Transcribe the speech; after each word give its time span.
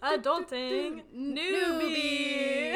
Adulting. 0.00 1.02
Newbie. 1.12 2.74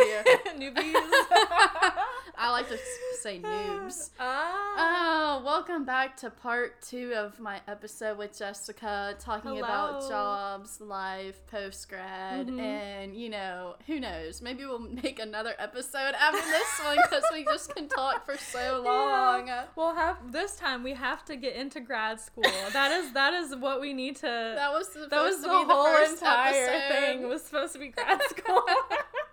Newbies. 0.59 0.95
I 2.39 2.51
like 2.51 2.69
to 2.71 2.79
say 3.21 3.39
noobs. 3.41 4.11
Ah. 4.19 5.39
Oh, 5.39 5.45
welcome 5.45 5.85
back 5.85 6.17
to 6.19 6.31
part 6.31 6.81
two 6.83 7.13
of 7.15 7.39
my 7.39 7.61
episode 7.69 8.17
with 8.19 8.37
Jessica, 8.39 9.15
talking 9.19 9.59
about 9.59 10.09
jobs, 10.09 10.81
life, 10.81 11.45
post 11.49 11.89
grad, 11.89 12.47
Mhm. 12.49 12.61
and 12.61 13.17
you 13.17 13.29
know, 13.29 13.77
who 13.87 14.01
knows? 14.01 14.41
Maybe 14.41 14.65
we'll 14.65 14.79
make 15.03 15.19
another 15.19 15.55
episode 15.59 16.15
after 16.19 16.41
this 16.41 16.81
one 16.85 16.97
because 16.97 17.25
we 17.33 17.45
just 17.45 17.75
can 17.75 17.89
talk 17.89 18.25
for 18.25 18.37
so 18.37 18.83
long. 18.85 19.49
Yeah. 19.49 19.65
Well, 19.77 19.95
have 19.95 20.33
this 20.33 20.57
time 20.57 20.83
we 20.83 20.95
have 20.95 21.25
to 21.27 21.37
get 21.37 21.55
into 21.57 21.81
grad 21.81 22.21
school. 22.21 22.45
That 22.73 22.93
is 22.93 23.13
that 23.13 23.35
is 23.35 23.55
what 23.57 23.81
we 23.81 23.93
need 23.93 24.17
to. 24.17 24.23
That 24.57 24.73
was 24.73 24.89
that 25.11 25.23
was 25.23 25.43
the 25.43 25.49
the 25.49 25.65
whole 25.65 25.85
first 25.87 26.15
entire 26.15 26.55
episode. 26.67 26.95
thing 26.95 27.29
was 27.29 27.43
supposed 27.43 27.73
to 27.75 27.79
be 27.79 27.89
grad 27.89 28.21
school. 28.23 28.63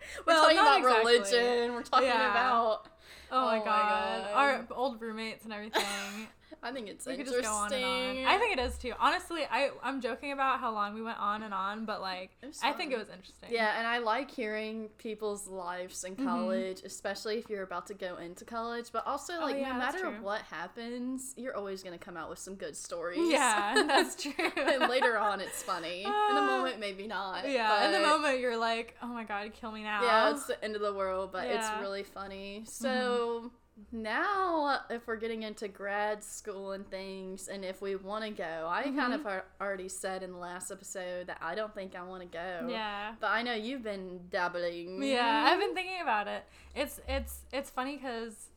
We're 0.25 0.33
talking 0.33 0.55
not 0.57 0.81
about 0.81 1.01
exactly. 1.01 1.13
religion. 1.39 1.73
We're 1.73 1.83
talking 1.83 2.07
Yeah. 2.07 2.31
about. 2.31 2.87
Oh, 3.31 3.45
my 3.45 3.57
Oh 3.57 3.59
my 3.59 3.65
god. 3.65 4.23
God. 4.23 4.33
Our 4.33 4.67
old 4.77 5.01
roommates 5.01 5.43
and 5.45 5.53
everything. 5.53 5.83
I 6.61 6.71
think 6.71 6.87
it's 6.89 7.05
we 7.05 7.13
could 7.15 7.27
interesting. 7.27 7.43
just 7.43 7.53
go 7.53 7.55
on 7.57 7.73
and 7.73 8.27
on. 8.27 8.33
I 8.33 8.37
think 8.37 8.57
it 8.57 8.59
is 8.61 8.77
too. 8.77 8.93
Honestly, 8.99 9.43
I 9.49 9.69
I'm 9.81 10.01
joking 10.01 10.31
about 10.33 10.59
how 10.59 10.73
long 10.73 10.93
we 10.93 11.01
went 11.01 11.17
on 11.19 11.43
and 11.43 11.53
on, 11.53 11.85
but 11.85 12.01
like 12.01 12.31
I 12.63 12.73
think 12.73 12.91
it 12.91 12.97
was 12.97 13.07
interesting. 13.09 13.49
Yeah, 13.51 13.77
and 13.77 13.87
I 13.87 13.99
like 13.99 14.29
hearing 14.29 14.89
people's 14.97 15.47
lives 15.47 16.03
in 16.03 16.15
Mhm. 16.15 16.25
college, 16.25 16.81
especially 16.83 17.37
if 17.37 17.49
you're 17.49 17.63
about 17.63 17.87
to 17.87 17.93
go 17.93 18.17
into 18.17 18.43
college. 18.45 18.91
But 18.91 19.07
also, 19.07 19.33
Oh, 19.39 19.45
like, 19.45 19.57
yeah, 19.57 19.71
no 19.71 19.79
matter 19.79 20.09
what 20.21 20.41
happens, 20.41 21.33
you're 21.37 21.55
always 21.55 21.81
gonna 21.83 21.97
come 21.97 22.17
out 22.17 22.29
with 22.29 22.39
some 22.39 22.55
good 22.55 22.75
stories. 22.75 23.19
Yeah, 23.31 23.73
that's 23.87 24.21
true. 24.21 24.33
and 24.57 24.89
later 24.89 25.17
on, 25.17 25.39
it's 25.41 25.63
funny. 25.63 26.03
in 26.03 26.09
the 26.35 26.41
Ah. 26.41 26.45
moment, 26.57 26.79
maybe 26.79 27.07
not. 27.07 27.47
Yeah, 27.47 27.85
in 27.85 27.91
the 27.93 27.99
moment 28.05 28.39
you're 28.39 28.57
like, 28.57 28.95
oh 29.01 29.07
my 29.07 29.23
god, 29.23 29.51
kill 29.53 29.71
me 29.71 29.83
now. 29.83 30.03
Yeah, 30.03 30.31
it's 30.31 30.45
the 30.45 30.61
end 30.63 30.75
of 30.75 30.81
the 30.81 30.93
world, 30.93 31.31
but 31.31 31.47
Yeah. 31.47 31.59
Mm-hmm. 31.61 31.73
it's 31.73 31.81
really 31.81 32.03
funny. 32.03 32.63
So. 32.65 33.51
Now, 33.91 34.81
if 34.89 35.07
we're 35.07 35.15
getting 35.17 35.43
into 35.43 35.67
grad 35.67 36.23
school 36.23 36.71
and 36.73 36.89
things, 36.89 37.47
and 37.47 37.63
if 37.65 37.81
we 37.81 37.95
want 37.95 38.23
to 38.25 38.31
go, 38.31 38.67
I 38.69 38.83
kind 38.83 39.13
Mhm. 39.13 39.25
of 39.25 39.43
already 39.61 39.89
said 39.89 40.23
in 40.23 40.31
the 40.31 40.37
last 40.37 40.71
episode 40.71 41.27
that 41.27 41.37
I 41.41 41.55
don't 41.55 41.73
think 41.73 41.95
I 41.95 42.03
want 42.03 42.21
to 42.21 42.27
go. 42.27 42.67
yeah. 42.69 43.15
But 43.19 43.31
I 43.31 43.41
know 43.41 43.53
you've 43.53 43.83
been 43.83 44.27
dabbling. 44.29 45.01
Yeah, 45.03 45.45
I've 45.51 45.59
been 45.59 45.73
thinking 45.73 46.01
about 46.01 46.27
it. 46.27 46.45
It's 46.75 46.99
it's 47.07 47.41
it's 47.51 47.69
funny 47.69 47.97
because 47.97 48.49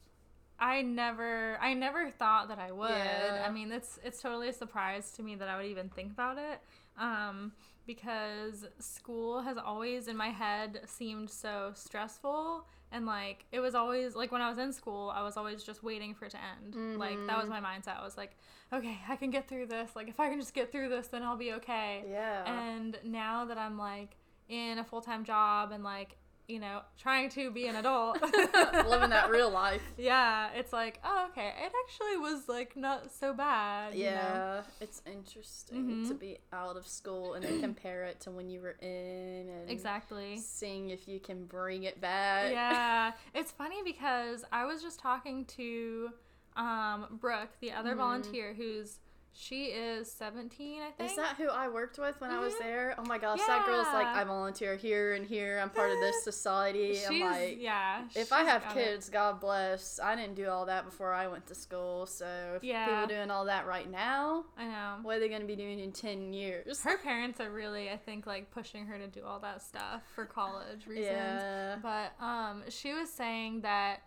I 0.59 0.83
never 0.83 1.59
I 1.61 1.75
never 1.75 2.11
thought 2.11 2.49
that 2.49 2.59
I 2.59 2.73
would. 2.73 2.91
Yeah. 2.91 3.45
I 3.47 3.51
mean, 3.51 3.73
it's 3.73 3.99
it's 4.05 4.21
totally 4.23 4.49
a 4.49 4.53
surprise 4.53 5.11
to 5.13 5.23
me 5.23 5.35
that 5.37 5.49
I 5.49 5.57
would 5.57 5.67
even 5.67 5.89
think 5.89 6.13
about 6.13 6.39
it. 6.39 6.61
Um, 6.99 7.53
because 7.87 8.65
school 8.79 9.41
has 9.43 9.57
always 9.57 10.07
in 10.09 10.17
my 10.17 10.29
head 10.29 10.83
seemed 10.87 11.31
so 11.31 11.73
stressful 11.75 12.67
and 12.93 13.07
like 13.07 13.45
it 13.51 13.61
was 13.61 13.75
always 13.75 14.15
like 14.15 14.31
when 14.31 14.41
I 14.43 14.49
was 14.49 14.59
in 14.59 14.73
school, 14.73 15.11
I 15.15 15.23
was 15.23 15.37
always 15.37 15.63
just 15.65 15.83
waiting 15.83 16.15
for 16.15 16.27
it 16.27 16.31
to 16.33 16.39
end. 16.39 16.99
Like 16.99 17.19
that 17.27 17.37
was 17.39 17.47
Mhm. 17.47 17.61
my 17.61 17.61
mindset. 17.61 17.99
I 17.99 18.05
was 18.05 18.17
like, 18.17 18.37
okay, 18.73 18.99
I 19.09 19.17
can 19.17 19.31
get 19.31 19.49
through 19.49 19.67
this. 19.67 19.97
Like 19.97 20.09
if 20.09 20.21
I 20.21 20.29
can 20.29 20.39
just 20.39 20.55
get 20.55 20.71
through 20.71 20.89
this, 20.91 21.09
then 21.09 21.23
I'll 21.23 21.37
be 21.37 21.53
okay. 21.55 22.05
Yeah. 22.09 22.45
And 22.71 22.99
now 23.05 23.45
that 23.47 23.59
I'm 23.59 23.79
like 23.79 24.17
in 24.49 24.79
a 24.79 24.85
full 24.85 25.01
time 25.01 25.25
job 25.25 25.73
and 25.73 25.83
like, 25.83 26.17
you 26.49 26.59
know, 26.59 26.81
trying 26.99 27.29
to 27.31 27.51
be 27.51 27.67
an 27.67 27.77
adult, 27.77 28.21
Living 28.87 29.11
that 29.11 29.29
real 29.31 29.51
life. 29.51 29.81
Yeah, 29.97 30.49
it's 30.55 30.73
like, 30.73 31.01
oh, 31.05 31.29
okay, 31.31 31.53
it 31.65 31.73
actually 31.85 32.17
was 32.19 32.49
like 32.49 32.77
not 32.77 33.13
so 33.13 33.33
bad. 33.33 33.95
you 33.95 34.05
know? 34.07 34.11
Yeah, 34.11 34.63
it's 34.81 35.01
interesting 35.07 35.87
Mhm. 36.03 36.09
to 36.09 36.15
be 36.15 36.39
out 36.53 36.77
of 36.77 36.87
school 36.87 37.35
and 37.35 37.45
then 37.45 37.61
compare 37.61 38.05
it 38.05 38.21
to 38.21 38.31
when 38.31 38.49
you 38.51 38.61
were 38.61 38.77
in 38.81 39.49
and 39.49 39.71
Exactly. 39.71 40.37
seeing 40.39 40.91
if 40.91 41.07
you 41.07 41.21
can 41.21 41.45
bring 41.47 41.85
it 41.85 42.01
back. 42.01 42.51
Yeah. 42.51 43.13
It's 43.35 43.53
funny 43.53 43.83
because 43.85 44.45
I 44.53 44.65
was 44.65 44.83
just 44.83 44.99
talking 44.99 45.45
to 45.57 46.11
um, 46.57 47.07
Brooke, 47.21 47.49
the 47.61 47.73
other 47.73 47.95
Mhm. 47.95 47.99
volunteer, 47.99 48.53
who's 48.53 48.99
she 49.35 49.67
is 49.67 50.11
17, 50.13 50.83
I 50.83 50.91
think. 50.91 51.11
Is 51.11 51.17
that 51.17 51.37
who 51.37 51.49
I 51.49 51.69
worked 51.69 51.99
with 51.99 52.21
when 52.21 52.31
I 52.31 52.39
was 52.39 52.53
Mhm. 52.55 52.59
there? 52.59 52.95
Oh 52.99 53.05
my 53.05 53.19
gosh, 53.19 53.41
that 53.47 53.65
girl's 53.67 53.87
like, 53.89 54.07
I 54.07 54.25
volunteer 54.25 54.77
here 54.77 55.15
and 55.15 55.27
here. 55.27 55.59
I'm 55.59 55.71
part 55.71 55.91
of 55.91 55.99
this 56.01 56.23
society. 56.25 56.95
She's, 56.97 57.07
I'm 57.09 57.21
like, 57.21 57.57
yeah. 57.59 58.05
if 58.15 58.33
I 58.33 58.43
have 58.43 58.63
got 58.63 58.77
it. 58.77 58.85
kids, 58.85 59.09
God 59.09 59.41
bless. 59.41 59.99
I 59.99 60.15
didn't 60.17 60.35
do 60.35 60.49
all 60.49 60.67
that 60.67 60.85
before 60.85 61.13
I 61.15 61.29
went 61.29 61.47
to 61.47 61.55
school. 61.55 62.07
So 62.07 62.55
if 62.57 62.65
Yeah. 62.65 62.87
people 62.87 63.07
doing 63.07 63.31
all 63.31 63.47
that 63.47 63.67
right 63.67 63.91
now, 63.91 64.45
I 64.59 64.67
know. 64.67 64.99
what 65.03 65.17
are 65.17 65.21
they 65.21 65.29
going 65.29 65.41
to 65.41 65.47
be 65.47 65.57
doing 65.57 65.79
in 65.81 65.93
10 65.93 66.33
years? 66.33 66.83
Her 66.83 66.99
parents 66.99 67.41
are 67.41 67.51
really, 67.51 67.91
I 67.91 67.97
think, 67.97 68.27
like 68.27 68.51
pushing 68.51 68.87
her 68.87 68.99
to 68.99 69.07
do 69.07 69.25
all 69.25 69.41
that 69.41 69.63
stuff 69.63 70.03
for 70.15 70.27
college 70.27 70.87
reasons. 70.87 71.07
Yeah. 71.07 71.77
But 71.83 72.13
um, 72.23 72.65
she 72.69 72.93
was 72.93 73.11
saying 73.11 73.63
that 73.63 74.03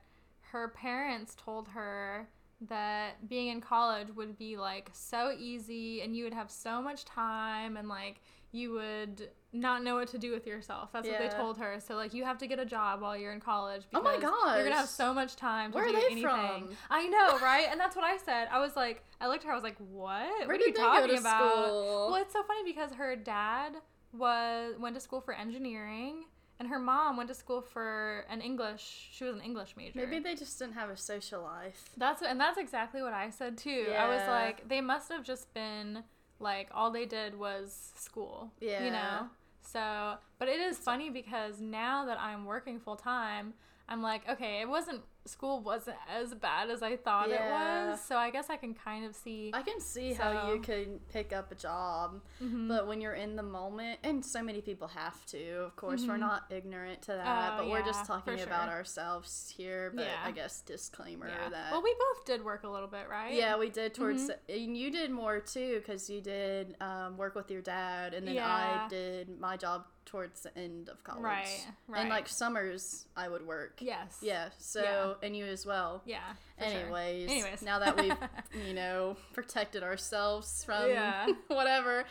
her 0.52 0.68
parents 0.69 1.35
told 1.35 1.69
her 1.69 2.30
that 2.62 3.28
being 3.30 3.48
in 3.50 3.62
college 3.62 4.08
would 4.16 4.38
be 4.38 4.58
like 4.58 4.90
so 4.94 5.34
easy 5.38 6.02
and 6.02 6.16
you 6.16 6.24
would 6.24 6.34
have 6.34 6.50
so 6.50 6.82
much 6.82 7.06
time 7.06 7.78
and 7.78 7.90
like 7.90 8.22
you 8.52 8.72
would 8.72 9.30
not 9.52 9.84
know 9.84 9.96
what 9.96 10.08
to 10.08 10.18
do 10.18 10.32
with 10.32 10.48
yourself. 10.48 10.90
That's 10.94 11.06
what 11.08 11.20
they 11.20 11.28
told 11.28 11.58
her. 11.58 11.80
So 11.86 11.96
like 11.96 12.14
you 12.14 12.24
have 12.24 12.38
to 12.38 12.48
get 12.48 12.58
a 12.58 12.66
job 12.66 13.02
while 13.02 13.18
you're 13.18 13.34
in 13.34 13.42
college 13.42 13.84
Oh 13.94 14.00
because 14.02 14.22
my 14.22 14.56
you're 14.56 14.64
gonna 14.64 14.76
have 14.76 14.88
so 14.90 15.14
much 15.14 15.36
time 15.36 15.72
to 15.72 15.76
Where 15.76 15.86
are 15.86 15.90
do 15.90 15.94
they 15.94 16.06
anything. 16.06 16.22
from? 16.24 16.70
I 16.90 17.08
know, 17.08 17.38
right? 17.40 17.68
And 17.70 17.78
that's 17.80 17.96
what 17.96 18.06
I 18.06 18.18
said. 18.18 18.48
I 18.52 18.60
was 18.60 18.76
like, 18.78 19.04
I 19.20 19.28
looked 19.28 19.44
at 19.44 19.48
her. 19.48 19.52
I 19.52 19.56
was 19.56 19.64
like, 19.64 19.78
what? 19.78 20.48
Where 20.48 20.48
what 20.48 20.62
are 20.62 20.66
you 20.66 20.74
talking 20.74 21.18
about? 21.18 21.66
school? 21.68 22.08
Well, 22.12 22.22
it's 22.22 22.34
so 22.34 22.44
funny 22.44 22.64
because 22.64 22.92
her 22.94 23.16
dad 23.18 23.74
was 24.14 24.76
went 24.80 24.96
to 24.96 25.02
school 25.02 25.20
for 25.20 25.34
engineering, 25.34 26.24
and 26.60 26.68
her 26.70 26.80
mom 26.80 27.18
went 27.18 27.30
to 27.30 27.36
school 27.36 27.62
for 27.62 28.26
an 28.30 28.42
English. 28.42 29.10
She 29.12 29.24
was 29.24 29.36
an 29.36 29.42
English 29.42 29.76
major. 29.76 30.00
Maybe 30.00 30.20
they 30.20 30.36
just 30.36 30.58
didn't 30.58 30.76
have 30.76 30.90
a 30.90 30.98
social 30.98 31.42
life. 31.42 31.90
that's 31.98 32.22
and 32.22 32.40
that's 32.40 32.58
exactly 32.58 33.02
what 33.02 33.14
I 33.14 33.30
said 33.30 33.58
too. 33.58 33.88
I 33.98 34.08
was 34.08 34.28
like, 34.28 34.68
they 34.68 34.82
must 34.82 35.12
have 35.12 35.24
just 35.24 35.54
been 35.54 36.04
like 36.40 36.70
all 36.74 36.92
they 36.92 37.06
did 37.06 37.38
was 37.38 37.92
school. 37.96 38.52
Yeah. 38.60 38.84
You 38.86 38.92
know. 38.92 39.28
So, 39.62 40.16
but 40.38 40.48
it 40.48 40.60
is 40.60 40.78
funny 40.78 41.10
because 41.10 41.60
now 41.60 42.06
that 42.06 42.20
I'm 42.20 42.46
working 42.46 42.80
full 42.80 42.96
time, 42.96 43.54
I'm 43.90 44.02
like, 44.02 44.28
okay, 44.30 44.62
it 44.62 44.70
wasn't 44.70 45.02
school 45.25 45.59
wasn't 45.62 45.97
as 46.09 46.34
bad 46.36 46.69
as 46.69 46.81
I 46.84 46.96
thought 46.97 47.30
Yeah. 47.30 47.88
it 47.88 47.90
was. 47.91 48.02
So 48.03 48.16
I 48.18 48.30
guess 48.30 48.50
I 48.50 48.58
can 48.58 48.74
kind 48.74 49.06
of 49.06 49.16
see. 49.16 49.52
I 49.53 49.62
can 49.63 49.80
see 49.80 50.13
how 50.13 50.52
you 50.52 50.59
can 50.62 51.00
pick 51.09 51.34
up 51.34 51.52
a 51.52 51.56
job, 51.56 52.22
Mhm. 52.41 52.68
but 52.68 52.88
when 52.88 53.02
you're 53.02 53.13
in 53.16 53.35
the 53.35 53.44
moment, 53.44 54.00
and 54.03 54.24
so 54.25 54.44
many 54.44 54.62
people 54.62 54.88
have 54.90 55.25
to, 55.28 55.64
of 55.64 55.75
course, 55.75 56.06
we're 56.06 56.16
Mhm. 56.16 56.19
not 56.19 56.44
ignorant 56.52 57.02
to 57.03 57.14
that, 57.14 57.53
Oh, 57.53 57.58
but 57.58 57.69
we're 57.69 57.84
just 57.84 58.06
talking 58.06 58.40
about 58.40 58.66
sure. 58.68 58.74
ourselves 58.78 59.50
here. 59.50 59.91
But 59.96 60.06
Yeah. 60.06 60.22
I 60.24 60.31
guess 60.31 60.62
disclaimer 60.62 61.28
yeah. 61.28 61.50
that. 61.50 61.72
Well, 61.72 61.81
we 61.81 61.94
both 61.96 62.25
did 62.25 62.44
work 62.44 62.64
a 62.64 62.69
little 62.69 62.88
bit, 62.88 63.09
right? 63.09 63.34
yeah, 63.34 63.58
we 63.58 63.69
did 63.69 63.94
towards, 63.94 64.30
Mhm. 64.30 64.38
and 64.50 64.78
you 64.78 64.91
did 64.91 65.12
more 65.12 65.40
too, 65.40 65.80
because 65.80 66.09
you 66.09 66.22
did 66.22 66.75
um, 66.81 67.18
work 67.18 67.35
with 67.35 67.50
your 67.50 67.62
dad, 67.62 68.14
and 68.14 68.28
then 68.28 68.35
Yeah. 68.35 68.84
I 68.85 68.88
did 68.90 69.40
my 69.40 69.58
job 69.58 69.85
towards 70.06 70.42
the 70.42 70.58
end 70.58 70.90
of 70.90 71.04
college. 71.04 71.24
Right. 71.24 71.68
Right. 71.88 72.02
And 72.02 72.10
like 72.10 72.28
summers, 72.28 73.06
I 73.16 73.28
would 73.28 73.46
work. 73.46 73.80
yes. 73.80 74.20
Yeah. 74.22 74.50
So, 74.58 75.18
and 75.24 75.36
you 75.36 75.46
as 75.46 75.66
well. 75.66 76.02
Yeah. 76.06 76.20
for 76.58 76.66
sure. 76.66 76.74
Anyways, 76.80 77.30
Anyways. 77.30 77.62
now 77.62 77.80
that 77.80 78.00
we've 78.00 78.16
you 78.68 78.74
know 78.74 79.18
protected 79.34 79.84
ourselves 79.84 80.64
from 80.64 80.90
Yeah. 80.90 81.28
whatever, 81.48 82.06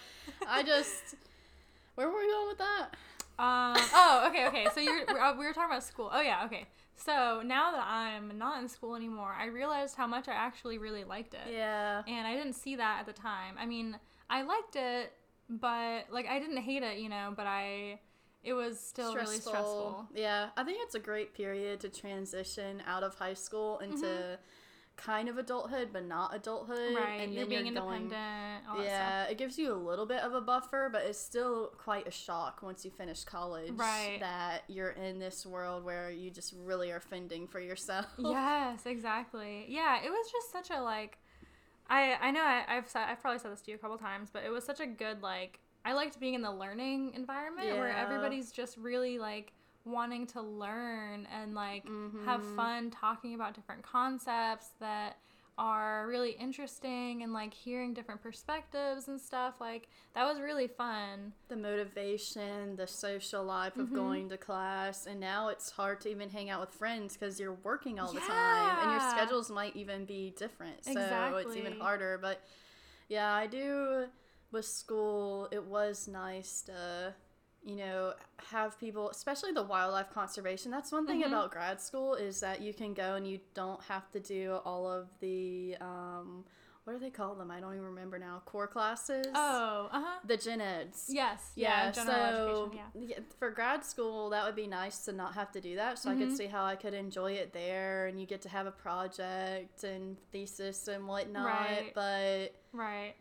I 0.49 0.63
just 0.63 1.15
where 1.95 2.09
were 2.09 2.19
we 2.19 2.27
going 2.31 2.49
with 2.49 2.59
that? 2.59 2.89
Um. 3.39 3.77
Oh. 3.95 4.27
Okay. 4.31 4.47
Okay. 4.49 4.67
So 4.75 4.81
you're 4.81 5.09
uh, 5.11 5.37
we 5.39 5.45
were 5.47 5.53
talking 5.53 5.71
about 5.71 5.83
school. 5.85 6.11
Oh 6.13 6.21
yeah. 6.21 6.45
Okay. 6.47 6.67
So 6.97 7.43
now 7.45 7.73
that 7.73 7.85
I'm 7.87 8.39
not 8.39 8.63
in 8.63 8.69
school 8.69 8.95
anymore, 8.95 9.35
I 9.37 9.47
realized 9.47 9.97
how 9.97 10.07
much 10.07 10.29
I 10.29 10.33
actually 10.33 10.79
really 10.79 11.03
liked 11.03 11.35
it. 11.35 11.53
Yeah, 11.53 12.03
And 12.07 12.25
I 12.25 12.35
didn't 12.37 12.53
see 12.53 12.77
that 12.77 12.99
at 13.01 13.07
the 13.07 13.13
time. 13.13 13.57
I 13.59 13.67
mean, 13.67 13.99
I 14.31 14.43
liked 14.43 14.77
it, 14.77 15.13
but 15.49 16.07
like 16.11 16.27
I 16.29 16.39
didn't 16.39 16.59
hate 16.59 16.83
it, 16.83 16.99
you 16.99 17.09
know. 17.09 17.33
But 17.37 17.47
I, 17.47 18.01
it 18.43 18.53
was 18.53 18.79
still 18.79 19.15
really 19.15 19.39
stressful. 19.39 20.07
Yeah, 20.15 20.49
I 20.57 20.65
think 20.65 20.79
it's 20.83 20.95
a 20.95 21.01
great 21.01 21.35
period 21.35 21.81
to 21.81 21.89
transition 21.89 22.83
out 22.87 23.03
of 23.03 23.15
high 23.15 23.35
school 23.35 23.79
into 23.79 24.39
kind 24.97 25.29
of 25.29 25.39
adulthood, 25.39 25.89
but 25.93 26.05
not 26.07 26.33
adulthood. 26.37 26.79
Mm-hmm. 26.79 26.97
Right. 26.97 27.21
and 27.21 27.35
you're 27.35 27.43
then 27.43 27.49
being 27.51 27.67
you're 27.67 27.75
going- 27.83 28.03
independent. 28.03 28.69
all 28.71 28.77
that 28.77 28.85
Yeah, 28.85 29.25
it 29.25 29.39
gives 29.39 29.59
you 29.59 29.73
a 29.73 29.75
little 29.75 30.07
bit 30.07 30.21
of 30.21 30.35
a 30.35 30.41
buffer, 30.41 30.89
but 30.93 31.03
it's 31.03 31.19
still 31.19 31.73
quite 31.79 32.07
a 32.07 32.13
shock 32.13 32.61
once 32.63 32.85
you 32.85 32.93
finish 32.93 33.25
college. 33.25 33.73
Right. 33.73 34.19
That 34.21 34.63
you're 34.69 34.91
in 34.91 35.19
this 35.19 35.45
world 35.45 35.85
where 35.85 36.13
you 36.13 36.31
just 36.31 36.55
really 36.65 36.93
are 36.93 37.01
fending 37.01 37.49
for 37.49 37.59
yourself. 37.59 38.07
Yes. 38.19 38.87
Exactly. 38.87 39.65
Yeah. 39.69 39.99
It 40.05 40.11
was 40.11 40.31
just 40.31 40.53
such 40.53 40.71
a 40.71 40.81
like. 40.81 41.19
I 41.95 42.17
I 42.21 42.31
know 42.31 42.43
I, 42.43 42.65
I've 42.69 42.89
said 42.89 43.07
I've 43.09 43.21
probably 43.21 43.39
said 43.39 43.53
this 43.53 43.61
to 43.63 43.71
you 43.71 43.77
a 43.77 43.81
couple 43.81 43.99
times, 43.99 44.31
but 44.33 44.43
it 44.45 44.51
was 44.51 44.65
such 44.65 44.81
a 44.81 44.87
good 44.87 45.23
like. 45.23 45.61
I 45.85 45.93
liked 45.93 46.19
being 46.19 46.35
in 46.35 46.41
the 46.43 46.51
learning 46.51 47.13
environment 47.15 47.69
where 47.79 47.91
everybody's 48.03 48.51
just 48.53 48.77
really 48.79 49.19
like 49.19 49.53
wanting 49.85 50.27
to 50.29 50.41
learn 50.41 51.27
and 51.31 51.55
like 51.55 51.85
have 52.25 52.41
Mhm. 52.41 52.57
fun 52.57 52.91
talking 52.91 53.35
about 53.35 53.55
different 53.55 53.83
concepts 53.83 54.71
that 54.81 55.19
are 55.57 56.07
really 56.09 56.33
interesting 56.33 57.23
and 57.23 57.33
like 57.33 57.55
hearing 57.55 57.95
different 57.95 58.21
perspectives 58.23 59.09
and 59.09 59.21
stuff. 59.21 59.55
Like 59.61 59.89
that 60.15 60.25
was 60.25 60.41
really 60.41 60.67
fun. 60.67 61.33
The 61.49 61.57
motivation, 61.57 62.77
the 62.77 62.87
social 62.87 63.45
life 63.45 63.77
of 63.79 63.89
Mhm. 63.89 63.95
going 63.95 64.29
to 64.31 64.37
class, 64.39 65.07
and 65.07 65.21
now 65.21 65.49
it's 65.49 65.71
hard 65.71 66.01
to 66.03 66.09
even 66.11 66.31
hang 66.31 66.51
out 66.51 66.61
with 66.61 66.71
friends 66.71 67.15
because 67.15 67.39
you're 67.39 67.53
working 67.53 68.01
all 68.01 68.13
the 68.13 68.21
time, 68.21 68.79
and 68.83 68.91
your 68.91 69.01
schedules 69.01 69.51
might 69.51 69.77
even 69.77 70.05
be 70.05 70.31
different. 70.37 70.85
So 70.85 71.37
it's 71.37 71.57
even 71.57 71.73
harder. 71.81 72.19
But 72.19 72.41
yeah, 73.09 73.33
I 73.33 73.47
do 73.47 74.09
with 74.51 74.65
school. 74.65 75.49
It 75.53 75.65
was 75.65 76.09
nice 76.09 76.63
to. 76.63 77.15
You 77.65 77.77
know, 77.77 78.13
have 78.51 78.79
people, 78.79 79.09
especially 79.09 79.53
the 79.53 79.63
wildlife 79.63 80.11
conservation. 80.13 80.71
That's 80.71 80.93
one 80.93 81.07
thing 81.07 81.23
Mhm. 81.23 81.29
about 81.29 81.51
grad 81.51 81.81
school 81.81 82.15
is 82.15 82.41
that 82.41 82.61
you 82.61 82.75
can 82.75 82.93
go 82.93 83.15
and 83.15 83.27
you 83.27 83.41
don't 83.55 83.83
have 83.85 84.11
to 84.13 84.21
do 84.21 84.61
all 84.67 84.87
of 84.87 85.09
the, 85.21 85.77
um, 85.81 86.45
what 86.85 86.93
do 86.93 86.99
they 86.99 87.09
call 87.09 87.35
them? 87.35 87.51
I 87.51 87.61
don't 87.61 87.73
even 87.73 87.87
remember 87.87 88.19
now. 88.19 88.43
Core 88.45 88.67
classes. 88.69 89.29
Oh, 89.35 89.89
uh 89.91 90.01
huh. 90.05 90.19
the 90.27 90.37
gen 90.37 90.61
eds. 90.61 91.07
Yes. 91.09 91.53
Yeah, 91.57 91.85
Yeah. 91.87 91.91
general 91.93 92.35
so 92.35 92.69
education. 92.69 92.81
Yeah. 92.95 93.19
for 93.39 93.49
grad 93.51 93.83
school, 93.83 94.29
that 94.29 94.45
would 94.45 94.55
be 94.57 94.67
nice 94.67 95.03
to 95.07 95.13
not 95.13 95.33
have 95.33 95.51
to 95.53 95.61
do 95.63 95.77
that. 95.77 95.99
So 95.99 96.11
I 96.11 96.17
could 96.17 96.29
Mhm. 96.29 96.37
see 96.37 96.47
how 96.49 96.65
I 96.67 96.77
could 96.77 96.93
enjoy 96.93 97.33
it 97.33 97.55
there, 97.55 98.07
and 98.09 98.21
you 98.21 98.27
get 98.27 98.43
to 98.43 98.51
have 98.51 98.67
a 98.67 98.73
project 98.73 99.83
and 99.85 100.19
thesis 100.33 100.87
and 100.89 101.09
whatnot. 101.09 101.47
Right. 101.47 101.93
But 101.95 102.53
Right. 102.73 103.15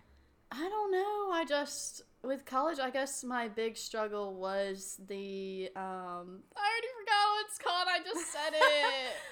I 0.51 0.67
don't 0.67 0.91
know. 0.91 1.31
I 1.31 1.45
just 1.47 2.01
with 2.23 2.45
college, 2.45 2.79
I 2.79 2.89
guess 2.89 3.23
my 3.23 3.47
big 3.47 3.77
struggle 3.77 4.33
was 4.35 4.99
the 5.07 5.69
um. 5.75 6.39
I 6.55 6.61
already 6.61 6.87
forgot 6.99 7.23
what 7.29 7.45
it's 7.47 7.57
called. 7.59 7.87
I 7.89 7.99
just 8.03 8.31
said 8.31 8.53
it. 8.53 9.13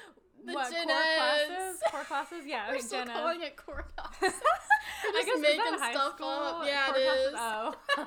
The 0.43 0.53
what 0.53 0.71
gen 0.71 0.88
core 0.88 0.97
eds. 0.97 1.17
classes? 1.47 1.79
Core 1.91 2.03
classes? 2.03 2.45
Yeah. 2.47 2.67
We're 2.69 2.73
okay, 2.77 2.81
still 2.81 3.05
gen 3.05 3.13
calling 3.13 3.41
it 3.43 3.55
core 3.55 3.85
classes. 3.95 4.41
I 4.41 5.11
We're 5.13 5.19
just 5.19 5.25
guess 5.27 5.35
is 5.35 5.41
making 5.43 5.77
stuff 5.93 6.15
school? 6.15 6.27
up. 6.27 6.63
Yeah, 6.65 6.85
Core 6.88 6.95
it 6.97 7.03
classes? 7.05 7.33
Oh. 7.38 7.75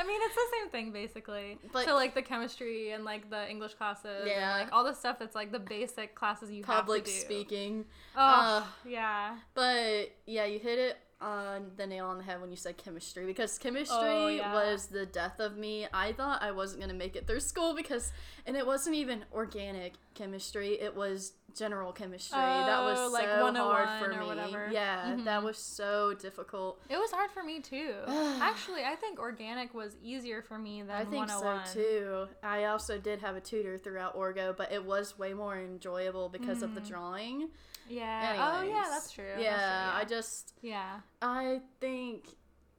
I 0.00 0.04
mean, 0.04 0.20
it's 0.24 0.34
the 0.34 0.40
same 0.60 0.70
thing 0.70 0.90
basically. 0.90 1.58
But- 1.72 1.84
so 1.84 1.94
like 1.94 2.16
the 2.16 2.22
chemistry 2.22 2.90
and 2.90 3.04
like 3.04 3.30
the 3.30 3.48
English 3.48 3.74
classes, 3.74 4.24
Yeah. 4.26 4.50
and, 4.58 4.64
like 4.64 4.72
all 4.74 4.82
the 4.82 4.94
stuff 4.94 5.20
that's 5.20 5.36
like 5.36 5.52
the 5.52 5.60
basic 5.60 6.16
classes 6.16 6.50
you 6.50 6.64
Public 6.64 7.06
have 7.06 7.14
to 7.14 7.20
do. 7.20 7.24
speaking. 7.24 7.84
Oh, 8.16 8.20
Uh, 8.20 8.64
yeah. 8.84 9.36
But 9.54 10.10
yeah, 10.26 10.44
you 10.46 10.58
hit 10.58 10.80
it 10.80 10.98
on 11.20 11.72
the 11.76 11.86
nail 11.86 12.06
on 12.06 12.18
the 12.18 12.24
head 12.24 12.40
when 12.40 12.50
you 12.50 12.56
said 12.56 12.76
chemistry 12.76 13.26
because 13.26 13.58
chemistry 13.58 13.96
Oh, 14.00 14.28
yeah. 14.28 14.52
was 14.52 14.86
the 14.86 15.04
death 15.04 15.40
of 15.40 15.56
me. 15.56 15.86
I 15.92 16.12
thought 16.12 16.42
I 16.42 16.52
wasn't 16.52 16.80
going 16.80 16.90
to 16.90 16.96
make 16.96 17.16
it 17.16 17.26
through 17.26 17.40
school 17.40 17.74
because 17.74 18.12
and 18.46 18.56
it 18.56 18.64
wasn't 18.66 18.94
even 18.96 19.24
organic 19.32 19.94
chemistry, 20.14 20.80
it 20.80 20.94
was 20.94 21.32
general 21.56 21.92
chemistry. 21.92 22.38
that 22.38 22.82
was 22.84 22.98
Oh, 23.00 23.10
like 23.12 23.24
so 23.28 23.52
hard 23.54 23.88
for 23.98 24.12
or 24.12 24.20
me. 24.20 24.26
whatever. 24.26 24.68
Yeah, 24.72 25.16
that 25.24 25.40
Mhm. 25.40 25.44
was 25.44 25.58
so 25.58 26.14
difficult. 26.14 26.80
It 26.88 26.98
was 26.98 27.10
hard 27.10 27.32
for 27.32 27.42
me 27.42 27.60
too. 27.60 27.94
Actually, 28.40 28.84
I 28.84 28.94
think 28.94 29.18
organic 29.18 29.74
was 29.74 29.96
easier 30.00 30.40
for 30.40 30.56
me 30.56 30.82
than 30.82 30.90
I 30.94 31.04
think 31.04 31.28
so 31.28 31.60
too. 31.72 32.28
I 32.44 32.66
also 32.66 32.96
did 32.98 33.18
have 33.20 33.34
a 33.34 33.40
tutor 33.40 33.76
throughout 33.76 34.16
Orgo, 34.16 34.56
but 34.56 34.70
it 34.70 34.84
was 34.84 35.18
way 35.18 35.34
more 35.34 35.58
enjoyable 35.58 36.28
because 36.28 36.62
of 36.62 36.74
the 36.76 36.80
Mm. 36.80 36.88
drawing. 36.88 37.48
Yeah. 37.88 38.58
Oh 38.58 38.62
yeah, 38.62 38.84
that's 38.90 39.10
true. 39.10 39.24
That's 39.32 39.42
Yeah, 39.42 39.92
I 39.94 40.04
just 40.04 40.54
yeah. 40.62 41.00
I 41.22 41.60
think 41.80 42.26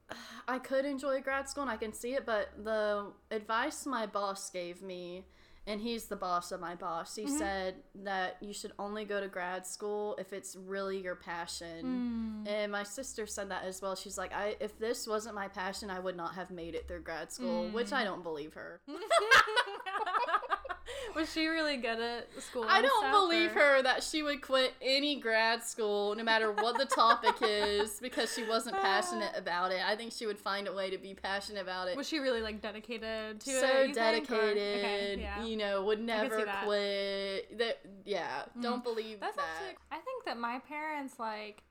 I 0.48 0.60
could 0.60 0.86
enjoy 0.86 1.22
grad 1.22 1.48
school 1.50 1.64
and 1.64 1.72
I 1.72 1.78
can 1.78 1.94
see 1.94 2.14
it, 2.14 2.26
but 2.26 2.50
the 2.64 3.12
advice 3.32 3.86
my 3.86 4.06
boss 4.06 4.50
gave 4.50 4.82
me, 4.82 5.26
and 5.68 5.80
he's 5.82 6.06
the 6.06 6.16
boss 6.16 6.52
of 6.52 6.60
my 6.60 6.74
boss, 6.76 7.16
he 7.16 7.26
Mhm. 7.26 7.38
said 7.38 7.76
that 7.96 8.38
you 8.42 8.54
should 8.54 8.72
only 8.80 9.06
go 9.06 9.20
to 9.20 9.28
grad 9.28 9.68
school 9.68 10.16
if 10.18 10.34
it's 10.34 10.56
really 10.56 11.00
your 11.02 11.16
passion. 11.16 12.44
Mm. 12.46 12.52
And 12.52 12.72
my 12.72 12.82
sister 12.84 13.28
said 13.28 13.50
that 13.52 13.66
as 13.66 13.80
well. 13.82 13.96
She's 13.96 14.18
like, 14.18 14.34
I 14.34 14.56
if 14.60 14.80
this 14.80 15.06
wasn't 15.08 15.36
my 15.36 15.48
passion, 15.48 15.92
I 15.92 16.00
would 16.00 16.16
not 16.18 16.34
have 16.36 16.50
made 16.50 16.74
it 16.74 16.88
through 16.88 17.02
grad 17.04 17.32
school, 17.32 17.70
which 17.70 17.90
Mm. 17.90 17.94
I 17.98 18.04
don't 18.04 18.24
believe 18.24 18.54
her. 18.56 18.82
was 21.16 21.32
she 21.32 21.48
really 21.48 21.78
good 21.78 22.00
at 22.00 22.28
school? 22.42 22.66
I 22.68 22.82
don't 22.82 23.12
believe 23.12 23.56
or- 23.56 23.60
her 23.60 23.82
that 23.84 24.04
she 24.04 24.24
would 24.24 24.42
quit 24.42 24.74
any 24.82 25.20
grad 25.20 25.64
school, 25.64 26.16
no 26.16 26.24
matter 26.24 26.52
what 26.52 26.78
the 26.78 26.86
topic 26.86 27.36
is, 27.42 28.00
because 28.02 28.34
she 28.34 28.44
wasn't 28.48 28.76
uh. 28.76 28.82
passionate 28.82 29.32
about 29.36 29.72
it. 29.72 29.82
I 29.86 29.96
think 29.96 30.12
she 30.12 30.26
would 30.26 30.40
find 30.40 30.68
a 30.68 30.74
way 30.74 30.90
to 30.90 30.98
be 30.98 31.14
passionate 31.14 31.62
about 31.62 31.88
it. 31.88 31.98
Was 31.98 32.08
she 32.08 32.20
really 32.20 32.42
like 32.42 32.62
dedicated 32.62 33.40
to 33.42 33.50
so 33.50 33.68
it? 33.68 33.92
or- 33.92 33.94
dedicated, 33.94 34.58
Okay, 34.80 35.18
yeah. 35.20 35.44
you 35.44 35.58
know, 35.58 35.84
would 35.84 36.02
never 36.02 36.46
quit. 36.64 37.58
That 37.58 37.80
yeah, 38.06 38.44
don't 38.62 38.82
mm. 38.82 38.84
believe 38.84 39.20
That's 39.20 39.36
that. 39.36 39.46
actually. 39.56 39.78
I 39.92 39.98
think 39.98 40.26
that 40.26 40.38
my 40.38 40.60
parents 40.60 41.20
like. 41.20 41.64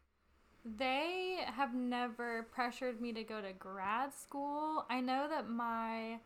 They 0.64 1.38
have 1.56 1.73
never 1.73 2.47
pressured 2.53 3.00
me 3.00 3.12
to 3.14 3.23
go 3.23 3.41
to 3.41 3.53
grad 3.53 4.12
school. 4.12 4.85
I 4.91 5.00
know 5.00 5.26
that 5.29 5.49
my. 5.49 6.19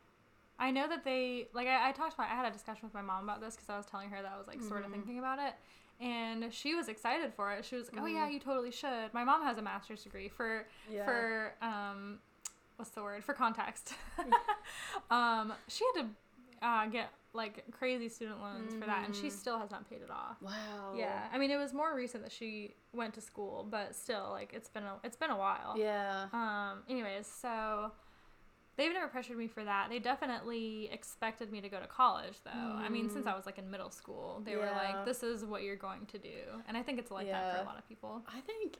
I 0.63 0.71
know 0.71 0.87
that 0.89 1.05
they 1.05 1.49
like 1.53 1.67
I, 1.67 1.89
I 1.89 1.93
talked 1.93 2.15
about 2.15 2.29
I 2.31 2.35
had 2.37 2.47
a 2.47 2.51
discussion 2.53 2.85
with 2.85 2.95
my 2.95 3.03
mom 3.03 3.25
about 3.25 3.41
this 3.41 3.55
because 3.57 3.69
I 3.69 3.77
was 3.77 3.85
telling 3.87 4.11
her 4.11 4.23
that 4.23 4.33
I 4.35 4.39
was 4.39 4.47
like 4.47 4.63
sort 4.63 4.85
of 4.85 4.91
thinking 4.93 5.19
about 5.19 5.39
it 5.39 5.55
and 6.01 6.53
she 6.53 6.75
was 6.75 6.89
excited 6.89 7.33
for 7.35 7.53
it. 7.53 7.65
She 7.65 7.77
was 7.77 7.93
like, 7.93 8.01
"Oh 8.03 8.07
Mhm. 8.07 8.15
yeah, 8.15 8.29
you 8.29 8.41
totally 8.41 8.71
should." 8.73 9.13
My 9.13 9.25
mom 9.25 9.43
has 9.43 9.59
a 9.59 9.63
master's 9.63 10.03
degree 10.05 10.29
for 10.29 10.67
yeah. 10.91 11.05
for 11.05 11.55
um 11.63 12.21
what's 12.77 12.91
the 12.93 13.03
word 13.03 13.23
for 13.25 13.35
context 13.35 13.95
um 15.11 15.53
she 15.69 15.85
had 15.95 16.03
to 16.03 16.67
uh, 16.67 16.87
get 16.87 17.11
like 17.35 17.65
crazy 17.73 18.09
student 18.09 18.41
loans 18.41 18.75
for 18.75 18.87
that 18.87 19.05
and 19.05 19.15
she 19.15 19.27
Mhm. 19.29 19.33
still 19.33 19.59
has 19.59 19.71
not 19.71 19.89
paid 19.89 20.01
it 20.03 20.11
off 20.11 20.37
wow. 20.41 20.95
yeah 20.95 21.27
i 21.33 21.39
mean 21.39 21.51
it 21.51 21.57
was 21.57 21.73
more 21.73 21.95
recent 21.95 22.23
that 22.23 22.31
she 22.33 22.75
went 22.93 23.15
to 23.15 23.21
school 23.21 23.67
but 23.71 23.95
still 23.97 24.29
like 24.31 24.53
it's 24.55 24.69
been 24.69 24.83
a 24.85 24.95
it's 25.03 25.17
been 25.17 25.31
a 25.31 25.37
while 25.37 25.75
Yeah. 25.77 26.27
um 26.33 26.83
anyways 26.89 27.27
so 27.27 27.91
they've 28.83 28.93
never 28.93 29.09
pressured 29.09 29.37
me 29.39 29.47
for 29.47 29.63
that 29.65 29.89
they 29.91 29.99
definitely 29.99 30.89
expected 30.93 31.51
me 31.53 31.61
to 31.61 31.69
go 31.69 31.79
to 31.79 31.87
college 31.87 32.35
though 32.45 32.51
i 32.87 32.89
mean 32.89 33.09
since 33.09 33.27
i 33.27 33.35
was 33.35 33.47
like 33.47 33.59
in 33.59 33.71
middle 33.71 33.91
school 33.91 34.43
they 34.45 34.57
were 34.57 34.63
Mm-hmm. 34.63 34.97
Like 34.97 35.05
this 35.05 35.23
is 35.23 35.45
what 35.45 35.63
you're 35.63 35.77
going 35.77 36.07
to 36.07 36.19
do 36.19 36.39
and 36.67 36.77
i 36.77 36.83
think 36.83 36.99
it's 36.99 37.11
like 37.11 37.29
that 37.29 37.57
for 37.57 37.63
a 37.63 37.65
lot 37.65 37.79
of 37.79 37.89
people 37.89 38.23
I 38.29 38.41
think 38.41 38.79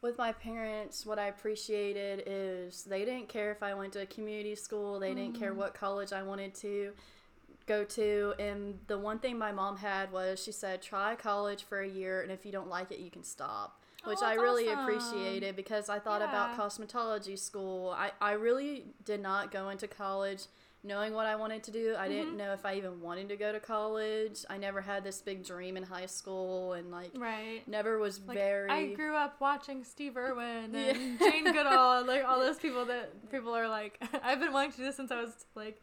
with 0.00 0.18
my 0.18 0.32
parents, 0.32 1.06
what 1.06 1.16
I 1.20 1.26
appreciated 1.28 2.24
is 2.26 2.82
they 2.82 3.04
didn't 3.04 3.28
care 3.28 3.52
if 3.52 3.62
I 3.62 3.72
went 3.74 3.92
to 3.92 4.00
a 4.02 4.06
community 4.06 4.56
school. 4.56 4.98
They 4.98 5.14
didn't 5.14 5.38
care 5.38 5.52
Mm. 5.52 5.56
what 5.58 5.74
college 5.74 6.12
I 6.12 6.24
wanted 6.24 6.56
to 6.56 6.92
go 7.66 7.84
to. 7.84 8.34
And 8.40 8.80
the 8.88 8.98
one 8.98 9.20
thing 9.20 9.38
my 9.38 9.52
mom 9.52 9.76
had 9.76 10.10
was 10.10 10.42
she 10.42 10.50
said, 10.50 10.82
try 10.82 11.14
college 11.14 11.62
for 11.62 11.80
a 11.80 11.88
year, 11.88 12.20
and 12.22 12.32
if 12.32 12.44
you 12.44 12.50
don't 12.50 12.68
like 12.68 12.90
it, 12.90 12.98
you 12.98 13.10
can 13.12 13.22
stop. 13.22 13.81
Which 14.04 14.18
Oh, 14.22 14.26
I 14.26 14.34
really 14.34 14.68
awesome. 14.68 14.80
appreciated 14.80 15.54
because 15.56 15.88
I 15.88 15.98
thought 15.98 16.22
about 16.22 16.56
cosmetology 16.58 17.38
school. 17.38 17.94
I, 17.96 18.10
I 18.20 18.32
really 18.32 18.84
did 19.04 19.20
not 19.20 19.50
go 19.52 19.68
into 19.68 19.86
college 19.86 20.44
knowing 20.84 21.12
what 21.12 21.26
I 21.26 21.36
wanted 21.36 21.62
to 21.62 21.70
do. 21.70 21.94
I 21.96 22.08
Mm-hmm. 22.08 22.12
didn't 22.12 22.36
know 22.36 22.52
if 22.52 22.66
I 22.66 22.74
even 22.74 23.00
wanted 23.00 23.28
to 23.28 23.36
go 23.36 23.52
to 23.52 23.60
college. 23.60 24.44
I 24.50 24.58
never 24.58 24.80
had 24.80 25.04
this 25.04 25.20
big 25.22 25.44
dream 25.46 25.76
in 25.76 25.84
high 25.84 26.06
school 26.06 26.72
and 26.72 26.90
like 26.90 27.12
right 27.16 27.62
never 27.68 27.98
was 28.00 28.18
Like, 28.26 28.36
very 28.36 28.70
I 28.70 28.86
grew 28.94 29.14
up 29.14 29.40
watching 29.40 29.84
Steve 29.84 30.16
Irwin 30.16 30.70
Yeah. 30.74 30.94
and 30.96 31.18
Jane 31.20 31.44
Goodall 31.52 31.98
and 31.98 32.08
like 32.08 32.24
all 32.24 32.40
those 32.46 32.58
people 32.58 32.84
that 32.86 33.30
people 33.30 33.54
are 33.54 33.68
like 33.68 34.02
I've 34.24 34.40
been 34.40 34.52
wanting 34.52 34.72
to 34.72 34.76
do 34.78 34.82
this 34.84 34.96
since 34.96 35.12
I 35.12 35.20
was 35.20 35.46
like 35.54 35.80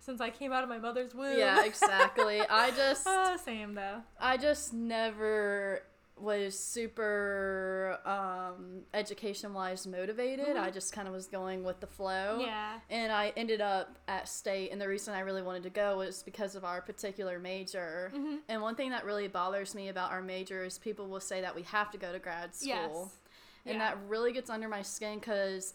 since 0.00 0.20
I 0.20 0.28
came 0.28 0.52
out 0.52 0.62
of 0.62 0.68
my 0.68 0.76
mother's 0.78 1.14
womb. 1.14 1.38
Yeah, 1.38 1.64
exactly. 1.64 2.42
I 2.46 2.70
just 2.72 3.06
Ah, 3.06 3.38
same 3.42 3.72
though. 3.74 4.02
I 4.20 4.36
just 4.36 4.74
never 4.74 5.80
was 6.16 6.56
super 6.58 7.98
um 8.04 8.82
education 8.94 9.52
wise 9.52 9.86
motivated. 9.86 10.56
I 10.56 10.70
just 10.70 10.92
kind 10.92 11.08
of 11.08 11.14
was 11.14 11.26
going 11.26 11.64
with 11.64 11.80
the 11.80 11.86
flow. 11.88 12.38
Yeah. 12.40 12.78
And 12.88 13.12
I 13.12 13.32
ended 13.36 13.60
up 13.60 13.98
at 14.06 14.28
state 14.28 14.70
and 14.70 14.80
the 14.80 14.86
reason 14.88 15.12
I 15.14 15.20
really 15.20 15.42
wanted 15.42 15.64
to 15.64 15.70
go 15.70 15.98
was 15.98 16.22
because 16.22 16.54
of 16.54 16.64
our 16.64 16.80
particular 16.80 17.38
major. 17.40 18.12
Mhm. 18.14 18.38
And 18.48 18.62
one 18.62 18.76
thing 18.76 18.90
that 18.90 19.04
really 19.04 19.26
bothers 19.26 19.74
me 19.74 19.88
about 19.88 20.12
our 20.12 20.22
major 20.22 20.62
is 20.64 20.78
people 20.78 21.08
will 21.08 21.20
say 21.20 21.40
that 21.40 21.54
we 21.54 21.62
have 21.62 21.90
to 21.90 21.98
go 21.98 22.12
to 22.12 22.18
grad 22.20 22.54
school. 22.54 22.68
Yes. 22.68 23.18
And 23.66 23.74
Yeah. 23.78 23.90
that 23.90 23.98
really 24.08 24.32
gets 24.32 24.50
under 24.50 24.68
my 24.68 24.82
skin 24.82 25.20
cuz 25.20 25.74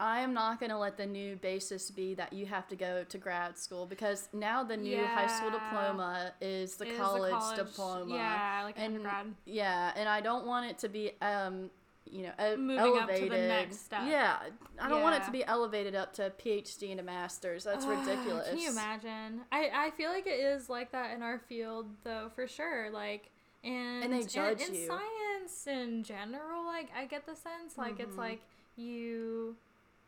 I 0.00 0.20
am 0.20 0.32
not 0.32 0.60
going 0.60 0.70
to 0.70 0.78
let 0.78 0.96
the 0.96 1.06
new 1.06 1.36
basis 1.36 1.90
be 1.90 2.14
that 2.14 2.32
you 2.32 2.46
have 2.46 2.68
to 2.68 2.76
go 2.76 3.04
to 3.08 3.18
grad 3.18 3.58
school 3.58 3.84
because 3.86 4.28
now 4.32 4.62
the 4.62 4.76
new 4.76 5.04
high 5.04 5.26
school 5.26 5.50
diploma 5.50 6.32
is 6.40 6.76
the, 6.76 6.86
Is 6.88 6.96
college, 6.98 7.56
diploma. 7.56 8.14
Yeah, 8.14 8.60
like 8.64 8.76
and 8.78 8.96
undergrad. 8.96 9.34
yeah, 9.44 9.92
and 9.96 10.08
I 10.08 10.20
don't 10.20 10.46
want 10.46 10.70
it 10.70 10.78
to 10.78 10.88
be 10.88 11.10
um 11.20 11.70
you 12.10 12.22
know 12.22 12.56
Moving 12.56 12.78
up 12.78 13.08
to 13.08 13.14
the 13.14 13.20
elevated. 13.20 13.48
next 13.48 13.84
step. 13.86 14.02
Yeah, 14.06 14.38
I 14.80 14.88
don't 14.88 15.02
want 15.02 15.16
it 15.16 15.24
to 15.24 15.30
be 15.30 15.44
elevated 15.44 15.94
up 15.94 16.14
to 16.14 16.32
PhD 16.42 16.90
and 16.92 17.00
a 17.00 17.02
master's. 17.02 17.64
That's 17.64 17.84
ridiculous. 17.84 18.48
Can 18.48 18.58
you 18.58 18.70
imagine? 18.70 19.40
I, 19.52 19.70
I 19.74 19.90
feel 19.90 20.10
like 20.10 20.26
it 20.26 20.38
is 20.40 20.70
like 20.70 20.92
that 20.92 21.14
in 21.14 21.22
our 21.22 21.38
field 21.38 21.86
though, 22.04 22.30
for 22.34 22.46
sure. 22.46 22.88
Like 22.90 23.30
and 23.64 24.04
and 24.04 24.12
they 24.12 24.22
judge 24.22 24.60
in, 24.62 24.74
you. 24.74 24.86
science 24.86 25.66
in 25.66 26.02
general, 26.04 26.64
like 26.64 26.88
I 26.96 27.04
get 27.06 27.26
the 27.26 27.34
sense 27.34 27.76
like 27.76 27.98
it's 28.00 28.14
Mhm. 28.14 28.18
like 28.18 28.40
you 28.76 29.56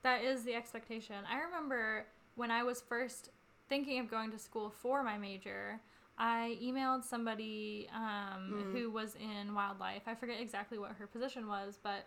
that 0.02 0.22
is 0.24 0.44
the 0.44 0.54
expectation. 0.54 1.16
I 1.30 1.40
remember 1.40 2.06
when 2.36 2.50
I 2.50 2.62
was 2.62 2.80
first 2.80 3.30
thinking 3.68 3.98
of 4.00 4.10
going 4.10 4.30
to 4.32 4.38
school 4.38 4.70
for 4.70 5.02
my 5.02 5.18
major, 5.18 5.80
I 6.18 6.58
emailed 6.62 7.04
somebody 7.04 7.88
um, 7.94 8.52
Mm. 8.52 8.72
who 8.72 8.90
was 8.90 9.14
in 9.16 9.54
wildlife. 9.54 10.02
I 10.06 10.14
forget 10.14 10.40
exactly 10.40 10.78
what 10.78 10.92
her 10.92 11.06
position 11.06 11.46
was, 11.48 11.78
but 11.82 12.06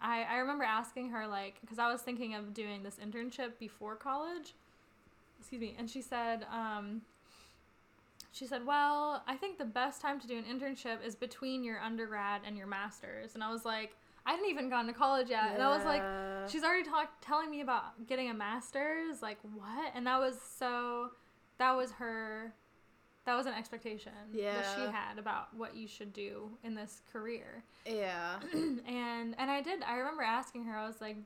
I, 0.00 0.22
I 0.24 0.36
remember 0.38 0.64
asking 0.64 1.10
her, 1.10 1.26
like, 1.26 1.60
because 1.60 1.78
I 1.78 1.90
was 1.90 2.02
thinking 2.02 2.34
of 2.34 2.52
doing 2.54 2.82
this 2.82 2.96
internship 2.96 3.58
before 3.58 3.96
college. 3.96 4.54
Excuse 5.38 5.60
me. 5.60 5.74
And 5.78 5.88
she 5.90 6.00
said, 6.02 6.46
um, 6.52 7.02
she 8.32 8.46
said, 8.46 8.66
well, 8.66 9.22
I 9.26 9.36
think 9.36 9.58
the 9.58 9.64
best 9.64 10.00
time 10.00 10.18
to 10.20 10.26
do 10.26 10.36
an 10.36 10.44
internship 10.44 11.04
is 11.06 11.14
between 11.14 11.62
your 11.62 11.78
undergrad 11.80 12.42
and 12.46 12.56
your 12.56 12.66
master's. 12.66 13.34
And 13.34 13.44
I 13.44 13.52
was 13.52 13.64
like, 13.64 13.94
I 14.26 14.32
hadn't 14.32 14.48
even 14.48 14.70
gone 14.70 14.86
to 14.86 14.92
college 14.92 15.28
yet. 15.30 15.52
And 15.54 15.62
I 15.62 15.68
was 15.76 15.84
like, 15.84 16.02
she's 16.50 16.64
already 16.64 16.84
talk- 16.88 17.20
telling 17.20 17.50
me 17.50 17.60
about 17.60 18.06
getting 18.06 18.30
a 18.30 18.34
master's. 18.34 19.20
Like, 19.22 19.38
what? 19.54 19.92
And 19.94 20.06
that 20.06 20.18
was 20.18 20.38
so, 20.40 21.10
that 21.58 21.72
was 21.72 21.92
her, 21.92 22.54
that 23.26 23.34
was 23.36 23.46
an 23.46 23.52
expectation 23.54 24.12
that 24.54 24.66
she 24.76 24.80
had 24.92 25.18
about 25.18 25.54
what 25.54 25.74
you 25.76 25.86
should 25.88 26.12
do 26.12 26.50
in 26.62 26.74
this 26.74 27.02
career. 27.12 27.64
yeah. 27.86 28.36
and 28.54 29.34
and 29.38 29.50
I 29.50 29.60
did. 29.62 29.82
I 29.82 29.96
remember 29.96 30.22
asking 30.22 30.64
her. 30.64 30.76
I 30.76 30.86
was 30.86 31.00
like, 31.00 31.16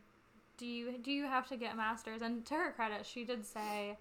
"Do 0.56 0.66
you 0.66 0.98
do 1.02 1.10
you 1.10 1.24
have 1.24 1.48
to 1.48 1.56
get 1.56 1.76
masters?" 1.76 2.22
And 2.22 2.44
to 2.46 2.54
her 2.54 2.72
credit, 2.72 3.04
she 3.06 3.24
did 3.24 3.44
say, 3.44 3.96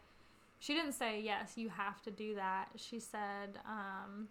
she 0.59 0.73
didn't 0.73 0.93
say 0.93 1.21
yes. 1.21 1.53
You 1.55 1.69
have 1.69 2.01
to 2.03 2.11
do 2.11 2.33
that. 2.35 2.69
She 2.75 2.99
said, 2.99 3.59
um, 3.67 4.27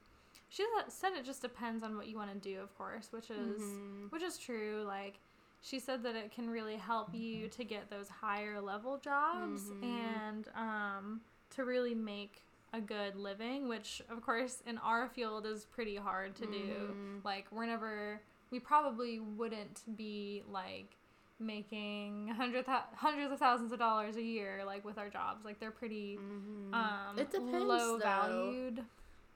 she 0.49 0.65
said 0.89 1.13
it 1.15 1.25
just 1.25 1.43
depends 1.43 1.83
on 1.83 1.97
what 1.97 2.07
you 2.07 2.17
want 2.17 2.33
to 2.33 2.39
do, 2.39 2.61
of 2.61 2.77
course, 2.79 3.09
which 3.13 3.31
is 3.31 3.61
Mhm. 3.61 4.11
which 4.13 4.23
is 4.23 4.39
true. 4.39 4.85
Like 4.87 5.19
she 5.61 5.79
said 5.81 6.03
that 6.05 6.15
it 6.15 6.31
can 6.33 6.49
really 6.49 6.77
help 6.77 7.13
you 7.15 7.49
to 7.49 7.65
get 7.65 7.91
those 7.91 8.09
higher 8.09 8.61
level 8.61 8.99
jobs 8.99 9.63
Mhm. 9.71 9.83
and 9.83 10.49
um, 10.55 11.21
to 11.51 11.65
really 11.65 11.95
make 11.95 12.43
a 12.73 12.81
good 12.81 13.17
living, 13.17 13.69
which 13.69 14.03
of 14.11 14.21
course 14.23 14.63
in 14.67 14.79
our 14.79 15.09
field 15.09 15.47
is 15.47 15.65
pretty 15.65 15.97
hard 15.97 16.37
to 16.37 16.47
do. 16.47 16.93
Mhm. 16.95 17.25
Like 17.25 17.51
we're 17.51 17.67
never, 17.67 18.21
we 18.51 18.61
probably 18.61 19.19
wouldn't 19.19 19.83
be 19.97 20.43
like 20.49 20.97
making 21.39 22.29
hundred 22.29 22.65
thou- 22.67 22.85
hundreds 22.95 23.33
of 23.33 23.39
thousands 23.39 23.73
of 23.73 23.79
dollars 23.79 24.17
a 24.17 24.23
year 24.23 24.63
like 24.65 24.85
with 24.85 24.99
our 24.99 25.09
jobs. 25.11 25.45
Like 25.45 25.59
they're 25.59 25.71
pretty 25.71 26.17
Mhm. 26.19 26.73
um, 26.75 27.19
it 27.19 27.31
depends 27.31 27.65
low 27.65 27.99
though. 27.99 28.05
valued. 28.05 28.85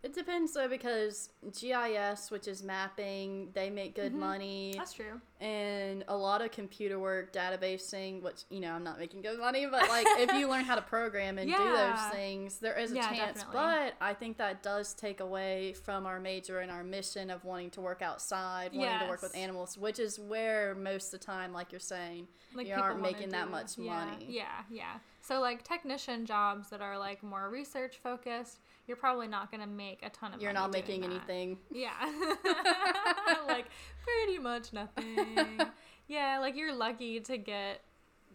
It 0.03 0.15
depends 0.15 0.55
though 0.55 0.69
because 0.69 1.29
GIS, 1.53 2.31
which 2.31 2.49
is 2.49 2.63
mapping, 2.63 3.51
they 3.53 3.69
make 3.69 3.95
good 3.95 4.15
Mhm. 4.15 4.19
money, 4.19 4.75
That's 4.77 4.95
true. 4.95 5.21
and 5.41 6.05
a 6.09 6.17
lot 6.17 6.41
of 6.41 6.51
computer 6.53 6.99
work, 6.99 7.35
databasing, 7.35 8.23
which 8.23 8.45
you 8.49 8.61
know 8.61 8.73
I'm 8.73 8.83
not 8.83 8.99
making 8.99 9.21
good 9.21 9.39
money, 9.39 9.67
but 9.67 9.89
like 9.91 10.07
if 10.17 10.33
you 10.33 10.49
learn 10.49 10.65
how 10.65 10.75
to 10.75 10.81
program 10.83 11.37
and 11.37 11.51
do 11.55 11.73
those 11.73 12.01
things, 12.11 12.61
there 12.61 12.79
is 12.79 12.93
a 12.93 12.97
Yeah, 12.97 13.13
chance. 13.13 13.43
definitely. 13.43 13.61
But 13.61 13.95
I 14.01 14.15
think 14.15 14.39
that 14.39 14.63
does 14.63 14.95
take 14.95 15.21
away 15.21 15.75
from 15.75 16.07
our 16.07 16.19
major 16.19 16.61
and 16.61 16.71
our 16.71 16.83
mission 16.83 17.29
of 17.29 17.45
wanting 17.45 17.71
to 17.73 17.83
work 17.83 18.01
outside, 18.01 18.73
wanting 18.73 19.01
to 19.01 19.07
work 19.07 19.21
with 19.23 19.37
animals, 19.37 19.77
which 19.77 19.99
is 19.99 20.19
where 20.19 20.75
most 20.75 21.13
of 21.13 21.21
the 21.21 21.27
time, 21.27 21.53
like 21.53 21.73
you're 21.73 21.79
saying, 21.79 22.27
like 22.55 22.67
you 22.67 22.75
aren't 22.75 23.03
making 23.03 23.29
that 23.31 23.51
much 23.51 23.77
yeah, 23.77 23.95
money. 24.07 24.27
Yeah, 24.31 24.63
yeah. 24.71 24.99
So 25.21 25.41
like 25.41 25.63
technician 25.63 26.25
jobs 26.25 26.71
that 26.71 26.81
are 26.81 26.99
like 26.99 27.23
more 27.23 27.51
research 27.51 27.99
focused, 28.03 28.61
you're 28.91 28.97
probably 28.97 29.29
not 29.29 29.53
gonna 29.53 29.69
make 29.69 30.01
a 30.03 30.11
ton 30.11 30.31
of. 30.31 30.33
Money. 30.33 30.43
You're 30.43 30.53
not 30.53 30.73
making 30.73 31.03
that. 31.03 31.11
anything. 31.11 31.59
Yeah, 31.71 31.93
like 33.47 33.67
pretty 34.03 34.41
much 34.41 34.73
nothing. 34.73 35.61
yeah, 36.09 36.39
like 36.41 36.57
you're 36.57 36.75
lucky 36.75 37.21
to 37.21 37.37
get. 37.39 37.83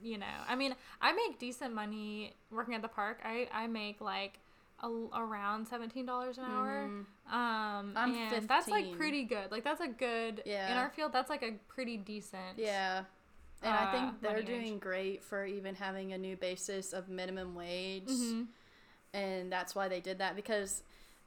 You 0.02 0.18
know, 0.18 0.36
I 0.48 0.56
mean, 0.56 0.74
I 1.02 1.12
make 1.12 1.40
decent 1.40 1.74
money 1.74 2.34
working 2.50 2.74
at 2.74 2.82
the 2.82 2.88
park. 2.88 3.20
I 3.26 3.50
I 3.54 3.68
make 3.68 4.00
like. 4.00 4.40
A, 4.84 4.90
around 4.90 5.66
seventeen 5.70 6.06
dollars 6.06 6.38
an 6.38 6.44
hour, 6.44 6.90
Mhm. 6.90 7.34
um, 7.34 7.94
I'm 7.96 8.14
and 8.14 8.46
that's 8.48 8.68
like 8.68 8.92
pretty 8.98 9.24
good. 9.24 9.50
Like 9.50 9.64
that's 9.64 9.80
a 9.80 9.88
good 9.88 10.44
yeah. 10.46 10.70
in 10.70 10.78
our 10.78 10.90
field. 10.90 11.14
That's 11.14 11.30
like 11.30 11.44
a 11.44 11.54
pretty 11.70 11.96
decent. 11.96 12.58
Yeah. 12.58 13.04
And 13.64 13.74
I 13.74 13.86
uh, 13.86 13.92
think 13.94 14.22
they're 14.22 14.32
money 14.34 14.46
range. 14.46 14.64
doing 14.66 14.80
great 14.80 15.24
for 15.24 15.46
even 15.46 15.76
having 15.76 16.12
a 16.12 16.18
new 16.18 16.36
basis 16.36 16.92
of 16.92 17.08
minimum 17.08 17.56
wage. 17.56 18.10
Mhm. 18.10 18.48
And 19.16 19.52
that's 19.52 19.74
why 19.76 19.88
they 19.88 20.02
did 20.02 20.18
that 20.20 20.36
because 20.36 20.84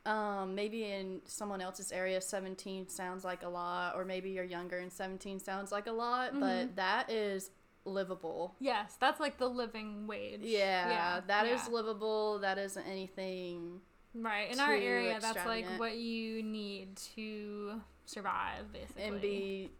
um, 0.07 0.54
maybe 0.54 0.85
in 0.85 1.21
someone 1.25 1.61
else's 1.61 1.90
area, 1.92 2.21
17 2.21 2.88
sounds 2.88 3.25
like 3.25 3.42
a 3.42 3.49
lot, 3.49 3.95
or 3.97 4.04
maybe 4.04 4.30
you're 4.30 4.45
younger 4.45 4.78
and 4.78 4.92
17 4.92 5.40
sounds 5.40 5.71
like 5.73 5.87
a 5.87 5.92
lot, 5.92 6.33
Mhm. 6.33 6.40
but 6.40 6.76
that 6.76 7.11
is 7.11 7.50
livable. 7.85 8.54
Yes, 8.61 8.97
that's 9.00 9.21
like 9.21 9.38
the 9.38 9.49
living 9.49 10.07
wage. 10.07 10.40
Yeah, 10.42 11.21
that 11.26 11.47
is 11.47 11.62
yeah. 11.66 11.73
livable. 11.75 12.38
That 12.38 12.59
isn't 12.59 12.87
anything. 12.87 13.80
Right 14.15 14.50
in 14.50 14.61
our 14.61 14.73
area. 14.75 15.19
That's 15.21 15.47
like 15.47 15.67
what 15.79 15.97
you 15.97 16.43
need 16.43 16.97
to 17.15 17.81
survive, 18.07 18.73
basically. 18.73 19.03
And 19.03 19.21
be, 19.21 19.71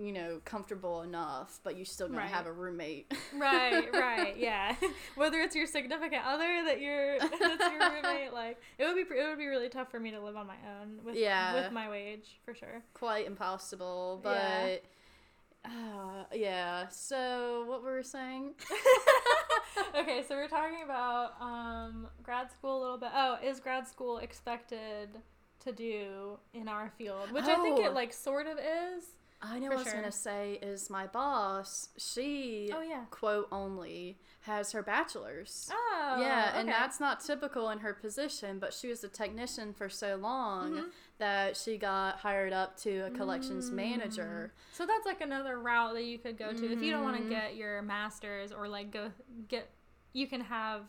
you 0.00 0.10
know, 0.12 0.40
comfortable 0.46 1.02
enough, 1.02 1.60
but 1.62 1.76
you 1.76 1.84
still 1.84 2.08
gonna 2.08 2.20
Right. 2.20 2.30
have 2.30 2.46
a 2.46 2.52
roommate. 2.52 3.12
right, 3.34 3.92
right, 3.92 4.34
yeah. 4.38 4.74
Whether 5.14 5.40
it's 5.40 5.54
your 5.54 5.66
significant 5.66 6.22
other 6.24 6.64
that 6.64 6.80
you're 6.80 7.18
that's 7.18 7.40
your 7.40 7.90
roommate, 7.90 8.32
like 8.32 8.58
it 8.78 8.86
would 8.86 8.94
be 8.94 9.14
it 9.14 9.28
would 9.28 9.38
be 9.38 9.46
really 9.46 9.68
tough 9.68 9.90
for 9.90 10.00
me 10.00 10.10
to 10.12 10.20
live 10.20 10.36
on 10.36 10.46
my 10.46 10.56
own 10.80 11.00
with 11.04 11.16
Yeah. 11.16 11.54
with 11.54 11.70
my 11.72 11.90
wage 11.90 12.38
for 12.46 12.54
sure. 12.54 12.82
Quite 12.94 13.26
impossible, 13.26 14.22
Yeah. 14.24 14.76
Uh, 15.66 16.24
yeah. 16.34 16.88
So 16.88 17.64
what 17.66 17.82
were 17.82 17.96
we 17.96 18.02
saying? 18.02 18.54
okay, 19.98 20.22
so 20.26 20.36
we're 20.36 20.48
talking 20.48 20.82
about 20.84 21.40
um, 21.40 22.08
grad 22.22 22.50
school 22.50 22.78
a 22.78 22.80
little 22.80 22.98
bit. 22.98 23.10
Oh, 23.14 23.38
is 23.42 23.60
grad 23.60 23.86
school 23.86 24.18
expected 24.18 25.08
to 25.60 25.72
do 25.72 26.38
in 26.54 26.68
our 26.68 26.92
field? 26.96 27.32
Which 27.32 27.44
I 27.44 27.56
think 27.62 27.78
Oh. 27.80 27.84
it 27.86 27.94
like 27.94 28.12
sort 28.12 28.46
of 28.46 28.58
is. 28.58 29.04
I 29.42 29.58
know 29.58 29.68
what 29.68 29.80
I 29.80 29.82
was 29.84 29.92
gonna 29.92 30.10
say 30.12 30.58
is 30.62 30.88
my 30.88 31.06
boss. 31.06 31.90
She 31.98 32.70
Oh 32.74 32.80
yeah. 32.80 33.04
quote 33.10 33.48
only 33.52 34.18
has 34.40 34.72
her 34.72 34.82
bachelor's. 34.82 35.68
Oh 35.70 36.16
yeah, 36.18 36.58
and 36.58 36.66
that's 36.68 36.98
not 37.00 37.20
typical 37.20 37.68
in 37.68 37.80
her 37.80 37.92
position, 37.92 38.58
but 38.58 38.72
she 38.72 38.88
was 38.88 39.04
a 39.04 39.08
technician 39.08 39.74
for 39.74 39.90
so 39.90 40.16
long 40.16 40.72
Mhm. 40.72 40.84
That 41.18 41.56
she 41.56 41.78
got 41.78 42.18
hired 42.18 42.52
up 42.52 42.76
to 42.80 43.06
a 43.06 43.10
collections 43.10 43.72
manager. 43.72 44.52
So 44.72 44.84
that's 44.86 45.06
like 45.06 45.20
another 45.20 45.58
route 45.58 45.94
that 45.94 46.04
you 46.04 46.18
could 46.18 46.36
go 46.36 46.52
to 46.52 46.66
if 46.72 46.82
you 46.82 46.90
don't 46.92 47.02
want 47.04 47.16
to 47.16 47.22
Mhm. 47.22 47.28
get 47.30 47.56
your 47.56 47.80
master's 47.82 48.52
or 48.52 48.68
like 48.68 48.90
go 48.90 49.10
get. 49.48 49.70
You 50.12 50.26
can 50.26 50.40
have. 50.42 50.82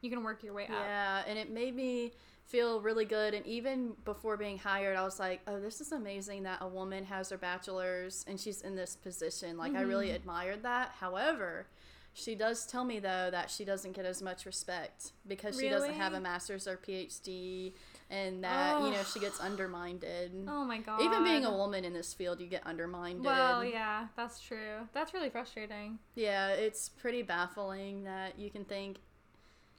You 0.00 0.10
can 0.10 0.22
work 0.22 0.42
your 0.42 0.52
way 0.52 0.64
up. 0.64 0.70
Yeah, 0.70 1.22
and 1.26 1.38
it 1.38 1.48
made 1.50 1.74
me 1.74 2.12
feel 2.44 2.80
really 2.82 3.06
good. 3.06 3.32
And 3.32 3.46
even 3.46 3.94
before 4.04 4.36
being 4.36 4.58
hired, 4.58 4.96
I 4.98 5.02
was 5.02 5.18
like, 5.18 5.40
oh, 5.46 5.58
this 5.58 5.80
is 5.80 5.92
amazing 5.92 6.42
that 6.42 6.58
a 6.60 6.68
woman 6.68 7.04
has 7.04 7.30
her 7.30 7.38
bachelor's 7.38 8.22
and 8.28 8.38
she's 8.38 8.60
in 8.60 8.76
this 8.76 8.96
position. 8.96 9.56
Like, 9.56 9.74
I 9.74 9.80
really 9.80 10.08
Mhm. 10.08 10.16
admired 10.16 10.62
that. 10.64 10.90
However, 11.00 11.66
she 12.12 12.34
does 12.34 12.66
tell 12.66 12.84
me, 12.84 12.98
though, 12.98 13.30
that 13.30 13.50
she 13.50 13.64
doesn't 13.64 13.92
get 13.92 14.04
as 14.04 14.20
much 14.20 14.44
respect 14.44 15.12
because 15.26 15.58
she 15.58 15.70
doesn't 15.70 15.94
have 15.94 16.12
a 16.12 16.20
master's 16.20 16.68
or 16.68 16.76
PhD 16.76 17.72
and 18.14 18.44
that, 18.44 18.82
you 18.82 18.90
know, 18.90 19.02
she 19.12 19.18
gets 19.18 19.40
undermined. 19.48 20.04
Oh 20.48 20.64
my 20.64 20.78
god. 20.78 21.00
Even 21.02 21.24
being 21.24 21.44
a 21.44 21.50
woman 21.52 21.84
in 21.84 21.92
this 21.92 22.14
field, 22.14 22.40
you 22.40 22.46
get 22.46 22.66
undermined. 22.66 23.24
Well, 23.24 23.64
yeah, 23.64 24.06
that's 24.16 24.40
true. 24.40 24.88
That's 24.92 25.12
really 25.14 25.30
frustrating. 25.30 25.98
Yeah, 26.14 26.48
it's 26.48 26.88
pretty 26.88 27.22
baffling 27.22 28.04
that 28.04 28.38
you 28.38 28.50
can 28.50 28.64
think, 28.64 28.98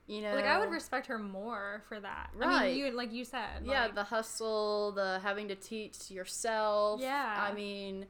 you 0.08 0.22
know. 0.22 0.36
Like 0.36 0.46
I 0.46 0.60
would 0.60 0.70
respect 0.72 1.08
her 1.08 1.18
more 1.20 1.84
for 1.88 2.00
that. 2.00 2.30
I 2.36 2.38
Right. 2.38 2.72
mean, 2.75 2.86
you 2.86 2.92
like 2.92 3.13
you 3.13 3.25
said. 3.25 3.63
yeah 3.63 3.84
like- 3.84 3.96
the 3.96 4.04
hustle 4.04 4.92
the 4.92 5.20
having 5.24 5.48
to 5.50 5.56
teach 5.56 6.12
yourself 6.12 7.00
Yeah. 7.01 7.48
i 7.50 7.54
mean 7.54 8.06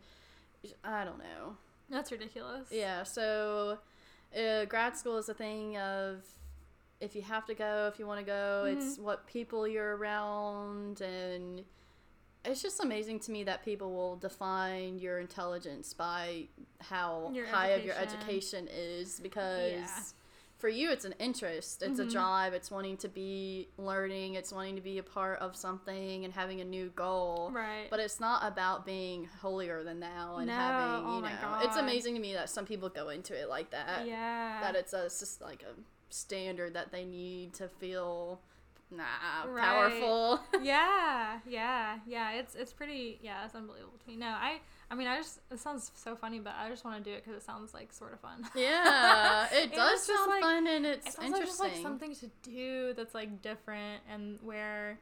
i 0.83 1.03
don't 1.05 1.19
know 1.19 1.55
that's 1.89 2.11
ridiculous. 2.11 2.67
yeah 2.71 3.03
so 3.03 3.77
uh, 4.35 4.65
grad 4.65 4.97
school 4.97 5.17
is 5.17 5.29
a 5.29 5.33
thing 5.33 5.77
of 5.77 6.23
if 7.01 7.15
you 7.15 7.21
have 7.21 7.45
to 7.45 7.53
go 7.53 7.89
if 7.91 7.99
you 7.99 8.07
want 8.07 8.19
to 8.19 8.25
go 8.25 8.63
Mm-hmm. 8.65 8.77
it's 8.79 8.97
what 8.97 9.27
people 9.27 9.67
you're 9.67 9.95
around 9.97 11.01
and 11.01 11.63
it's 12.43 12.61
just 12.61 12.79
amazing 12.83 13.19
to 13.21 13.31
me 13.31 13.43
that 13.43 13.65
people 13.65 13.91
will 13.93 14.15
define 14.17 14.99
your 14.99 15.19
intelligence 15.19 15.93
by 15.93 16.43
how 16.79 17.31
Your 17.33 17.47
high 17.47 17.69
of 17.69 17.83
your 17.83 17.95
education. 17.95 18.67
education 18.67 18.69
is 18.71 19.19
because 19.19 19.71
Yeah. 19.73 19.99
for 20.57 20.69
you 20.69 20.89
it's 20.91 21.05
an 21.05 21.15
interest 21.19 21.81
it's 21.83 21.99
Mhm. 21.99 22.07
a 22.07 22.09
drive 22.11 22.53
it's 22.53 22.71
wanting 22.71 22.97
to 22.97 23.09
be 23.09 23.67
learning 23.77 24.35
it's 24.35 24.51
wanting 24.53 24.75
to 24.75 24.81
be 24.81 24.97
a 24.99 25.03
part 25.03 25.39
of 25.39 25.55
something 25.55 26.23
and 26.23 26.33
having 26.33 26.61
a 26.61 26.65
new 26.65 26.89
goal 26.91 27.49
Right. 27.51 27.87
but 27.89 27.99
it's 27.99 28.19
not 28.19 28.43
about 28.49 28.85
being 28.85 29.25
holier 29.41 29.83
than 29.83 29.99
thou 29.99 30.37
and 30.37 30.47
No, 30.47 30.53
having 30.53 31.05
oh 31.07 31.15
you 31.17 31.21
my 31.23 31.31
know 31.41 31.59
it's 31.67 31.75
amazing 31.77 32.13
to 32.13 32.21
me 32.21 32.33
that 32.33 32.49
some 32.49 32.65
people 32.65 32.87
go 32.89 33.09
into 33.09 33.33
it 33.37 33.49
like 33.49 33.71
that 33.71 34.05
yeah. 34.07 34.61
that 34.61 34.75
it's, 34.75 34.93
a, 34.93 35.05
it's 35.05 35.19
just 35.19 35.41
like 35.41 35.61
a 35.63 35.73
standard 36.15 36.73
that 36.73 36.91
they 36.91 37.05
need 37.05 37.53
to 37.55 37.67
feel 37.67 38.39
nah 38.91 39.03
Right. 39.47 39.63
powerful 39.63 40.39
yeah, 40.61 41.39
yeah, 41.47 41.97
yeah. 42.07 42.31
It's 42.33 42.55
it's 42.55 42.71
pretty. 42.73 43.19
Yeah, 43.21 43.43
it's 43.45 43.55
unbelievable 43.55 43.97
to 44.03 44.07
me. 44.07 44.15
No, 44.17 44.27
I. 44.27 44.59
I 44.89 44.93
mean, 44.95 45.07
I 45.07 45.17
just. 45.17 45.39
It 45.51 45.59
sounds 45.59 45.91
so 45.95 46.15
funny, 46.15 46.39
but 46.39 46.53
I 46.59 46.69
just 46.69 46.85
want 46.85 47.03
to 47.03 47.09
do 47.09 47.15
it 47.15 47.23
because 47.23 47.35
it 47.41 47.43
sounds 47.43 47.73
like 47.73 47.91
sort 47.91 48.13
of 48.13 48.19
fun. 48.19 48.47
yeah 48.55 49.47
it 49.51 49.63
And 49.63 49.71
does 49.71 50.03
sound 50.05 50.29
like- 50.29 50.41
fun 50.43 50.67
and 50.67 50.85
it's, 50.85 51.07
It's 51.07 51.15
also 51.17 51.27
just 51.29 51.39
interesting 51.41 51.67
like 51.67 51.81
something 51.81 52.15
to 52.15 52.29
do 52.43 52.93
that's 52.93 53.15
like 53.15 53.41
different 53.41 54.03
and 54.09 54.37
where 54.43 54.99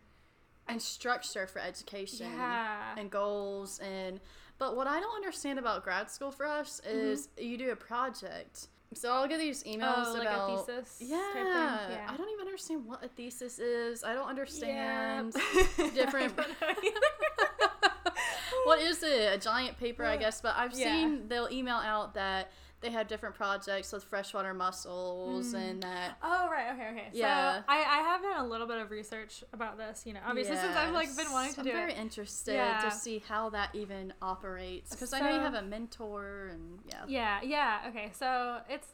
and 0.70 0.82
structure 0.82 1.46
for 1.46 1.60
education 1.60 2.32
Yeah. 2.32 2.96
and 2.98 3.12
goals 3.12 3.79
and 3.79 4.22
but 4.58 4.77
what 4.77 4.88
I 4.88 5.01
don't 5.01 5.15
understand 5.15 5.60
about 5.60 5.84
grad 5.84 6.10
school 6.10 6.32
for 6.32 6.46
us 6.46 6.79
mm-hmm. 6.88 6.98
is 6.98 7.27
you 7.38 7.58
do 7.58 7.72
a 7.72 7.75
project. 7.75 8.67
So 8.96 9.12
I'll 9.12 9.28
get 9.28 9.40
these 9.40 9.64
emails 9.64 10.06
oh, 10.08 10.14
like 10.14 10.22
about 10.28 10.50
a 10.52 10.58
thesis. 10.64 10.98
yeah? 11.00 11.18
Yeah. 11.36 12.08
I 12.10 12.16
don't 12.18 12.30
even 12.30 12.46
understand 12.46 12.86
what 12.86 13.04
a 13.04 13.08
thesis 13.08 13.60
is. 13.60 14.04
I 14.04 14.14
don't 14.14 14.24
Yeah. 14.24 14.30
understand 14.30 15.34
different- 15.94 16.36
don't 16.60 16.78
what 18.66 18.80
is 18.82 19.04
it? 19.04 19.34
A 19.34 19.38
giant 19.38 19.78
paper, 19.80 20.06
I 20.06 20.18
guess. 20.18 20.42
But 20.42 20.56
I've 20.58 20.74
Yeah. 20.74 20.92
seen 20.92 21.28
they'll 21.28 21.50
email 21.52 21.76
out 21.78 22.14
that 22.16 22.52
they 22.84 22.92
have 22.92 23.08
different 23.08 23.34
projects 23.34 23.92
with 23.92 24.04
freshwater 24.04 24.54
mussels 24.54 25.54
Mm. 25.54 25.58
and 25.70 25.84
that. 25.84 26.18
Oh 26.22 26.48
right, 26.52 26.72
okay, 26.74 26.90
okay. 26.92 27.08
Yeah. 27.13 27.60
So 27.60 27.63
I, 27.68 27.78
I 27.78 27.98
have 28.04 28.22
done 28.22 28.38
a 28.46 28.48
little 28.48 28.68
bit 28.68 28.78
of 28.78 28.92
research 28.92 29.44
about 29.54 29.78
this, 29.78 30.04
you 30.06 30.13
know, 30.13 30.20
obviously 30.25 30.58
since 30.58 30.75
I've 30.75 30.94
like 30.94 31.16
been 31.16 31.32
wanting 31.32 31.54
to 31.54 31.62
I'm 31.62 31.66
do 31.66 31.72
very 31.72 31.94
it. 31.94 31.98
interested 31.98 32.54
Yeah. 32.56 32.80
to 32.80 32.92
see 32.92 33.24
how 33.28 33.50
that 33.52 33.70
even 33.74 34.13
operates 34.22 34.92
because 34.92 35.13
I 35.13 35.20
know 35.22 35.30
you 35.34 35.40
have 35.42 35.56
a 35.56 35.62
mentor 35.63 36.50
and 36.52 36.80
yeah. 36.88 37.06
Yeah, 37.08 37.40
yeah. 37.42 37.80
Okay, 37.90 38.12
so 38.13 38.60
it's 38.70 38.90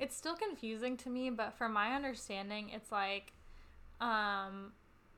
it's 0.00 0.16
still 0.16 0.34
confusing 0.34 0.96
to 0.98 1.10
me, 1.10 1.30
but 1.30 1.52
from 1.54 1.72
my 1.72 1.94
understanding, 1.94 2.70
it's 2.70 2.90
like, 2.90 3.32
um, 4.00 4.72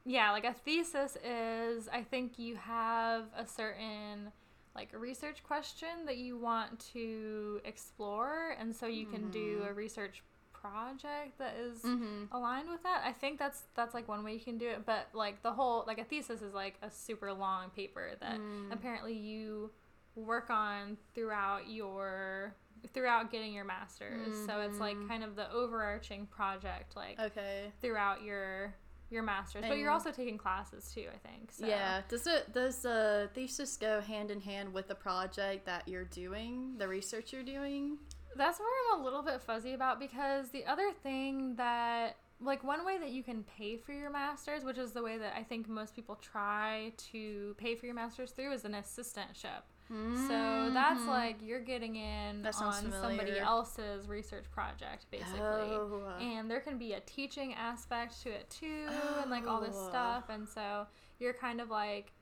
yeah, 0.05 0.33
like 0.33 0.45
a 0.45 0.53
thesis 0.53 1.17
is 1.25 1.89
I 1.93 2.03
think 2.03 2.39
you 2.39 2.57
have 2.57 3.25
a 3.37 3.47
certain 3.47 4.33
like 4.77 4.93
a 4.93 4.99
research 4.99 5.43
question 5.43 5.89
that 6.07 6.19
you 6.19 6.37
want 6.39 6.79
to 6.93 7.61
explore, 7.65 8.55
and 8.61 8.75
so 8.77 8.87
you 8.87 9.07
can 9.07 9.31
do 9.31 9.65
a 9.67 9.73
research 9.73 10.23
project 10.53 11.39
that 11.39 11.55
is 11.59 11.83
Mm-hmm. 11.83 12.35
aligned 12.35 12.69
with 12.69 12.83
that. 12.83 13.03
I 13.05 13.13
think 13.13 13.39
that's 13.39 13.63
that's 13.75 13.95
like 13.95 14.09
one 14.09 14.23
way 14.25 14.33
you 14.35 14.41
can 14.41 14.59
do 14.59 14.69
it, 14.69 14.85
but 14.85 15.09
like 15.15 15.43
the 15.43 15.53
whole 15.53 15.85
like 15.87 15.99
a 15.99 16.05
thesis 16.05 16.43
is 16.43 16.53
like 16.55 16.75
a 16.83 16.91
super 16.91 17.33
long 17.33 17.71
paper 17.71 18.13
that 18.21 18.39
Mm. 18.41 18.73
apparently 18.73 19.15
you 19.15 19.71
work 20.15 20.51
on 20.51 20.97
throughout 21.15 21.69
your 21.69 22.55
throughout 22.93 23.31
getting 23.31 23.53
your 23.53 23.65
masters. 23.65 24.35
So 24.47 24.61
it's 24.61 24.79
like 24.81 24.97
Mhm. 24.97 25.09
kind 25.09 25.25
of 25.25 25.37
the 25.37 25.51
overarching 25.53 26.27
project 26.27 26.97
like 26.97 27.19
Okay. 27.19 27.73
throughout 27.81 28.23
your 28.23 28.75
your 29.11 29.23
masters. 29.23 29.65
but 29.69 29.79
you're 29.79 29.91
also 29.91 30.11
taking 30.11 30.39
classes 30.39 30.91
too, 30.95 31.07
I 31.13 31.29
think. 31.29 31.53
So 31.53 31.67
Yeah. 31.67 32.03
Does 32.09 32.27
it 32.27 32.53
does 32.53 32.83
the 32.83 33.31
thesis 33.35 33.77
go 33.77 34.01
hand 34.01 34.31
in 34.31 34.41
hand 34.41 34.73
with 34.73 34.89
the 34.89 34.95
project 34.95 35.67
that 35.67 35.87
you're 35.87 36.05
doing, 36.05 36.77
the 36.79 36.89
research 36.89 37.33
you're 37.33 37.43
doing? 37.43 37.99
That's 38.35 38.59
where 38.59 38.69
I'm 38.93 39.01
a 39.01 39.05
little 39.05 39.23
bit 39.23 39.41
fuzzy 39.41 39.73
about 39.73 39.99
because 39.99 40.51
the 40.51 40.65
other 40.67 40.93
thing 41.03 41.55
that 41.57 42.17
like 42.41 42.63
one 42.63 42.85
way 42.85 42.99
that 42.99 43.11
you 43.11 43.23
can 43.23 43.43
pay 43.45 43.77
for 43.79 43.93
your 43.93 44.11
masters, 44.11 44.63
which 44.63 44.77
is 44.77 44.93
the 44.93 45.03
way 45.03 45.17
that 45.17 45.35
I 45.35 45.43
think 45.43 45.69
most 45.69 45.95
people 45.97 46.17
try 46.17 46.93
to 47.13 47.55
pay 47.57 47.75
for 47.77 47.87
your 47.87 47.95
masters 47.95 48.33
through, 48.33 48.53
is 48.53 48.65
an 48.65 48.73
assistantship. 48.73 49.63
So 49.89 50.71
that's 50.73 51.01
Mhm. 51.01 51.07
like 51.09 51.37
you're 51.43 51.61
getting 51.61 51.97
in 51.97 52.45
on 52.45 52.53
sounds 52.53 52.95
somebody 52.95 53.39
else's 53.39 54.09
research 54.09 54.51
project, 54.51 55.07
basically. 55.11 55.41
Oh. 55.41 56.17
And 56.21 56.51
there 56.51 56.61
can 56.61 56.77
be 56.79 56.95
a 56.95 57.01
teaching 57.01 57.55
aspect 57.55 58.21
to 58.23 58.31
it 58.31 58.51
too, 58.51 58.89
and 59.21 59.31
like 59.31 59.47
all 59.47 59.61
this 59.61 59.77
Oh. 59.77 59.89
stuff. 59.89 60.29
And 60.29 60.49
so 60.49 60.87
you're 61.19 61.35
kind 61.35 61.61
of 61.61 61.71
like 61.71 62.13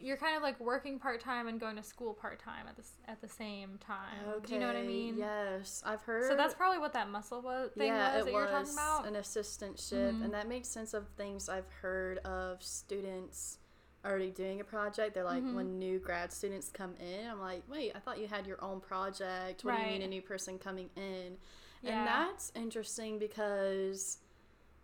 you're 0.00 0.16
kind 0.18 0.36
of 0.36 0.42
like 0.44 0.60
working 0.60 0.96
part 0.96 1.18
time 1.20 1.48
and 1.48 1.58
going 1.58 1.74
to 1.74 1.82
school 1.82 2.14
part 2.14 2.38
time 2.38 2.68
at 2.68 2.76
the 2.76 2.84
at 3.08 3.20
the 3.20 3.28
same 3.28 3.78
time. 3.78 4.40
Do 4.46 4.52
you 4.54 4.60
know 4.60 4.68
what 4.68 4.76
I 4.76 4.82
mean? 4.82 5.16
Yes, 5.16 5.82
I've 5.84 6.02
heard. 6.02 6.28
So 6.28 6.36
that's 6.36 6.54
probably 6.54 6.78
what 6.78 6.92
that 6.92 7.08
mussel 7.08 7.40
was 7.42 7.72
thing 7.72 7.88
yeah, 7.88 8.14
was 8.16 8.24
that 8.26 8.30
you 8.30 8.36
were 8.36 8.44
was 8.44 8.52
talking 8.52 8.72
about. 8.74 9.06
an 9.08 9.14
assistantship, 9.14 10.12
Mhm. 10.12 10.24
and 10.24 10.34
that 10.34 10.46
makes 10.46 10.68
sense 10.68 10.94
of 10.94 11.08
things 11.16 11.48
I've 11.48 11.68
heard 11.82 12.18
of 12.18 12.62
students 12.62 13.58
already 14.04 14.30
doing 14.30 14.60
a 14.60 14.64
project. 14.64 15.14
They're 15.14 15.24
like, 15.24 15.42
Mhm. 15.42 15.54
when 15.54 15.78
new 15.78 15.98
grad 15.98 16.32
students 16.32 16.70
come 16.70 16.94
in, 16.96 17.28
I'm 17.28 17.40
like, 17.40 17.62
wait, 17.68 17.92
I 17.94 17.98
thought 17.98 18.18
you 18.18 18.26
had 18.28 18.46
your 18.46 18.62
own 18.62 18.80
project. 18.80 19.64
What 19.64 19.76
do 19.76 19.82
you 19.82 19.88
mean 19.88 20.02
a 20.02 20.06
new 20.08 20.22
person 20.22 20.58
coming 20.58 20.90
in? 20.96 21.36
Yeah. 21.82 21.98
And 21.98 22.06
that's 22.06 22.52
interesting 22.54 23.18
because 23.18 24.18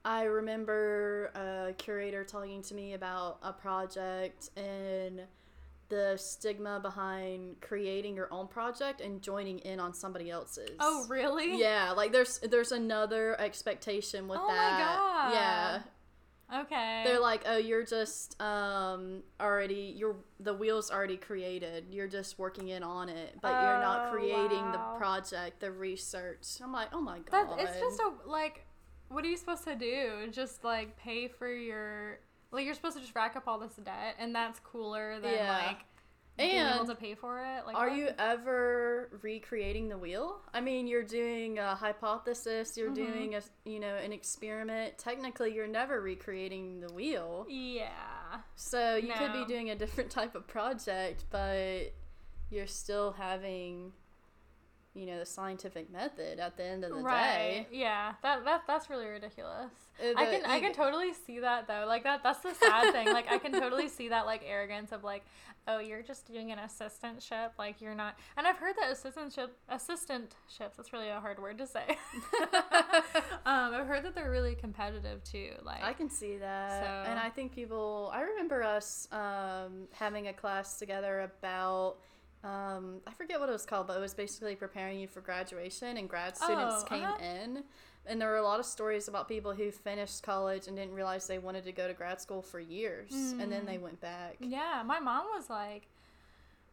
I 0.05 0.25
remember 0.25 1.27
a 1.35 1.73
curator 1.79 2.25
talking 2.25 2.63
to 2.63 2.75
me 2.75 2.93
about 2.95 3.39
a 3.43 3.53
project 3.53 4.51
and 4.57 5.23
the 5.91 6.17
stigma 6.17 6.81
behind 6.81 7.61
creating 7.61 8.17
your 8.17 8.33
own 8.33 8.49
project 8.49 9.01
and 9.01 9.21
joining 9.23 9.59
in 9.61 9.79
on 9.79 9.93
somebody 9.95 10.31
else's. 10.31 10.77
oh, 10.81 11.07
really? 11.09 11.59
Yeah, 11.59 11.93
like 11.93 12.11
there's 12.11 12.39
there's 12.41 12.73
another 12.73 13.39
expectation 13.41 14.27
with 14.29 14.39
Oh 14.43 14.49
my 14.49 14.55
that. 14.55 14.97
God. 14.99 15.33
Yeah. 15.35 15.83
Okay. 16.53 17.03
They're 17.05 17.21
like, 17.21 17.43
"Oh, 17.47 17.57
you're 17.57 17.85
just 17.85 18.41
um 18.41 19.23
already 19.41 19.95
you're 19.97 20.17
the 20.41 20.55
wheel's 20.55 20.91
already 20.91 21.17
created. 21.17 21.87
You're 21.91 22.09
just 22.09 22.39
working 22.39 22.69
in 22.69 22.83
on 22.83 23.09
it, 23.09 23.39
but 23.41 23.63
you're 23.63 23.81
not 23.81 24.07
Oh, 24.07 24.11
creating 24.11 24.65
wow. 24.67 24.73
the 24.73 24.99
project, 24.99 25.61
the 25.61 25.73
research." 25.73 26.47
I'm 26.63 26.73
like, 26.73 26.89
"Oh 26.93 27.01
my 27.01 27.19
That 27.31 27.49
god." 27.49 27.61
it's 27.61 27.79
just 27.81 28.01
a 28.01 28.29
like, 28.29 28.67
what 29.09 29.25
are 29.25 29.29
you 29.29 29.37
supposed 29.37 29.65
to 29.65 29.75
do? 29.75 30.29
Just 30.31 30.65
like 30.65 30.97
pay 30.97 31.29
for 31.29 31.49
your 31.53 32.19
like 32.53 32.65
you're 32.67 32.75
supposed 32.75 32.97
to 32.97 33.03
just 33.03 33.15
rack 33.17 33.37
up 33.37 33.45
all 33.49 33.59
this 33.59 33.75
debt, 33.77 34.17
and 34.19 34.35
that's 34.35 34.61
cooler 34.61 35.19
than 35.21 35.33
Yeah. 35.33 35.67
like 35.67 35.79
being 36.37 36.51
able 36.57 36.81
And 36.81 36.89
to 36.89 36.95
pay 36.95 37.15
for 37.15 37.39
it. 37.39 37.67
Like, 37.67 37.77
Are 37.77 37.89
you 37.89 38.09
ever 38.19 39.09
recreating 39.23 39.89
the 39.89 39.99
wheel? 39.99 40.41
I 40.53 40.61
mean, 40.61 40.87
you're 40.87 41.05
doing 41.05 41.59
a 41.59 41.75
hypothesis, 41.75 42.77
you're 42.77 42.91
Mhm. 42.91 42.95
doing 42.95 43.35
a, 43.37 43.43
you 43.65 43.79
know, 43.81 43.95
an 43.95 44.13
experiment. 44.13 44.99
Technically, 44.99 45.55
you're 45.55 45.67
never 45.69 46.01
recreating 46.01 46.81
the 46.81 46.93
wheel. 46.93 47.47
Yeah. 47.49 48.41
So 48.57 48.97
you 48.97 49.13
could 49.15 49.33
be 49.33 49.45
doing 49.45 49.71
a 49.71 49.77
different 49.77 50.11
type 50.11 50.35
of 50.35 50.47
project, 50.47 51.25
but 51.31 51.93
you're 52.51 52.67
still 52.67 53.13
having, 53.13 53.93
you 54.95 55.07
know, 55.07 55.19
the 55.19 55.27
scientific 55.27 55.91
method 55.91 56.39
at 56.39 56.57
the 56.57 56.65
end 56.65 56.85
of 56.85 56.91
the 56.91 56.97
Right. 57.03 57.67
day. 57.69 57.69
Yeah. 57.73 58.15
That 58.23 58.45
that 58.45 58.63
that's 58.67 58.89
really 58.89 59.07
ridiculous. 59.07 59.73
Uh, 60.01 60.13
I 60.17 60.25
can 60.27 60.45
I 60.47 60.61
can 60.61 60.73
totally 60.73 61.13
see 61.13 61.41
that 61.41 61.67
though. 61.67 61.85
Like 61.87 62.05
that 62.05 62.23
that's 62.23 62.41
the 62.41 62.55
sad 62.55 62.93
thing. 62.93 63.09
Like 63.13 63.31
I 63.31 63.39
can 63.39 63.53
totally 63.53 63.89
see 63.89 64.09
that 64.11 64.25
like 64.27 64.43
arrogance 64.47 64.93
of 64.93 65.03
like, 65.03 65.25
oh, 65.67 65.79
you're 65.81 66.03
just 66.03 66.27
doing 66.27 66.53
an 66.53 66.59
assistantship. 66.59 67.51
Like 67.59 67.81
you're 67.81 67.95
not. 67.95 68.17
And 68.37 68.47
I've 68.47 68.57
heard 68.59 68.75
that 68.81 68.93
assistantship 68.93 69.49
assistantships. 69.71 70.77
That's 70.77 70.93
really 70.93 71.09
a 71.09 71.19
hard 71.21 71.41
word 71.41 71.59
to 71.59 71.67
say. 71.67 71.99
um, 73.47 73.75
I've 73.75 73.87
heard 73.87 74.05
that 74.05 74.15
they're 74.15 74.31
really 74.31 74.55
competitive 74.55 75.23
too. 75.25 75.51
Like 75.65 75.83
I 75.83 75.93
can 75.93 76.09
see 76.09 76.37
that. 76.39 76.83
So- 76.85 77.11
And 77.11 77.19
I 77.19 77.31
think 77.31 77.53
people, 77.53 78.11
I 78.13 78.23
remember 78.23 78.63
us 78.63 79.09
um, 79.13 79.89
having 79.93 80.29
a 80.29 80.33
class 80.33 80.79
together 80.79 81.21
about, 81.21 81.97
um, 82.45 83.01
I 83.07 83.13
forget 83.13 83.41
what 83.41 83.49
it 83.49 83.53
was 83.53 83.65
called, 83.67 83.87
but 83.87 83.97
it 83.97 84.01
was 84.01 84.15
basically 84.15 84.55
preparing 84.55 85.01
you 85.01 85.09
for 85.09 85.21
graduation, 85.21 85.97
and 85.97 86.09
grad 86.09 86.37
students 86.37 86.83
Oh, 86.83 86.85
came 86.85 87.03
uh-huh. 87.05 87.17
in. 87.25 87.65
And 88.07 88.21
there 88.21 88.29
were 88.29 88.37
a 88.37 88.43
lot 88.43 88.61
of 88.61 88.67
stories 88.67 89.09
about 89.09 89.29
people 89.29 89.55
who 89.55 89.71
finished 89.71 90.23
college 90.23 90.69
and 90.69 90.77
didn't 90.77 90.93
realize 90.95 91.27
they 91.27 91.39
wanted 91.39 91.65
to 91.65 91.73
go 91.73 91.89
to 91.89 91.95
grad 91.95 92.21
school 92.21 92.43
for 92.43 92.61
years, 92.61 93.13
and 93.41 93.51
then 93.51 93.63
Mm. 93.63 93.67
they 93.67 93.79
went 93.79 94.01
back. 94.01 94.37
Yeah, 94.41 94.83
my 94.85 95.01
mom 95.01 95.25
was 95.35 95.49
like, 95.49 95.89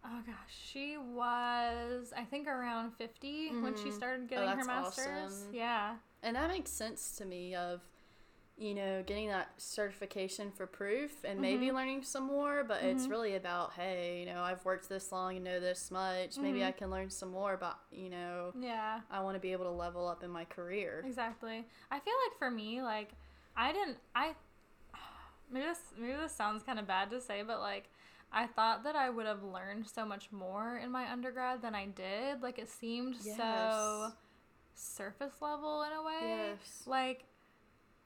oh 0.04 0.22
gosh, 0.26 0.36
she 0.72 0.98
was 0.98 2.12
I 2.18 2.26
think 2.26 2.48
around 2.48 2.92
50 2.98 3.50
when 3.62 3.76
she 3.76 3.90
Mhm. 3.90 3.94
started 3.94 4.22
Oh, 4.24 4.28
getting 4.28 4.50
her 4.50 4.66
master's. 4.66 5.08
awesome. 5.08 5.54
Yeah. 5.54 5.98
And 6.24 6.36
that 6.36 6.50
makes 6.50 6.70
sense 6.72 7.16
to 7.18 7.26
me 7.26 7.56
of, 7.56 7.82
you 8.62 8.76
know, 8.76 9.02
getting 9.04 9.28
that 9.28 9.50
certification 9.58 10.52
for 10.52 10.68
proof 10.68 11.24
and 11.24 11.40
maybe 11.42 11.72
Mhm. 11.72 11.76
learning 11.76 12.04
some 12.04 12.28
more, 12.28 12.64
but 12.64 12.84
it's 12.84 13.08
Mhm. 13.08 13.10
really 13.10 13.36
about, 13.36 13.74
hey, 13.74 14.20
you 14.20 14.26
know, 14.28 14.44
I've 14.44 14.64
worked 14.64 14.88
this 14.88 15.12
long 15.12 15.36
and 15.36 15.44
know 15.44 15.60
this 15.60 15.90
much. 15.90 16.38
Maybe 16.38 16.60
Mhm. 16.60 16.68
I 16.68 16.72
can 16.72 16.92
learn 16.92 17.10
some 17.10 17.32
more 17.32 17.54
about, 17.54 17.80
you 17.92 18.10
know, 18.10 18.54
Yeah. 18.60 19.02
I 19.10 19.20
want 19.22 19.36
to 19.36 19.40
be 19.40 19.52
able 19.52 19.66
to 19.66 19.72
level 19.72 20.08
up 20.08 20.24
in 20.24 20.30
my 20.30 20.46
career. 20.46 21.04
Exactly. 21.08 21.66
I 21.90 22.00
feel 22.00 22.14
like 22.28 22.38
for 22.38 22.52
me, 22.52 22.84
like 22.84 23.14
I 23.56 23.72
didn't 23.74 23.98
I 24.16 24.36
maybe 25.52 25.66
this 25.66 25.80
maybe 25.98 26.14
this 26.14 26.32
sounds 26.32 26.62
kind 26.62 26.78
of 26.78 26.86
bad 26.86 27.10
to 27.10 27.20
say, 27.20 27.42
but 27.42 27.62
like 27.62 27.90
I 28.32 28.46
thought 28.46 28.84
that 28.84 28.96
I 28.96 29.10
would 29.10 29.26
have 29.26 29.44
learned 29.44 29.90
so 29.90 30.06
much 30.06 30.32
more 30.32 30.78
in 30.78 30.92
my 30.92 31.12
undergrad 31.12 31.64
than 31.64 31.74
I 31.74 31.88
did. 31.88 32.44
Like 32.44 32.60
it 32.60 32.70
seemed 32.70 33.16
so 33.16 34.12
surface 34.76 35.42
level 35.42 35.82
in 35.82 35.92
a 35.94 36.04
way. 36.04 36.20
Yes. 36.22 36.84
Like 36.86 37.26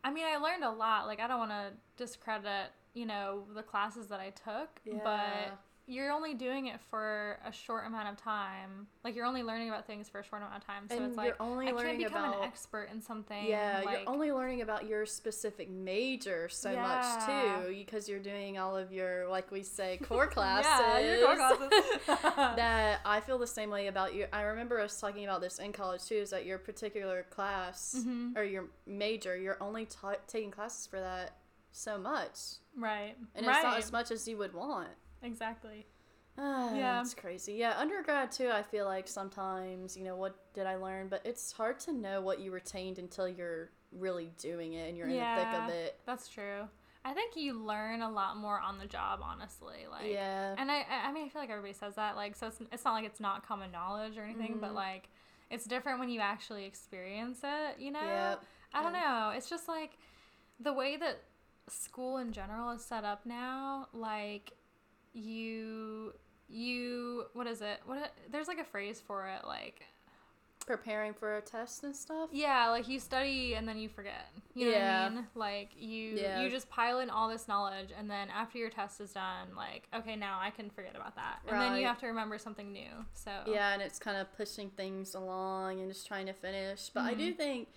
I 0.06 0.12
mean, 0.12 0.24
I 0.24 0.38
learned 0.38 0.64
a 0.64 0.70
lot. 0.70 1.08
Like 1.08 1.20
I 1.20 1.28
don't 1.28 1.40
want 1.40 1.52
to 1.52 1.72
discredit, 1.98 2.70
you 2.94 3.08
know, 3.08 3.44
the 3.56 3.64
classes 3.64 4.08
that 4.08 4.20
I 4.20 4.30
took, 4.30 4.80
Yeah. 4.86 5.00
but 5.04 5.58
you're 5.88 6.12
only 6.12 6.34
doing 6.34 6.66
it 6.68 6.80
for 6.90 7.38
a 7.46 7.52
short 7.52 7.86
amount 7.86 8.08
of 8.10 8.18
time. 8.18 8.88
Like 9.04 9.16
you're 9.16 9.26
only 9.26 9.44
learning 9.44 9.70
about 9.70 9.86
things 9.86 10.10
for 10.10 10.20
a 10.20 10.24
short 10.24 10.42
amount 10.42 10.56
of 10.58 10.66
time. 10.66 10.88
So 10.90 10.96
and 10.96 11.06
it's 11.06 11.16
you're 11.16 11.26
like 11.26 11.36
only 11.40 11.68
I 11.68 11.72
can't 11.74 11.98
become 11.98 12.24
about 12.24 12.38
an 12.40 12.44
expert 12.44 12.90
in 12.92 13.02
something. 13.02 13.46
Yeah, 13.46 13.82
like, 13.86 14.00
you're 14.00 14.10
only 14.10 14.32
learning 14.32 14.62
about 14.62 14.88
your 14.88 15.06
specific 15.06 15.70
major 15.70 16.50
so 16.50 16.72
Yeah. 16.72 16.82
much 16.82 17.26
too, 17.68 17.76
because 17.76 18.10
you're 18.10 18.20
doing 18.20 18.58
all 18.58 18.76
of 18.76 18.92
your, 18.92 19.28
like 19.30 19.52
we 19.52 19.62
say, 19.62 19.98
core 20.04 20.28
classes. 20.28 20.72
Yeah, 21.06 21.18
your 21.18 21.26
core 21.28 21.36
classes. 21.36 22.02
that 22.56 23.02
I 23.06 23.20
feel 23.20 23.38
the 23.38 23.46
same 23.48 23.70
way 23.70 23.88
about 23.88 24.14
you. 24.16 24.26
I 24.34 24.42
remember 24.42 24.80
us 24.80 25.00
talking 25.00 25.24
about 25.24 25.42
this 25.42 25.60
in 25.60 25.72
college 25.72 26.04
too. 26.06 26.16
Is 26.16 26.32
that 26.32 26.46
your 26.46 26.58
particular 26.58 27.24
class 27.30 27.96
Mhm. 28.00 28.36
or 28.36 28.44
your 28.44 28.66
major? 28.88 29.38
You're 29.38 29.62
only 29.62 29.86
ta 29.86 30.16
taking 30.28 30.52
classes 30.52 30.88
for 30.88 31.00
that 31.00 31.38
so 31.72 31.98
much, 31.98 32.40
Right. 32.76 33.16
and 33.36 33.46
right. 33.46 33.56
it's 33.58 33.64
not 33.64 33.78
as 33.78 33.92
much 33.92 34.10
as 34.12 34.28
you 34.28 34.38
would 34.38 34.54
want. 34.54 34.88
Exactly. 35.24 35.86
Ah, 36.38 36.74
Yeah. 36.74 37.02
it's 37.02 37.14
crazy. 37.14 37.54
Yeah, 37.54 37.78
undergrad 37.78 38.32
too. 38.32 38.50
I 38.50 38.62
feel 38.64 38.86
like 38.86 39.08
sometimes 39.08 39.96
you 39.96 40.04
know 40.04 40.16
what 40.16 40.54
did 40.54 40.66
I 40.68 40.76
learn, 40.76 41.08
but 41.08 41.22
it's 41.26 41.52
hard 41.54 41.80
to 41.82 41.94
know 41.94 42.22
what 42.22 42.40
you 42.40 42.52
retained 42.52 43.00
until 43.00 43.28
you're 43.28 43.70
really 43.92 44.32
doing 44.38 44.74
it 44.74 44.90
and 44.90 44.98
you're 44.98 45.08
in 45.08 45.14
the 45.18 45.42
thick 45.42 45.54
of 45.54 45.70
it. 45.70 46.00
That's 46.06 46.28
true. 46.28 46.68
I 47.06 47.14
think 47.14 47.36
you 47.36 47.54
learn 47.54 48.02
a 48.02 48.10
lot 48.10 48.36
more 48.36 48.60
on 48.60 48.80
the 48.80 48.88
job, 48.88 49.20
honestly. 49.24 49.86
Like, 49.90 50.12
yeah. 50.12 50.56
And 50.58 50.72
I, 50.72 50.86
I 51.06 51.12
mean, 51.14 51.26
I 51.26 51.30
feel 51.30 51.40
like 51.42 51.52
everybody 51.52 51.74
says 51.74 51.96
that. 51.96 52.16
Like, 52.16 52.36
so 52.36 52.48
it's, 52.48 52.60
it's 52.72 52.84
not 52.84 52.94
like 52.94 53.06
it's 53.06 53.20
not 53.20 53.46
common 53.48 53.72
knowledge 53.72 54.18
or 54.18 54.24
anything, 54.24 54.60
but 54.60 54.72
Mhm. 54.72 54.76
like, 54.76 55.10
it's 55.52 55.66
different 55.66 56.00
when 56.00 56.10
you 56.10 56.20
actually 56.20 56.66
experience 56.66 57.42
it. 57.44 57.80
You 57.80 57.92
know. 57.92 58.00
Yep. 58.02 58.44
I 58.74 58.82
don't 58.82 58.94
Yeah. 58.94 59.02
know. 59.30 59.30
It's 59.38 59.48
just 59.50 59.68
like 59.68 59.92
the 60.60 60.74
way 60.74 60.98
that 60.98 61.22
school 61.70 62.18
in 62.18 62.32
general 62.34 62.72
is 62.72 62.84
set 62.84 63.04
up 63.04 63.26
now. 63.26 63.88
Like, 63.94 64.54
you 65.16 66.14
you 66.48 67.26
what 67.34 67.48
is 67.48 67.62
it? 67.62 67.80
What 67.86 68.14
there's 68.32 68.48
like 68.48 68.60
a 68.60 68.64
phrase 68.66 69.02
for 69.06 69.28
it. 69.28 69.46
Like, 69.48 69.84
Preparing 70.66 71.14
for 71.14 71.38
a 71.38 71.42
test 71.42 71.84
and 71.84 71.96
stuff. 71.96 72.30
yeah, 72.32 72.70
like 72.70 72.88
you 72.88 73.00
study 73.00 73.54
and 73.54 73.68
then 73.68 73.78
you 73.78 73.88
forget. 73.88 74.32
You 74.56 74.66
know 74.66 74.72
Yeah. 74.72 75.04
what 75.04 75.12
I 75.12 75.16
mean? 75.16 75.28
Like 75.36 75.70
you 75.78 76.16
Yeah. 76.18 76.42
you 76.42 76.50
just 76.50 76.70
pile 76.70 77.00
in 77.00 77.10
all 77.10 77.30
this 77.30 77.48
knowledge 77.48 77.90
and 77.98 78.10
then 78.10 78.30
after 78.30 78.58
your 78.58 78.70
test 78.70 79.00
is 79.00 79.14
done, 79.14 79.56
like, 79.56 79.88
okay, 79.96 80.16
now 80.16 80.40
I 80.42 80.50
can 80.50 80.70
forget 80.70 80.96
about 80.96 81.16
that. 81.16 81.40
And 81.48 81.60
then 81.62 81.78
you 81.80 81.86
have 81.86 82.00
to 82.00 82.08
remember 82.08 82.38
something 82.40 82.72
new. 82.72 82.92
So 83.14 83.32
Yeah, 83.48 83.74
and 83.74 83.82
it's 83.82 84.00
kind 84.00 84.18
of 84.18 84.36
pushing 84.36 84.70
things 84.72 85.14
along 85.14 85.80
and 85.82 85.92
just 85.92 86.08
trying 86.08 86.26
to 86.28 86.34
finish. 86.34 86.90
But 86.90 87.04
I 87.06 87.14
do 87.14 87.32
Mhm. 87.34 87.38
think, 87.38 87.68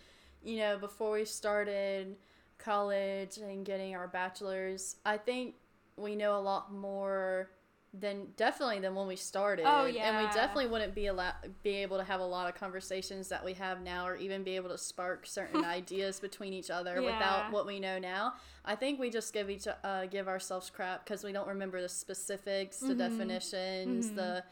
you 0.43 0.57
know, 0.59 0.79
before 0.79 1.13
we 1.13 1.25
started 1.27 2.17
college 2.59 3.37
and 3.39 3.65
getting 3.67 3.95
our 3.95 4.09
bachelors, 4.09 4.97
I 5.05 5.19
think 5.19 5.57
we 5.99 6.15
know 6.17 6.37
a 6.37 6.41
lot 6.41 6.73
more 6.73 7.51
than 7.95 8.29
definitely 8.37 8.79
than 8.81 8.95
when 8.95 9.07
we 9.07 9.17
started. 9.17 9.65
Oh, 9.67 9.87
And 9.87 10.19
we 10.19 10.25
definitely 10.35 10.67
wouldn't 10.67 10.95
be 10.95 11.07
allow- 11.07 11.33
be 11.63 11.77
able 11.77 11.97
to 11.97 12.05
have 12.05 12.21
a 12.21 12.25
lot 12.27 12.47
of 12.47 12.55
conversations 12.55 13.29
that 13.31 13.43
we 13.43 13.55
have 13.55 13.81
now 13.81 14.07
or 14.07 14.15
even 14.17 14.43
be 14.45 14.57
able 14.57 14.69
to 14.69 14.77
spark 14.79 15.25
certain 15.27 15.65
ideas 15.65 16.21
between 16.21 16.53
each 16.53 16.71
other 16.71 17.01
Yeah. 17.01 17.13
without 17.15 17.51
what 17.51 17.67
we 17.67 17.81
know 17.81 17.99
now. 17.99 18.35
I 18.65 18.77
think 18.77 19.01
we 19.01 19.09
just 19.09 19.33
give 19.33 19.49
each 19.49 19.67
uh, 19.67 20.05
give 20.07 20.29
ourselves 20.29 20.69
crap 20.69 21.05
because 21.05 21.25
we 21.25 21.33
don't 21.33 21.49
remember 21.49 21.81
the 21.81 21.89
specifics, 21.89 22.79
the 22.79 22.95
Mhm. 22.95 22.99
definitions, 22.99 24.11
Mhm. 24.11 24.17
the 24.17 24.45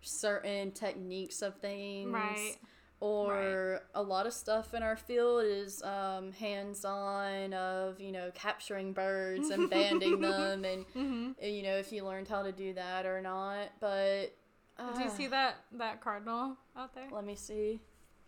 certain 0.00 0.70
techniques 0.70 1.42
of 1.42 1.56
things. 1.56 2.12
Right. 2.12 2.56
Or 3.04 3.80
a 3.94 4.02
lot 4.02 4.26
of 4.26 4.32
stuff 4.32 4.72
in 4.72 4.82
our 4.82 4.96
field 4.96 5.44
is 5.44 5.82
um, 5.82 6.32
hands 6.32 6.84
on 6.86 7.52
of, 7.52 8.00
you 8.00 8.12
know, 8.12 8.30
capturing 8.34 8.94
birds 8.94 9.50
and 9.50 9.68
banding 9.68 10.20
them 10.22 10.64
and, 10.64 10.86
Mm-hmm. 10.94 11.32
uh, 11.42 11.46
you 11.46 11.62
know, 11.62 11.76
if 11.76 11.92
you 11.92 12.04
learned 12.04 12.28
how 12.28 12.42
to 12.42 12.52
do 12.52 12.72
that 12.74 13.04
or 13.04 13.20
not. 13.20 13.72
But. 13.80 14.34
Do 14.78 15.00
you 15.02 15.06
uh, 15.06 15.10
see 15.10 15.26
that 15.28 15.56
that 15.72 16.00
cardinal 16.00 16.56
out 16.76 16.94
there? 16.94 17.08
Let 17.12 17.24
me 17.24 17.36
see. 17.36 17.80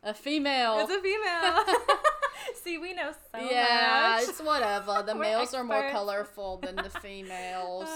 A 0.02 0.14
female. 0.14 0.78
It's 0.80 0.92
a 0.92 1.00
female. 1.00 1.64
see, 2.62 2.78
we 2.78 2.92
know 2.92 3.12
so 3.12 3.40
yeah, 3.40 4.18
much. 4.18 4.28
it's 4.28 4.40
whatever. 4.40 5.02
The 5.04 5.14
males 5.14 5.54
are 5.54 5.64
more 5.64 5.90
colorful 5.90 6.58
than 6.58 6.76
the 6.76 6.90
females. 6.90 7.88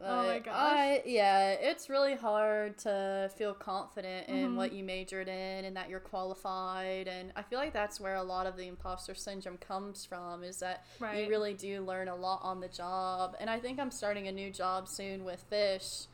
Uh, 0.00 0.04
Oh 0.08 0.26
my 0.28 0.38
gosh. 0.38 0.54
I, 0.54 1.02
yeah, 1.06 1.50
it's 1.50 1.88
really 1.90 2.14
hard 2.14 2.78
to 2.78 3.30
feel 3.36 3.52
confident 3.52 4.28
in 4.28 4.50
Mhm. 4.50 4.56
what 4.56 4.72
you 4.72 4.84
majored 4.84 5.28
in 5.28 5.64
and 5.64 5.76
that 5.76 5.88
you're 5.88 5.98
qualified. 6.00 7.08
And 7.08 7.32
I 7.34 7.42
feel 7.42 7.58
like 7.58 7.72
that's 7.72 7.98
where 8.00 8.14
a 8.16 8.22
lot 8.22 8.46
of 8.46 8.56
the 8.56 8.66
imposter 8.68 9.14
syndrome 9.14 9.58
comes 9.58 10.04
from 10.04 10.44
is 10.44 10.58
that 10.60 10.84
right. 11.00 11.24
you 11.24 11.28
really 11.28 11.54
do 11.54 11.80
learn 11.82 12.08
a 12.08 12.14
lot 12.14 12.40
on 12.42 12.60
the 12.60 12.68
job. 12.68 13.36
And 13.40 13.50
I 13.50 13.58
think 13.58 13.80
I'm 13.80 13.90
starting 13.90 14.28
a 14.28 14.32
new 14.32 14.50
job 14.52 14.88
soon 14.88 15.24
with 15.24 15.40
fish. 15.50 16.06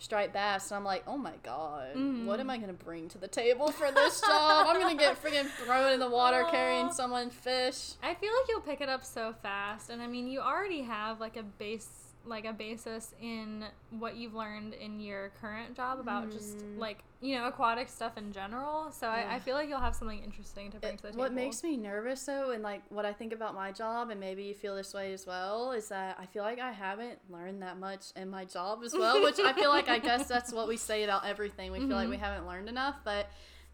Striped 0.00 0.32
bass, 0.32 0.70
and 0.70 0.76
I'm 0.78 0.84
like, 0.84 1.02
oh 1.08 1.16
my 1.18 1.32
god, 1.42 1.96
what 2.24 2.38
am. 2.38 2.50
I 2.50 2.58
gonna 2.58 2.72
bring 2.72 3.08
to 3.08 3.18
the 3.18 3.26
table 3.26 3.72
for 3.72 3.90
this 3.90 4.20
job? 4.20 4.68
I'm 4.68 4.80
gonna 4.80 4.94
get 4.94 5.20
freaking 5.20 5.48
thrown 5.64 5.92
in 5.92 5.98
the 5.98 6.08
water 6.08 6.44
carrying 6.52 6.92
someone 6.92 7.30
fish. 7.30 7.94
I 8.00 8.14
feel 8.14 8.32
like 8.32 8.48
you'll 8.48 8.60
pick 8.60 8.80
it 8.80 8.88
up 8.88 9.04
so 9.04 9.32
fast, 9.42 9.90
and 9.90 10.00
I 10.00 10.06
mean, 10.06 10.28
you 10.28 10.38
already 10.38 10.82
have 10.82 11.18
like 11.18 11.36
a 11.36 11.42
base, 11.42 12.07
like 12.26 12.44
a 12.44 12.52
basis 12.52 13.14
in 13.22 13.64
what 13.90 14.16
you've 14.16 14.34
learned 14.34 14.74
in 14.74 15.00
your 15.00 15.30
current 15.40 15.74
job 15.74 15.98
about 15.98 16.30
just 16.30 16.58
Mhm. 16.58 16.78
like 16.78 17.02
you 17.20 17.34
know 17.36 17.46
aquatic 17.46 17.88
stuff 17.88 18.16
in 18.18 18.32
general. 18.32 18.92
So 18.92 19.08
I, 19.08 19.36
I 19.36 19.38
feel 19.38 19.54
like 19.54 19.68
you'll 19.68 19.80
have 19.80 19.96
something 19.96 20.22
interesting 20.22 20.70
to 20.72 20.78
bring 20.78 20.94
It- 20.94 20.96
to 20.98 21.02
the 21.04 21.08
table. 21.10 21.22
what 21.24 21.32
makes 21.32 21.62
me 21.62 21.76
nervous 21.76 22.24
though 22.26 22.50
and 22.50 22.62
like 22.62 22.82
what 22.90 23.04
i 23.06 23.12
think 23.12 23.32
about 23.32 23.54
my 23.54 23.72
job 23.72 24.10
and 24.10 24.20
maybe 24.20 24.44
you 24.44 24.54
feel 24.54 24.76
this 24.76 24.92
way 24.94 25.12
as 25.12 25.26
well 25.26 25.72
is 25.72 25.88
that 25.88 26.16
i 26.20 26.26
feel 26.26 26.42
like 26.44 26.58
i 26.60 26.70
haven't 26.70 27.18
learned 27.30 27.62
that 27.62 27.78
much 27.78 28.06
in 28.14 28.28
my 28.30 28.44
job 28.44 28.82
as 28.84 28.92
well 28.92 29.22
which 29.22 29.40
i 29.40 29.52
feel 29.52 29.70
like 29.70 29.88
i 29.88 29.98
guess 29.98 30.28
that's 30.34 30.52
what 30.52 30.68
we 30.68 30.76
say 30.76 31.02
about 31.04 31.24
everything 31.24 31.72
we 31.72 31.78
feel 31.78 31.88
like 31.96 32.06
Mhm. 32.08 32.10
we 32.10 32.16
haven't 32.18 32.46
learned 32.46 32.68
enough 32.68 32.96
but 33.04 33.28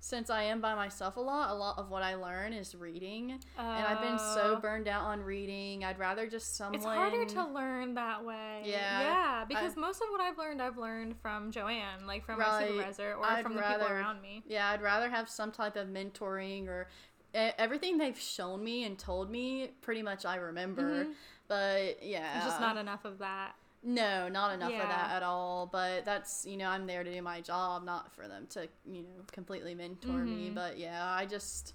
since 0.05 0.29
i 0.29 0.43
am 0.43 0.61
by 0.61 0.75
myself 0.75 1.17
a 1.17 1.21
lot 1.21 1.51
a 1.51 1.55
lot 1.55 1.79
of 1.79 1.88
what 1.88 2.03
i 2.03 2.14
learn 2.14 2.53
is 2.53 2.75
reading 2.75 3.33
and 3.59 3.87
i've 3.87 4.03
been 4.03 4.19
so 4.19 4.55
Oh. 4.57 4.61
burned 4.61 4.87
out 4.87 5.03
on 5.05 5.23
reading 5.23 5.83
i'd 5.85 5.99
rather 5.99 6.27
just 6.29 6.57
someone 6.57 6.75
It's 6.77 6.85
harder 6.85 7.25
to 7.25 7.47
learn 7.47 7.95
that 7.95 8.23
way. 8.25 8.62
Yeah, 8.64 9.01
Yeah, 9.01 9.45
because 9.49 9.77
most 9.77 10.03
of 10.03 10.09
what 10.11 10.21
I've 10.21 10.37
learned, 10.38 10.61
I've 10.61 10.77
learned 10.79 11.17
from 11.21 11.51
Joanne, 11.51 12.07
like 12.07 12.25
from 12.27 12.38
my 12.38 12.67
supervisor 12.67 13.14
or 13.14 13.25
I'd 13.25 13.43
from 13.43 13.55
the 13.55 13.62
people 13.62 13.87
around 13.87 14.21
me. 14.21 14.43
Yeah, 14.47 14.69
I'd 14.71 14.83
rather 14.83 15.09
have 15.09 15.29
some 15.29 15.51
type 15.51 15.77
of 15.77 15.88
mentoring 15.88 16.69
or 16.69 16.88
everything 17.35 17.99
they've 17.99 18.19
shown 18.19 18.62
me 18.62 18.85
and 18.85 18.99
told 18.99 19.31
me. 19.31 19.73
Pretty 19.81 20.03
much, 20.03 20.25
I 20.25 20.37
remember. 20.37 21.05
Mhm. 21.07 21.14
But 21.49 22.03
yeah, 22.03 22.37
It's 22.37 22.47
just 22.47 22.61
not 22.61 22.77
enough 22.77 23.05
of 23.05 23.19
that. 23.19 23.55
No, 23.87 24.29
not 24.29 24.55
enough 24.55 24.70
of 24.73 24.77
Yeah. 24.79 24.87
that 24.88 25.16
at 25.16 25.23
all. 25.23 25.66
But 25.70 26.05
that's 26.05 26.47
you 26.47 26.57
know 26.57 26.68
I'm 26.68 26.87
there 26.87 27.05
to 27.05 27.12
do 27.12 27.20
my 27.23 27.40
job, 27.40 27.85
not 27.85 28.12
for 28.14 28.27
them 28.27 28.47
to 28.51 28.68
you 28.87 29.03
know 29.03 29.23
completely 29.31 29.75
mentor 29.75 30.25
me. 30.25 30.49
Mhm. 30.51 30.55
But 30.55 30.79
yeah, 30.79 31.05
I 31.05 31.27
just 31.27 31.75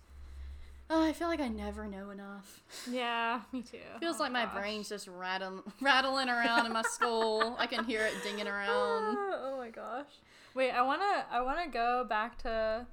uh, 0.89 1.01
I 1.01 1.13
feel 1.13 1.27
like 1.27 1.39
I 1.39 1.47
never 1.49 1.87
know 1.87 2.09
enough. 2.09 2.63
Yeah, 2.89 3.41
me 3.51 3.61
too. 3.61 3.77
Feels 3.99 4.19
Oh 4.19 4.23
like 4.23 4.31
my 4.31 4.45
gosh. 4.45 4.55
brain's 4.55 4.89
just 4.89 5.07
rattling 5.07 5.61
rattling 5.81 6.29
around 6.29 6.65
in 6.65 6.73
my 6.73 6.81
skull. 6.81 7.55
I 7.59 7.67
can 7.67 7.83
hear 7.85 8.01
it 8.05 8.13
dinging 8.23 8.47
around. 8.55 9.15
oh 9.17 9.55
my 9.59 9.69
gosh. 9.69 10.07
Wait, 10.55 10.71
I 10.71 10.81
wanna 10.81 11.25
I 11.31 11.41
wanna 11.41 11.67
go 11.67 12.05
back 12.09 12.39
to 12.39 12.87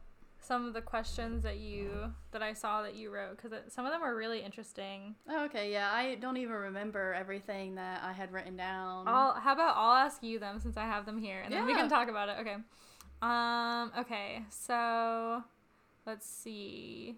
some 0.46 0.66
of 0.66 0.74
the 0.74 0.80
questions 0.80 1.42
that 1.42 1.56
you 1.58 2.12
that 2.30 2.42
I 2.42 2.52
saw 2.52 2.82
that 2.82 2.94
you 2.94 3.10
wrote 3.10 3.36
because 3.36 3.52
some 3.72 3.84
of 3.84 3.92
them 3.92 4.02
are 4.02 4.14
really 4.14 4.40
interesting. 4.40 5.16
Oh, 5.28 5.44
okay, 5.46 5.72
yeah, 5.72 5.90
I 5.92 6.14
don't 6.16 6.36
even 6.36 6.54
remember 6.54 7.14
everything 7.14 7.74
that 7.74 8.02
I 8.04 8.12
had 8.12 8.32
written 8.32 8.56
down. 8.56 9.08
I'll 9.08 9.34
how 9.34 9.52
about 9.52 9.74
I'll 9.76 9.96
ask 9.96 10.22
you 10.22 10.38
them 10.38 10.60
since 10.60 10.76
I 10.76 10.84
have 10.84 11.04
them 11.06 11.18
here 11.18 11.40
and 11.44 11.52
then 11.52 11.66
we 11.66 11.74
can 11.74 11.88
talk 11.88 12.08
about 12.08 12.28
it. 12.28 12.36
Okay. 12.40 12.56
Um. 13.22 13.92
Okay. 13.98 14.42
So, 14.50 15.42
let's 16.06 16.26
see. 16.26 17.16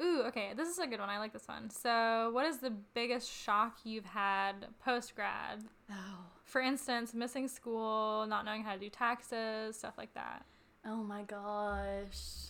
Ooh. 0.00 0.22
Okay. 0.26 0.52
This 0.56 0.68
is 0.68 0.78
a 0.78 0.86
good 0.86 0.98
one. 1.00 1.08
I 1.08 1.18
like 1.18 1.32
this 1.32 1.46
one. 1.46 1.70
So, 1.70 2.30
what 2.32 2.44
is 2.44 2.58
the 2.58 2.70
biggest 2.70 3.30
shock 3.30 3.78
you've 3.84 4.04
had 4.04 4.66
post 4.84 5.14
grad? 5.14 5.64
oh, 5.90 6.18
For 6.44 6.60
instance, 6.60 7.14
missing 7.14 7.46
school, 7.48 8.26
not 8.28 8.44
knowing 8.44 8.62
how 8.62 8.74
to 8.74 8.80
do 8.80 8.90
taxes, 8.90 9.76
stuff 9.76 9.94
like 9.96 10.12
that. 10.14 10.44
oh 10.84 11.02
my 11.04 11.22
gosh, 11.22 12.48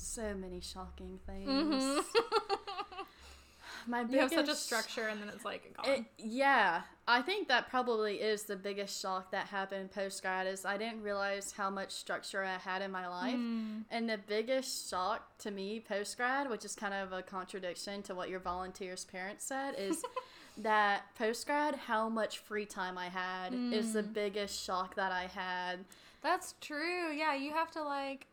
so 0.00 0.34
many 0.34 0.60
shocking 0.60 1.18
things. 1.26 1.46
Mhm. 1.48 2.04
My 3.86 4.02
you 4.10 4.18
have 4.18 4.30
such 4.30 4.48
a 4.48 4.54
structure, 4.54 5.08
and 5.08 5.20
then 5.20 5.28
it's 5.30 5.44
like 5.44 5.74
gone. 5.82 5.86
It, 5.90 6.04
yeah, 6.18 6.82
I 7.08 7.22
think 7.22 7.48
that 7.48 7.68
probably 7.70 8.16
is 8.16 8.42
the 8.44 8.56
biggest 8.56 9.00
shock 9.00 9.30
that 9.32 9.46
happened 9.46 9.90
post 9.90 10.20
grad 10.22 10.46
is 10.46 10.64
I 10.64 10.76
didn't 10.76 11.02
realize 11.02 11.52
how 11.52 11.70
much 11.70 11.90
structure 11.92 12.44
I 12.44 12.58
had 12.58 12.82
in 12.82 12.90
my 12.90 13.08
life. 13.08 13.34
Mm. 13.36 13.84
And 13.90 14.08
the 14.08 14.18
biggest 14.18 14.90
shock 14.90 15.38
to 15.38 15.50
me 15.50 15.80
post 15.80 16.16
grad, 16.16 16.50
which 16.50 16.64
is 16.64 16.74
kind 16.74 16.92
of 16.94 17.12
a 17.12 17.22
contradiction 17.22 18.02
to 18.02 18.14
what 18.14 18.28
your 18.28 18.40
volunteer's 18.40 19.04
parents 19.04 19.44
said, 19.46 19.74
is 19.78 20.02
that 20.58 21.02
post 21.16 21.46
grad, 21.46 21.74
how 21.76 22.08
much 22.08 22.38
free 22.38 22.66
time 22.66 22.98
I 22.98 23.08
had 23.08 23.54
is 23.72 23.94
the 23.94 24.02
Mm. 24.02 24.12
biggest 24.12 24.62
shock 24.62 24.94
that 24.96 25.10
I 25.12 25.26
had. 25.26 25.80
That's 26.22 26.54
true. 26.60 27.10
Yeah, 27.12 27.34
you 27.34 27.52
have 27.54 27.70
to 27.72 27.82
like 27.82 28.26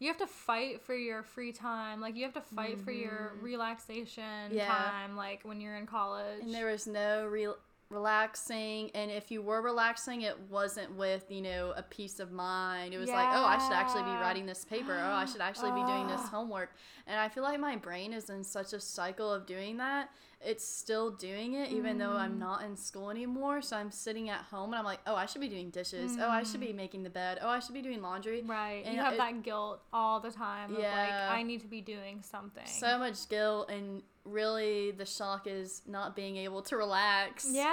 you 0.00 0.08
have 0.08 0.16
to 0.18 0.26
fight 0.26 0.82
for 0.82 0.94
your 0.94 1.22
free 1.22 1.52
time. 1.52 2.00
Like 2.00 2.16
you 2.16 2.24
have 2.24 2.34
to 2.34 2.40
fight 2.40 2.80
for 2.80 2.90
your 2.92 3.32
Mhm. 3.36 3.42
relaxation 3.42 4.52
Yeah. 4.52 4.66
time 4.66 5.16
like 5.16 5.42
when 5.44 5.60
you're 5.60 5.76
in 5.76 5.86
college. 5.86 6.42
And 6.42 6.52
there 6.54 6.66
was 6.70 6.86
no 6.86 7.26
real 7.26 7.56
relaxing 7.90 8.90
and 8.94 9.10
if 9.10 9.30
you 9.30 9.40
were 9.40 9.62
relaxing 9.62 10.22
it 10.22 10.36
wasn't 10.50 10.90
with 10.96 11.30
you 11.30 11.40
know 11.40 11.72
a 11.76 11.82
peace 11.82 12.18
of 12.18 12.32
mind 12.32 12.92
it 12.92 12.98
was 12.98 13.10
like 13.10 13.28
oh 13.30 13.44
i 13.44 13.56
should 13.58 13.74
actually 13.74 14.02
be 14.02 14.16
writing 14.16 14.46
this 14.46 14.64
paper 14.64 14.98
oh 15.00 15.12
i 15.12 15.24
should 15.26 15.42
actually 15.42 15.70
be 15.70 15.84
doing 15.84 16.06
this 16.08 16.22
homework 16.30 16.74
and 17.06 17.20
i 17.20 17.28
feel 17.28 17.42
like 17.44 17.60
my 17.60 17.76
brain 17.76 18.12
is 18.12 18.30
in 18.30 18.42
such 18.42 18.72
a 18.72 18.80
cycle 18.80 19.32
of 19.32 19.46
doing 19.46 19.76
that 19.76 20.08
it's 20.46 20.66
still 20.66 21.10
doing 21.10 21.54
it 21.54 21.70
even 21.72 21.98
though 21.98 22.12
i'm 22.12 22.34
Mm. 22.34 22.38
not 22.38 22.62
in 22.62 22.76
school 22.76 23.10
anymore 23.10 23.62
so 23.62 23.76
i'm 23.76 23.90
sitting 23.90 24.28
at 24.28 24.40
home 24.42 24.70
and 24.72 24.76
i'm 24.78 24.84
like 24.84 25.00
oh 25.06 25.14
i 25.14 25.26
should 25.26 25.40
be 25.40 25.48
doing 25.48 25.70
dishes 25.70 26.16
oh 26.20 26.28
i 26.28 26.42
should 26.42 26.60
be 26.60 26.72
making 26.72 27.02
the 27.02 27.10
bed 27.10 27.38
oh 27.42 27.48
i 27.48 27.58
should 27.60 27.74
be 27.74 27.82
doing 27.82 28.02
laundry 28.02 28.42
Right. 28.42 28.82
And 28.84 28.94
you 28.94 29.00
have 29.00 29.14
it- 29.14 29.18
that 29.18 29.42
guilt 29.42 29.80
all 29.92 30.20
the 30.20 30.30
time 30.30 30.74
of 30.74 30.78
Yeah. 30.80 30.96
like 30.96 31.38
I 31.38 31.42
need 31.42 31.60
to 31.62 31.66
be 31.68 31.80
doing 31.80 32.22
something. 32.22 32.66
so 32.66 32.98
much 32.98 33.28
guilt 33.28 33.70
and 33.70 34.02
really 34.24 34.90
the 34.90 35.04
shock 35.04 35.46
is 35.46 35.82
not 35.86 36.16
being 36.16 36.36
able 36.38 36.62
to 36.62 36.76
relax 36.76 37.46
yeah. 37.50 37.64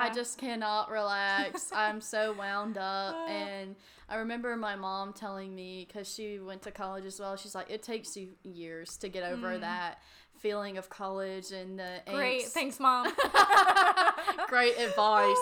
I 0.00 0.10
just 0.14 0.36
cannot 0.38 0.90
relax. 0.90 1.70
I'm 1.74 2.00
so 2.00 2.32
wound 2.32 2.76
up. 2.76 3.14
And 3.28 3.76
I 4.08 4.16
remember 4.16 4.56
my 4.56 4.74
mom 4.76 5.12
telling 5.12 5.54
me, 5.54 5.84
because 5.86 6.12
she 6.12 6.38
went 6.40 6.62
to 6.62 6.70
college 6.72 7.04
as 7.04 7.18
well, 7.20 7.36
she's 7.36 7.54
like, 7.54 7.70
it 7.70 7.82
takes 7.82 8.16
you 8.16 8.30
years 8.42 8.96
to 8.98 9.08
get 9.08 9.22
over 9.24 9.56
Mm. 9.56 9.60
that 9.60 9.98
feeling 10.38 10.78
of 10.78 10.88
college 10.88 11.50
and 11.52 11.78
the 11.78 12.00
Great. 12.12 12.44
angst. 12.44 12.48
Thanks, 12.48 12.80
mom. 12.80 13.06
Great 14.48 14.78
advice. 14.78 15.36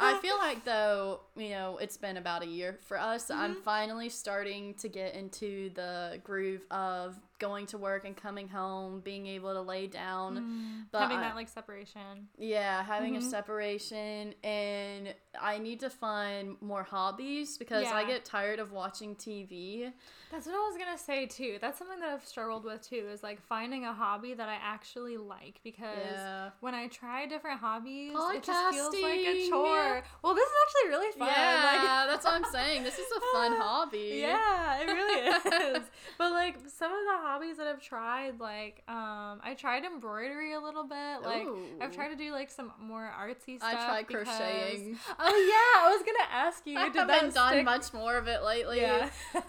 I 0.00 0.18
feel 0.20 0.36
like 0.38 0.64
though, 0.64 1.20
you 1.36 1.50
know, 1.50 1.78
it's 1.78 1.96
been 1.96 2.16
about 2.16 2.42
a 2.42 2.46
year 2.46 2.78
for 2.86 2.98
us. 2.98 3.30
I'm 3.30 3.52
Mm-hmm. 3.54 3.62
finally 3.62 4.08
starting 4.08 4.74
to 4.74 4.88
get 4.88 5.14
into 5.14 5.70
the 5.74 6.20
groove 6.24 6.62
of 6.70 7.14
going 7.38 7.66
to 7.66 7.78
work 7.78 8.04
and 8.04 8.16
coming 8.16 8.48
home, 8.48 9.00
being 9.00 9.26
able 9.26 9.52
to 9.54 9.60
lay 9.60 9.86
down. 9.86 10.86
But 10.90 10.98
Mm. 10.98 11.02
Having 11.02 11.18
I- 11.18 11.20
that 11.22 11.34
like 11.34 11.48
separation. 11.48 12.28
yeah, 12.38 12.82
having 12.82 13.14
Mhm. 13.14 13.18
a 13.18 13.22
separation, 13.22 14.34
and 14.44 15.14
I 15.40 15.58
need 15.58 15.80
to 15.80 15.90
find 15.90 16.56
more 16.62 16.82
hobbies 16.84 17.58
because 17.58 17.86
I 17.86 18.04
get 18.04 18.24
tired 18.24 18.58
of 18.60 18.72
watching 18.72 19.16
TV. 19.16 19.92
That's 20.30 20.46
what 20.46 20.54
I 20.56 20.58
was 20.68 20.76
gonna 20.76 20.98
say 20.98 21.26
too. 21.26 21.58
That's 21.60 21.78
something 21.78 22.00
that 22.00 22.08
I've 22.08 22.24
struggled 22.26 22.64
with 22.64 22.82
too. 22.82 23.08
Is 23.12 23.22
like 23.22 23.40
finding 23.40 23.84
a 23.84 23.92
hobby 23.92 24.34
that 24.34 24.48
I 24.48 24.54
actually 24.54 25.16
like 25.16 25.60
because 25.62 25.96
Yeah. 26.12 26.50
when 26.60 26.74
I 26.74 26.88
try 26.88 27.26
different 27.26 27.60
hobbies, 27.60 28.12
it 28.14 28.42
just 28.42 28.74
feels 28.74 28.94
like 28.94 29.20
a 29.20 29.48
chore. 29.48 30.02
Well, 30.22 30.34
this 30.34 30.48
is 30.48 30.54
actually 30.66 30.88
really 30.90 31.12
fun. 31.12 31.28
Yeah, 31.28 31.64
like, 32.04 32.08
that's 32.10 32.24
what 32.24 32.34
I'm 32.34 32.44
saying. 32.52 32.82
This 32.84 32.98
is 32.98 33.06
a 33.12 33.20
fun 33.32 33.52
hobby. 33.60 34.18
Yeah, 34.20 34.78
it 34.78 34.86
really 34.86 35.20
is. 35.76 35.90
but 36.18 36.32
like 36.32 36.56
some 36.68 36.92
of 36.92 37.04
the 37.04 37.18
hobbies 37.24 37.56
that 37.56 37.66
I've 37.66 37.80
tried, 37.82 38.38
like 38.40 38.82
um, 38.88 39.40
I 39.42 39.54
tried 39.58 39.84
embroidery 39.84 40.52
a 40.52 40.60
little 40.60 40.84
bit. 40.84 41.22
Like 41.22 41.46
I've 41.80 41.94
tried 41.94 42.08
to 42.08 42.16
do 42.16 42.30
like 42.32 42.50
some 42.50 42.72
more 42.80 43.10
artsy 43.18 43.56
stuff. 43.58 43.74
I 43.74 43.84
tried 43.86 44.06
because- 44.06 44.28
crocheting. 44.28 44.98
Oh 45.18 45.36
yeah, 45.52 45.86
I 45.88 45.94
was 45.96 46.02
gonna 46.04 46.30
ask 46.30 46.66
you. 46.66 46.78
I 46.78 46.84
did 46.90 46.96
haven't 46.96 47.08
that 47.08 47.34
done 47.34 47.52
stick? 47.52 47.64
much 47.64 47.92
more 47.92 48.16
of 48.16 48.28
it 48.28 48.42
lately. 48.42 48.80
Yeah. 48.82 49.08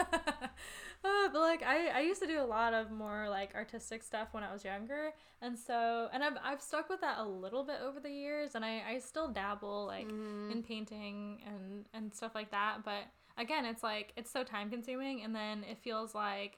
Uh, 1.04 1.30
but 1.32 1.40
like 1.42 1.62
I, 1.62 1.90
I 1.90 2.00
used 2.00 2.20
to 2.24 2.28
do 2.28 2.42
a 2.42 2.46
lot 2.46 2.74
of 2.74 2.90
more 2.90 3.28
like 3.30 3.54
artistic 3.54 4.02
stuff 4.02 4.30
when 4.32 4.42
I 4.44 4.52
was 4.52 4.66
younger, 4.66 5.12
and 5.40 5.56
so 5.56 6.08
and 6.12 6.24
I've 6.24 6.34
I've 6.44 6.62
stuck 6.62 6.90
with 6.90 7.02
that 7.02 7.20
a 7.20 7.24
little 7.24 7.64
bit 7.64 7.76
over 7.86 8.00
the 8.00 8.10
years, 8.10 8.56
and 8.56 8.66
I, 8.66 8.82
I 8.90 8.98
still 8.98 9.28
dabble 9.28 9.86
like 9.86 10.08
Mhm. 10.10 10.52
in 10.52 10.64
painting 10.64 11.44
and 11.46 11.86
and 11.94 12.12
stuff 12.12 12.34
like 12.34 12.50
that. 12.50 12.78
But 12.84 13.04
again, 13.38 13.66
it's 13.66 13.84
like 13.84 14.14
it's 14.18 14.32
so 14.32 14.44
time 14.44 14.72
consuming, 14.72 15.22
and 15.24 15.36
then 15.36 15.64
it 15.70 15.78
feels 15.78 16.16
like 16.16 16.58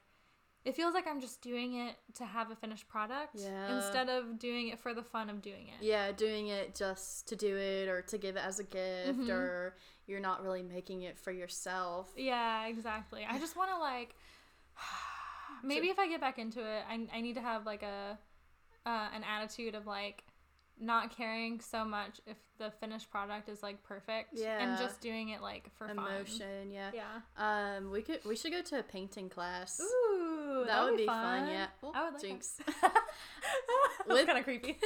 it 0.68 0.74
feels 0.76 0.92
like 0.92 1.06
I'm 1.06 1.20
just 1.20 1.40
doing 1.40 1.74
it 1.78 1.94
to 2.16 2.26
have 2.26 2.50
a 2.50 2.54
finished 2.56 2.86
product 2.88 3.36
Yeah. 3.36 3.74
instead 3.76 4.08
of 4.10 4.38
doing 4.38 4.68
it 4.68 4.78
for 4.78 4.92
the 4.92 5.02
fun 5.02 5.30
of 5.30 5.40
doing 5.40 5.68
it. 5.68 5.82
Yeah, 5.82 6.12
doing 6.12 6.48
it 6.48 6.74
just 6.74 7.26
to 7.28 7.36
do 7.36 7.56
it 7.56 7.88
or 7.88 8.02
to 8.02 8.18
give 8.18 8.36
it 8.36 8.44
as 8.44 8.58
a 8.58 8.64
gift, 8.64 9.18
Mhm. 9.20 9.30
or 9.30 9.76
you're 10.06 10.20
not 10.20 10.42
really 10.42 10.62
making 10.62 11.02
it 11.02 11.18
for 11.18 11.32
yourself. 11.32 12.12
Yeah, 12.16 12.66
exactly. 12.66 13.24
I 13.24 13.38
just 13.38 13.56
want 13.56 13.70
to 13.70 13.78
like 13.78 14.14
maybe 15.62 15.88
if 15.88 15.98
I 15.98 16.06
get 16.06 16.20
back 16.20 16.38
into 16.38 16.60
it, 16.60 16.84
I, 16.88 17.08
I 17.12 17.20
need 17.20 17.34
to 17.34 17.40
have 17.40 17.64
like 17.66 17.82
a 17.82 18.18
uh, 18.86 19.08
an 19.14 19.24
attitude 19.24 19.74
of 19.74 19.86
like 19.86 20.22
not 20.80 21.16
caring 21.16 21.60
so 21.60 21.84
much 21.84 22.20
if 22.26 22.36
the 22.58 22.70
finished 22.80 23.10
product 23.10 23.48
is 23.48 23.62
like 23.62 23.82
perfect 23.84 24.30
Yeah. 24.34 24.58
and 24.58 24.78
just 24.78 25.00
doing 25.00 25.28
it 25.30 25.40
like 25.42 25.70
for 25.76 25.86
fun. 25.88 25.98
Emotion, 25.98 26.72
yeah. 26.72 26.90
Yeah. 26.94 27.76
Um, 27.76 27.90
we 27.90 28.02
could 28.02 28.20
we 28.24 28.34
should 28.36 28.52
go 28.52 28.62
to 28.62 28.78
a 28.80 28.82
painting 28.82 29.28
class. 29.28 29.80
Ooh, 29.80 30.64
that 30.66 30.84
would 30.84 30.96
be 30.96 31.06
fun. 31.06 31.48
Yeah. 31.48 31.66
Oh, 31.82 31.92
I 31.94 32.04
would 32.04 32.14
like 32.14 32.22
jinx. 32.22 32.58
that. 32.82 32.94
That's 34.08 34.24
kind 34.24 34.38
of 34.38 34.44
creepy. 34.44 34.78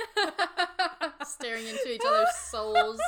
Staring 1.25 1.67
into 1.67 1.93
each 1.95 2.03
other's 2.07 2.35
souls. 2.51 3.01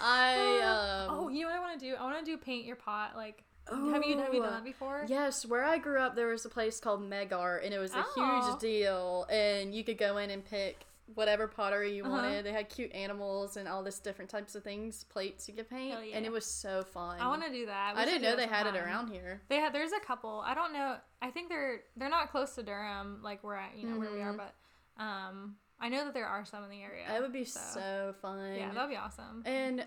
I 0.00 1.06
um. 1.08 1.16
oh, 1.18 1.28
you 1.28 1.42
know 1.42 1.48
what 1.48 1.56
I 1.56 1.60
want 1.60 1.78
to 1.80 1.86
do? 1.90 1.94
I 1.94 2.02
want 2.04 2.18
to 2.18 2.24
do 2.24 2.36
paint 2.36 2.66
your 2.66 2.76
pot. 2.76 3.12
Like, 3.16 3.44
have 3.70 3.78
you 4.04 4.18
have 4.18 4.34
you 4.34 4.42
done 4.42 4.52
that 4.52 4.64
before? 4.64 5.04
Yes, 5.08 5.46
where 5.46 5.64
I 5.64 5.78
grew 5.78 5.98
up, 5.98 6.16
there 6.16 6.26
was 6.28 6.44
a 6.44 6.48
place 6.48 6.80
called 6.80 7.08
Megart, 7.08 7.64
and 7.64 7.72
it 7.72 7.78
was 7.78 7.94
a 7.94 8.04
Oh. 8.16 8.46
huge 8.50 8.60
deal. 8.60 9.26
And 9.30 9.74
you 9.74 9.84
could 9.84 9.98
go 9.98 10.18
in 10.18 10.30
and 10.30 10.44
pick 10.44 10.84
whatever 11.14 11.46
pottery 11.46 11.94
you 11.96 12.02
Uh-huh. 12.04 12.12
wanted. 12.12 12.44
They 12.46 12.52
had 12.52 12.68
cute 12.68 12.92
animals 12.94 13.56
and 13.56 13.68
all 13.68 13.82
this 13.82 13.98
different 13.98 14.30
types 14.30 14.54
of 14.54 14.62
things, 14.64 15.04
plates 15.04 15.48
you 15.48 15.54
could 15.54 15.68
paint, 15.68 15.98
yeah. 16.06 16.16
and 16.16 16.24
it 16.24 16.32
was 16.32 16.46
so 16.46 16.82
fun. 16.82 17.20
I 17.20 17.28
want 17.28 17.44
to 17.44 17.50
do 17.50 17.66
that. 17.66 17.94
We 17.94 18.02
I 18.02 18.04
didn't 18.04 18.22
know 18.22 18.30
that 18.30 18.38
they 18.38 18.46
had 18.46 18.66
it 18.66 18.74
around 18.76 19.08
here. 19.08 19.42
They 19.48 19.56
had 19.56 19.72
there's 19.74 19.92
a 19.92 20.00
couple. 20.00 20.42
I 20.46 20.54
don't 20.54 20.72
know. 20.72 20.96
I 21.20 21.30
think 21.30 21.48
they're 21.50 21.80
they're 21.96 22.08
not 22.08 22.30
close 22.30 22.54
to 22.54 22.62
Durham, 22.62 23.20
like 23.22 23.44
we're 23.44 23.54
at, 23.56 23.76
you 23.76 23.86
know, 23.88 23.98
where 23.98 24.12
we 24.12 24.20
are, 24.22 24.32
Mhm. 24.32 24.38
but 24.38 25.02
um 25.02 25.56
I 25.80 25.88
know 25.88 26.04
that 26.04 26.14
there 26.14 26.26
are 26.26 26.44
some 26.44 26.64
in 26.64 26.70
the 26.70 26.80
area. 26.82 27.04
It 27.14 27.20
would 27.20 27.32
be 27.32 27.44
so, 27.44 27.60
so 27.74 28.14
fun. 28.22 28.54
Yeah, 28.56 28.72
that'd 28.72 28.88
be 28.88 28.96
awesome. 28.96 29.42
And 29.44 29.84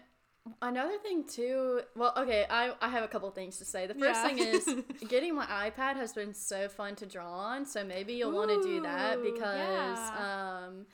another 0.61 0.97
thing 0.99 1.23
too, 1.23 1.81
well, 1.95 2.13
okay, 2.17 2.45
I, 2.49 2.73
I 2.81 2.89
have 2.89 3.03
a 3.03 3.07
couple 3.07 3.29
things 3.31 3.57
to 3.57 3.65
say. 3.65 3.87
The 3.87 3.93
first 3.95 4.21
Yeah. 4.21 4.27
thing 4.27 4.37
is 4.39 4.75
getting 5.07 5.33
my 5.35 5.45
iPad 5.45 5.95
has 5.95 6.13
been 6.13 6.33
so 6.33 6.67
fun 6.69 6.95
to 6.97 7.05
draw 7.05 7.31
on, 7.31 7.65
so 7.65 7.83
maybe 7.83 8.13
you'll 8.13 8.31
want 8.33 8.49
to 8.51 8.61
do 8.61 8.81
that 8.81 9.23
because 9.23 9.97
yeah. 9.97 10.65
um 10.67 10.85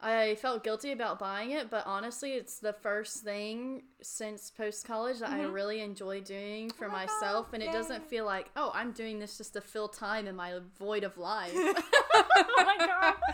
I 0.00 0.34
felt 0.36 0.62
guilty 0.62 0.92
about 0.92 1.18
buying 1.18 1.52
it, 1.52 1.70
but 1.70 1.86
honestly, 1.86 2.32
it's 2.32 2.58
the 2.58 2.74
first 2.74 3.22
thing 3.24 3.82
since 4.02 4.50
post 4.50 4.86
college 4.86 5.20
that 5.20 5.30
I 5.30 5.40
Mhm. 5.40 5.52
really 5.54 5.80
enjoy 5.80 6.20
doing 6.20 6.68
for 6.70 6.84
Oh 6.84 6.90
my 6.90 7.06
myself, 7.06 7.46
God, 7.46 7.54
and 7.54 7.62
it 7.62 7.72
doesn't 7.72 8.06
feel 8.06 8.26
like, 8.26 8.50
oh, 8.56 8.70
I'm 8.74 8.92
doing 8.92 9.18
this 9.20 9.38
just 9.38 9.54
to 9.54 9.60
fill 9.62 9.88
time 9.88 10.26
in 10.26 10.36
my 10.36 10.60
void 10.78 11.02
of 11.02 11.16
life. 11.34 11.52
oh 11.54 12.64
my 12.66 12.76
god. 12.78 13.14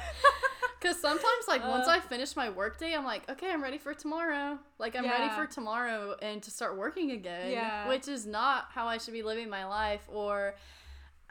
Because 0.81 1.01
sometimes, 1.01 1.47
like, 1.47 1.63
once 1.65 1.87
Uh. 1.87 1.93
I 1.93 2.01
finish 2.01 2.35
my 2.35 2.51
workday, 2.51 2.93
I'm 2.93 3.05
like, 3.05 3.31
okay, 3.31 3.53
I'm 3.53 3.63
ready 3.63 3.79
for 3.79 3.95
tomorrow. 3.95 4.59
Like, 4.79 4.97
I'm 4.97 5.05
ready 5.05 5.29
for 5.37 5.47
tomorrow 5.47 6.17
and 6.21 6.43
to 6.43 6.51
start 6.51 6.77
working 6.77 7.13
again. 7.13 7.53
Yeah. 7.53 7.87
Which 7.87 8.09
is 8.09 8.27
not 8.27 8.67
how 8.73 8.89
I 8.89 8.99
should 8.99 9.13
be 9.15 9.23
living 9.23 9.49
my 9.49 9.65
life. 9.65 10.03
Or, 10.09 10.57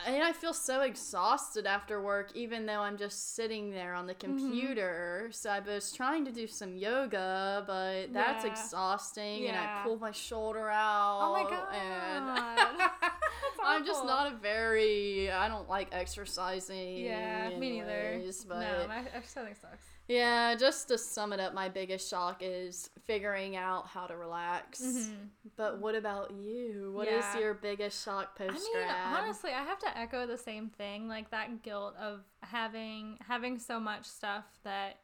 and 0.06 0.24
I 0.24 0.32
feel 0.34 0.54
so 0.54 0.82
exhausted 0.82 1.66
after 1.66 2.02
work, 2.02 2.32
even 2.36 2.66
though 2.66 2.80
I'm 2.82 2.98
just 2.98 3.36
sitting 3.36 3.72
there 3.72 3.94
on 3.94 4.08
the 4.08 4.14
Mm-hmm. 4.14 4.34
computer. 4.40 5.28
So 5.32 5.50
I 5.50 5.60
was 5.60 5.92
trying 5.92 6.26
to 6.26 6.32
do 6.32 6.48
some 6.48 6.76
yoga, 6.78 7.64
but 7.68 8.14
that's 8.14 8.44
Yeah. 8.44 8.52
exhausting. 8.52 9.48
And 9.48 9.58
I 9.58 9.64
Yeah. 9.64 9.84
pulled 9.84 10.02
my 10.02 10.12
shoulder 10.12 10.70
out. 10.70 11.20
Oh 11.22 11.32
my 11.34 11.44
god. 11.50 11.76
And 11.76 12.92
I'm 13.64 13.86
just 13.86 14.04
not 14.06 14.32
a 14.32 14.36
very, 14.36 15.32
I 15.32 15.48
don't 15.48 15.70
like 15.70 15.90
exercising. 15.92 16.98
Yeah, 16.98 17.50
me 17.58 17.72
neither. 17.80 17.92
anyways, 17.92 18.44
But 18.46 18.60
no, 18.60 18.88
my 18.88 19.04
exercising 19.14 19.56
sucks. 19.56 19.86
Yeah, 20.12 20.56
just 20.56 20.88
to 20.90 20.98
sum 20.98 21.34
it 21.34 21.40
up, 21.40 21.54
my 21.54 21.70
biggest 21.70 22.10
shock 22.10 22.42
is 22.42 22.90
figuring 23.06 23.56
out 23.56 23.88
how 23.88 24.06
to 24.08 24.16
relax. 24.18 24.82
Mhm. 24.82 25.30
But 25.56 25.80
what 25.80 25.96
about 25.96 26.32
you? 26.32 26.92
What 26.94 27.08
is 27.08 27.24
Yeah. 27.34 27.40
your 27.40 27.54
biggest 27.54 28.04
shock 28.04 28.36
post 28.36 28.68
grad? 28.74 28.90
I 28.90 29.10
mean, 29.12 29.18
honestly, 29.24 29.52
I 29.52 29.64
have 29.64 29.80
to 29.80 29.98
echo 29.98 30.26
the 30.28 30.38
same 30.38 30.70
thing. 30.70 31.08
Like 31.08 31.30
that 31.32 31.64
guilt 31.64 31.96
of 31.96 32.24
having 32.42 33.18
having 33.28 33.60
so 33.60 33.80
much 33.80 34.06
stuff 34.06 34.46
that 34.64 35.00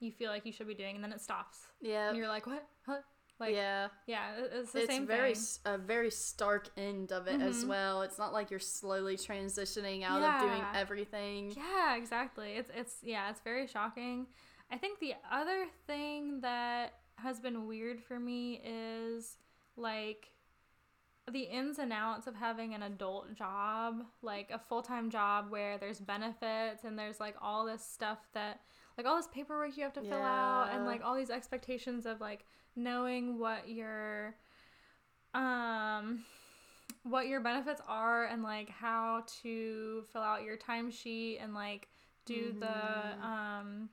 you 0.00 0.10
feel 0.12 0.30
like 0.30 0.44
you 0.46 0.52
should 0.52 0.66
be 0.66 0.74
doing, 0.74 0.94
and 0.96 1.04
then 1.04 1.12
it 1.12 1.20
stops, 1.20 1.66
yeah, 1.80 2.08
and 2.08 2.16
you're 2.18 2.28
like, 2.28 2.46
"What? 2.46 2.66
Huh?" 2.86 3.02
Like, 3.38 3.54
yeah, 3.54 3.88
yeah, 4.06 4.34
it's 4.36 4.72
the 4.72 4.80
it's 4.80 4.86
same 4.88 5.06
very 5.06 5.34
thing. 5.34 5.74
a 5.74 5.78
very 5.78 6.10
stark 6.10 6.68
end 6.76 7.12
of 7.12 7.26
it 7.26 7.40
as 7.40 7.64
Mhm. 7.64 7.68
well. 7.68 8.02
It's 8.02 8.18
not 8.18 8.32
like 8.32 8.50
you're 8.50 8.60
slowly 8.60 9.16
transitioning 9.16 10.02
out 10.04 10.22
of 10.22 10.40
doing 10.48 10.64
everything. 10.74 11.50
Yeah, 11.52 11.96
exactly. 11.96 12.52
It's 12.52 12.70
it's 12.74 13.02
yeah, 13.02 13.30
it's 13.30 13.40
very 13.40 13.66
shocking. 13.66 14.26
I 14.72 14.78
think 14.78 14.98
the 15.00 15.14
other 15.30 15.66
thing 15.86 16.40
that 16.40 16.94
has 17.16 17.38
been 17.38 17.66
weird 17.66 18.00
for 18.02 18.18
me 18.18 18.60
is 18.64 19.36
like 19.76 20.28
the 21.30 21.42
ins 21.42 21.78
and 21.78 21.92
outs 21.92 22.26
of 22.26 22.34
having 22.34 22.74
an 22.74 22.82
adult 22.82 23.34
job, 23.34 24.02
like 24.22 24.50
a 24.50 24.58
full-time 24.58 25.10
job 25.10 25.50
where 25.50 25.76
there's 25.78 26.00
benefits 26.00 26.84
and 26.84 26.98
there's 26.98 27.20
like 27.20 27.36
all 27.40 27.66
this 27.66 27.84
stuff 27.84 28.18
that 28.32 28.60
like 28.96 29.06
all 29.06 29.16
this 29.16 29.28
paperwork 29.28 29.76
you 29.76 29.82
have 29.84 29.92
to 29.92 30.00
fill 30.02 30.22
out 30.22 30.70
and 30.72 30.84
like 30.86 31.02
all 31.04 31.14
these 31.14 31.30
expectations 31.30 32.06
of 32.06 32.20
like 32.20 32.44
knowing 32.74 33.38
what 33.38 33.68
your 33.68 34.34
um 35.34 36.24
what 37.04 37.26
your 37.26 37.40
benefits 37.40 37.80
are 37.86 38.24
and 38.26 38.42
like 38.42 38.68
how 38.68 39.22
to 39.42 40.02
fill 40.12 40.22
out 40.22 40.42
your 40.42 40.56
timesheet 40.56 41.42
and 41.42 41.54
like 41.54 41.88
do 42.24 42.52
the 42.52 42.66
Mhm. 42.66 43.22
um 43.22 43.88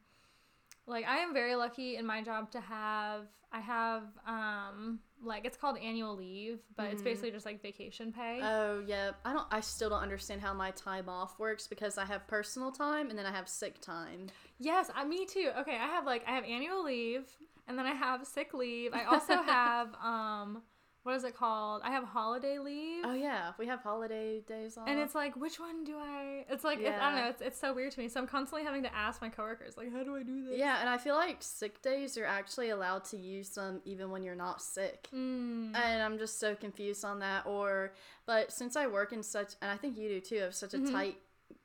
like 0.89 1.05
I 1.07 1.17
am 1.19 1.33
very 1.33 1.55
lucky 1.55 1.95
in 1.97 2.05
my 2.05 2.21
job 2.21 2.51
to 2.51 2.59
have 2.59 3.27
I 3.51 3.59
have 3.59 4.03
um 4.27 4.99
like 5.23 5.45
it's 5.45 5.57
called 5.57 5.77
annual 5.77 6.15
leave, 6.15 6.59
but 6.75 6.87
it's 6.91 7.01
Mhm. 7.01 7.05
basically 7.05 7.31
just 7.31 7.45
like 7.45 7.61
vacation 7.61 8.11
pay. 8.13 8.39
Oh 8.43 8.81
yeah, 8.87 9.11
I 9.25 9.33
don't. 9.33 9.47
I 9.51 9.59
still 9.61 9.89
don't 9.89 10.01
understand 10.01 10.41
how 10.41 10.53
my 10.53 10.71
time 10.71 11.09
off 11.09 11.37
works 11.39 11.67
because 11.67 11.97
I 11.97 12.05
have 12.05 12.27
personal 12.27 12.71
time 12.71 13.09
and 13.09 13.17
then 13.19 13.25
I 13.25 13.31
have 13.31 13.49
sick 13.49 13.81
time. 13.81 14.27
yes, 14.59 14.89
I, 14.95 15.03
me 15.05 15.25
too. 15.25 15.51
Okay, 15.59 15.75
I 15.75 15.87
have 15.87 16.05
like 16.05 16.23
I 16.27 16.31
have 16.31 16.43
annual 16.45 16.83
leave 16.83 17.25
and 17.67 17.77
then 17.77 17.85
I 17.85 17.93
have 17.93 18.25
sick 18.25 18.53
leave. 18.53 18.93
I 18.93 19.03
also 19.05 19.41
have 19.41 19.93
um 19.95 20.61
what 21.03 21.15
is 21.15 21.23
it 21.23 21.35
called? 21.35 21.81
I 21.83 21.91
have 21.91 22.03
holiday 22.03 22.59
leave. 22.59 23.03
Oh 23.05 23.13
yeah, 23.13 23.51
we 23.57 23.65
have 23.67 23.81
holiday 23.81 24.41
days 24.41 24.77
off. 24.77 24.87
And 24.87 24.99
it's 24.99 25.15
like, 25.15 25.35
which 25.35 25.59
one 25.59 25.83
do 25.83 25.97
I? 25.97 26.45
It's 26.49 26.63
like, 26.63 26.79
it's, 26.79 26.89
I 26.89 27.11
don't 27.11 27.19
know. 27.23 27.29
It's, 27.29 27.41
it's 27.41 27.59
so 27.59 27.73
weird 27.73 27.91
to 27.93 27.99
me. 27.99 28.09
So 28.09 28.19
I'm 28.19 28.27
constantly 28.27 28.65
having 28.65 28.83
to 28.83 28.93
ask 28.95 29.21
my 29.21 29.29
coworkers, 29.29 29.77
like, 29.77 29.91
how 29.91 30.03
do 30.03 30.15
I 30.15 30.23
do 30.23 30.43
this? 30.43 30.57
yeah, 30.57 30.79
and 30.81 30.89
I 30.89 30.97
feel 30.97 31.15
like 31.15 31.37
sick 31.39 31.81
days 31.81 32.17
you're 32.17 32.25
actually 32.27 32.69
allowed 32.69 33.05
to 33.05 33.17
use 33.17 33.49
them 33.49 33.81
even 33.85 34.11
when 34.11 34.23
you're 34.23 34.35
not 34.35 34.61
sick. 34.61 35.07
Mm. 35.15 35.75
And 35.75 36.03
I'm 36.03 36.17
just 36.17 36.39
so 36.39 36.53
confused 36.55 37.05
on 37.05 37.19
that. 37.19 37.45
Or, 37.45 37.93
but 38.25 38.51
since 38.51 38.75
I 38.75 38.87
work 38.87 39.13
in 39.13 39.23
such, 39.23 39.53
and 39.61 39.71
I 39.71 39.77
think 39.77 39.97
you 39.97 40.09
do 40.09 40.19
too, 40.19 40.39
of 40.43 40.53
such 40.53 40.73
a 40.73 40.77
Mhm. 40.79 40.91
tight 40.91 41.17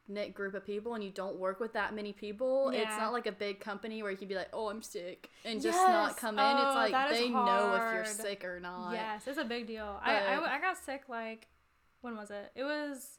knit 0.06 0.34
group 0.34 0.54
of 0.54 0.64
people, 0.66 0.94
and 0.94 1.02
you 1.02 1.10
don't 1.10 1.36
work 1.36 1.60
with 1.60 1.72
that 1.72 1.94
many 1.94 2.12
people, 2.12 2.68
it's 2.70 2.96
not 2.98 3.12
like 3.12 3.26
a 3.26 3.32
big 3.32 3.60
company 3.60 4.02
where 4.02 4.10
you 4.10 4.16
can 4.18 4.28
be 4.28 4.34
like, 4.34 4.50
"Oh, 4.52 4.68
I'm 4.68 4.82
sick," 4.82 5.30
and 5.44 5.60
just 5.62 5.78
not 5.78 6.16
come 6.16 6.38
in. 6.38 6.44
Oh, 6.44 6.82
it's 6.84 6.92
like 6.92 7.10
they 7.10 7.28
know 7.30 7.74
if 7.74 7.94
you're 7.94 8.04
sick 8.04 8.44
or 8.44 8.60
not. 8.60 8.92
Yes, 8.92 9.26
it's 9.26 9.38
a 9.38 9.44
big 9.44 9.66
deal. 9.66 9.98
I, 10.02 10.16
I, 10.18 10.56
I 10.56 10.60
got 10.60 10.76
sick 10.76 11.04
like, 11.08 11.48
when 12.02 12.16
was 12.16 12.30
it? 12.30 12.52
It 12.54 12.64
was 12.64 13.18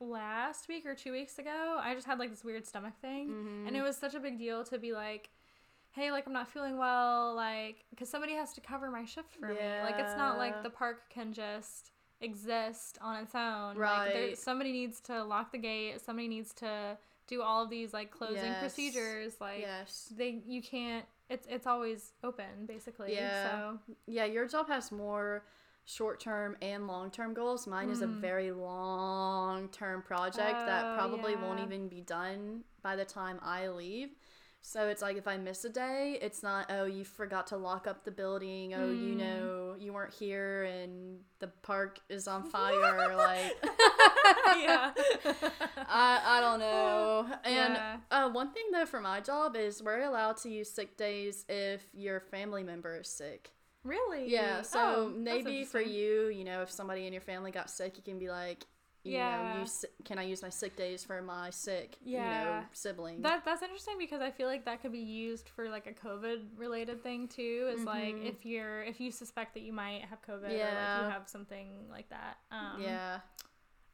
last 0.00 0.68
week 0.68 0.86
or 0.86 0.94
two 0.94 1.12
weeks 1.12 1.38
ago. 1.38 1.78
I 1.80 1.94
just 1.94 2.06
had 2.06 2.18
like 2.18 2.30
this 2.30 2.42
weird 2.44 2.66
stomach 2.66 2.94
thing. 3.00 3.28
Mhm. 3.28 3.68
And 3.68 3.76
it 3.76 3.82
was 3.82 3.96
such 3.96 4.14
a 4.14 4.20
big 4.20 4.38
deal 4.38 4.64
to 4.64 4.78
be 4.78 4.92
like, 4.92 5.28
hey, 5.90 6.10
like 6.10 6.26
I'm 6.26 6.32
not 6.32 6.48
feeling 6.48 6.78
well, 6.78 7.34
like, 7.34 7.84
because 7.90 8.08
somebody 8.08 8.34
has 8.34 8.52
to 8.54 8.60
cover 8.60 8.90
my 8.90 9.04
shift 9.04 9.34
for 9.34 9.48
me. 9.48 9.54
Like, 9.84 9.96
it's 9.98 10.16
not 10.16 10.38
like 10.38 10.62
the 10.62 10.70
park 10.70 11.10
can 11.10 11.32
just 11.32 11.90
exist 12.20 12.98
on 13.00 13.16
its 13.22 13.34
own. 13.34 13.76
Like, 13.78 14.12
there, 14.12 14.22
Right. 14.28 14.38
somebody 14.38 14.72
needs 14.72 15.00
to 15.02 15.22
lock 15.24 15.52
the 15.52 15.58
gate. 15.58 16.00
Somebody 16.00 16.28
needs 16.28 16.52
to 16.54 16.98
do 17.26 17.42
all 17.42 17.62
of 17.62 17.70
these 17.70 17.92
like 17.92 18.10
closing 18.10 18.36
Yes. 18.44 18.60
procedures. 18.60 19.40
Like, 19.40 19.60
yes. 19.60 20.12
they 20.16 20.42
you 20.46 20.62
can't. 20.62 21.06
It's 21.28 21.46
it's 21.48 21.66
always 21.66 22.12
open 22.24 22.66
basically. 22.66 23.14
Yeah. 23.14 23.50
So 23.50 23.78
Yeah, 24.06 24.24
your 24.24 24.46
job 24.48 24.66
has 24.68 24.90
more 24.90 25.44
short 25.84 26.20
term 26.20 26.56
and 26.60 26.86
long 26.86 27.10
term 27.10 27.32
goals. 27.34 27.66
Mine 27.66 27.88
is 27.90 28.02
a 28.02 28.06
Mm. 28.06 28.20
very 28.20 28.50
long 28.52 29.68
term 29.70 30.02
project 30.02 30.58
that 30.66 30.84
Oh, 30.84 30.94
probably 30.96 31.36
won't 31.36 31.60
even 31.60 31.88
be 31.88 32.00
done 32.00 32.64
by 32.82 32.96
the 32.96 33.04
time 33.04 33.38
I 33.42 33.68
leave. 33.68 34.10
So 34.62 34.88
it's 34.88 35.00
like 35.02 35.16
if 35.16 35.26
I 35.26 35.36
miss 35.38 35.64
a 35.64 35.70
day, 35.70 36.18
it's 36.20 36.42
not, 36.42 36.66
oh, 36.70 36.84
you 36.84 37.04
forgot 37.04 37.46
to 37.48 37.56
lock 37.56 37.86
up 37.86 38.04
the 38.04 38.10
building. 38.10 38.74
Oh, 38.74 38.90
you 38.90 39.14
Mm. 39.14 39.18
know, 39.18 39.76
you 39.78 39.92
weren't 39.92 40.12
here 40.12 40.64
and 40.64 41.20
the 41.38 41.48
park 41.48 41.98
is 42.10 42.28
on 42.28 42.44
fire. 42.50 43.16
like, 43.16 43.56
yeah. 44.58 44.90
I, 45.88 46.20
I 46.24 46.40
don't 46.40 46.60
know. 46.60 47.26
And 47.44 47.74
Yeah. 47.74 47.96
uh, 48.10 48.30
one 48.30 48.52
thing 48.52 48.64
though 48.72 48.86
for 48.86 49.00
my 49.00 49.20
job 49.20 49.56
is 49.56 49.82
we're 49.82 50.02
allowed 50.02 50.36
to 50.38 50.50
use 50.50 50.70
sick 50.70 50.96
days 50.96 51.44
if 51.48 51.82
your 51.94 52.20
family 52.20 52.62
member 52.62 52.98
is 52.98 53.08
sick. 53.08 53.52
Really? 53.82 54.30
Yeah, 54.30 54.60
so 54.60 54.78
Oh, 54.78 55.12
maybe 55.16 55.64
for 55.64 55.80
you, 55.80 56.28
you 56.28 56.44
know, 56.44 56.60
if 56.62 56.70
somebody 56.70 57.06
in 57.06 57.14
your 57.14 57.22
family 57.22 57.50
got 57.50 57.70
sick, 57.70 57.96
you 57.96 58.02
can 58.02 58.18
be 58.18 58.28
like, 58.28 58.66
you 59.02 59.12
know, 59.12 59.18
Yeah. 59.18 59.60
use 59.60 59.84
can 60.04 60.18
I 60.18 60.22
use 60.24 60.42
my 60.42 60.48
sick 60.50 60.76
days 60.76 61.04
for 61.04 61.22
my 61.22 61.50
sick, 61.50 61.96
you 62.04 62.18
know, 62.18 62.64
sibling? 62.72 63.22
That 63.22 63.44
that's 63.44 63.62
interesting 63.62 63.96
because 63.98 64.20
I 64.20 64.30
feel 64.30 64.46
like 64.46 64.64
that 64.66 64.82
could 64.82 64.92
be 64.92 64.98
used 64.98 65.48
for 65.48 65.68
like 65.68 65.86
a 65.86 65.92
COVID 65.92 66.58
related 66.58 67.02
thing 67.02 67.26
too. 67.28 67.72
Is 67.74 67.84
like 67.84 68.14
Mhm. 68.16 68.26
if 68.28 68.44
you're 68.44 68.82
if 68.82 69.00
you 69.00 69.10
suspect 69.10 69.54
that 69.54 69.60
you 69.62 69.72
might 69.72 70.02
have 70.04 70.20
COVID 70.22 70.50
or 70.50 70.74
like 70.74 71.02
you 71.04 71.10
have 71.10 71.28
something 71.28 71.88
like 71.90 72.08
that. 72.10 72.38
Um, 72.50 72.80
yeah. 72.82 73.20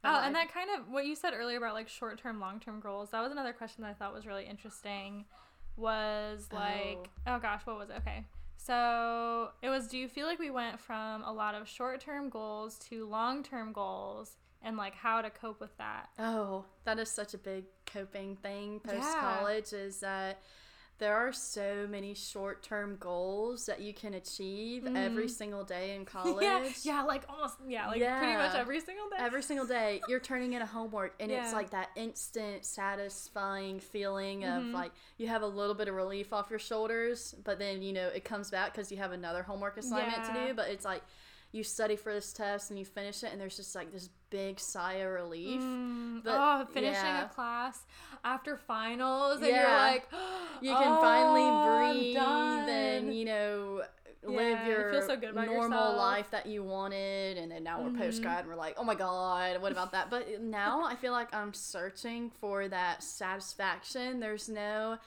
Oh, 0.03 0.21
and 0.21 0.35
that 0.35 0.53
kind 0.53 0.69
of 0.77 0.89
what 0.89 1.05
you 1.05 1.15
said 1.15 1.33
earlier 1.33 1.57
about 1.57 1.73
like 1.73 1.89
short 1.89 2.17
term, 2.19 2.39
long 2.39 2.59
term 2.59 2.79
goals. 2.79 3.09
That 3.11 3.21
was 3.21 3.31
another 3.31 3.51
question 3.53 3.83
that 3.83 3.89
I 3.89 3.93
thought 3.93 4.13
was 4.13 4.25
really 4.27 4.45
interesting. 4.45 5.25
Was 5.75 6.49
like, 6.51 7.09
oh. 7.27 7.39
gosh, 7.39 7.61
what 7.65 7.77
was 7.77 7.89
it? 7.89 7.97
Okay, 7.97 8.25
so 8.57 9.51
it 9.61 9.69
was. 9.69 9.87
Do 9.87 9.97
you 9.97 10.07
feel 10.07 10.25
like 10.25 10.39
we 10.39 10.49
went 10.49 10.79
from 10.79 11.23
a 11.23 11.31
lot 11.31 11.55
of 11.55 11.67
short 11.67 11.99
term 12.01 12.29
goals 12.29 12.77
to 12.89 13.05
long 13.07 13.43
term 13.43 13.73
goals, 13.73 14.37
and 14.63 14.77
like 14.77 14.95
how 14.95 15.21
to 15.21 15.29
cope 15.29 15.59
with 15.59 15.75
that? 15.77 16.09
Oh, 16.19 16.65
that 16.85 16.99
is 16.99 17.09
such 17.09 17.33
a 17.33 17.37
big 17.37 17.65
coping 17.85 18.35
thing 18.35 18.79
post 18.79 19.17
college 19.19 19.73
is 19.73 19.99
that 20.01 20.39
there 20.99 21.15
are 21.15 21.31
so 21.31 21.85
many 21.87 22.15
short 22.15 22.63
term 22.63 22.97
goals 22.99 23.67
that 23.67 23.79
you 23.79 23.93
can 23.93 24.15
achieve 24.15 24.87
every 24.95 25.27
Mhm. 25.27 25.29
single 25.29 25.63
day 25.63 25.95
in 25.95 26.05
college. 26.05 26.43
Yeah, 26.43 26.69
yeah, 26.81 27.03
like 27.03 27.23
almost, 27.29 27.57
yeah, 27.67 27.87
like 27.87 27.99
pretty 28.17 28.35
much 28.35 28.55
every 28.55 28.79
single 28.79 29.07
day. 29.09 29.17
Every 29.19 29.43
single 29.43 29.67
day, 29.67 30.01
you're 30.07 30.19
turning 30.19 30.53
in 30.53 30.61
a 30.63 30.65
homework, 30.65 31.13
and 31.19 31.31
it's 31.31 31.53
like 31.53 31.69
that 31.69 31.89
instant, 31.95 32.65
satisfying 32.65 33.79
feeling 33.79 34.43
of 34.43 34.63
Mhm. 34.63 34.73
like 34.73 34.91
you 35.17 35.27
have 35.27 35.43
a 35.43 35.47
little 35.47 35.75
bit 35.75 35.87
of 35.87 35.93
relief 35.93 36.33
off 36.33 36.49
your 36.49 36.57
shoulders, 36.59 37.35
but 37.43 37.59
then 37.59 37.83
you 37.83 37.93
know 37.93 38.07
it 38.07 38.23
comes 38.25 38.49
back 38.49 38.73
because 38.73 38.91
you 38.91 38.97
have 38.97 39.11
another 39.11 39.43
homework 39.43 39.77
assignment 39.77 40.23
to 40.25 40.31
do. 40.33 40.53
But 40.55 40.69
it's 40.69 40.85
like 40.85 41.03
you 41.57 41.63
study 41.63 41.95
for 41.95 42.13
this 42.13 42.31
test 42.31 42.69
and 42.69 42.79
you 42.79 42.85
finish 42.85 43.23
it, 43.23 43.31
and 43.31 43.41
there's 43.41 43.57
just 43.57 43.75
like 43.75 43.91
this 43.91 44.09
big 44.29 44.59
sigh 44.59 44.95
of 44.95 45.11
relief. 45.11 45.61
Mm, 45.61 46.23
But, 46.23 46.35
oh, 46.37 46.65
finishing 46.73 46.93
yeah. 47.03 47.25
a 47.25 47.29
class 47.29 47.79
after 48.23 48.57
finals, 48.57 49.41
and 49.41 49.47
you're 49.47 49.77
like, 49.77 50.07
You 50.61 50.73
can 50.75 50.97
"Oh, 50.97 51.01
finally 51.01 51.49
breathe 51.67 52.15
done." 52.15 52.69
and 52.69 53.15
you 53.15 53.25
know 53.25 53.83
live 54.23 54.59
you 54.65 54.71
your 54.71 55.01
so 55.07 55.15
normal 55.45 55.53
yourself. 55.63 55.97
life 55.97 56.31
that 56.31 56.45
you 56.47 56.63
wanted 56.63 57.37
and 57.37 57.51
then 57.51 57.63
now 57.63 57.81
we're 57.81 57.91
Mhm. 57.91 57.97
post 57.99 58.21
grad 58.21 58.39
and 58.39 58.47
we're 58.49 58.55
like 58.55 58.73
oh 58.77 58.83
my 58.83 58.95
god 58.95 59.61
what 59.61 59.71
about 59.71 59.91
that 59.93 60.09
but 60.09 60.41
now 60.41 60.83
i 60.83 60.95
feel 60.95 61.13
like 61.13 61.33
i'm 61.33 61.53
searching 61.53 62.29
for 62.41 62.67
that 62.67 63.01
satisfaction 63.03 64.19
there's 64.19 64.49
no 64.49 64.97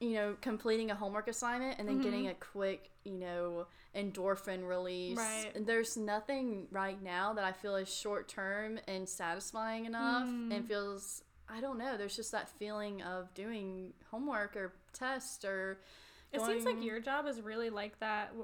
you 0.00 0.12
know 0.14 0.36
completing 0.40 0.90
a 0.90 0.94
homework 0.94 1.28
assignment 1.28 1.78
and 1.78 1.88
then 1.88 1.98
getting 2.00 2.24
Mhm. 2.24 2.30
a 2.30 2.34
quick 2.34 2.90
you 3.04 3.18
know 3.18 3.66
endorphin 3.98 4.66
release 4.66 5.18
Right. 5.18 5.52
there's 5.66 5.96
nothing 5.96 6.66
right 6.70 7.00
now 7.02 7.32
that 7.34 7.44
i 7.44 7.52
feel 7.52 7.74
is 7.76 7.92
short 7.92 8.28
term 8.28 8.78
and 8.86 9.08
satisfying 9.08 9.84
enough 9.86 10.26
Mm. 10.28 10.54
and 10.54 10.68
feels 10.68 11.22
i 11.48 11.60
don't 11.60 11.78
know 11.78 11.96
there's 11.96 12.14
just 12.16 12.32
that 12.32 12.48
feeling 12.58 13.02
of 13.02 13.32
doing 13.34 13.92
homework 14.10 14.56
or 14.56 14.72
test 14.92 15.44
or 15.44 15.80
It 16.32 16.40
seems 16.42 16.64
like 16.64 16.82
your 16.82 17.00
job 17.00 17.26
is 17.26 17.40
really 17.40 17.70
like 17.70 17.98
that, 18.00 18.34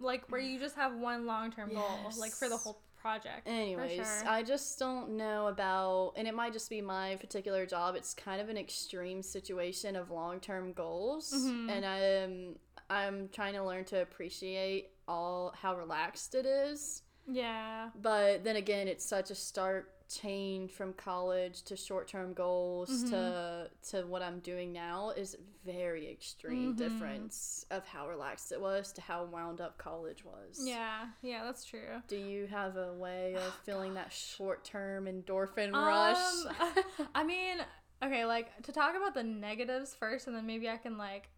like 0.00 0.30
where 0.30 0.40
you 0.40 0.58
just 0.58 0.74
have 0.76 0.94
one 0.96 1.26
long 1.26 1.52
term 1.52 1.68
goal, 1.74 1.98
like 2.18 2.32
for 2.32 2.48
the 2.48 2.56
whole 2.56 2.80
project. 2.96 3.46
Anyways, 3.46 3.92
sure. 3.96 4.24
I 4.26 4.42
just 4.42 4.78
don't 4.78 5.10
know 5.18 5.48
about, 5.48 6.14
and 6.16 6.26
it 6.26 6.34
might 6.34 6.54
just 6.54 6.70
be 6.70 6.80
my 6.80 7.16
particular 7.16 7.66
job. 7.66 7.94
It's 7.94 8.14
kind 8.14 8.40
of 8.40 8.48
an 8.48 8.56
extreme 8.56 9.22
situation 9.22 9.96
of 9.96 10.10
long 10.10 10.40
term 10.40 10.72
goals, 10.72 11.30
Mhm. 11.30 11.70
and 11.70 11.84
I'm 11.84 12.58
I'm 12.88 13.28
trying 13.28 13.52
to 13.54 13.64
learn 13.64 13.84
to 13.86 14.00
appreciate 14.00 14.92
all 15.08 15.54
how 15.60 15.76
relaxed 15.76 16.34
it 16.34 16.46
is. 16.46 17.02
Yeah. 17.28 17.90
But 18.00 18.44
then 18.44 18.56
again, 18.56 18.86
it's 18.88 19.04
such 19.04 19.30
a 19.30 19.34
stark 19.34 19.90
change 20.08 20.70
from 20.70 20.92
college 20.92 21.62
to 21.64 21.74
short 21.76 22.06
term 22.06 22.32
goals 22.32 22.88
Mm-hmm. 22.88 23.10
to 23.10 23.70
to 23.90 24.06
what 24.06 24.22
I'm 24.22 24.38
doing 24.38 24.72
now 24.72 25.10
is 25.10 25.36
very 25.64 26.08
extreme 26.08 26.74
Mhm. 26.74 26.78
difference 26.78 27.66
of 27.72 27.84
how 27.84 28.08
relaxed 28.08 28.52
it 28.52 28.60
was 28.60 28.92
to 28.92 29.00
how 29.00 29.24
wound 29.24 29.60
up 29.60 29.78
college 29.78 30.24
was. 30.24 30.60
Yeah. 30.62 31.06
Yeah, 31.22 31.42
that's 31.42 31.64
true. 31.64 32.00
Do 32.06 32.16
you 32.16 32.46
have 32.46 32.76
a 32.76 32.92
way 32.94 33.34
of 33.34 33.52
feeling 33.64 33.94
that 33.94 34.12
short 34.12 34.62
term 34.64 35.06
endorphin 35.06 35.72
rush? 35.72 36.16
Um, 36.60 36.84
I 37.16 37.24
mean, 37.24 37.56
okay, 38.04 38.24
like 38.24 38.62
to 38.62 38.70
talk 38.72 38.94
about 38.94 39.14
the 39.14 39.24
negatives 39.24 39.92
first, 39.92 40.28
and 40.28 40.36
then 40.36 40.46
maybe 40.46 40.68
I 40.68 40.76
can 40.76 40.96
like 40.98 41.30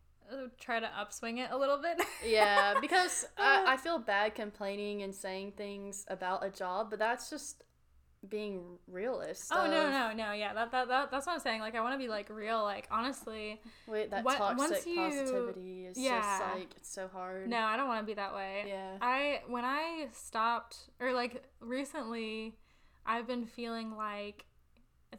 try 0.61 0.81
to 0.81 0.87
upswing 0.99 1.39
it 1.39 1.51
a 1.51 1.57
little 1.57 1.79
bit. 1.79 2.01
yeah, 2.27 2.75
because 2.81 3.27
I, 3.37 3.65
I 3.69 3.77
feel 3.85 3.99
bad 3.99 4.35
complaining 4.35 5.03
and 5.03 5.15
saying 5.15 5.53
things 5.57 6.05
about 6.09 6.45
a 6.45 6.51
job, 6.51 6.91
but 6.91 6.99
that's 6.99 7.31
just 7.31 7.65
being 8.29 8.79
realist. 8.89 9.49
Oh 9.55 9.67
no 9.71 9.87
of- 9.87 9.93
no 9.93 10.13
no 10.13 10.33
yeah 10.33 10.53
that, 10.53 10.73
that, 10.73 10.89
that 10.89 11.11
that's 11.13 11.25
what 11.25 11.35
I'm 11.35 11.39
saying 11.39 11.61
like 11.61 11.77
I 11.77 11.81
want 11.81 11.95
to 11.95 11.99
be 11.99 12.09
like 12.09 12.29
real 12.31 12.65
like 12.65 12.89
honestly 12.91 13.61
Wait, 13.87 14.11
that 14.11 14.25
What- 14.25 14.39
toxic 14.39 14.87
you- 14.87 14.97
positivity 14.97 15.87
is 15.87 15.95
just 15.95 16.05
yeah. 16.05 16.51
like 16.53 16.69
it's 16.77 16.93
so 16.93 17.07
hard. 17.07 17.49
no 17.49 17.59
I 17.59 17.77
don't 17.77 17.87
want 17.87 18.01
to 18.01 18.07
be 18.07 18.15
that 18.15 18.35
way 18.35 18.65
Yeah. 18.67 18.97
I 19.01 19.43
when 19.47 19.65
I 19.65 20.09
stopped 20.13 20.79
or 20.99 21.13
like 21.13 21.45
recently 21.61 22.57
I've 23.07 23.29
been 23.29 23.47
feeling 23.47 23.97
like 23.97 24.47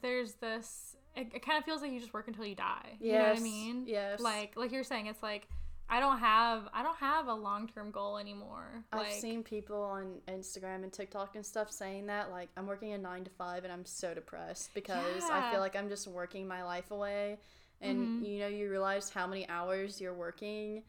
there's 0.01 0.33
this 0.33 0.97
it, 1.15 1.31
it 1.33 1.45
kind 1.45 1.57
of 1.57 1.65
feels 1.65 1.81
like 1.81 1.91
you 1.91 1.99
just 1.99 2.13
work 2.13 2.27
until 2.27 2.45
you 2.45 2.55
die. 2.55 2.97
You 2.99 3.13
know 3.13 3.29
what 3.29 3.37
I 3.37 3.41
mean? 3.41 3.83
yes. 3.87 4.19
like 4.19 4.53
like 4.55 4.71
you're 4.71 4.83
saying 4.83 5.07
it's 5.07 5.23
like 5.23 5.47
I 5.89 5.99
don't 5.99 6.19
have 6.19 6.69
I 6.73 6.83
don't 6.83 6.97
have 6.97 7.27
a 7.27 7.33
long 7.33 7.67
term 7.67 7.91
goal 7.91 8.17
anymore. 8.17 8.83
I've 8.93 8.99
like 8.99 9.11
seen 9.13 9.43
people 9.43 9.81
on 9.81 10.15
Instagram 10.27 10.83
and 10.83 10.93
TikTok 10.93 11.35
and 11.35 11.45
stuff 11.45 11.71
saying 11.71 12.07
that 12.07 12.29
like 12.31 12.49
I'm 12.55 12.67
working 12.67 12.93
a 12.93 12.97
9 12.97 13.23
to 13.23 13.31
5 13.31 13.63
and 13.63 13.73
I'm 13.73 13.85
so 13.85 14.13
depressed 14.13 14.73
because 14.73 15.23
I 15.31 15.51
feel 15.51 15.59
like 15.59 15.75
I'm 15.75 15.89
just 15.89 16.07
working 16.07 16.47
my 16.47 16.63
life 16.63 16.91
away. 16.91 17.39
And 17.81 17.97
mm-hmm. 17.97 18.25
you 18.25 18.39
know 18.39 18.47
you 18.47 18.69
realize 18.69 19.09
how 19.09 19.25
many 19.25 19.47
hours 19.49 19.99
you're 19.99 20.13
working 20.13 20.83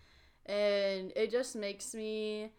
and 0.46 1.12
it 1.16 1.30
just 1.30 1.56
makes 1.56 1.94
me 1.94 2.50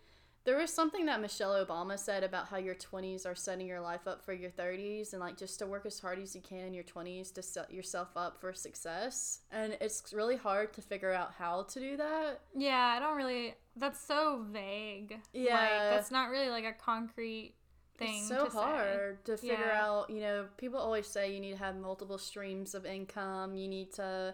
there 0.44 0.58
was 0.58 0.74
something 0.74 1.06
that 1.06 1.22
Michelle 1.22 1.54
Obama 1.66 2.00
said 2.00 2.24
about 2.24 2.48
how 2.48 2.58
your 2.58 2.74
20s 2.76 3.26
are 3.26 3.36
setting 3.36 3.68
your 3.68 3.80
life 3.80 4.08
up 4.08 4.24
for 4.24 4.34
your 4.34 4.50
30s 4.50 5.14
and 5.14 5.20
like 5.20 5.38
just 5.38 5.60
to 5.60 5.68
work 5.68 5.86
as 5.86 6.00
hard 6.00 6.20
as 6.20 6.36
you 6.36 6.42
can 6.42 6.60
in 6.66 6.74
your 6.74 6.84
20s 6.84 7.32
to 7.34 7.44
set 7.44 7.72
yourself 7.72 8.10
up 8.16 8.39
for 8.42 8.52
success. 8.54 9.42
And 9.52 9.78
it's 9.80 10.12
really 10.14 10.38
hard 10.38 10.74
to 10.74 10.82
figure 10.82 11.12
out 11.14 11.34
how 11.38 11.64
to 11.64 11.80
do 11.80 11.98
that. 11.98 12.39
Yeah, 12.56 12.94
I 12.96 13.00
don't 13.00 13.18
really. 13.18 13.54
That's 13.76 14.00
so 14.00 14.44
vague. 14.52 15.20
Yeah. 15.34 15.56
Like, 15.56 15.70
that's 15.96 16.12
not 16.12 16.30
really 16.30 16.50
like 16.50 16.66
a 16.66 16.74
concrete 16.74 17.54
thing. 17.98 18.18
It's 18.20 18.28
so 18.28 18.46
to 18.46 18.52
say. 18.52 18.58
hard 18.58 19.26
to 19.26 19.38
figure 19.38 19.58
Yeah. 19.58 19.86
out, 19.86 20.10
you 20.10 20.22
know, 20.22 20.48
people 20.58 20.80
always 20.80 21.06
say 21.08 21.32
you 21.32 21.39
need 21.39 21.52
to 21.52 21.58
have 21.58 21.76
multiple 21.76 22.18
streams 22.18 22.74
of 22.74 22.86
income, 22.86 23.56
you 23.56 23.68
need 23.68 23.94
to 23.94 24.34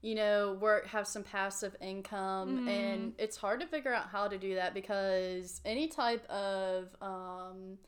you 0.00 0.14
know, 0.14 0.56
work 0.60 0.86
have 0.86 1.06
some 1.06 1.22
passive 1.24 1.74
income 1.80 2.58
Mm-hmm. 2.58 2.68
and 2.68 3.12
it's 3.18 3.36
hard 3.36 3.60
to 3.60 3.66
figure 3.66 3.92
out 3.92 4.08
how 4.10 4.28
to 4.28 4.38
do 4.38 4.54
that 4.54 4.72
because 4.74 5.60
any 5.64 5.88
type 5.88 6.24
of 6.30 6.88
um 7.02 7.78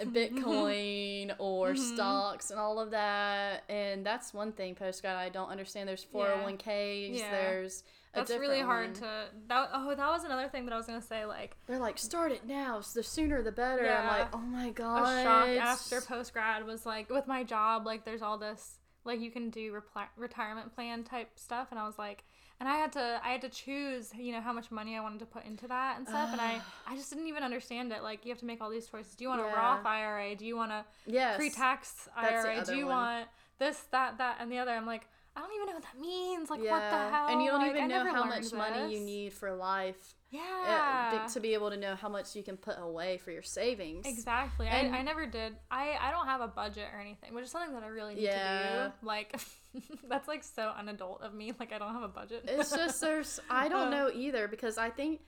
Bitcoin 0.02 1.32
or 1.38 1.68
Mm-hmm. 1.74 1.94
stocks 1.94 2.50
and 2.50 2.58
all 2.58 2.78
of 2.80 2.90
that. 2.90 3.62
And 3.68 4.04
that's 4.04 4.34
one 4.34 4.52
thing 4.52 4.74
post 4.74 5.00
grad 5.02 5.16
I 5.16 5.28
don't 5.28 5.48
understand. 5.50 5.88
There's 5.88 6.04
401ks, 6.12 7.18
Yeah. 7.18 7.30
there's 7.30 7.84
That's 8.14 8.30
really 8.30 8.60
hard 8.60 8.86
one. 8.86 8.94
to. 8.94 9.24
That 9.48 9.70
oh, 9.72 9.94
that 9.94 10.08
was 10.10 10.24
another 10.24 10.48
thing 10.48 10.64
that 10.66 10.72
I 10.72 10.76
was 10.76 10.86
gonna 10.86 11.02
say. 11.02 11.24
Like 11.24 11.56
They're 11.66 11.78
like, 11.78 11.98
start 11.98 12.32
it 12.32 12.46
now. 12.46 12.80
So 12.80 13.00
the 13.00 13.04
sooner 13.04 13.42
the 13.42 13.52
better. 13.52 13.88
I'm 13.88 14.06
like, 14.06 14.28
oh 14.34 14.38
my 14.38 14.70
god. 14.70 15.18
a 15.18 15.22
shock 15.22 15.48
after 15.48 16.00
post 16.00 16.32
grad 16.32 16.66
was 16.66 16.84
like 16.84 17.08
with 17.10 17.26
my 17.26 17.42
job. 17.44 17.86
Like 17.86 18.04
there's 18.04 18.22
all 18.22 18.38
this 18.38 18.78
like 19.04 19.20
you 19.20 19.30
can 19.30 19.50
do 19.50 19.72
repli- 19.72 20.08
retirement 20.16 20.74
plan 20.74 21.04
type 21.04 21.30
stuff, 21.36 21.68
and 21.70 21.78
I 21.78 21.86
was 21.86 21.98
like, 21.98 22.24
and 22.60 22.68
I 22.68 22.76
had 22.76 22.92
to 22.92 23.20
I 23.24 23.30
had 23.30 23.40
to 23.42 23.48
choose 23.48 24.12
you 24.16 24.32
know 24.32 24.40
how 24.40 24.52
much 24.52 24.70
money 24.70 24.96
I 24.96 25.00
wanted 25.00 25.18
to 25.20 25.26
put 25.26 25.44
into 25.44 25.66
that 25.68 25.98
and 25.98 26.06
stuff, 26.06 26.30
and 26.32 26.40
I 26.40 26.60
I 26.86 26.96
just 26.96 27.10
didn't 27.10 27.28
even 27.28 27.42
understand 27.42 27.92
it. 27.92 28.02
Like 28.02 28.24
you 28.24 28.30
have 28.30 28.38
to 28.38 28.46
make 28.46 28.60
all 28.60 28.70
these 28.70 28.86
choices. 28.86 29.14
Do 29.14 29.24
you 29.24 29.30
want 29.30 29.40
a 29.40 29.44
Roth 29.44 29.84
IRA? 29.84 30.34
Do 30.34 30.46
you 30.46 30.56
want 30.56 30.72
a 30.72 30.84
yes. 31.06 31.36
pre-tax 31.36 32.08
IRA? 32.16 32.64
Do 32.64 32.76
you 32.76 32.86
one. 32.86 32.96
want 32.96 33.28
this, 33.58 33.78
that, 33.90 34.18
that, 34.18 34.38
and 34.40 34.50
the 34.50 34.58
other? 34.58 34.72
I'm 34.72 34.86
like, 34.86 35.06
I 35.34 35.40
don't 35.40 35.50
even 35.54 35.66
know 35.66 35.74
what 35.74 35.82
that 35.84 35.98
means. 36.00 36.50
Like, 36.50 36.60
Yeah. 36.62 36.70
what 36.72 36.90
the 36.90 37.10
hell? 37.16 37.28
And 37.28 37.42
you 37.42 37.50
don't 37.50 37.60
Like, 37.62 37.70
even 37.74 37.88
know 37.88 38.04
how 38.12 38.24
much 38.24 38.52
money 38.52 38.94
you 38.94 39.00
need 39.00 39.32
for 39.32 39.54
life 39.54 40.14
uh, 40.34 40.36
Yeah. 40.36 41.26
to 41.32 41.40
be 41.40 41.54
able 41.54 41.70
to 41.70 41.76
know 41.76 41.94
how 41.94 42.08
much 42.10 42.36
you 42.36 42.42
can 42.42 42.56
put 42.58 42.76
away 42.78 43.16
for 43.18 43.30
your 43.30 43.42
savings. 43.42 44.04
Exactly. 44.06 44.66
And- 44.68 44.94
I, 44.94 44.98
I 44.98 45.02
never 45.02 45.24
did. 45.26 45.56
I, 45.70 45.96
I 46.00 46.10
don't 46.10 46.26
have 46.26 46.40
a 46.42 46.48
budget 46.48 46.88
or 46.92 47.00
anything, 47.00 47.34
which 47.34 47.44
is 47.44 47.50
something 47.50 47.72
that 47.74 47.82
I 47.82 47.86
really 47.88 48.14
need 48.14 48.24
Yeah. 48.24 48.62
to 48.68 48.88
do. 49.00 49.06
Like, 49.06 49.40
that's 50.08 50.28
like 50.28 50.44
so 50.44 50.72
unadult 50.78 51.22
of 51.22 51.32
me. 51.32 51.52
Like, 51.58 51.72
I 51.72 51.78
don't 51.78 51.94
have 51.94 52.02
a 52.02 52.08
budget. 52.08 52.44
It's 52.46 52.70
just 52.70 53.00
there's 53.00 53.40
I 53.48 53.66
Uh. 53.66 53.68
don't 53.70 53.90
know 53.90 54.10
either 54.14 54.48
because 54.48 54.76
I 54.76 54.90
think 54.90 55.20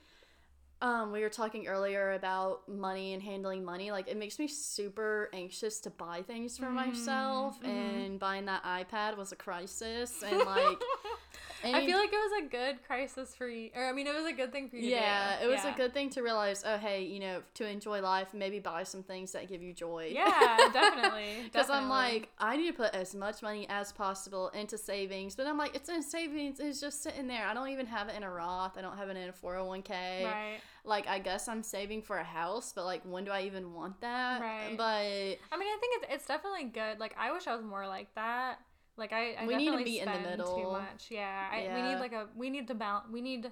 um 0.82 1.12
we 1.12 1.20
were 1.20 1.28
talking 1.28 1.66
earlier 1.66 2.12
about 2.12 2.68
money 2.68 3.12
and 3.12 3.22
handling 3.22 3.64
money 3.64 3.90
like 3.90 4.08
it 4.08 4.16
makes 4.16 4.38
me 4.38 4.46
super 4.48 5.30
anxious 5.32 5.80
to 5.80 5.90
buy 5.90 6.22
things 6.22 6.58
for 6.58 6.70
myself 6.70 7.60
mhm. 7.62 7.68
and 7.68 8.18
buying 8.18 8.44
that 8.44 8.62
iPad 8.64 9.16
was 9.16 9.32
a 9.32 9.36
crisis 9.36 10.22
and 10.22 10.38
like 10.38 10.78
I 11.72 11.86
feel 11.86 11.96
like 11.98 12.12
it 12.12 12.16
was 12.16 12.44
a 12.44 12.48
good 12.48 12.82
crisis 12.86 13.34
for 13.34 13.48
you. 13.48 13.70
Or, 13.74 13.84
I 13.84 13.92
mean, 13.92 14.06
it 14.06 14.14
was 14.14 14.26
a 14.26 14.32
good 14.32 14.52
thing 14.52 14.68
for 14.68 14.76
you 14.76 14.82
to 14.82 14.88
yeah, 14.88 15.40
it 15.42 15.46
was 15.46 15.62
Yeah. 15.64 15.72
a 15.72 15.76
good 15.76 15.94
thing 15.94 16.10
to 16.10 16.22
realize. 16.22 16.62
Oh, 16.66 16.76
hey, 16.76 17.04
you 17.04 17.20
know, 17.20 17.42
to 17.54 17.66
enjoy 17.66 18.00
life, 18.00 18.34
maybe 18.34 18.58
buy 18.58 18.82
some 18.82 19.02
things 19.02 19.32
that 19.32 19.48
give 19.48 19.62
you 19.62 19.72
joy. 19.72 20.10
Yeah, 20.12 20.56
definitely. 20.72 21.34
Because 21.44 21.70
I'm 21.70 21.88
like, 21.88 22.30
I 22.38 22.56
need 22.56 22.66
to 22.66 22.72
put 22.72 22.94
as 22.94 23.14
much 23.14 23.42
money 23.42 23.66
as 23.68 23.92
possible 23.92 24.48
into 24.50 24.76
savings, 24.76 25.36
but 25.36 25.46
I'm 25.46 25.56
like, 25.58 25.74
it's 25.76 25.88
in 25.88 26.02
savings. 26.02 26.58
It's 26.60 26.80
just 26.80 27.02
sitting 27.02 27.28
there. 27.28 27.46
I 27.46 27.54
don't 27.54 27.68
even 27.68 27.86
have 27.86 28.08
it 28.08 28.16
in 28.16 28.22
a 28.24 28.30
Roth. 28.30 28.76
I 28.76 28.82
don't 28.82 28.96
have 28.98 29.08
it 29.08 29.16
in 29.16 29.28
a 29.28 29.32
401k. 29.32 30.24
right. 30.24 30.58
Like, 30.86 31.06
I 31.08 31.18
guess 31.18 31.48
I'm 31.48 31.62
saving 31.62 32.02
for 32.02 32.18
a 32.18 32.24
house, 32.24 32.72
but 32.74 32.84
like, 32.84 33.02
when 33.04 33.24
do 33.24 33.30
I 33.30 33.42
even 33.42 33.72
want 33.72 34.00
that? 34.02 34.40
Right. 34.42 34.74
But 34.76 34.84
I 34.84 35.58
mean, 35.58 35.68
I 35.68 35.78
think 35.80 36.02
it's, 36.02 36.14
it's 36.16 36.26
definitely 36.26 36.64
good. 36.64 37.00
Like, 37.00 37.14
I 37.18 37.32
wish 37.32 37.46
I 37.46 37.54
was 37.56 37.64
more 37.64 37.86
like 37.86 38.14
that. 38.16 38.58
Like, 38.96 39.12
I, 39.12 39.34
I 39.40 39.46
We 39.46 39.56
need 39.56 39.70
to 39.76 39.84
be 39.84 39.98
in 40.00 40.06
the 40.06 40.12
spend 40.12 40.30
middle. 40.30 40.56
too 40.56 40.70
much. 40.72 41.06
Yeah, 41.10 41.48
I, 41.52 41.68
we 41.74 41.82
need 41.82 41.96
like 41.98 42.12
a 42.12 42.28
we 42.36 42.50
need 42.50 42.68
to 42.68 42.74
balance. 42.74 43.06
We 43.12 43.20
need 43.20 43.50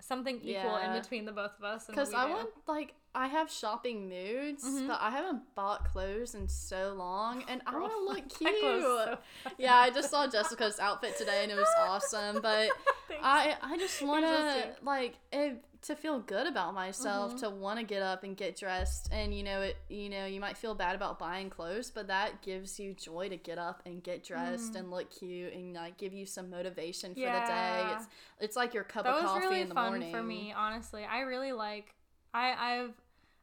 something 0.00 0.36
equal 0.36 0.52
Yeah. 0.78 0.94
in 0.94 1.00
between 1.00 1.24
the 1.24 1.32
both 1.32 1.52
of 1.58 1.64
us. 1.64 1.86
because 1.86 2.12
I 2.14 2.26
do. 2.26 2.32
want 2.34 2.48
like 2.66 2.94
I 3.14 3.26
have 3.26 3.50
shopping 3.50 4.08
moods, 4.08 4.62
Mhm. 4.64 4.86
but 4.86 5.00
I 5.00 5.10
haven't 5.10 5.42
bought 5.56 5.90
clothes 5.90 6.34
in 6.34 6.46
so 6.48 6.94
long, 6.96 7.42
and 7.48 7.62
I 7.66 7.76
want 7.78 7.92
to 7.92 7.98
look 8.00 8.28
cute. 8.38 8.82
so 8.82 9.18
yeah, 9.56 9.74
I 9.76 9.90
just 9.90 10.10
saw 10.10 10.26
Jessica's 10.28 10.78
outfit 10.78 11.16
today, 11.16 11.42
and 11.42 11.50
it 11.50 11.56
was 11.56 11.66
awesome. 11.80 12.40
But 12.42 12.68
Thanks. 13.08 13.24
I 13.24 13.56
I 13.62 13.76
just 13.78 14.02
want 14.02 14.24
to 14.26 14.76
like 14.82 15.16
it, 15.32 15.64
to 15.82 15.94
feel 15.94 16.18
good 16.18 16.46
about 16.46 16.74
myself, 16.74 17.34
Mhm. 17.34 17.40
to 17.40 17.50
want 17.50 17.78
to 17.78 17.84
get 17.84 18.02
up 18.02 18.24
and 18.24 18.36
get 18.36 18.56
dressed, 18.56 19.08
and 19.12 19.32
you 19.32 19.42
know 19.42 19.62
it. 19.62 19.76
You 19.88 20.08
know 20.08 20.26
you 20.26 20.40
might 20.40 20.56
feel 20.56 20.74
bad 20.74 20.94
about 20.96 21.18
buying 21.18 21.50
clothes, 21.50 21.90
but 21.90 22.08
that 22.08 22.42
gives 22.42 22.80
you 22.80 22.94
joy 22.94 23.28
to 23.28 23.36
get 23.36 23.58
up 23.58 23.82
and 23.86 24.02
get 24.02 24.24
dressed 24.24 24.72
Mm. 24.72 24.76
and 24.80 24.90
look 24.90 25.10
cute 25.10 25.52
and 25.52 25.74
like 25.74 25.96
give 25.96 26.12
you 26.12 26.26
some 26.26 26.50
motivation 26.50 27.14
for 27.14 27.20
the 27.20 27.26
day. 27.26 27.92
It's 27.94 28.06
it's 28.40 28.56
like 28.56 28.74
your 28.74 28.84
cup 28.84 29.04
that 29.04 29.14
of 29.14 29.24
coffee 29.24 29.44
really 29.46 29.60
in 29.60 29.68
the 29.68 29.74
fun 29.74 29.90
morning 29.90 30.12
for 30.12 30.22
me. 30.22 30.52
Honestly, 30.52 31.04
I 31.04 31.20
really 31.20 31.52
like. 31.52 31.94
I 32.34 32.52
I've 32.52 32.94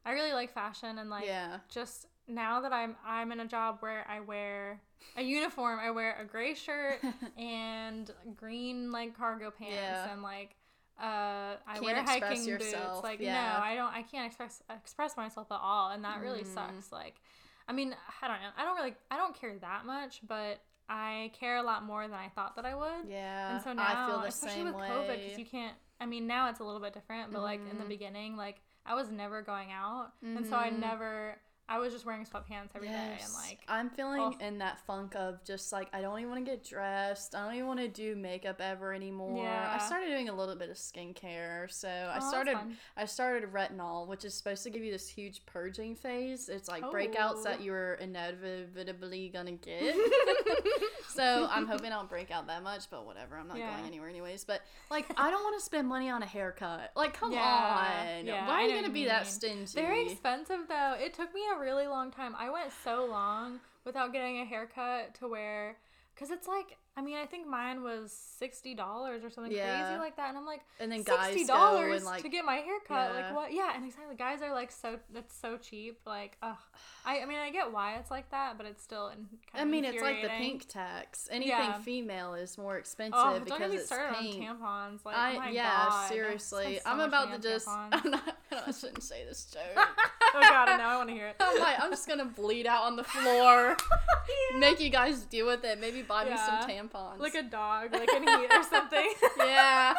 I 0.04 0.12
really 0.12 0.32
like 0.32 0.52
fashion 0.52 0.98
and 0.98 1.10
like 1.10 1.26
yeah. 1.26 1.58
just 1.68 2.06
now 2.28 2.60
that 2.60 2.72
I'm 2.72 2.96
I'm 3.04 3.32
in 3.32 3.40
a 3.40 3.46
job 3.46 3.78
where 3.80 4.06
I 4.08 4.20
wear 4.20 4.80
a 5.16 5.22
uniform, 5.22 5.78
I 5.80 5.90
wear 5.90 6.16
a 6.20 6.24
gray 6.24 6.54
shirt 6.54 7.00
and 7.38 8.10
green 8.36 8.92
like 8.92 9.16
cargo 9.16 9.50
pants 9.50 9.74
Yeah. 9.74 10.12
and 10.12 10.22
like 10.22 10.54
uh 10.98 11.56
I 11.66 11.74
Can't 11.74 11.84
wear 11.84 12.02
hiking 12.02 12.44
yourself, 12.46 12.94
boots. 12.96 13.04
Like 13.04 13.20
yeah. 13.20 13.32
no, 13.32 13.62
I 13.62 13.74
don't 13.74 13.92
I 13.92 14.02
can't 14.02 14.26
express 14.26 14.62
express 14.70 15.16
myself 15.16 15.48
at 15.50 15.58
all 15.60 15.90
and 15.90 16.04
that 16.04 16.20
really 16.20 16.42
Mm. 16.44 16.54
sucks. 16.54 16.90
Like 16.92 17.20
I 17.68 17.72
mean, 17.72 17.94
I 18.22 18.28
don't 18.28 18.40
know. 18.40 18.48
I 18.56 18.64
don't 18.64 18.76
really 18.76 18.94
I 19.10 19.16
don't 19.16 19.38
care 19.38 19.54
that 19.60 19.84
much, 19.84 20.20
but 20.26 20.60
I 20.88 21.32
care 21.38 21.56
a 21.56 21.62
lot 21.62 21.82
more 21.84 22.02
than 22.06 22.16
I 22.16 22.28
thought 22.28 22.54
that 22.56 22.64
I 22.64 22.74
would. 22.74 23.08
Yeah, 23.08 23.54
And 23.54 23.62
so 23.62 23.72
now, 23.72 23.82
I 23.82 24.06
feel 24.06 24.20
the 24.20 24.28
especially 24.28 24.62
with 24.64 24.76
way. 24.76 24.88
COVID, 24.88 25.18
because 25.24 25.38
you 25.38 25.44
can't. 25.44 25.74
I 26.00 26.06
mean, 26.06 26.26
now 26.28 26.48
it's 26.48 26.60
a 26.60 26.64
little 26.64 26.80
bit 26.80 26.92
different, 26.92 27.32
but 27.32 27.42
like 27.42 27.60
in 27.68 27.78
the 27.78 27.84
Mhm. 27.84 27.88
beginning, 27.88 28.36
like 28.36 28.60
I 28.84 28.94
was 28.94 29.10
never 29.10 29.42
going 29.42 29.72
out, 29.72 30.12
and 30.22 30.46
so 30.46 30.54
I 30.56 30.70
Mhm. 30.70 30.78
never. 30.78 31.40
I 31.68 31.78
was 31.78 31.92
just 31.92 32.06
wearing 32.06 32.24
sweatpants 32.24 32.68
every 32.74 32.88
day, 32.88 32.94
and 32.94 33.18
Yes. 33.18 33.34
like 33.34 33.58
I'm 33.68 33.90
feeling 33.90 34.20
oh. 34.20 34.34
in 34.46 34.58
that 34.58 34.80
funk 34.86 35.16
of 35.16 35.42
just 35.44 35.72
like 35.72 35.88
I 35.92 36.00
don't 36.00 36.18
even 36.18 36.30
want 36.30 36.44
to 36.44 36.50
get 36.50 36.64
dressed. 36.64 37.34
I 37.34 37.44
don't 37.44 37.54
even 37.54 37.66
want 37.66 37.80
to 37.80 37.88
do 37.88 38.14
makeup 38.14 38.60
ever 38.60 38.94
anymore. 38.94 39.42
Yeah. 39.42 39.76
I 39.80 39.84
started 39.84 40.06
doing 40.06 40.28
a 40.28 40.32
little 40.34 40.54
bit 40.54 40.70
of 40.70 40.76
skincare. 40.76 41.70
So 41.72 41.88
oh, 41.88 41.92
I 41.92 42.10
oh, 42.10 42.12
that's 42.14 42.28
started. 42.28 42.56
I 42.96 43.04
started 43.06 43.52
retinol, 43.52 44.06
which 44.06 44.24
is 44.24 44.34
supposed 44.34 44.62
to 44.62 44.70
give 44.70 44.82
you 44.84 44.92
this 44.92 45.08
huge 45.08 45.44
purging 45.46 45.96
phase. 45.96 46.48
It's 46.48 46.68
like 46.68 46.84
breakouts 46.84 47.38
Oh. 47.38 47.42
that 47.44 47.62
you're 47.62 47.94
inevitably 47.94 49.30
gonna 49.30 49.52
get. 49.52 49.96
so 51.08 51.48
I'm 51.50 51.66
hoping 51.66 51.86
I 51.86 51.96
don't 51.96 52.08
break 52.08 52.30
out 52.30 52.46
that 52.46 52.62
much, 52.62 52.88
but 52.90 53.06
whatever. 53.06 53.36
I'm 53.36 53.48
not 53.48 53.58
Yeah. 53.58 53.72
going 53.74 53.86
anywhere 53.86 54.08
anyways. 54.08 54.44
But 54.44 54.62
like 54.90 55.06
I 55.18 55.30
don't 55.30 55.42
want 55.42 55.58
to 55.58 55.64
spend 55.64 55.88
money 55.88 56.10
on 56.10 56.22
a 56.22 56.26
haircut. 56.26 56.92
Like 56.94 57.14
come 57.14 57.32
Yeah. 57.32 57.40
on. 57.40 58.26
Why 58.46 58.62
are 58.62 58.68
you 58.68 58.74
gonna 58.74 58.92
be 58.92 59.00
you 59.00 59.08
that 59.08 59.26
stingy? 59.26 59.72
They're 59.74 59.92
expensive 60.06 60.68
though. 60.68 60.94
It 60.98 61.14
took 61.14 61.34
me 61.34 61.42
a 61.54 61.55
really 61.58 61.86
long 61.86 62.10
time. 62.10 62.34
I 62.38 62.50
went 62.50 62.70
so 62.84 63.06
long 63.06 63.60
without 63.84 64.12
getting 64.12 64.40
a 64.40 64.44
haircut 64.44 65.14
to 65.20 65.28
where, 65.28 65.76
because 66.14 66.30
it's 66.30 66.48
like, 66.48 66.76
I 66.98 67.02
mean, 67.02 67.16
I 67.18 67.26
think 67.26 67.46
mine 67.46 67.82
was 67.82 68.10
sixty 68.10 68.74
dollars 68.74 69.22
or 69.22 69.28
something 69.28 69.52
Yeah. 69.52 69.86
crazy 69.86 69.98
like 70.00 70.16
that, 70.16 70.30
and 70.30 70.38
I'm 70.38 70.46
like, 70.46 70.62
and 70.80 70.90
then 70.90 71.04
sixty 71.04 71.44
dollars 71.44 72.04
like 72.06 72.22
to 72.22 72.28
get 72.30 72.44
my 72.46 72.56
haircut. 72.56 73.10
Yeah. 73.14 73.20
Like 73.26 73.34
what? 73.34 73.52
Yeah, 73.52 73.72
and 73.76 73.84
exactly. 73.84 74.16
Guys 74.16 74.40
are 74.40 74.52
like 74.52 74.72
so 74.72 74.98
that's 75.12 75.36
so 75.36 75.58
cheap. 75.58 76.00
Like, 76.06 76.38
ugh. 76.42 76.56
I, 77.04 77.20
I 77.20 77.26
mean, 77.26 77.38
I 77.38 77.50
get 77.50 77.70
why 77.70 77.96
it's 77.96 78.10
like 78.10 78.30
that, 78.30 78.56
but 78.56 78.66
it's 78.66 78.82
still 78.82 79.08
in, 79.08 79.26
kind 79.52 79.62
I 79.62 79.64
mean, 79.64 79.84
it's 79.84 80.02
like 80.02 80.22
the 80.22 80.28
pink 80.28 80.66
tax. 80.68 81.28
Anything 81.30 81.50
Yeah. 81.50 81.78
female 81.80 82.34
is 82.34 82.56
more 82.58 82.78
expensive 82.78 83.20
Oh, 83.22 83.34
don't 83.34 83.44
because 83.44 83.70
get 83.72 83.80
it's 83.80 83.86
started 83.86 84.16
pink. 84.18 84.48
on 84.48 84.56
tampons. 84.58 85.04
Like, 85.04 85.16
I 85.16 85.34
oh 85.34 85.38
my 85.38 85.50
yeah, 85.50 85.86
God. 85.88 86.08
seriously. 86.08 86.80
So 86.82 86.90
I'm 86.90 87.00
about 87.00 87.32
to 87.32 87.38
just. 87.38 87.68
I'm 87.68 88.10
not. 88.10 88.36
I 88.66 88.70
shouldn't 88.72 89.02
say 89.02 89.22
this 89.24 89.44
joke. 89.52 89.62
oh 89.76 90.40
god, 90.40 90.78
now 90.78 90.88
I 90.88 90.96
want 90.96 91.10
to 91.10 91.14
hear 91.14 91.26
it. 91.28 91.36
I'm 91.40 91.60
like, 91.60 91.78
I'm 91.78 91.90
just 91.90 92.08
gonna 92.08 92.24
bleed 92.24 92.66
out 92.66 92.84
on 92.84 92.96
the 92.96 93.04
floor. 93.04 93.76
Make 94.58 94.80
you 94.80 94.88
guys 94.90 95.24
deal 95.24 95.46
with 95.46 95.62
it. 95.64 95.78
Maybe 95.80 96.02
buy 96.02 96.24
me 96.24 96.36
some 96.36 96.56
Yeah. 96.56 96.66
Tampons. 96.88 97.18
like 97.18 97.34
a 97.34 97.42
dog, 97.42 97.92
like 97.92 98.12
in 98.12 98.22
heat 98.22 98.48
or 98.50 98.62
something. 98.62 99.12
yeah. 99.38 99.94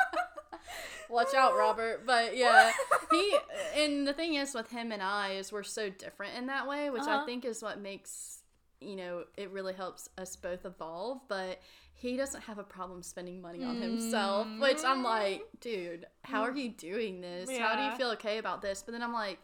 Watch 1.10 1.34
out, 1.34 1.56
Robert. 1.56 2.06
But 2.06 2.36
yeah, 2.36 2.72
he 3.12 3.38
and 3.76 4.06
the 4.08 4.14
thing 4.14 4.36
is 4.36 4.54
with 4.54 4.70
him 4.70 4.92
and 4.92 5.02
I 5.02 5.32
is 5.34 5.52
we're 5.52 5.64
so 5.64 5.90
different 5.90 6.36
in 6.38 6.48
that 6.48 6.68
way, 6.68 6.90
which 6.90 7.04
I 7.04 7.16
Uh-huh. 7.16 7.26
think 7.26 7.46
is 7.46 7.62
what 7.64 7.80
makes 7.80 8.42
you 8.82 8.96
know 8.96 9.24
it 9.38 9.50
really 9.52 9.74
helps 9.74 10.10
us 10.18 10.36
both 10.36 10.66
evolve. 10.66 11.22
But 11.30 11.62
he 11.94 12.16
doesn't 12.18 12.42
have 12.42 12.60
a 12.60 12.64
problem 12.64 13.02
spending 13.04 13.42
money 13.42 13.64
on 13.64 13.82
himself, 13.82 14.48
which 14.60 14.84
I'm 14.86 15.02
like, 15.04 15.44
dude, 15.62 16.06
how 16.24 16.42
are 16.44 16.56
you 16.56 16.70
doing 16.70 17.22
this? 17.22 17.50
How 17.58 17.76
do 17.76 17.84
you 17.84 17.92
feel 17.98 18.10
okay 18.12 18.38
about 18.38 18.62
this? 18.62 18.84
But 18.84 18.92
then 18.92 19.02
I'm 19.04 19.14
like. 19.14 19.40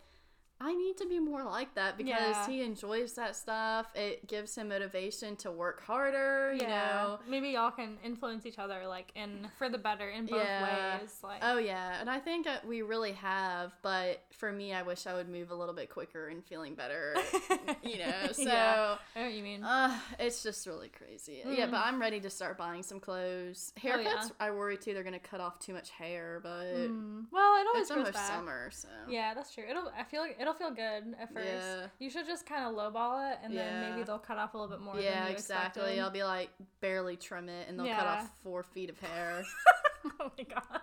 I 0.62 0.74
need 0.74 0.96
to 0.98 1.06
be 1.08 1.20
more 1.20 1.44
like 1.44 1.76
that 1.76 1.98
because 1.98 2.10
Yeah. 2.10 2.48
he 2.48 2.62
enjoys 2.62 3.14
that 3.16 3.36
stuff. 3.36 3.88
It 3.96 4.28
gives 4.28 4.56
him 4.56 4.70
motivation 4.70 5.36
to 5.38 5.52
work 5.52 5.82
harder, 5.84 6.54
you 6.54 6.66
know. 6.68 7.20
maybe 7.28 7.50
y'all 7.50 7.72
can 7.72 7.98
influence 8.04 8.46
each 8.46 8.60
other 8.60 8.88
like 8.88 9.12
in 9.16 9.50
for 9.58 9.68
the 9.68 9.78
better 9.78 10.08
in 10.10 10.26
both 10.26 10.40
Yeah. 10.40 11.00
ways. 11.02 11.20
Like, 11.22 11.40
Oh 11.42 11.58
yeah, 11.58 12.00
and 12.00 12.10
I 12.10 12.20
think 12.20 12.48
uh, 12.48 12.58
we 12.66 12.82
really 12.82 13.12
have, 13.14 13.74
but 13.82 14.22
for 14.32 14.52
me 14.54 14.74
I 14.74 14.84
wish 14.84 15.06
I 15.06 15.14
would 15.16 15.28
move 15.28 15.52
a 15.52 15.56
little 15.56 15.74
bit 15.76 15.90
quicker 15.90 16.28
and 16.30 16.46
feeling 16.46 16.76
better, 16.76 17.16
you 17.84 17.98
know. 17.98 18.32
So 18.32 18.44
Yeah. 18.44 18.98
I 19.16 19.20
know 19.20 19.26
what 19.26 19.34
you 19.34 19.44
mean. 19.44 19.64
Uh, 19.64 19.98
it's 20.20 20.44
just 20.44 20.66
really 20.66 20.90
crazy. 20.90 21.42
Yeah, 21.46 21.68
Mm. 21.68 21.72
but 21.72 21.82
I'm 21.86 22.00
ready 22.00 22.22
to 22.22 22.30
start 22.30 22.58
buying 22.58 22.84
some 22.84 23.02
clothes. 23.02 23.74
Haircuts, 23.82 24.04
yeah. 24.06 24.28
I 24.40 24.52
worry 24.52 24.78
too. 24.78 24.94
They're 24.94 25.04
gonna 25.04 25.20
cut 25.20 25.42
off 25.42 25.60
too 25.60 25.74
much 25.74 25.90
hair, 25.90 26.40
but 26.42 26.68
Mm. 26.74 27.26
Well, 27.32 27.62
it 27.62 27.68
always 27.68 27.82
it's 27.82 27.92
almost 27.92 28.14
back. 28.14 28.28
summer, 28.28 28.70
so 28.72 28.88
Yeah, 29.10 29.34
that's 29.34 29.54
true. 29.54 29.66
It'll. 29.70 29.92
I 29.98 30.04
feel 30.04 30.22
like 30.22 30.38
it'll 30.44 30.54
feel 30.54 30.72
good 30.72 31.16
at 31.20 31.34
first. 31.34 31.48
Yeah. 31.48 31.88
You 32.00 32.10
should 32.10 32.28
just 32.28 32.46
kind 32.46 32.66
of 32.66 32.76
lowball 32.76 33.32
it, 33.32 33.40
and 33.44 33.56
then 33.56 33.90
maybe 33.90 34.04
they'll 34.04 34.20
cut 34.20 34.38
off 34.38 34.54
a 34.54 34.58
little 34.58 34.70
bit 34.70 34.84
more. 34.84 35.00
yeah, 35.00 35.22
than 35.22 35.28
you 35.30 35.34
exactly. 35.34 35.82
expected. 35.84 36.04
I'll 36.04 36.10
be 36.12 36.24
like 36.24 36.50
barely 36.82 37.16
trim 37.16 37.48
it, 37.48 37.70
and 37.70 37.80
they'll 37.80 37.88
cut 37.88 38.06
off 38.06 38.30
four 38.44 38.62
feet 38.64 38.90
of 38.90 39.00
hair. 39.00 39.44
oh 40.20 40.32
my 40.38 40.44
god. 40.44 40.82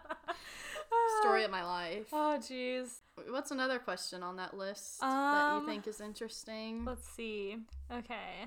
Story 1.20 1.44
of 1.44 1.50
my 1.50 1.62
life. 1.64 2.06
Oh 2.12 2.38
jeez. 2.40 3.00
What's 3.28 3.50
another 3.50 3.78
question 3.78 4.22
on 4.22 4.36
that 4.36 4.56
list 4.56 5.00
that 5.00 5.06
Um, 5.06 5.62
you 5.62 5.68
think 5.68 5.86
is 5.86 6.00
interesting? 6.00 6.84
Let's 6.84 7.06
see. 7.06 7.58
Okay. 7.92 8.46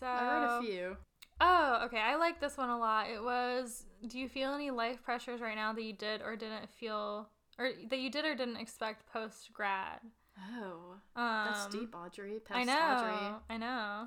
So. 0.00 0.06
I 0.06 0.24
wrote 0.24 0.58
a 0.58 0.62
few. 0.62 0.96
Oh, 1.40 1.82
okay. 1.84 1.98
I 1.98 2.16
like 2.16 2.40
this 2.40 2.56
one 2.56 2.70
a 2.70 2.78
lot. 2.78 3.10
It 3.10 3.22
was 3.22 3.84
Do 4.08 4.18
you 4.18 4.28
feel 4.28 4.54
any 4.54 4.70
life 4.70 5.02
pressures 5.02 5.40
right 5.40 5.56
now 5.56 5.72
that 5.72 5.82
you 5.82 5.92
did 5.92 6.22
or 6.22 6.36
didn't 6.36 6.70
feel 6.70 7.28
or 7.58 7.70
that 7.90 7.98
you 7.98 8.10
did 8.10 8.24
or 8.24 8.34
didn't 8.34 8.56
expect 8.56 9.06
post 9.12 9.52
grad? 9.52 10.00
Oh, 10.38 10.96
Um 11.16 11.44
that's 11.46 11.66
deep, 11.66 11.94
Audrey. 11.94 12.40
Past 12.44 12.60
I 12.60 12.64
know. 12.64 13.36
I 13.48 13.56
know. 13.56 14.06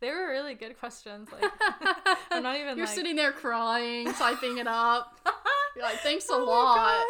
they 0.00 0.10
were 0.10 0.28
really 0.28 0.54
good 0.54 0.78
questions. 0.78 1.28
Like 1.32 1.50
I'm 2.30 2.42
not 2.42 2.56
even 2.56 2.76
You're 2.76 2.86
like, 2.86 2.94
sitting 2.94 3.16
there 3.16 3.32
crying, 3.32 4.12
typing 4.14 4.58
it 4.58 4.66
up. 4.66 5.18
You're 5.74 5.84
like, 5.84 5.98
thanks 5.98 6.28
a 6.28 6.32
Oh 6.34 6.44
lot. 6.44 7.04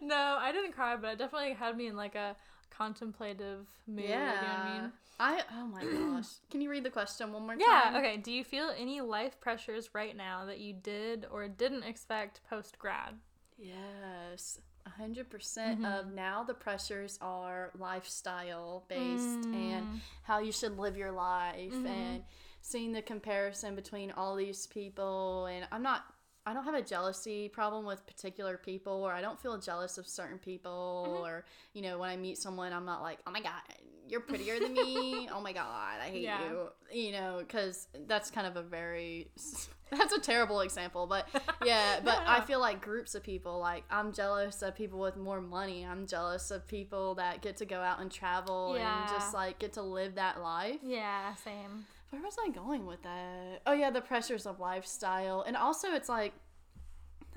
No, 0.00 0.36
I 0.38 0.52
didn't 0.52 0.72
cry, 0.72 0.96
but 0.96 1.12
it 1.14 1.18
definitely 1.18 1.54
had 1.54 1.76
me 1.76 1.86
in 1.86 1.96
like 1.96 2.14
a 2.14 2.36
contemplative 2.70 3.66
mood. 3.86 4.04
Yeah. 4.04 4.18
You 4.18 4.40
know 4.40 4.48
what 4.48 4.58
I 4.60 4.80
mean? 4.82 4.92
I 5.20 5.42
oh 5.56 5.66
my 5.66 5.82
gosh. 6.16 6.26
Can 6.50 6.60
you 6.60 6.70
read 6.70 6.84
the 6.84 6.90
question 6.90 7.32
one 7.32 7.42
more 7.46 7.56
Yeah, 7.58 7.66
time? 7.66 7.94
Yeah, 7.94 7.98
okay. 8.00 8.16
Do 8.18 8.32
you 8.32 8.44
feel 8.44 8.70
any 8.76 9.00
life 9.00 9.40
pressures 9.40 9.90
right 9.94 10.16
now 10.16 10.44
that 10.46 10.58
you 10.58 10.72
did 10.74 11.26
or 11.30 11.48
didn't 11.48 11.84
expect 11.84 12.40
post 12.48 12.78
grad? 12.78 13.14
Yes. 13.58 14.58
A 14.86 14.90
hundred 14.90 15.30
percent 15.30 15.80
Mm-hmm. 15.80 15.84
of 15.92 16.12
now 16.12 16.44
the 16.44 16.54
pressures 16.54 17.18
are 17.20 17.70
lifestyle 17.78 18.84
based 18.88 19.40
Mm. 19.48 19.54
and 19.54 20.00
how 20.24 20.38
you 20.38 20.52
should 20.52 20.78
live 20.78 20.96
your 20.96 21.12
life 21.12 21.72
Mhm. 21.72 21.86
and 21.86 22.24
seeing 22.60 22.92
the 22.92 23.02
comparison 23.02 23.74
between 23.74 24.10
all 24.12 24.36
these 24.36 24.66
people 24.66 25.46
and 25.46 25.66
I'm 25.72 25.82
not 25.82 26.13
I 26.46 26.52
don't 26.52 26.64
have 26.64 26.74
a 26.74 26.82
jealousy 26.82 27.48
problem 27.48 27.84
with 27.86 28.06
particular 28.06 28.58
people 28.58 29.02
or 29.02 29.12
I 29.12 29.20
don't 29.22 29.40
feel 29.40 29.56
jealous 29.58 29.96
of 29.98 30.06
certain 30.06 30.38
people 30.38 31.06
Mhm. 31.08 31.20
or 31.22 31.44
you 31.72 31.82
know 31.82 31.98
when 31.98 32.10
I 32.10 32.16
meet 32.16 32.38
someone 32.38 32.72
I'm 32.72 32.84
not 32.84 33.02
like 33.02 33.18
oh 33.26 33.30
my 33.30 33.40
god 33.40 33.62
you're 34.08 34.20
prettier 34.20 34.60
than 34.60 34.74
me 34.74 35.28
oh 35.32 35.40
my 35.40 35.52
god 35.54 36.00
I 36.02 36.08
hate 36.10 36.22
Yeah. 36.24 36.50
you 36.50 36.68
you 36.92 37.12
know 37.12 37.38
because 37.38 37.88
that's 38.06 38.30
kind 38.30 38.46
of 38.46 38.56
a 38.56 38.62
very 38.62 39.28
that's 39.90 40.12
a 40.12 40.20
terrible 40.20 40.60
example 40.60 41.06
but 41.06 41.26
yeah 41.64 42.00
but 42.04 42.18
No, 42.24 42.24
I 42.26 42.40
feel 42.42 42.60
like 42.60 42.82
groups 42.82 43.14
of 43.14 43.22
people 43.22 43.58
like 43.60 43.84
I'm 43.90 44.12
jealous 44.12 44.60
of 44.60 44.74
people 44.74 44.98
with 44.98 45.16
more 45.16 45.40
money 45.40 45.86
I'm 45.86 46.06
jealous 46.06 46.50
of 46.50 46.66
people 46.66 47.14
that 47.14 47.40
get 47.40 47.56
to 47.58 47.64
go 47.66 47.80
out 47.80 48.00
and 48.00 48.10
travel 48.10 48.74
and 48.74 49.08
just 49.08 49.32
like 49.32 49.58
get 49.58 49.72
to 49.74 49.82
live 49.82 50.16
that 50.16 50.42
life 50.42 50.80
Yeah, 50.82 51.34
same. 51.36 51.86
Where 52.14 52.22
was 52.22 52.36
I 52.44 52.50
going 52.50 52.86
with 52.86 53.02
that? 53.02 53.60
Oh 53.66 53.72
yeah, 53.72 53.90
the 53.90 54.00
pressures 54.00 54.46
of 54.46 54.60
lifestyle. 54.60 55.42
And 55.46 55.56
also 55.56 55.88
it's 55.92 56.08
like 56.08 56.32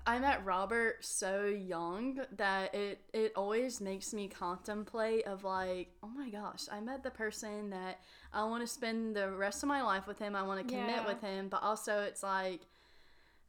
I 0.06 0.20
met 0.20 0.46
Robert 0.46 1.04
so 1.04 1.46
young 1.48 2.22
that 2.38 2.74
it 2.74 3.02
it 3.14 3.34
always 3.36 3.82
makes 3.82 4.14
me 4.14 4.28
contemplate 4.28 5.26
of 5.26 5.44
like, 5.44 5.90
oh 6.04 6.08
my 6.08 6.30
gosh, 6.30 6.66
I 6.72 6.80
met 6.80 7.04
the 7.04 7.10
person 7.12 7.72
that 7.72 8.00
I 8.32 8.44
want 8.46 8.62
to 8.62 8.68
spend 8.68 9.16
the 9.16 9.32
rest 9.32 9.64
of 9.64 9.68
my 9.68 9.82
life 9.82 10.08
with 10.08 10.20
him. 10.20 10.36
I 10.36 10.44
want 10.44 10.66
to 10.66 10.74
commit 10.74 10.96
Yeah. 10.98 11.08
with 11.08 11.22
him, 11.22 11.50
but 11.50 11.64
also 11.64 12.02
it's 12.04 12.24
like 12.24 12.62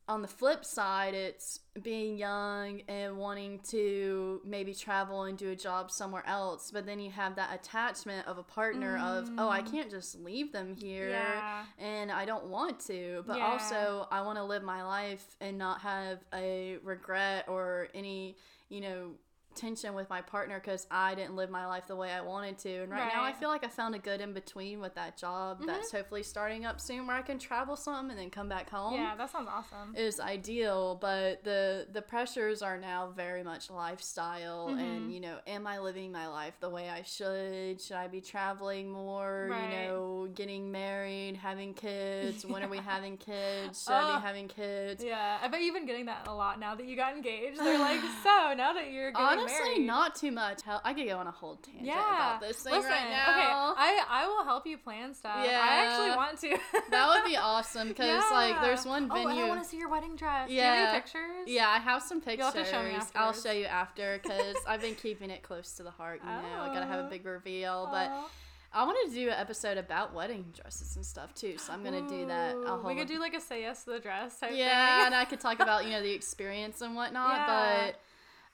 on 0.08 0.22
the 0.22 0.28
flip 0.28 0.64
side, 0.64 1.12
it's 1.14 1.60
being 1.82 2.16
young 2.16 2.80
and 2.88 3.18
wanting 3.18 3.60
to 3.68 4.40
maybe 4.44 4.74
travel 4.74 5.24
and 5.24 5.36
do 5.36 5.50
a 5.50 5.56
job 5.56 5.90
somewhere 5.90 6.24
else, 6.26 6.70
but 6.70 6.86
then 6.86 6.98
you 6.98 7.10
have 7.10 7.36
that 7.36 7.54
attachment 7.54 8.26
of 8.26 8.38
a 8.38 8.42
partner 8.42 8.96
of, 8.98 9.30
oh, 9.36 9.50
I 9.50 9.60
Mm. 9.62 9.70
can't 9.70 9.90
just 9.90 10.18
leave 10.18 10.50
them 10.50 10.74
here 10.74 11.10
Yeah. 11.10 11.64
and 11.78 12.10
I 12.10 12.24
don't 12.24 12.46
want 12.46 12.80
to, 12.86 13.22
but 13.26 13.36
Yeah. 13.36 13.46
also 13.46 14.08
I 14.10 14.22
want 14.22 14.38
to 14.38 14.44
live 14.44 14.62
my 14.62 14.82
life 14.82 15.36
and 15.40 15.58
not 15.58 15.82
have 15.82 16.24
a 16.32 16.78
regret 16.78 17.46
or 17.48 17.88
any, 17.94 18.36
you 18.70 18.80
know, 18.80 19.12
tension 19.58 19.94
with 19.94 20.08
my 20.08 20.20
partner 20.22 20.60
because 20.60 20.86
I 20.90 21.14
didn't 21.14 21.36
live 21.36 21.50
my 21.50 21.66
life 21.66 21.86
the 21.86 21.96
way 21.96 22.10
I 22.12 22.20
wanted 22.20 22.58
to. 22.58 22.82
And 22.82 22.92
right, 22.92 23.08
now 23.12 23.22
I 23.24 23.30
Mm-hmm. 23.30 23.40
feel 23.40 23.48
like 23.48 23.64
I 23.64 23.68
found 23.68 23.94
a 23.94 23.98
good 23.98 24.20
in 24.20 24.32
between 24.32 24.80
with 24.80 24.94
that 24.94 25.16
job 25.16 25.60
that's 25.66 25.92
hopefully 25.92 26.22
starting 26.22 26.64
up 26.64 26.80
soon 26.80 27.06
where 27.06 27.16
I 27.16 27.22
can 27.22 27.38
travel 27.38 27.76
some 27.76 28.10
and 28.10 28.18
then 28.18 28.30
come 28.30 28.48
back 28.48 28.70
home 28.70 28.94
Yeah, 28.94 29.14
that 29.16 29.30
sounds 29.30 29.48
awesome. 29.52 29.94
is 29.96 30.20
ideal 30.20 30.96
but 31.00 31.44
the 31.44 31.86
the 31.92 32.02
pressures 32.02 32.62
are 32.62 32.78
now 32.78 33.08
very 33.14 33.42
much 33.42 33.70
lifestyle 33.70 34.68
Mhm. 34.68 34.80
and 34.80 35.12
you 35.12 35.20
know 35.20 35.38
am 35.46 35.66
i 35.66 35.78
living 35.78 36.12
my 36.12 36.26
life 36.28 36.54
the 36.60 36.70
way 36.70 36.88
i 36.88 37.02
should 37.02 37.80
should 37.80 37.96
i 37.96 38.06
be 38.06 38.20
traveling 38.20 38.90
more 38.90 39.48
Right. 39.50 39.62
you 39.62 39.68
know 39.70 40.28
getting 40.34 40.70
married 40.70 41.36
having 41.36 41.74
kids 41.74 42.44
when 42.44 42.62
are 42.62 42.68
we 42.68 42.78
having 42.94 43.16
kids 43.16 43.82
should 43.84 43.92
i 43.94 44.04
Oh. 44.04 44.16
be 44.16 44.22
having 44.26 44.48
kids 44.48 45.02
Yeah, 45.02 45.38
I 45.42 45.48
bet 45.48 45.62
you've 45.62 45.74
been 45.74 45.86
getting 45.86 46.06
that 46.06 46.26
a 46.28 46.34
lot 46.34 46.58
now 46.60 46.74
that 46.74 46.86
you 46.86 46.96
got 46.96 47.14
engaged. 47.14 47.58
They're 47.58 47.78
like, 47.78 48.00
so 48.22 48.54
now 48.56 48.72
that 48.74 48.90
you're 48.92 49.10
getting 49.10 49.26
honestly 49.26 49.47
married. 49.52 49.86
not 49.86 50.14
too 50.14 50.30
much 50.32 50.62
Hell, 50.62 50.80
i 50.84 50.92
could 50.94 51.06
go 51.06 51.18
on 51.18 51.26
a 51.26 51.30
whole 51.30 51.56
tangent 51.56 51.86
Yeah. 51.86 51.94
about 52.36 52.40
this 52.40 52.58
thing 52.62 52.72
Listen, 52.74 52.90
right 52.90 53.10
now 53.10 53.72
okay, 53.72 53.80
I 53.80 54.04
I 54.08 54.26
will 54.26 54.44
help 54.44 54.66
you 54.66 54.78
plan 54.78 55.14
stuff. 55.14 55.44
Yeah. 55.44 55.60
I 55.62 55.84
actually 55.86 56.16
want 56.16 56.38
to. 56.40 56.58
that 56.90 57.08
would 57.08 57.24
be 57.28 57.36
awesome 57.36 57.88
because 57.88 58.22
like 58.30 58.60
there's 58.60 58.84
one 58.84 59.08
venue. 59.08 59.28
and 59.28 59.40
I 59.40 59.48
want 59.48 59.62
to 59.62 59.68
see 59.68 59.76
your 59.78 59.88
wedding 59.88 60.16
dress. 60.16 60.48
Do 60.48 60.54
you 60.54 60.60
Yeah. 60.60 60.74
have 60.74 60.88
any 60.88 61.00
pictures? 61.00 61.44
Yeah, 61.46 61.68
I 61.68 61.78
have 61.78 62.02
some 62.02 62.20
pictures. 62.20 62.38
You'll 62.38 62.52
have 62.52 62.64
to 62.64 62.70
show 62.70 62.82
me 62.82 62.96
I'll 63.14 63.32
show 63.32 63.52
you 63.52 63.66
after 63.66 64.18
because 64.22 64.56
I've 64.66 64.80
been 64.80 64.94
keeping 65.02 65.30
it 65.30 65.42
close 65.42 65.72
to 65.72 65.82
the 65.82 65.90
heart. 65.90 66.20
You 66.24 66.30
know, 66.30 66.62
I 66.62 66.68
gotta 66.72 66.86
have 66.86 67.00
a 67.00 67.06
Aw. 67.06 67.10
big 67.10 67.24
reveal. 67.26 67.88
But 67.90 68.10
I 68.72 68.84
wanted 68.84 69.08
to 69.10 69.14
do 69.14 69.28
an 69.28 69.34
episode 69.38 69.78
about 69.78 70.14
wedding 70.14 70.44
dresses 70.54 70.94
and 70.96 71.04
stuff 71.04 71.34
too, 71.34 71.56
so 71.58 71.72
I'm 71.72 71.82
gonna 71.82 72.06
do 72.08 72.26
that. 72.26 72.56
We 72.84 72.94
could 72.94 73.08
do 73.08 73.18
like 73.18 73.34
a 73.34 73.40
say 73.40 73.62
yes 73.62 73.84
to 73.84 73.92
the 73.92 73.98
dress 73.98 74.38
type 74.38 74.50
yeah, 74.54 74.98
thing. 74.98 75.06
and 75.06 75.14
I 75.14 75.24
could 75.24 75.40
talk 75.40 75.60
about 75.60 75.84
you 75.84 75.90
know 75.90 76.02
the 76.02 76.12
experience 76.20 76.80
and 76.82 76.94
whatnot. 76.94 77.34
Yeah. 77.36 77.46
But 77.86 78.00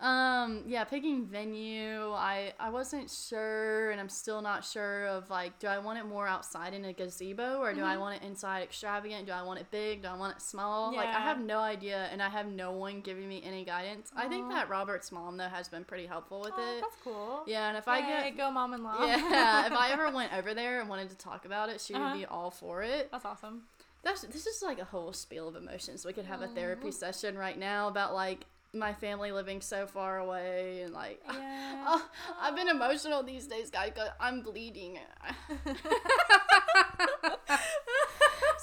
um, 0.00 0.64
yeah, 0.66 0.84
picking 0.84 1.24
venue, 1.26 2.12
I 2.12 2.52
I 2.58 2.70
wasn't 2.70 3.10
sure, 3.10 3.90
and 3.90 4.00
I'm 4.00 4.08
still 4.08 4.42
not 4.42 4.64
sure 4.64 5.06
of 5.06 5.30
like, 5.30 5.58
do 5.58 5.66
I 5.66 5.78
want 5.78 5.98
it 5.98 6.04
more 6.06 6.26
outside 6.26 6.74
in 6.74 6.84
a 6.84 6.92
gazebo 6.92 7.58
or 7.60 7.72
do 7.72 7.82
I 7.82 7.96
Mhm. 7.96 8.00
want 8.00 8.22
it 8.22 8.26
inside 8.26 8.62
extravagant? 8.62 9.26
Do 9.26 9.32
I 9.32 9.42
want 9.42 9.60
it 9.60 9.70
big? 9.70 10.02
Do 10.02 10.08
I 10.08 10.16
want 10.16 10.36
it 10.36 10.42
small? 10.42 10.94
Like 10.94 11.14
I 11.14 11.20
have 11.20 11.40
no 11.40 11.58
idea, 11.60 12.08
and 12.12 12.22
I 12.22 12.28
have 12.28 12.46
no 12.46 12.72
one 12.72 13.00
giving 13.00 13.28
me 13.28 13.42
any 13.44 13.64
guidance. 13.64 14.12
I 14.16 14.28
think 14.28 14.48
that 14.48 14.68
Robert's 14.68 15.12
mom 15.12 15.36
though 15.36 15.48
has 15.48 15.68
been 15.68 15.84
pretty 15.84 16.06
helpful 16.06 16.40
with 16.40 16.52
Oh, 16.56 16.76
it. 16.76 16.80
that's 16.82 16.96
cool. 17.02 17.42
Yeah, 17.46 17.68
and 17.68 17.76
if 17.78 17.88
I 17.88 18.00
Yay, 18.00 18.30
get 18.30 18.36
go 18.36 18.50
mom 18.50 18.74
in 18.74 18.82
law. 18.82 19.06
yeah, 19.06 19.66
if 19.66 19.72
I 19.72 19.90
ever 19.92 20.10
went 20.14 20.32
over 20.34 20.54
there 20.54 20.80
and 20.80 20.88
wanted 20.88 21.10
to 21.10 21.16
talk 21.16 21.44
about 21.44 21.68
it, 21.68 21.80
she 21.80 21.94
Uh-huh. 21.94 22.04
would 22.04 22.18
be 22.18 22.26
all 22.26 22.50
for 22.50 22.82
it. 22.82 23.10
That's 23.12 23.24
awesome. 23.24 23.62
That's 24.02 24.22
this 24.22 24.46
is 24.46 24.62
like 24.62 24.78
a 24.78 24.84
whole 24.84 25.12
spiel 25.12 25.48
of 25.48 25.56
emotions. 25.56 26.04
We 26.04 26.12
could 26.12 26.26
have 26.26 26.40
a 26.42 26.44
Mm-hmm. 26.44 26.54
therapy 26.54 26.90
session 26.90 27.38
right 27.38 27.58
now 27.58 27.88
about 27.88 28.12
like 28.14 28.44
my 28.74 28.92
family 28.92 29.30
living 29.32 29.60
so 29.60 29.86
far 29.86 30.18
away 30.18 30.82
and 30.82 30.92
like 30.92 31.22
Yeah. 31.32 31.84
oh, 31.86 32.10
I've 32.40 32.56
been 32.56 32.68
emotional 32.68 33.22
these 33.22 33.46
days, 33.46 33.70
guys. 33.70 33.92
'cause 33.94 34.08
I'm 34.20 34.42
bleeding. 34.42 34.98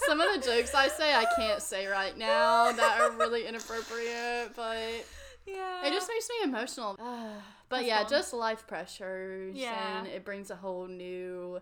Some 0.05 0.19
of 0.19 0.33
the 0.33 0.41
jokes 0.45 0.73
I 0.73 0.87
say 0.89 1.13
I 1.13 1.25
can't 1.37 1.61
say 1.61 1.85
right 1.87 2.17
now 2.17 2.71
that 2.71 2.99
are 3.01 3.11
really 3.11 3.45
inappropriate, 3.47 4.53
but 4.55 5.05
yeah. 5.45 5.85
it 5.85 5.93
just 5.93 6.09
makes 6.09 6.27
me 6.29 6.35
emotional. 6.43 6.95
but 7.69 7.77
That's 7.77 7.85
yeah, 7.87 8.03
just 8.03 8.33
life 8.33 8.65
pressures 8.67 9.55
Yeah. 9.55 9.99
and 9.99 10.07
it 10.07 10.25
brings 10.25 10.49
a 10.51 10.55
whole 10.55 10.87
new, 10.87 11.59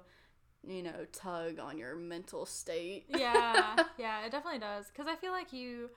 you 0.68 0.82
know, 0.84 1.06
tug 1.12 1.60
on 1.60 1.78
your 1.78 1.95
mental 1.95 2.45
state. 2.45 3.06
yeah, 3.10 3.76
yeah, 3.97 4.26
it 4.26 4.32
definitely 4.32 4.60
does. 4.60 4.88
Because 4.88 5.08
I 5.08 5.16
feel 5.16 5.32
like 5.32 5.54
you, 5.54 5.89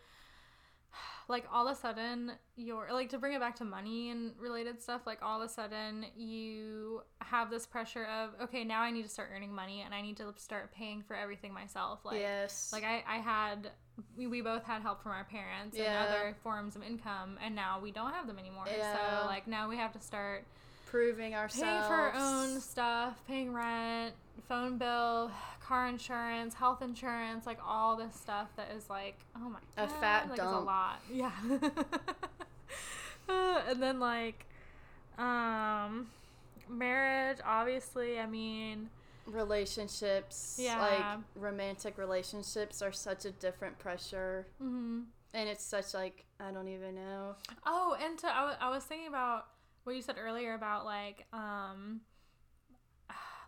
like, 1.29 1.47
all 1.53 1.69
of 1.69 1.77
a 1.77 1.81
sudden, 1.81 2.33
you're, 2.57 2.89
like, 2.93 3.09
to 3.11 3.19
bring 3.19 3.35
it 3.35 3.41
back 3.41 3.57
to 3.57 3.65
money 3.65 4.11
and 4.11 4.33
related 4.39 4.83
stuff, 4.83 5.03
like, 5.07 5.19
all 5.23 5.41
of 5.41 5.49
a 5.49 5.53
sudden, 5.53 6.07
you 6.17 7.03
have 7.21 7.51
this 7.51 7.67
pressure 7.67 8.05
of, 8.05 8.31
okay, 8.43 8.65
now 8.65 8.83
I 8.83 8.91
need 8.91 9.03
to 9.03 9.09
start 9.09 9.31
earning 9.35 9.55
money 9.55 9.83
and 9.83 9.95
I 9.95 10.03
need 10.03 10.17
to 10.19 10.33
start 10.37 10.73
paying 10.75 11.03
for 11.03 11.15
everything 11.15 11.53
myself. 11.53 12.01
Like, 12.05 12.21
yes. 12.21 12.71
like 12.73 12.85
I, 12.85 13.05
I 13.09 13.17
had, 13.19 13.71
we, 14.17 14.27
we 14.27 14.41
both 14.41 14.65
had 14.65 14.83
help 14.83 15.03
from 15.03 15.13
our 15.13 15.25
parents 15.25 15.77
Yeah. 15.77 16.05
and 16.05 16.09
other 16.09 16.37
forms 16.43 16.77
of 16.77 16.83
income, 16.83 17.39
and 17.45 17.55
now 17.55 17.81
we 17.81 17.91
don't 17.91 18.13
have 18.13 18.27
them 18.27 18.39
anymore. 18.39 18.65
Yeah. 18.67 18.95
So, 18.95 19.27
like, 19.27 19.47
now 19.47 19.69
we 19.69 19.77
have 19.77 19.93
to 19.93 20.01
start 20.01 20.45
proving 20.87 21.35
ourselves, 21.35 21.63
paying 21.63 21.83
for 21.85 21.95
our 21.95 22.13
own 22.15 22.61
stuff, 22.61 23.23
paying 23.27 23.55
rent, 23.55 24.15
phone 24.49 24.77
bill, 24.77 25.31
car 25.67 25.87
insurance, 25.89 26.55
health 26.55 26.83
insurance, 26.83 27.47
like 27.47 27.59
all 27.67 27.97
this 27.97 28.15
stuff 28.15 28.49
that 28.57 28.71
is 28.77 28.89
like, 28.91 29.19
oh 29.37 29.49
my 29.49 29.59
god, 29.77 29.85
A 29.85 29.89
fat 29.89 30.29
like, 30.31 30.39
it's 30.39 30.47
a 30.49 30.59
lot. 30.59 31.01
Yeah. 31.13 31.33
Uh, 33.29 33.61
and 33.69 33.83
then 33.83 34.01
like, 34.01 34.47
um, 35.19 36.09
marriage. 36.69 37.39
Obviously, 37.45 38.19
I 38.19 38.27
mean, 38.27 38.89
relationships, 39.27 40.59
Yeah. 40.61 40.79
like 40.81 41.21
romantic 41.43 41.99
relationships, 41.99 42.83
are 42.83 42.93
such 42.93 43.25
a 43.25 43.31
different 43.31 43.79
pressure, 43.79 44.47
hmm 44.59 45.01
and 45.35 45.49
it's 45.49 45.65
such 45.65 45.95
like 45.95 46.25
I 46.41 46.51
don't 46.51 46.69
even 46.69 46.95
know. 46.95 47.37
Oh, 47.65 47.97
and 48.03 48.19
to 48.19 48.27
I 48.27 48.45
wa- 48.45 48.57
I 48.61 48.69
was 48.71 48.85
thinking 48.85 49.09
about 49.09 49.47
what 49.85 49.97
you 49.97 50.03
said 50.03 50.17
earlier 50.19 50.55
about 50.55 50.85
like 50.85 51.27
um 51.33 52.01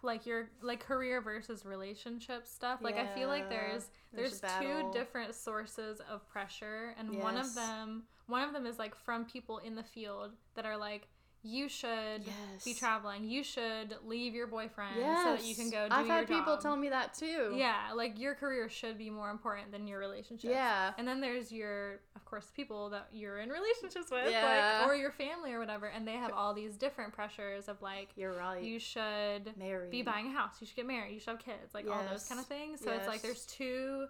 like 0.04 0.26
your 0.26 0.48
like 0.62 0.80
career 0.80 1.20
versus 1.20 1.64
relationship 1.64 2.46
stuff. 2.46 2.80
Like 2.82 2.96
I 2.96 3.06
feel 3.06 3.28
like 3.28 3.48
there's 3.48 3.88
there's 4.12 4.40
there's, 4.40 4.54
two 4.60 4.90
different 4.92 5.34
sources 5.34 6.00
of 6.10 6.28
pressure 6.28 6.94
and 6.98 7.18
one 7.18 7.36
of 7.36 7.54
them 7.54 8.04
one 8.26 8.42
of 8.42 8.52
them 8.52 8.66
is 8.66 8.78
like 8.78 8.94
from 8.94 9.24
people 9.24 9.58
in 9.58 9.74
the 9.74 9.82
field 9.82 10.32
that 10.54 10.64
are 10.64 10.76
like 10.76 11.08
you 11.44 11.68
should 11.68 12.22
be 12.64 12.72
traveling. 12.74 13.24
You 13.24 13.44
should 13.44 13.94
leave 14.06 14.34
your 14.34 14.46
boyfriend 14.46 14.96
Yes, 14.96 15.22
so 15.24 15.36
that 15.36 15.44
you 15.48 15.54
can 15.54 15.70
go 15.70 15.88
do 15.88 15.94
I've 15.94 16.06
had 16.06 16.26
people 16.26 16.56
tell 16.56 16.74
me 16.76 16.88
that 16.88 17.12
too. 17.14 17.52
Yeah, 17.54 17.74
like 17.94 18.18
your 18.18 18.34
career 18.34 18.68
should 18.68 18.96
be 18.96 19.10
more 19.10 19.30
important 19.30 19.70
than 19.70 19.86
your 19.86 19.98
relationship. 19.98 20.50
Yeah. 20.50 20.92
And 20.96 21.06
then 21.06 21.20
there's 21.20 21.52
your, 21.52 22.00
of 22.16 22.24
course, 22.24 22.50
people 22.56 22.88
that 22.90 23.08
you're 23.12 23.38
in 23.40 23.50
relationships 23.50 24.10
with, 24.10 24.30
Yeah. 24.30 24.78
like, 24.80 24.88
or 24.88 24.94
your 24.96 25.10
family 25.12 25.52
or 25.52 25.58
whatever, 25.60 25.86
and 25.86 26.08
they 26.08 26.12
have 26.14 26.32
all 26.32 26.54
these 26.54 26.76
different 26.76 27.12
pressures 27.12 27.68
of 27.68 27.80
like, 27.82 28.08
You're 28.16 28.32
right. 28.32 28.62
you 28.62 28.78
should 28.78 29.56
Married. 29.58 29.90
be 29.90 30.02
buying 30.02 30.28
a 30.28 30.32
house, 30.32 30.56
you 30.60 30.66
should 30.66 30.76
get 30.76 30.86
married, 30.86 31.12
you 31.12 31.20
should 31.20 31.30
have 31.30 31.44
kids, 31.44 31.74
like 31.74 31.86
all 31.88 32.02
those 32.10 32.26
kind 32.26 32.40
of 32.40 32.46
things. 32.46 32.80
So 32.82 32.90
it's 32.92 33.06
like 33.06 33.20
there's 33.22 33.44
two. 33.44 34.06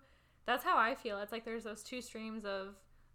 That's 0.47 0.63
how 0.63 0.77
I 0.77 0.95
feel. 0.95 1.19
It's 1.21 1.33
like 1.33 1.45
there's 1.45 1.65
those 1.65 1.83
two 1.83 2.01
streams 2.03 2.45
of 2.45 2.75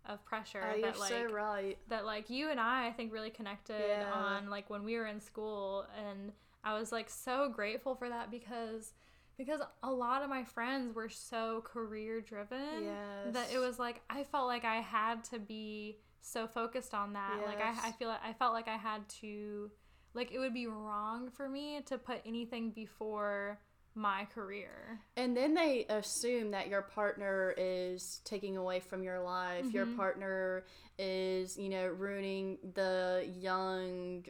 of 0.10 0.26
pressure 0.26 0.62
Oh, 0.64 0.76
you're 0.76 0.91
that 0.91 0.99
like 0.99 1.10
so 1.12 1.24
right. 1.34 1.78
that 1.88 2.03
like 2.05 2.30
you 2.30 2.49
and 2.49 2.60
I 2.60 2.88
I 2.88 2.91
think 2.91 3.14
really 3.14 3.30
connected 3.30 3.80
Yeah. 4.01 4.12
on 4.12 4.49
like 4.49 4.70
when 4.70 4.84
we 4.84 4.97
were 4.97 5.05
in 5.05 5.20
school 5.22 5.86
and 6.05 6.34
I 6.64 6.78
was 6.78 6.91
like 6.91 7.10
so 7.10 7.47
grateful 7.49 7.95
for 7.95 8.10
that 8.10 8.30
because 8.32 8.93
because 9.38 9.62
a 9.84 9.91
lot 9.91 10.22
of 10.24 10.30
my 10.30 10.43
friends 10.43 10.93
were 10.93 11.07
so 11.07 11.62
career 11.64 12.20
driven 12.20 12.60
Yes. 12.84 13.34
that 13.34 13.53
it 13.53 13.60
was 13.60 13.80
like 13.80 14.01
I 14.10 14.24
felt 14.26 14.47
like 14.47 14.66
I 14.66 14.78
had 14.82 15.24
to 15.26 15.39
be 15.39 15.99
so 16.22 16.47
focused 16.47 16.93
on 16.93 17.14
that 17.14 17.39
like 17.45 17.62
I, 17.62 17.74
I 17.88 17.91
feel 17.93 18.10
like 18.10 18.20
I 18.24 18.34
felt 18.34 18.53
like 18.53 18.68
I 18.68 18.76
had 18.76 19.07
to 19.22 19.72
like 20.14 20.32
it 20.34 20.39
would 20.39 20.53
be 20.53 20.68
wrong 20.68 21.30
for 21.32 21.47
me 21.47 21.82
to 21.86 21.97
put 21.97 22.22
anything 22.26 22.72
before 22.72 23.60
my 23.96 24.26
career 24.26 25.00
And 25.18 25.36
then 25.36 25.54
they 25.54 25.86
assume 25.90 26.52
that 26.52 26.68
your 26.70 26.82
partner 26.82 27.54
is 27.58 28.22
taking 28.24 28.56
away 28.58 28.80
from 28.80 29.04
your 29.04 29.20
life. 29.20 29.74
Your 29.74 29.86
Mhm. 29.86 29.96
partner 29.98 30.66
is, 30.98 31.58
you 31.58 31.70
know, 31.70 31.88
ruining 31.88 32.58
the 32.76 33.28
young, 33.38 34.26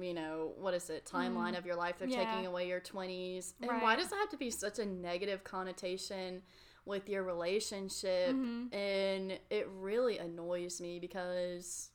you 0.00 0.14
know, 0.14 0.54
what 0.58 0.74
is 0.74 0.90
it, 0.90 1.04
timeline 1.04 1.56
of 1.56 1.64
your 1.66 1.76
life. 1.76 1.98
They're 1.98 2.08
Mm. 2.08 2.12
Yeah. 2.12 2.24
taking 2.24 2.46
away 2.46 2.66
your 2.68 2.80
20s. 2.80 3.54
And 3.60 3.70
why 3.82 3.94
does 3.96 4.10
it 4.10 4.16
have 4.16 4.30
to 4.30 4.36
be 4.36 4.50
such 4.50 4.78
a 4.80 4.86
negative 4.86 5.44
connotation 5.44 6.42
with 6.84 7.08
your 7.08 7.22
relationship? 7.22 8.34
Mhm. 8.34 8.72
And 8.74 9.38
it 9.50 9.68
really 9.68 10.18
annoys 10.18 10.80
me 10.80 10.98
because, 10.98 11.90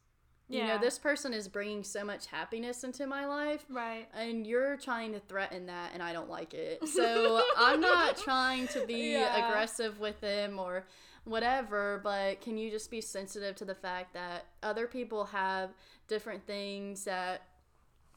you 0.51 0.67
know, 0.67 0.77
this 0.77 0.99
person 0.99 1.33
is 1.33 1.47
bringing 1.47 1.83
so 1.83 2.03
much 2.03 2.27
happiness 2.27 2.83
into 2.83 3.07
my 3.07 3.25
life 3.25 3.63
right. 3.69 4.07
and 4.13 4.45
you're 4.45 4.77
trying 4.77 5.13
to 5.13 5.19
threaten 5.19 5.65
that 5.67 5.91
and 5.93 6.01
i 6.03 6.11
don't 6.13 6.29
like 6.29 6.53
it. 6.53 6.79
So 6.87 7.41
i'm 7.57 7.79
not 7.81 8.17
trying 8.17 8.67
to 8.69 8.85
be 8.85 9.13
Yeah. 9.13 9.47
aggressive 9.47 9.99
with 9.99 10.19
them 10.21 10.59
or 10.59 10.85
whatever 11.23 11.99
but 12.03 12.41
can 12.41 12.57
you 12.57 12.69
just 12.71 12.89
be 12.91 12.99
sensitive 13.01 13.55
to 13.55 13.65
the 13.65 13.75
fact 13.75 14.13
that 14.13 14.45
other 14.63 14.87
people 14.87 15.25
have 15.25 15.69
different 16.07 16.45
things 16.47 17.03
that 17.05 17.43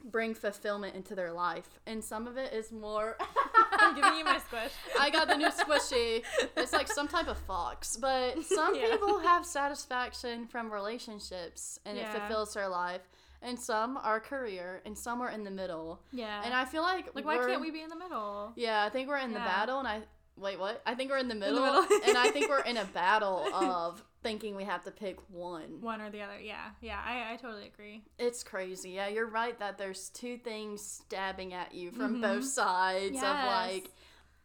bring 0.03 0.33
fulfillment 0.35 0.95
into 0.95 1.15
their 1.15 1.31
life? 1.31 1.79
And 1.87 2.03
some 2.03 2.27
of 2.27 2.37
it 2.37 2.53
is 2.53 2.71
more 2.71 3.17
I'm 3.85 3.95
giving 3.95 4.15
you 4.17 4.25
my 4.25 4.39
squish 4.39 4.71
I 4.99 5.09
got 5.09 5.27
the 5.27 5.35
new 5.35 5.49
squishy. 5.49 6.23
It's 6.57 6.73
like 6.73 6.87
some 6.87 7.07
type 7.07 7.27
of 7.27 7.37
fox. 7.37 7.95
But 7.97 8.43
some 8.43 8.75
Yeah. 8.75 8.91
people 8.91 9.19
have 9.19 9.45
satisfaction 9.45 10.47
from 10.47 10.71
relationships 10.71 11.79
and 11.85 11.97
it 11.97 12.07
fulfills 12.09 12.53
their 12.53 12.67
life. 12.69 13.01
And 13.41 13.59
some 13.59 13.97
are 13.97 14.19
career 14.19 14.81
and 14.85 14.97
some 14.97 15.21
are 15.21 15.29
in 15.29 15.43
the 15.43 15.51
middle. 15.51 15.99
yeah 16.11 16.41
And 16.43 16.53
I 16.53 16.65
feel 16.65 16.81
like 16.81 17.09
like 17.13 17.25
why 17.25 17.37
can't 17.37 17.61
we 17.61 17.69
be 17.69 17.81
in 17.81 17.89
the 17.89 17.95
middle 17.95 18.53
Yeah, 18.55 18.83
I 18.83 18.89
think 18.89 19.07
we're 19.07 19.17
in 19.19 19.33
the 19.33 19.39
battle 19.39 19.79
and 19.79 19.87
I 19.87 20.01
wait, 20.37 20.59
what? 20.59 20.81
I 20.85 20.95
think 20.95 21.09
we're 21.11 21.17
in 21.17 21.27
the 21.27 21.35
middle, 21.35 21.61
middle. 21.61 21.85
and 22.05 22.17
I 22.17 22.29
think 22.31 22.49
we're 22.49 22.59
in 22.61 22.77
a 22.77 22.85
battle 22.93 23.47
of 23.53 24.03
thinking 24.23 24.55
we 24.55 24.63
have 24.63 24.83
to 24.83 24.91
pick 24.91 25.17
one. 25.29 25.79
one 25.81 26.01
or 26.01 26.09
the 26.09 26.19
other 26.21 26.39
yeah 26.41 26.69
yeah 26.81 26.99
i, 27.05 27.33
I 27.33 27.35
totally 27.37 27.67
agree 27.67 28.01
It's 28.17 28.43
crazy. 28.43 28.89
Yeah, 28.91 29.07
you're 29.07 29.27
right 29.27 29.57
that 29.59 29.77
there's 29.77 30.09
two 30.09 30.37
things 30.39 30.81
stabbing 30.83 31.53
at 31.53 31.73
you 31.75 31.91
from 31.91 32.17
Mhm. 32.17 32.21
both 32.21 32.45
sides 32.45 33.17
of 33.17 33.21
like 33.45 33.91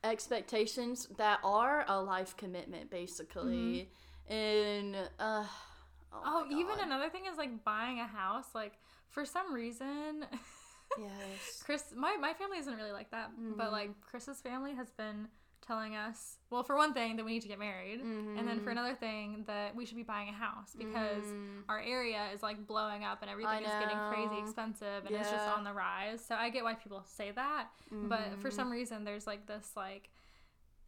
expectations 0.04 1.08
that 1.16 1.40
are 1.44 1.84
a 1.88 2.00
life 2.00 2.36
commitment 2.36 2.90
basically. 2.90 3.88
And 4.28 4.96
uh 5.18 5.44
oh, 6.12 6.22
oh 6.24 6.46
even 6.50 6.78
another 6.80 7.08
thing 7.08 7.22
is 7.30 7.36
like 7.38 7.64
buying 7.64 8.00
a 8.00 8.06
house 8.06 8.46
like 8.54 8.74
for 9.08 9.24
some 9.24 9.52
reason 9.54 10.26
yes. 10.98 11.62
chris 11.64 11.84
my, 11.96 12.16
my 12.20 12.32
family 12.34 12.58
isn't 12.58 12.74
really 12.76 12.92
like 12.92 13.10
that 13.12 13.30
but 13.56 13.68
Mhm. 13.68 13.72
like 13.72 13.90
chris's 14.02 14.40
family 14.40 14.74
has 14.74 14.90
been 14.90 15.28
telling 15.60 15.94
us 15.94 16.38
well 16.50 16.62
for 16.62 16.74
one 16.76 16.92
thing 16.94 17.16
that 17.16 17.24
we 17.24 17.32
need 17.32 17.42
to 17.42 17.48
get 17.48 17.58
married 17.58 18.00
and 18.00 18.48
then 18.48 18.60
for 18.60 18.70
Mhm. 18.70 18.72
another 18.72 18.94
thing 18.94 19.44
that 19.46 19.76
we 19.76 19.84
should 19.86 19.96
be 19.96 20.02
buying 20.02 20.28
a 20.28 20.32
house 20.32 20.74
because 20.76 21.24
Mhm. 21.24 21.64
our 21.68 21.78
area 21.80 22.28
is 22.32 22.42
like 22.42 22.66
blowing 22.66 23.04
up 23.04 23.20
and 23.22 23.30
everything 23.30 23.62
is 23.62 23.70
getting 23.78 23.98
crazy 24.12 24.38
expensive 24.38 25.04
and 25.06 25.14
it's 25.14 25.30
just 25.30 25.46
on 25.48 25.62
the 25.64 25.72
rise 25.72 26.24
so 26.24 26.34
i 26.34 26.48
get 26.50 26.64
why 26.64 26.74
people 26.74 27.02
say 27.04 27.30
that 27.32 27.68
but 27.90 28.40
for 28.40 28.48
Mhm. 28.50 28.52
some 28.54 28.70
reason 28.70 29.04
there's 29.04 29.26
like 29.26 29.46
this 29.46 29.76
like 29.76 30.10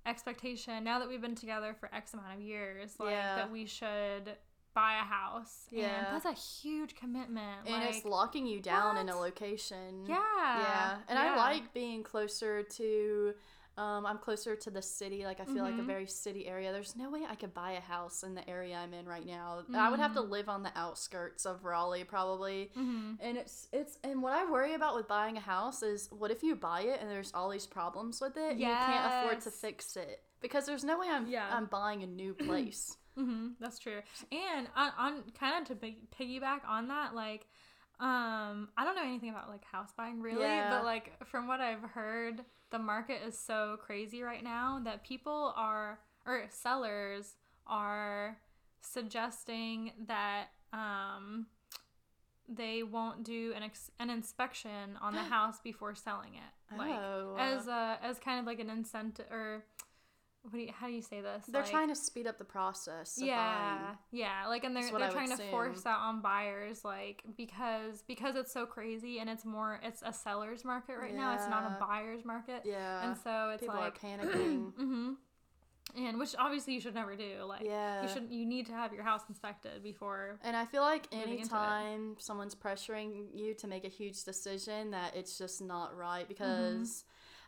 expectation 0.04 0.82
now 0.82 0.98
that 0.98 1.08
we've 1.08 1.20
been 1.20 1.34
together 1.36 1.74
for 1.74 1.94
x 1.94 2.12
amount 2.14 2.34
of 2.34 2.40
years 2.40 2.98
like 2.98 3.10
Yeah. 3.10 3.36
that 3.36 3.50
we 3.50 3.66
should 3.66 4.36
buy 4.74 4.94
a 4.94 5.04
house 5.04 5.66
Yeah. 5.70 6.06
and 6.06 6.06
that's 6.16 6.24
a 6.24 6.32
huge 6.32 6.94
commitment 6.96 7.66
and 7.68 7.74
like, 7.84 7.94
it's 7.94 8.04
locking 8.04 8.46
you 8.46 8.58
down 8.60 8.96
in 8.96 9.08
a 9.10 9.16
location. 9.16 10.06
yeah 10.06 10.16
Yeah, 10.58 10.98
and 11.08 11.18
I 11.18 11.36
like 11.36 11.72
being 11.74 12.02
closer 12.02 12.62
to. 12.62 13.34
Um, 13.78 14.04
I'm 14.04 14.18
closer 14.18 14.54
to 14.54 14.70
the 14.70 14.82
city. 14.82 15.24
Like 15.24 15.40
I 15.40 15.46
feel 15.46 15.62
like 15.64 15.74
a 15.78 15.82
Mhm. 15.82 15.86
very 15.86 16.06
city 16.06 16.46
area. 16.46 16.72
There's 16.72 16.94
no 16.94 17.08
way 17.08 17.24
I 17.26 17.34
could 17.34 17.54
buy 17.54 17.72
a 17.72 17.80
house 17.80 18.22
in 18.22 18.34
the 18.34 18.46
area 18.48 18.76
I'm 18.76 18.92
in 18.92 19.06
right 19.06 19.24
now. 19.24 19.64
I 19.74 19.88
would 19.88 19.98
have 19.98 20.12
to 20.14 20.20
Mhm. 20.20 20.28
live 20.30 20.48
on 20.50 20.62
the 20.62 20.72
outskirts 20.78 21.46
of 21.46 21.64
Raleigh 21.64 22.04
probably. 22.04 22.70
Mhm. 22.76 23.16
And 23.20 23.38
it's 23.38 23.68
it's 23.72 23.98
and 24.04 24.22
what 24.22 24.34
I 24.34 24.44
worry 24.44 24.74
about 24.74 24.94
with 24.94 25.08
buying 25.08 25.38
a 25.38 25.40
house 25.40 25.82
is 25.82 26.10
what 26.12 26.30
if 26.30 26.42
you 26.42 26.54
buy 26.54 26.82
it 26.82 27.00
and 27.00 27.08
there's 27.10 27.32
all 27.32 27.48
these 27.48 27.66
problems 27.66 28.20
with 28.20 28.36
it 28.36 28.50
and 28.52 28.60
you 28.60 28.66
can't 28.66 29.06
afford 29.24 29.40
to 29.42 29.50
fix 29.50 29.96
it 29.96 30.22
because 30.42 30.66
there's 30.66 30.84
no 30.84 30.98
way 30.98 31.08
I'm 31.08 31.26
Yeah. 31.26 31.48
I'm 31.56 31.64
buying 31.64 32.02
a 32.02 32.06
new 32.06 32.34
place. 32.34 32.98
hmm 33.14 33.52
that's 33.58 33.78
true. 33.78 34.02
And 34.30 34.68
on, 34.76 34.90
on 34.98 35.30
kind 35.32 35.62
of 35.62 35.68
to 35.68 35.76
pig- 35.76 36.10
piggyback 36.10 36.60
on 36.68 36.88
that, 36.88 37.14
like, 37.14 37.46
um, 38.00 38.70
I 38.76 38.84
don't 38.84 38.96
know 38.96 39.02
anything 39.02 39.30
about 39.30 39.48
like 39.48 39.64
house 39.64 39.92
buying 39.92 40.20
really, 40.20 40.42
Yeah. 40.42 40.70
but 40.70 40.84
like 40.84 41.24
from 41.26 41.46
what 41.46 41.60
I've 41.60 41.82
heard, 41.82 42.44
the 42.72 42.78
market 42.78 43.20
is 43.26 43.38
so 43.38 43.76
crazy 43.80 44.22
right 44.22 44.42
now 44.42 44.80
that 44.82 45.04
people 45.04 45.52
are 45.56 46.00
or 46.26 46.46
sellers 46.50 47.36
are 47.66 48.38
suggesting 48.80 49.92
that 50.08 50.46
um 50.72 51.46
they 52.48 52.82
won't 52.82 53.22
do 53.24 53.52
an 53.54 53.62
ex- 53.62 53.90
an 54.00 54.10
inspection 54.10 54.98
on 55.00 55.14
the 55.14 55.20
house 55.36 55.60
before 55.62 55.94
selling 55.94 56.34
it. 56.34 56.76
Like 56.76 56.94
oh, 56.94 57.36
as 57.38 57.68
a 57.68 57.98
as 58.02 58.18
kind 58.18 58.40
of 58.40 58.46
like 58.46 58.58
an 58.58 58.70
incentive 58.70 59.26
or 59.30 59.64
what 60.42 60.52
do 60.54 60.58
you, 60.58 60.72
how 60.76 60.86
do 60.88 60.92
you 60.92 61.02
say 61.02 61.20
this? 61.20 61.44
they're 61.46 61.62
Like- 61.62 61.70
trying 61.70 61.88
to 61.88 61.94
speed 61.94 62.26
up 62.26 62.36
the 62.38 62.44
process. 62.44 63.18
Yeah 63.20 63.36
buying. 63.84 63.98
yeah 64.10 64.46
like 64.48 64.64
and 64.64 64.74
they're, 64.76 64.90
they're 64.98 65.10
trying 65.10 65.28
to 65.28 65.34
assume. 65.34 65.50
force 65.50 65.82
that 65.82 65.96
on 65.98 66.20
buyers 66.20 66.84
like 66.84 67.22
because 67.36 68.02
because 68.08 68.34
it's 68.36 68.52
so 68.52 68.66
crazy 68.66 69.18
and 69.20 69.30
it's 69.30 69.44
more 69.44 69.80
it's 69.82 70.02
a 70.04 70.12
seller's 70.12 70.64
market 70.64 70.96
right 70.98 71.14
now 71.14 71.34
it's 71.34 71.48
not 71.48 71.64
a 71.64 71.76
buyer's 71.80 72.24
market 72.24 72.62
Yeah. 72.64 73.06
and 73.08 73.16
so 73.22 73.50
it's 73.50 73.60
People 73.62 73.76
like 73.76 74.02
are 74.02 74.06
panicking. 74.06 74.72
hmm 74.76 75.12
and 75.96 76.16
which 76.18 76.34
obviously 76.38 76.72
you 76.72 76.80
should 76.80 76.94
never 76.94 77.16
do 77.16 77.42
like 77.46 77.60
yeah. 77.64 78.02
you 78.02 78.08
should 78.08 78.30
you 78.30 78.46
need 78.46 78.66
to 78.66 78.72
have 78.72 78.92
your 78.94 79.02
house 79.02 79.22
inspected 79.28 79.82
before 79.82 80.38
And 80.42 80.56
I 80.56 80.64
feel 80.64 80.82
like 80.82 81.06
anytime 81.12 82.14
someone's 82.18 82.54
pressuring 82.54 83.26
you 83.34 83.52
to 83.54 83.66
make 83.66 83.84
a 83.84 83.88
huge 83.88 84.22
decision, 84.24 84.92
that 84.92 85.14
it's 85.16 85.36
just 85.36 85.60
not 85.60 85.94
right 85.96 86.26
Mm-hmm. 86.28 86.84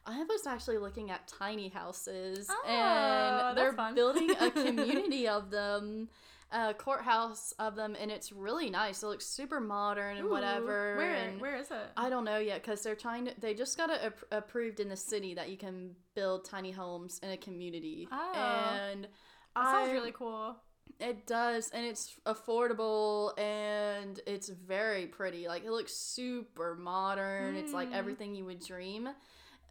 I 0.06 0.22
was 0.24 0.46
actually 0.46 0.78
looking 0.78 1.10
at 1.10 1.26
tiny 1.28 1.68
houses 1.68 2.46
Oh, 2.50 2.68
and 2.68 3.56
they're 3.56 3.72
fun. 3.72 3.94
building 3.94 4.30
a 4.38 4.50
community 4.50 5.26
of 5.36 5.50
them 5.50 6.08
a 6.52 6.72
courthouse 6.72 7.52
of 7.58 7.74
them, 7.74 7.96
and 7.98 8.12
it's 8.12 8.30
really 8.30 8.70
nice. 8.70 9.02
It 9.02 9.06
looks 9.08 9.26
super 9.26 9.58
modern 9.60 10.18
and 10.18 10.26
Ooh, 10.26 10.30
whatever. 10.30 10.94
Where 10.96 11.14
and 11.14 11.40
where 11.40 11.56
is 11.56 11.68
it? 11.72 11.90
I 11.96 12.08
don't 12.08 12.24
know 12.24 12.38
yet 12.38 12.62
because 12.62 12.80
they're 12.82 12.94
trying 12.94 13.24
to. 13.24 13.32
They 13.40 13.54
just 13.54 13.76
got 13.76 13.90
it 13.90 14.00
ap- 14.04 14.24
approved 14.30 14.78
in 14.78 14.88
the 14.88 14.96
city 14.96 15.34
that 15.34 15.48
you 15.50 15.56
can 15.56 15.96
build 16.14 16.44
tiny 16.44 16.70
homes 16.70 17.18
in 17.24 17.30
a 17.30 17.36
community. 17.36 18.06
Oh. 18.12 18.32
and 18.34 19.04
that 19.04 19.10
I, 19.56 19.72
sounds 19.72 19.92
really 19.92 20.12
cool. 20.12 20.54
It 21.00 21.26
does, 21.26 21.70
and 21.70 21.84
it's 21.84 22.14
affordable, 22.24 23.36
and 23.38 24.20
it's 24.24 24.48
very 24.48 25.06
pretty. 25.06 25.48
Like 25.48 25.64
it 25.64 25.70
looks 25.72 25.94
super 25.96 26.76
modern. 26.76 27.56
It's 27.56 27.72
like 27.72 27.90
Mm. 27.90 27.96
everything 27.96 28.34
you 28.36 28.44
would 28.44 28.60
dream. 28.64 29.08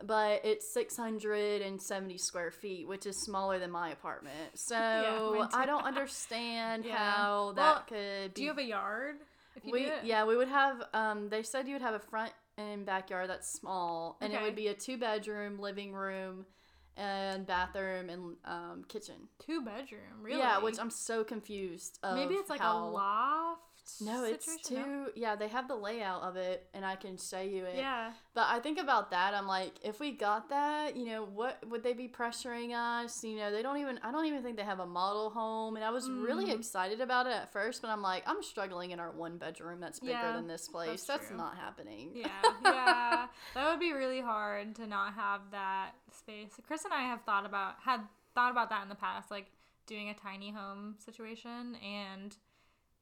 But 0.02 0.41
it's 0.44 0.72
670 0.74 2.18
square 2.18 2.52
feet, 2.52 2.88
which 2.88 3.06
is 3.06 3.18
smaller 3.18 3.60
than 3.60 3.72
my 3.72 3.89
apartment. 3.89 4.34
So 4.56 4.76
too. 4.76 5.48
I 5.54 5.66
don't 5.66 5.84
understand 5.86 6.86
Yeah. 6.86 6.98
how 6.98 7.44
Well, 7.46 7.54
that 7.54 7.88
could 7.88 8.34
be. 8.34 8.39
Do 8.39 8.41
you 8.44 8.48
have 8.50 8.58
a 8.58 8.64
yard? 8.64 9.16
If 9.56 9.66
you 9.66 9.72
we 9.72 9.91
yeah, 10.04 10.26
we 10.26 10.36
would 10.36 10.48
have. 10.48 10.84
Um, 10.94 11.30
they 11.30 11.44
said 11.44 11.68
you 11.68 11.74
would 11.74 11.82
have 11.82 11.94
a 11.94 12.00
front 12.00 12.32
and 12.58 12.86
backyard 12.86 13.30
that's 13.30 13.52
small, 13.52 14.18
and 14.22 14.34
it 14.34 14.41
would 14.41 14.56
be 14.56 14.68
a 14.68 14.74
two 14.74 14.98
bedroom, 14.98 15.60
living 15.60 15.94
room, 15.94 16.46
and 16.98 17.46
bathroom 17.46 18.10
and 18.10 18.36
um, 18.46 18.86
kitchen. 18.88 19.16
Two 19.39 19.62
bedroom, 19.62 20.22
really? 20.22 20.39
Yeah, 20.39 20.60
which 20.60 20.80
I'm 20.80 20.89
so 20.89 21.24
confused. 21.24 22.00
Of 22.04 22.16
maybe 22.16 22.36
it's 22.36 22.50
like 22.50 22.62
how... 22.62 22.78
a 22.78 22.89
loft. 22.89 23.62
No, 24.02 24.24
it's 24.24 24.58
too. 24.68 25.08
Yeah, 25.16 25.36
they 25.36 25.48
have 25.50 25.68
the 25.68 25.76
layout 25.76 26.22
of 26.24 26.36
it, 26.36 26.68
and 26.74 26.86
I 26.86 26.96
can 26.96 27.18
show 27.18 27.42
you 27.42 27.66
it. 27.66 27.76
Yeah. 27.76 28.12
But 28.34 28.48
I 28.50 28.60
think 28.60 28.80
about 28.80 29.12
that. 29.12 29.34
I'm 29.34 29.48
like, 29.48 29.74
if 29.84 30.00
we 30.00 30.12
got 30.12 30.50
that, 30.50 30.96
you 30.96 31.06
know, 31.06 31.26
what 31.26 31.60
would 31.70 31.84
they 31.84 31.94
be 31.94 32.08
pressuring 32.08 32.74
us? 32.74 33.24
You 33.24 33.36
know, 33.38 33.52
they 33.52 33.62
don't 33.62 33.78
even. 33.78 34.00
I 34.04 34.12
don't 34.12 34.26
even 34.26 34.42
think 34.42 34.58
they 34.58 34.64
have 34.64 34.80
a 34.80 34.86
model 34.86 35.30
home, 35.30 35.76
and 35.76 35.84
I 35.86 35.90
was 35.90 36.10
really 36.10 36.46
Mhm. 36.48 36.56
excited 36.60 37.02
about 37.02 37.28
it 37.28 37.34
at 37.34 37.52
first, 37.52 37.82
but 37.82 37.90
I'm 37.90 38.02
like, 38.02 38.24
I'm 38.28 38.42
struggling 38.42 38.92
in 38.92 39.00
our 39.00 39.12
one 39.12 39.38
bedroom 39.38 39.80
that's 39.80 40.00
bigger 40.00 40.14
Yeah, 40.14 40.32
than 40.34 40.48
this 40.48 40.68
place. 40.68 41.04
that's 41.06 41.26
That's, 41.28 41.32
not 41.32 41.58
happening. 41.58 42.12
Yeah, 42.16 42.28
yeah. 42.64 43.28
that 43.54 43.70
would 43.70 43.80
be 43.80 43.92
really 43.94 44.22
hard 44.22 44.76
to 44.76 44.88
not 44.88 45.14
have 45.14 45.42
that 45.52 45.92
space. 46.12 46.60
Chris 46.68 46.86
and 46.86 46.94
I 46.94 47.02
have 47.02 47.22
thought 47.24 47.46
about 47.46 47.76
had 47.84 48.02
thought 48.34 48.52
about 48.52 48.70
that 48.70 48.82
in 48.84 48.90
the 48.90 48.96
past, 48.96 49.30
like 49.30 49.52
doing 49.86 50.10
a 50.10 50.14
tiny 50.14 50.52
home 50.52 50.96
situation 50.98 51.76
and 51.76 52.36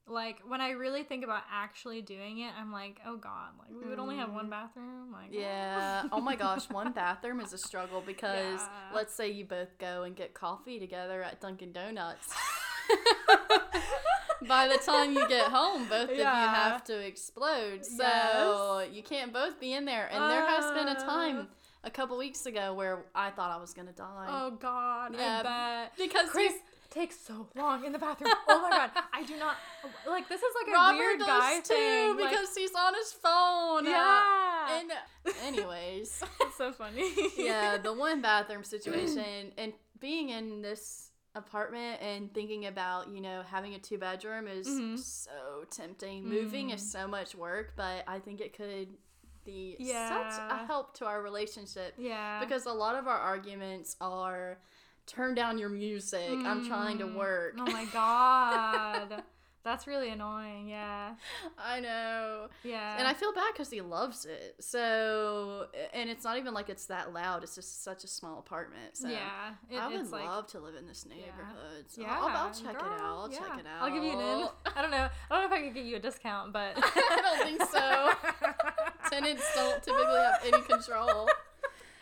like 0.08 0.40
when 0.48 0.60
I 0.62 0.72
really 0.72 1.04
think 1.04 1.24
about 1.24 1.44
actually 1.52 2.02
doing 2.02 2.40
it, 2.40 2.52
I'm 2.60 2.72
like, 2.72 3.00
oh 3.06 3.16
god, 3.18 3.52
like 3.60 3.70
we 3.82 3.88
would 3.90 4.00
only 4.00 4.18
have 4.18 4.34
one 4.34 4.50
bathroom. 4.50 5.12
Like 5.12 5.30
Yeah. 5.32 6.04
Oh 6.12 6.20
my 6.22 6.36
gosh, 6.36 6.70
one 6.70 6.92
bathroom 6.92 7.40
is 7.40 7.54
a 7.54 7.58
struggle 7.58 8.02
because 8.06 8.60
Yeah. 8.62 8.68
let's 8.94 9.14
say 9.14 9.30
you 9.30 9.46
both 9.46 9.78
go 9.78 10.04
and 10.04 10.16
get 10.16 10.34
coffee 10.34 10.80
together 10.80 11.22
at 11.24 11.40
Dunkin' 11.40 11.72
Donuts. 11.72 12.34
By 14.48 14.68
the 14.68 14.78
time 14.80 15.14
you 15.14 15.28
get 15.28 15.48
home, 15.52 15.86
both 15.88 16.10
of 16.10 16.18
you 16.18 16.24
have 16.24 16.84
to 16.86 16.98
explode. 17.00 17.86
So 17.86 18.80
Yes. 18.84 18.90
you 18.92 19.04
can't 19.04 19.32
both 19.32 19.60
be 19.60 19.74
in 19.74 19.86
there. 19.86 20.08
And 20.12 20.24
there 20.32 20.46
has 20.46 20.72
been 20.72 20.88
a 20.88 21.00
Uh. 21.00 21.06
time 21.06 21.48
a 21.84 21.92
couple 21.92 22.18
weeks 22.18 22.46
ago 22.48 22.74
where 22.74 23.06
I 23.14 23.30
thought 23.30 23.52
I 23.52 23.58
was 23.58 23.74
gonna 23.74 23.92
die. 23.92 24.28
Oh 24.30 24.52
god, 24.52 25.14
Yeah, 25.14 25.40
I 25.40 25.44
bet. 25.44 25.94
because 25.98 26.30
Chris 26.32 26.54
takes 26.92 27.16
so 27.20 27.48
long 27.56 27.86
in 27.86 27.92
the 27.94 27.98
bathroom. 28.00 28.32
Oh 28.48 28.62
my 28.62 28.70
god, 28.70 28.92
I 29.14 29.24
do 29.24 29.36
not 29.38 29.56
like 30.08 30.30
this 30.30 30.42
is 30.42 30.54
like 30.62 30.68
a 30.70 30.72
Robert 30.78 30.98
weird 31.00 31.20
does 31.20 31.28
guy 31.28 31.56
too 31.62 31.74
thing. 31.74 32.18
like- 32.20 32.30
because 32.30 32.50
he's 32.56 32.76
on 32.76 32.94
his 32.94 33.12
phone. 33.14 33.88
uh, 33.88 33.90
yeah, 33.90 34.80
and 34.80 34.92
anyways. 35.48 36.24
it's 36.42 36.58
so 36.58 36.72
funny. 36.72 37.12
yeah, 37.38 37.78
the 37.78 37.94
one 38.08 38.22
bathroom 38.22 38.64
situation 38.64 39.52
and 39.58 39.74
being 40.00 40.30
in 40.30 40.62
this 40.62 41.10
apartment 41.36 42.02
and 42.02 42.34
thinking 42.34 42.66
about, 42.66 43.08
you 43.10 43.22
know, 43.22 43.42
having 43.50 43.74
a 43.74 43.80
two 43.80 43.98
bedroom 43.98 44.48
is 44.48 44.68
Mhm. 44.68 45.00
so 45.00 45.64
tempting. 45.72 46.28
Moving 46.28 46.72
is 46.72 46.92
so 46.92 47.08
much 47.08 47.36
work, 47.36 47.74
but 47.78 48.04
I 48.08 48.20
think 48.20 48.42
it 48.42 48.56
could 48.56 48.90
be 49.46 49.76
such 49.80 50.34
a 50.52 50.66
help 50.68 50.94
to 50.98 51.06
our 51.06 51.22
relationship 51.24 51.96
yeah, 51.98 52.40
because 52.42 52.66
a 52.68 52.72
lot 52.74 52.96
of 52.96 53.08
our 53.08 53.18
arguments 53.18 53.96
are 54.02 54.60
turn 55.12 55.36
down 55.36 55.58
your 55.58 55.70
music. 55.70 56.30
I'm 56.46 56.66
trying 56.68 56.98
to 57.00 57.06
Mm. 57.06 57.16
work. 57.16 57.56
Oh 57.58 57.66
my 57.66 57.86
god. 57.86 59.24
That's 59.64 59.86
really 59.86 60.10
annoying. 60.10 60.68
Yeah. 60.70 61.14
I 61.60 61.80
know. 61.82 62.48
Yeah. 62.64 62.96
And 62.98 63.08
I 63.08 63.14
feel 63.14 63.32
bad 63.32 63.54
because 63.54 63.70
he 63.70 63.80
loves 63.82 64.26
it. 64.26 64.56
So, 64.60 65.68
and 65.94 66.10
it's 66.10 66.24
not 66.24 66.40
even 66.40 66.56
like 66.56 66.70
it's 66.70 66.88
that 66.88 67.14
loud. 67.14 67.44
It's 67.44 67.54
just 67.54 67.84
such 67.84 68.04
a 68.04 68.08
small 68.08 68.40
apartment. 68.40 68.98
So, 68.98 69.08
yeah. 69.08 69.54
It, 69.70 69.78
I 69.78 69.88
would 69.88 70.10
like, 70.10 70.26
love 70.26 70.48
to 70.48 70.60
live 70.60 70.74
in 70.74 70.88
this 70.88 71.06
neighborhood. 71.06 71.86
So 71.90 72.02
yeah. 72.02 72.18
I'll, 72.20 72.30
I'll 72.30 72.52
check 72.52 72.74
it 72.74 72.82
out. 72.82 73.02
I'll 73.02 73.30
yeah. 73.32 73.38
check 73.38 73.60
it 73.60 73.66
out. 73.68 73.82
I'll 73.84 73.94
give 73.94 74.04
you 74.04 74.14
an 74.14 74.20
in. 74.20 74.48
I 74.76 74.82
don't 74.82 74.90
know. 74.90 75.08
I 75.30 75.40
don't 75.40 75.50
know 75.50 75.56
if 75.56 75.62
I 75.62 75.64
could 75.64 75.76
get 75.76 75.86
you 75.86 75.98
a 75.98 76.00
discount, 76.00 76.54
but 76.54 76.74
I 76.78 77.22
don't 77.22 77.48
think 77.48 77.62
so. 77.70 78.14
Tenants 79.12 79.44
don't 79.54 79.84
typically 79.84 80.16
have 80.16 80.40
any 80.44 80.62
control. 80.64 81.30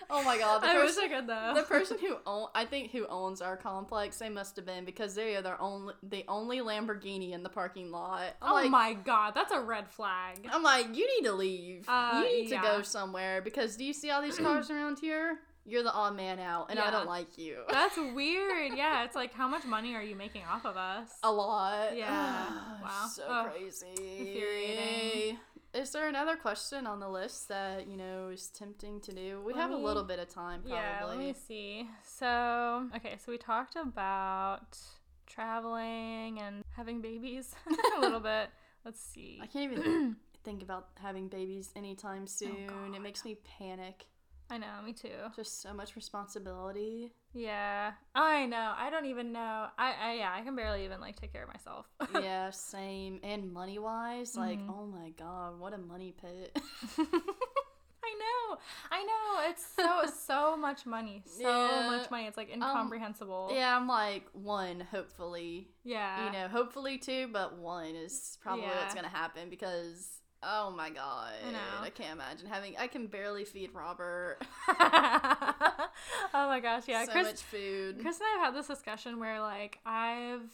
Oh 0.09 0.23
my 0.23 0.37
god, 0.37 0.63
the 0.63 0.67
I 0.67 0.77
wish 0.77 0.95
person, 0.95 1.03
I 1.03 1.07
could 1.15 1.27
though. 1.27 1.53
the 1.55 1.63
person 1.63 1.97
who 2.01 2.17
own, 2.25 2.47
I 2.55 2.65
think 2.65 2.91
who 2.91 3.05
owns 3.07 3.41
our 3.41 3.55
complex, 3.55 4.17
they 4.17 4.29
must 4.29 4.55
have 4.55 4.65
been 4.65 4.85
because 4.85 5.15
they 5.15 5.35
are 5.35 5.41
their 5.41 5.61
only, 5.61 5.93
the 6.01 6.25
only 6.27 6.59
Lamborghini 6.59 7.31
in 7.31 7.43
the 7.43 7.49
parking 7.49 7.91
lot. 7.91 8.35
I'm 8.41 8.51
oh 8.51 8.55
like, 8.55 8.71
my 8.71 8.93
god, 8.93 9.33
that's 9.35 9.51
a 9.51 9.59
red 9.59 9.87
flag. 9.87 10.47
I'm 10.51 10.63
like, 10.63 10.95
you 10.95 11.07
need 11.15 11.27
to 11.27 11.33
leave. 11.33 11.85
Uh, 11.87 12.23
you 12.23 12.41
need 12.43 12.49
yeah. 12.49 12.61
to 12.61 12.67
go 12.67 12.81
somewhere 12.81 13.41
because 13.41 13.75
do 13.75 13.83
you 13.83 13.93
see 13.93 14.09
all 14.09 14.21
these 14.21 14.37
cars 14.39 14.69
around 14.71 14.99
here? 14.99 15.39
You're 15.65 15.83
the 15.83 15.93
odd 15.93 16.15
man 16.15 16.39
out, 16.39 16.71
and 16.71 16.79
I 16.79 16.89
don't 16.89 17.05
like 17.05 17.37
you. 17.37 17.57
That's 17.69 17.95
weird. 17.95 18.71
Yeah, 18.75 19.03
it's 19.03 19.15
like 19.21 19.33
how 19.35 19.47
much 19.47 19.65
money 19.65 19.93
are 19.93 20.01
you 20.01 20.15
making 20.15 20.41
off 20.49 20.65
of 20.65 20.77
us? 20.77 21.09
A 21.21 21.31
lot. 21.31 21.95
Yeah. 21.95 22.45
Wow. 22.81 23.07
So 23.13 23.23
Oh, 23.27 23.49
crazy. 23.53 23.85
infuriating. 24.17 25.37
Is 25.73 25.91
there 25.91 26.07
another 26.07 26.35
question 26.35 26.87
on 26.87 26.99
the 26.99 27.07
list 27.07 27.47
that, 27.49 27.87
you 27.87 27.95
know, 27.95 28.29
is 28.29 28.47
tempting 28.47 28.99
to 29.01 29.11
do? 29.11 29.41
We 29.45 29.53
Let 29.53 29.61
have 29.61 29.71
a 29.71 29.77
little 29.77 30.03
bit 30.03 30.17
of 30.17 30.27
time, 30.27 30.61
probably. 30.61 30.77
Yeah, 30.77 31.05
let 31.05 31.17
me 31.19 31.33
see. 31.47 31.87
So, 32.03 32.89
okay, 32.95 33.17
so 33.23 33.31
we 33.31 33.37
talked 33.37 33.75
about 33.75 34.79
traveling 35.27 36.39
and 36.39 36.63
having 36.75 37.01
babies 37.01 37.53
a 37.97 37.99
little 38.01 38.19
bit. 38.19 38.49
Let's 38.83 38.99
see. 38.99 39.39
I 39.41 39.45
can't 39.45 39.71
even 39.71 40.15
think 40.43 40.63
about 40.63 40.87
having 40.99 41.27
babies 41.27 41.71
anytime 41.75 42.23
oh, 42.23 42.27
soon. 42.27 42.69
Oh, 42.69 42.95
it 42.95 43.01
makes 43.01 43.23
me 43.23 43.37
panic. 43.59 44.07
I 44.49 44.57
know, 44.57 44.81
me 44.83 44.93
too. 44.93 45.09
Just 45.35 45.61
so 45.61 45.71
much 45.73 45.95
responsibility. 45.95 47.11
Yeah, 47.33 47.91
I 48.15 48.45
know. 48.47 48.73
I 48.77 48.89
don't 48.89 49.05
even 49.05 49.31
know. 49.31 49.67
I, 49.77 49.93
I 50.01 50.13
yeah, 50.15 50.31
I 50.35 50.41
can 50.41 50.55
barely 50.55 50.83
even 50.85 50.99
like 50.99 51.19
take 51.19 51.31
care 51.31 51.43
of 51.43 51.49
myself. 51.49 51.85
yeah, 52.13 52.49
same. 52.49 53.19
And 53.23 53.53
money 53.53 53.77
wise, 53.79 54.35
like, 54.35 54.59
Mhm. 54.59 54.69
oh 54.69 54.85
my 54.87 55.09
god, 55.11 55.59
what 55.59 55.73
a 55.73 55.77
money 55.77 56.13
pit. 56.19 56.57
I 56.97 58.15
know. 58.17 58.57
I 58.89 59.03
know. 59.03 59.49
It's 59.49 59.63
so 59.75 60.01
so 60.25 60.57
much 60.57 60.85
money. 60.85 61.23
So 61.25 61.43
Yeah. 61.43 61.87
much 61.87 62.09
money. 62.09 62.25
It's 62.25 62.37
like 62.37 62.49
incomprehensible. 62.51 63.51
yeah, 63.53 63.75
I'm 63.75 63.87
like, 63.87 64.25
one, 64.33 64.79
hopefully. 64.79 65.69
Yeah. 65.83 66.25
you 66.25 66.31
know, 66.31 66.47
hopefully 66.47 66.97
two, 66.97 67.27
but 67.31 67.57
one 67.59 67.95
is 67.95 68.37
probably 68.41 68.63
Yeah. 68.63 68.79
what's 68.79 68.95
gonna 68.95 69.07
happen 69.07 69.49
because 69.49 70.18
oh 70.43 70.71
my 70.71 70.89
god, 70.89 71.33
I 71.47 71.51
know. 71.51 71.57
I 71.81 71.89
can't 71.89 72.13
imagine 72.13 72.47
having. 72.47 72.75
I 72.77 72.87
can 72.87 73.07
barely 73.07 73.45
feed 73.45 73.71
Robert 73.73 74.37
oh 74.69 75.89
my 76.33 76.59
gosh, 76.59 76.83
yeah. 76.87 77.05
so 77.05 77.11
Chris 77.11 77.27
much 77.27 77.41
food. 77.43 77.99
Chris 78.01 78.17
and 78.19 78.25
I 78.25 78.37
have 78.43 78.53
had 78.53 78.59
this 78.59 78.67
discussion 78.67 79.19
where 79.19 79.39
like 79.41 79.79
I've 79.85 80.49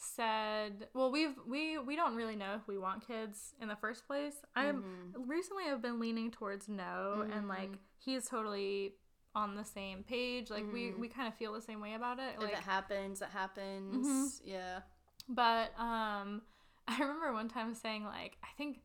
said 0.00 0.86
well 0.94 1.10
we've 1.10 1.34
we 1.46 1.76
we 1.78 1.96
don't 1.96 2.14
really 2.14 2.36
know 2.36 2.54
if 2.54 2.68
we 2.68 2.78
want 2.78 3.06
kids 3.06 3.54
in 3.60 3.68
the 3.68 3.76
first 3.76 4.06
place. 4.06 4.34
I'm 4.54 4.82
Mhm. 5.16 5.28
recently 5.28 5.64
I've 5.70 5.82
been 5.82 5.98
leaning 6.00 6.30
towards 6.30 6.68
no 6.68 7.26
and 7.32 7.48
like 7.48 7.72
he's 7.98 8.28
totally 8.28 8.94
on 9.34 9.56
the 9.56 9.64
same 9.64 10.02
page. 10.04 10.50
Like 10.50 10.64
we 10.72 10.90
Mhm. 10.92 10.98
we 11.00 11.08
kind 11.08 11.26
of 11.28 11.34
feel 11.34 11.52
the 11.52 11.62
same 11.62 11.80
way 11.80 11.94
about 11.94 12.18
it. 12.18 12.34
if 12.36 12.42
Like 12.42 12.52
it 12.52 12.58
happens, 12.58 13.22
it 13.22 13.28
happens. 13.32 14.06
Mm-hmm. 14.06 14.48
Yeah. 14.48 14.80
but 15.28 15.72
um 15.78 16.42
I 16.88 16.98
remember 17.00 17.32
one 17.32 17.48
time 17.48 17.74
saying 17.74 18.04
like 18.04 18.36
I 18.42 18.48
think 18.56 18.80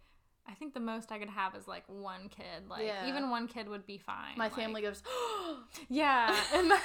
I 0.48 0.56
think 0.56 0.74
the 0.74 0.80
most 0.82 1.12
I 1.12 1.20
could 1.20 1.30
have 1.30 1.56
is 1.56 1.68
like 1.68 1.84
one 1.88 2.30
kid. 2.30 2.68
Like 2.70 2.84
Yeah. 2.86 3.08
even 3.08 3.30
one 3.30 3.48
kid 3.48 3.68
would 3.70 3.86
be 3.86 3.98
fine. 3.98 4.38
My 4.38 4.46
like- 4.46 4.56
family 4.56 4.82
goes, 4.82 5.02
Yeah, 5.89 6.36
and, 6.54 6.68
my, 6.70 6.80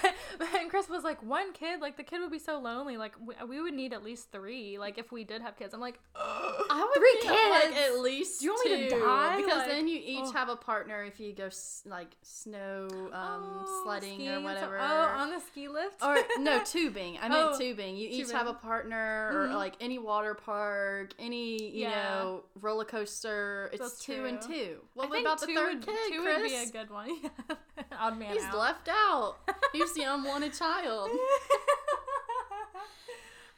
and 0.61 0.71
Chris 0.71 0.89
was 0.89 1.03
like, 1.05 1.23
one 1.23 1.53
kid, 1.53 1.81
like 1.81 1.97
the 1.97 2.03
kid 2.03 2.21
would 2.21 2.31
be 2.31 2.39
so 2.39 2.59
lonely. 2.61 2.97
Like 2.97 3.15
we, 3.21 3.35
we 3.49 3.61
would 3.61 3.75
need 3.75 3.93
at 3.93 4.03
least 4.05 4.31
three. 4.33 4.79
Like 4.79 4.97
if 4.99 5.11
we 5.13 5.25
did 5.25 5.43
have 5.43 5.57
kids, 5.57 5.75
I'm 5.75 5.81
like, 5.81 5.99
I 6.17 6.85
would 6.89 6.95
Three 6.99 7.31
need, 7.31 7.51
like 7.51 7.63
kids? 7.75 7.77
at 7.95 8.01
least 8.01 8.41
Do 8.41 8.47
you 8.47 8.53
want 8.53 8.71
me 8.71 8.89
to 8.89 9.01
die? 9.01 9.37
Because 9.37 9.59
Like, 9.59 9.67
then 9.69 9.89
you 9.89 10.01
each 10.05 10.21
oh. 10.27 10.33
have 10.33 10.49
a 10.49 10.57
partner 10.57 11.03
if 11.05 11.19
you 11.21 11.33
go 11.33 11.47
s- 11.47 11.83
like 11.85 12.17
snow 12.23 12.87
um, 12.91 13.11
oh, 13.13 13.83
sledding 13.85 14.29
or 14.29 14.41
whatever. 14.41 14.79
Oh, 14.81 14.85
on 15.17 15.31
the 15.31 15.41
ski 15.41 15.69
lift. 15.69 16.03
or 16.03 16.17
no 16.39 16.63
tubing. 16.65 17.19
I 17.21 17.29
meant 17.29 17.51
Oh, 17.55 17.59
tubing. 17.59 17.97
You 17.97 18.09
each 18.09 18.31
have 18.31 18.47
a 18.47 18.51
tubing. 18.51 18.61
partner, 18.63 19.31
or 19.35 19.49
like 19.57 19.75
any 19.81 19.99
water 19.99 20.35
park, 20.35 21.13
any 21.19 21.63
you 21.73 21.83
Yeah. 21.89 21.91
know 22.21 22.45
roller 22.61 22.85
coaster. 22.85 23.48
It's 23.73 23.81
That's 23.83 23.99
two 24.05 24.25
and 24.27 24.41
two. 24.41 24.79
What 24.95 25.07
about 25.21 25.41
the 25.41 25.47
third 25.49 25.75
would, 25.77 25.87
kid, 25.87 26.13
Two 26.13 26.23
Chris? 26.23 26.39
would 26.39 26.49
be 26.49 26.55
a 26.57 26.67
good 26.71 26.91
one. 26.91 27.11
Odd 27.99 28.19
man 28.19 28.33
He's 28.33 28.45
out. 28.45 28.57
left 28.59 28.89
out. 28.89 29.37
He's 29.73 29.93
the 29.95 30.03
unwanted 30.05 30.53
child. 30.55 31.11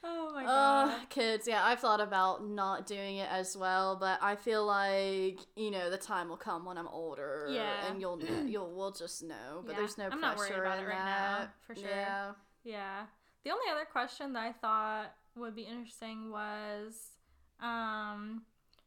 oh 0.03 0.32
my 0.34 0.45
Uh, 0.45 0.47
god. 0.47 0.88
Ugh, 0.88 1.09
kids, 1.11 1.47
yeah, 1.47 1.64
I've 1.64 1.80
thought 1.80 2.01
about 2.01 2.45
not 2.47 2.86
doing 2.86 3.16
it 3.16 3.28
as 3.30 3.57
well, 3.57 3.97
but 3.97 4.18
I 4.22 4.36
feel 4.36 4.64
like 4.66 5.38
you 5.57 5.70
know 5.70 5.91
the 5.91 5.99
time 5.99 6.28
will 6.28 6.36
come 6.38 6.64
when 6.64 6.78
I'm 6.78 6.88
older, 6.88 7.49
Yeah. 7.51 7.86
and 7.88 8.01
you'll 8.01 8.16
know, 8.16 8.43
you'll 8.47 8.70
we'll 8.74 8.93
just 8.93 9.22
know. 9.22 9.62
But 9.64 9.72
Yeah, 9.72 9.78
there's 9.78 9.99
no 9.99 10.05
I'm 10.05 10.11
pressure 10.11 10.22
not 10.26 10.38
worried 10.38 10.59
about 10.61 10.78
it 10.78 10.86
right 10.86 10.97
that. 10.97 11.41
now, 11.41 11.49
for 11.66 11.74
sure. 11.74 11.88
Yeah. 11.88 12.32
Yeah. 12.64 13.03
The 13.45 13.51
only 13.51 13.66
other 13.70 13.86
question 13.91 14.32
that 14.34 14.43
I 14.43 14.53
thought 14.53 15.14
would 15.36 15.55
be 15.55 15.62
interesting 15.62 16.30
was 16.30 17.12
um 17.62 18.43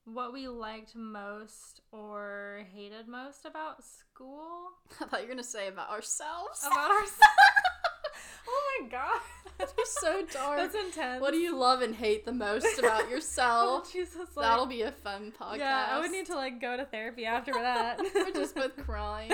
what 0.05 0.33
we 0.33 0.47
liked 0.47 0.95
most 0.95 1.81
or 1.91 2.65
hated 2.73 3.07
most 3.07 3.45
about 3.45 3.83
school. 3.83 4.69
I 5.01 5.05
thought 5.05 5.21
you 5.21 5.27
were 5.27 5.33
gonna 5.33 5.43
say 5.43 5.67
about 5.67 5.89
ourselves. 5.89 6.61
About 6.65 6.91
ourselves. 6.91 7.19
oh 8.47 8.61
my 8.81 8.89
god. 8.89 9.21
That'd 9.57 9.75
so 9.85 10.25
dark. 10.31 10.57
That's 10.57 10.75
intense. 10.75 11.21
What 11.21 11.31
do 11.31 11.37
you 11.37 11.55
love 11.55 11.81
and 11.81 11.95
hate 11.95 12.25
the 12.25 12.33
most 12.33 12.79
about 12.79 13.03
Oh, 13.05 13.09
yourself? 13.09 13.93
Jesus, 13.93 14.35
like, 14.35 14.45
That'll 14.45 14.65
be 14.65 14.81
a 14.81 14.91
fun 14.91 15.31
podcast. 15.39 15.59
Yeah, 15.59 15.87
I 15.91 15.99
would 15.99 16.11
need 16.11 16.25
to 16.27 16.35
like 16.35 16.59
go 16.59 16.75
to 16.75 16.85
therapy 16.85 17.25
after 17.25 17.53
that. 17.53 17.99
We're 18.13 18.31
just 18.31 18.55
both 18.55 18.75
crying, 18.77 19.31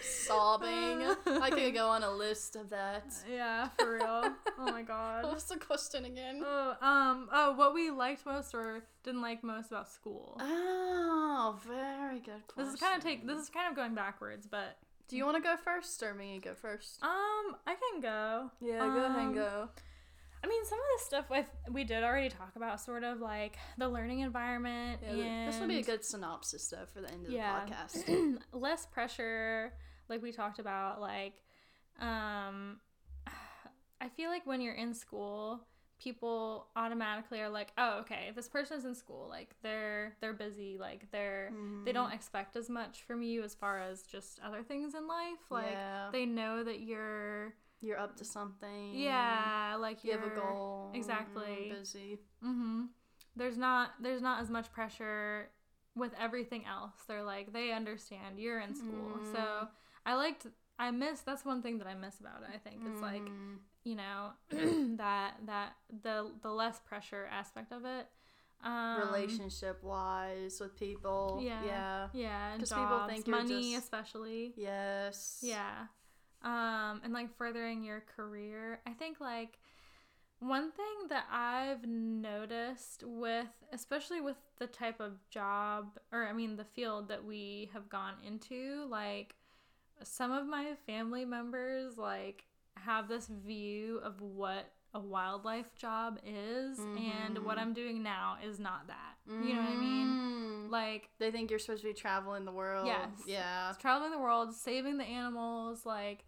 sobbing. 0.00 1.02
I 1.26 1.50
could 1.50 1.74
go 1.74 1.88
on 1.88 2.02
a 2.02 2.10
list 2.24 2.56
of 2.56 2.70
that. 2.70 3.04
yeah, 3.30 3.68
for 3.78 3.94
real. 3.94 4.32
Oh 4.58 4.64
my 4.72 4.80
What 4.80 4.86
god. 4.88 5.34
was 5.34 5.44
the 5.44 5.58
question 5.58 6.06
again? 6.06 6.42
Oh, 6.44 6.74
um, 6.80 7.28
oh, 7.30 7.52
what 7.52 7.74
we 7.74 7.90
liked 7.90 8.24
most 8.24 8.54
or 8.54 8.82
didn't 9.04 9.20
like 9.20 9.44
most 9.44 9.70
about 9.70 9.88
school. 9.90 10.38
Oh, 10.40 11.58
very 11.66 12.20
good 12.20 12.46
question. 12.48 12.64
This 12.64 12.74
is 12.74 12.80
kind 12.80 12.96
of 12.96 13.02
take. 13.04 13.26
This 13.26 13.38
is 13.38 13.48
kind 13.50 13.68
of 13.68 13.76
going 13.76 13.94
backwards, 13.94 14.46
but 14.50 14.78
Do 15.08 15.16
you 15.16 15.24
want 15.26 15.36
to 15.36 15.42
go 15.42 15.56
first 15.56 16.02
or 16.02 16.14
me 16.14 16.40
go 16.42 16.54
first? 16.54 17.02
um, 17.02 17.56
I 17.66 17.74
can 17.74 18.00
go. 18.00 18.50
Yeah, 18.60 18.78
go 18.78 19.04
ahead 19.04 19.10
and 19.18 19.28
Um, 19.28 19.34
go. 19.34 19.68
I 20.46 20.48
mean, 20.48 20.64
some 20.64 20.78
of 20.78 20.84
the 20.98 21.04
stuff 21.04 21.28
with 21.28 21.46
we 21.72 21.82
did 21.82 22.04
already 22.04 22.28
talk 22.28 22.52
about, 22.54 22.80
sort 22.80 23.02
of 23.02 23.20
like 23.20 23.56
the 23.78 23.88
learning 23.88 24.20
environment 24.20 25.00
Yeah, 25.02 25.10
and 25.10 25.52
this 25.52 25.60
will 25.60 25.66
be 25.66 25.78
a 25.78 25.82
good 25.82 26.04
synopsis 26.04 26.68
though 26.68 26.86
for 26.94 27.00
the 27.00 27.10
end 27.10 27.26
of 27.26 27.32
Yeah. 27.32 27.64
the 27.64 27.72
podcast. 27.72 28.38
less 28.52 28.86
pressure, 28.86 29.72
like 30.08 30.22
we 30.22 30.30
talked 30.30 30.60
about. 30.60 31.00
Like, 31.00 31.42
um, 31.98 32.78
I 34.00 34.08
feel 34.14 34.30
like 34.30 34.46
when 34.46 34.60
you're 34.60 34.74
in 34.74 34.94
school, 34.94 35.66
people 35.98 36.68
automatically 36.76 37.40
are 37.40 37.48
like, 37.48 37.72
"Oh, 37.76 37.98
okay, 38.02 38.30
this 38.36 38.48
person's 38.48 38.84
in 38.84 38.94
school. 38.94 39.26
Like, 39.28 39.56
they're 39.62 40.14
they're 40.20 40.32
busy. 40.32 40.76
Like, 40.78 41.10
they're 41.10 41.52
they 41.84 41.90
don't 41.90 42.12
expect 42.12 42.54
as 42.54 42.70
much 42.70 43.02
from 43.02 43.22
you 43.22 43.42
as 43.42 43.56
far 43.56 43.80
as 43.80 44.02
just 44.02 44.38
other 44.44 44.62
things 44.62 44.94
in 44.94 45.08
life. 45.08 45.40
Like, 45.50 45.72
yeah, 45.72 46.10
they 46.12 46.24
know 46.24 46.62
that 46.62 46.80
you're 46.80 47.54
you're 47.86 47.98
up 47.98 48.16
to 48.16 48.24
something. 48.24 48.94
yeah, 48.94 49.76
like 49.78 50.04
you 50.04 50.12
have 50.12 50.24
a 50.24 50.34
goal. 50.34 50.90
exactly. 50.94 51.68
You're 51.68 51.76
busy. 51.78 52.18
Mm-hmm. 52.44 52.82
There's 53.36 53.56
not 53.58 53.90
there's 54.00 54.22
not 54.22 54.40
as 54.42 54.50
much 54.50 54.72
pressure 54.72 55.50
with 55.94 56.12
everything 56.20 56.64
else. 56.66 56.94
They're 57.08 57.22
like 57.22 57.52
they 57.52 57.72
understand 57.72 58.38
you're 58.38 58.60
in 58.60 58.74
school. 58.74 59.18
So 59.32 59.38
Mhm. 59.38 59.68
I 60.04 60.14
liked 60.14 60.46
I 60.78 60.90
miss 60.90 61.20
that's 61.20 61.44
one 61.44 61.62
thing 61.62 61.78
that 61.78 61.86
I 61.86 61.94
miss 61.94 62.20
about 62.20 62.42
it, 62.42 62.48
I 62.54 62.58
think. 62.58 62.82
It's 62.90 63.00
like, 63.00 63.22
Mm. 63.22 63.58
you 63.84 63.94
know, 63.94 64.32
that 64.98 65.34
that 65.46 65.72
the 66.02 66.32
the 66.42 66.50
less 66.50 66.80
pressure 66.80 67.26
aspect 67.30 67.72
of 67.72 67.84
it. 67.84 68.06
Um 68.64 69.00
relationship 69.00 69.82
wise 69.82 70.58
with 70.60 70.74
people. 70.76 71.40
Yeah. 71.42 71.62
Yeah. 71.64 72.08
Yeah, 72.14 72.52
and 72.52 72.60
'Cause 72.62 72.72
people 72.72 73.06
think 73.06 73.26
money 73.28 73.72
just- 73.74 73.84
especially. 73.84 74.54
Yes. 74.56 75.40
Yeah. 75.42 75.86
Um, 76.46 77.00
and 77.04 77.12
like 77.12 77.36
furthering 77.36 77.82
your 77.82 78.04
career. 78.16 78.80
I 78.86 78.92
think 78.92 79.20
like 79.20 79.58
one 80.38 80.70
thing 80.70 81.08
that 81.08 81.24
I've 81.32 81.84
noticed 81.86 83.02
with 83.04 83.46
especially 83.72 84.20
with 84.20 84.36
the 84.58 84.66
type 84.66 85.00
of 85.00 85.12
job 85.30 85.98
or 86.12 86.26
I 86.26 86.32
mean 86.32 86.56
the 86.56 86.64
field 86.64 87.08
that 87.08 87.24
we 87.24 87.68
have 87.72 87.88
gone 87.88 88.14
into, 88.24 88.86
like 88.88 89.34
some 90.04 90.30
of 90.30 90.46
my 90.46 90.74
family 90.86 91.24
members 91.24 91.96
like 91.98 92.44
have 92.76 93.08
this 93.08 93.26
view 93.26 93.98
of 94.04 94.20
what 94.20 94.70
a 94.94 95.00
wildlife 95.00 95.74
job 95.74 96.18
is 96.24 96.78
and 96.78 97.44
what 97.44 97.58
Mhm. 97.58 97.60
I'm 97.62 97.72
doing 97.74 98.02
now 98.02 98.36
is 98.42 98.58
not 98.60 98.86
that. 98.86 99.16
You 99.26 99.54
know 99.54 99.60
what 99.62 99.68
I 99.70 99.76
mean? 99.76 100.06
Mm. 100.06 100.70
Like 100.70 101.10
They 101.18 101.30
think 101.30 101.50
you're 101.50 101.58
supposed 101.58 101.82
to 101.82 101.88
be 101.88 101.94
traveling 101.94 102.44
the 102.44 102.52
world. 102.52 102.86
Yes. 102.86 103.10
Yeah. 103.26 103.72
traveling 103.80 104.10
the 104.12 104.18
world, 104.18 104.54
saving 104.54 104.96
the 104.98 105.04
animals, 105.04 105.84
like 105.84 106.24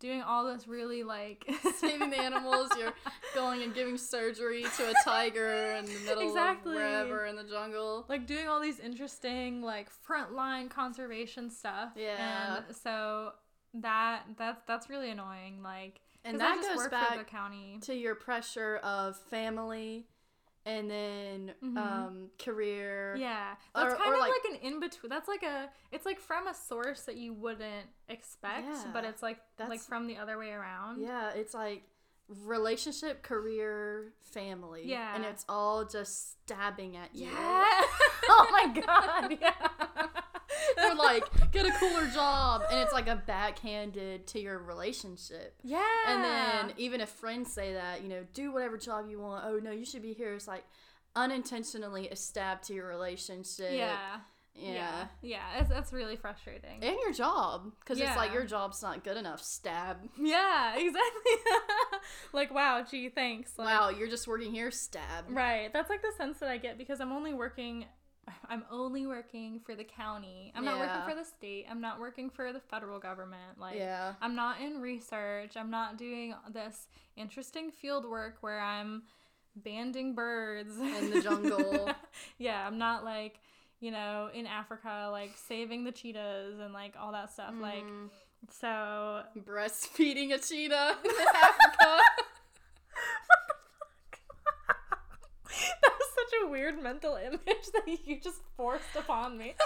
doing 0.00 0.22
all 0.22 0.46
this 0.52 0.66
really 0.66 1.02
like 1.04 1.48
Saving 1.78 2.10
the 2.10 2.18
animals, 2.18 2.70
you're 2.78 2.92
going 3.34 3.62
and 3.62 3.72
giving 3.74 3.96
surgery 3.96 4.64
to 4.76 4.90
a 4.90 4.94
tiger 5.04 5.76
in 5.78 5.84
the 5.86 5.98
middle 6.06 6.22
Exactly. 6.26 6.72
of 6.72 6.76
wherever 6.78 7.26
in 7.26 7.36
the 7.36 7.44
jungle. 7.44 8.06
like 8.08 8.26
doing 8.26 8.48
all 8.48 8.60
these 8.60 8.80
interesting 8.80 9.62
like 9.62 9.88
frontline 10.08 10.68
conservation 10.70 11.50
stuff. 11.50 11.90
Yeah. 11.94 12.56
And 12.66 12.76
so 12.76 13.32
that 13.74 14.22
that's 14.36 14.62
that's 14.66 14.90
really 14.90 15.10
annoying. 15.10 15.62
Like 15.62 16.00
And 16.24 16.40
that 16.40 16.56
just 16.56 16.74
goes 16.74 16.88
back 16.88 17.12
for 17.12 17.18
the 17.18 17.24
county. 17.24 17.78
to 17.82 17.94
your 17.94 18.14
pressure 18.16 18.76
of 18.82 19.16
family 19.30 20.06
and 20.66 20.90
then 20.90 21.54
Mhm. 21.62 21.76
um, 21.78 22.30
career. 22.38 23.16
Yeah, 23.16 23.54
that's 23.74 23.94
Or- 23.94 23.96
kind 23.96 24.10
or, 24.10 24.14
of 24.14 24.20
like- 24.20 24.32
like, 24.44 24.52
an 24.52 24.58
in 24.66 24.80
between. 24.80 25.08
That's 25.10 25.28
like 25.28 25.42
a, 25.42 25.70
it's 25.92 26.04
like 26.06 26.20
from 26.20 26.46
a 26.46 26.54
source 26.54 27.02
that 27.04 27.16
you 27.16 27.32
wouldn't 27.32 27.88
expect, 28.08 28.68
but 28.92 29.04
it's 29.04 29.22
like 29.22 29.40
like 29.58 29.80
from 29.80 30.06
the 30.06 30.16
other 30.18 30.38
way 30.38 30.50
around. 30.52 31.00
Yeah, 31.00 31.30
it's 31.30 31.54
like 31.54 31.84
relationship, 32.44 33.22
career, 33.22 34.12
family. 34.20 34.82
Yeah. 34.84 35.14
And 35.16 35.24
it's 35.24 35.44
all 35.48 35.84
just 35.84 36.32
stabbing 36.44 36.96
at 36.96 37.12
you. 37.14 37.26
Yeah. 37.26 37.34
oh 38.28 38.48
my 38.52 38.80
god. 38.80 39.36
Yeah. 39.40 40.06
Like, 41.14 41.52
get 41.52 41.66
a 41.66 41.70
cooler 41.72 42.06
job. 42.08 42.62
And 42.70 42.80
it's 42.80 42.92
like 42.92 43.08
a 43.08 43.16
backhanded 43.26 44.26
to 44.28 44.40
your 44.40 44.58
relationship. 44.58 45.54
Yeah. 45.62 45.82
And 46.06 46.24
then 46.24 46.74
even 46.76 47.00
if 47.00 47.08
friends 47.08 47.52
say 47.52 47.74
that, 47.74 48.02
you 48.02 48.08
know, 48.08 48.24
do 48.34 48.52
whatever 48.52 48.76
job 48.78 49.06
you 49.08 49.20
want. 49.20 49.44
Oh 49.46 49.58
no, 49.58 49.70
you 49.70 49.84
should 49.84 50.02
be 50.02 50.12
here. 50.12 50.34
It's 50.34 50.48
like 50.48 50.64
unintentionally 51.16 52.08
a 52.08 52.16
stab 52.16 52.62
to 52.62 52.74
your 52.74 52.86
relationship. 52.88 53.70
yeah. 53.72 53.96
Yeah. 54.54 54.72
Yeah. 54.72 55.06
Yeah. 55.22 55.60
It's, 55.60 55.68
that's 55.68 55.92
really 55.92 56.16
frustrating. 56.16 56.82
And 56.82 56.96
your 57.00 57.12
job. 57.12 57.72
Because 57.80 58.00
it's 58.00 58.16
like 58.16 58.32
your 58.34 58.44
job's 58.44 58.82
not 58.82 59.04
good 59.04 59.16
enough. 59.16 59.40
Stab. 59.42 59.98
yeah, 60.20 60.74
exactly. 60.76 61.32
like, 62.32 62.52
wow, 62.52 62.84
gee, 62.88 63.08
thanks. 63.08 63.52
Like, 63.56 63.68
Wow, 63.68 63.90
you're 63.90 64.08
just 64.08 64.26
working 64.26 64.52
here. 64.52 64.70
Stab. 64.72 65.26
Right. 65.28 65.72
That's 65.72 65.88
like 65.88 66.02
the 66.02 66.12
sense 66.16 66.38
that 66.40 66.50
I 66.50 66.58
get 66.58 66.78
because 66.78 67.00
I'm 67.00 67.12
only 67.12 67.32
working 67.32 67.86
I'm 68.48 68.64
only 68.70 69.06
working 69.06 69.60
for 69.64 69.74
the 69.74 69.84
county. 69.84 70.52
I'm 70.54 70.64
not 70.64 70.78
working 70.78 71.02
for 71.08 71.14
the 71.14 71.24
state. 71.24 71.66
I'm 71.70 71.80
not 71.80 71.98
working 71.98 72.30
for 72.30 72.52
the 72.52 72.60
federal 72.60 72.98
government. 72.98 73.58
Like 73.58 73.76
Yeah. 73.76 74.14
I'm 74.20 74.34
not 74.34 74.60
in 74.60 74.80
research. 74.80 75.56
I'm 75.56 75.70
not 75.70 75.96
doing 75.96 76.34
this 76.52 76.88
interesting 77.16 77.70
field 77.70 78.04
work 78.08 78.38
where 78.40 78.60
I'm 78.60 79.02
banding 79.56 80.14
birds 80.14 80.76
In 80.78 81.10
the 81.10 81.20
jungle. 81.22 81.90
yeah, 82.38 82.66
I'm 82.66 82.78
not 82.78 83.04
like, 83.04 83.40
you 83.80 83.90
know, 83.90 84.28
in 84.32 84.46
Africa 84.46 85.08
like 85.10 85.32
saving 85.36 85.84
the 85.84 85.92
cheetahs 85.92 86.58
and 86.60 86.72
like 86.72 86.94
all 87.00 87.12
that 87.12 87.32
stuff. 87.32 87.54
Like 87.60 87.84
Mhm. 87.84 88.10
so 88.50 89.22
breastfeeding 89.38 90.32
a 90.34 90.38
cheetah 90.38 90.96
in 91.04 91.10
Africa. 91.34 91.98
that 95.82 95.92
was 95.98 96.08
such 96.14 96.29
a 96.44 96.48
weird 96.48 96.82
mental 96.82 97.16
image 97.16 97.40
that 97.74 97.98
you 98.06 98.20
just 98.20 98.40
forced 98.56 98.94
upon 98.96 99.36
me. 99.38 99.54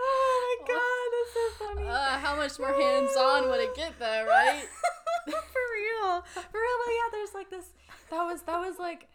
oh 0.00 0.56
my 0.66 0.74
god, 0.74 1.08
that's 1.12 1.34
so 1.34 1.64
funny. 1.74 1.86
Uh, 1.88 2.18
how 2.18 2.36
much 2.36 2.58
more 2.58 2.72
hands 2.72 3.16
on 3.16 3.48
would 3.48 3.60
it 3.60 3.74
get 3.74 3.98
though, 3.98 4.26
right? 4.28 4.64
For 5.26 5.32
real. 5.34 6.22
For 6.22 6.40
real, 6.40 6.76
but 6.84 6.92
yeah, 6.92 7.08
there's 7.12 7.34
like 7.34 7.50
this 7.50 7.66
that 8.10 8.22
was 8.24 8.42
that 8.42 8.58
was 8.58 8.78
like 8.78 9.08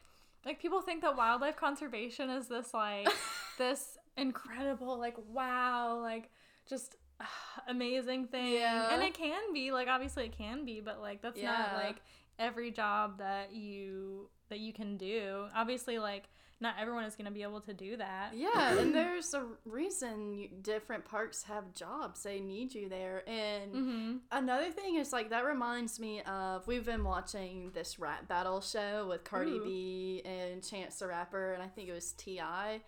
like 0.46 0.62
people 0.62 0.82
think 0.82 1.02
that 1.02 1.18
wildlife 1.18 1.56
conservation 1.56 2.30
is 2.30 2.48
this 2.48 2.74
like 2.74 3.08
this 3.58 3.98
incredible 4.18 4.98
like 5.00 5.16
wow 5.34 6.00
like 6.02 6.30
just 6.70 6.96
amazing 7.68 8.28
thing 8.28 8.54
Yeah. 8.54 8.94
and 8.94 9.04
it 9.04 9.14
can 9.14 9.54
be 9.54 9.72
like 9.72 9.88
obviously 9.90 10.26
it 10.26 10.38
can 10.38 10.64
be 10.66 10.80
but 10.80 11.02
like 11.02 11.22
that's 11.22 11.40
Yeah. 11.40 11.52
not 11.52 11.74
like 11.84 11.98
every 12.40 12.72
job 12.72 13.18
that 13.18 13.54
you 13.54 14.30
that 14.50 14.60
you 14.60 14.74
can 14.74 14.98
do 14.98 15.46
obviously 15.56 15.98
like 16.00 16.24
not 16.62 16.76
everyone 16.80 17.04
is 17.04 17.16
going 17.16 17.26
to 17.26 17.32
be 17.32 17.44
able 17.44 17.60
to 17.60 17.74
do 17.74 17.98
that 17.98 18.32
Yeah, 18.34 18.78
and 18.80 18.96
there's 18.96 19.34
a 19.34 19.46
reason 19.66 20.34
you, 20.34 20.48
different 20.62 21.04
parks 21.04 21.44
have 21.44 21.74
jobs. 21.74 22.24
They 22.24 22.40
need 22.40 22.74
you 22.74 22.88
there. 22.88 23.24
And 23.28 23.74
mm-hmm. 23.74 24.16
another 24.32 24.72
thing 24.72 24.96
is 24.96 25.12
like 25.12 25.30
that 25.32 25.44
reminds 25.46 26.00
me 26.00 26.22
of 26.22 26.66
we've 26.66 26.86
been 26.86 27.04
watching 27.04 27.72
this 27.74 28.00
rap 28.00 28.30
battle 28.30 28.62
show 28.62 29.06
with 29.10 29.26
Cardi 29.26 29.52
Ooh. 29.52 29.64
B 29.66 30.22
and 30.24 30.64
Chance 30.64 31.00
the 31.00 31.08
Rapper, 31.08 31.52
and 31.54 31.62
I 31.62 31.68
think 31.68 31.90
it 31.90 31.94
was 31.94 32.14
T.I. 32.14 32.80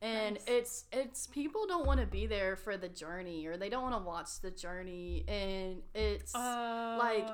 And 0.00 0.34
Nice. 0.36 0.44
it's 0.46 0.84
it's 0.92 1.26
people 1.26 1.66
don't 1.66 1.84
want 1.86 1.98
to 2.00 2.06
be 2.06 2.26
there 2.26 2.54
for 2.54 2.76
the 2.76 2.88
journey 2.88 3.46
or 3.46 3.56
they 3.56 3.68
don't 3.70 3.82
want 3.82 3.96
to 3.96 4.06
watch 4.06 4.40
the 4.40 4.50
journey 4.52 5.24
and 5.26 5.82
it's 5.94 6.34
Uh, 6.34 6.96
like, 6.98 7.26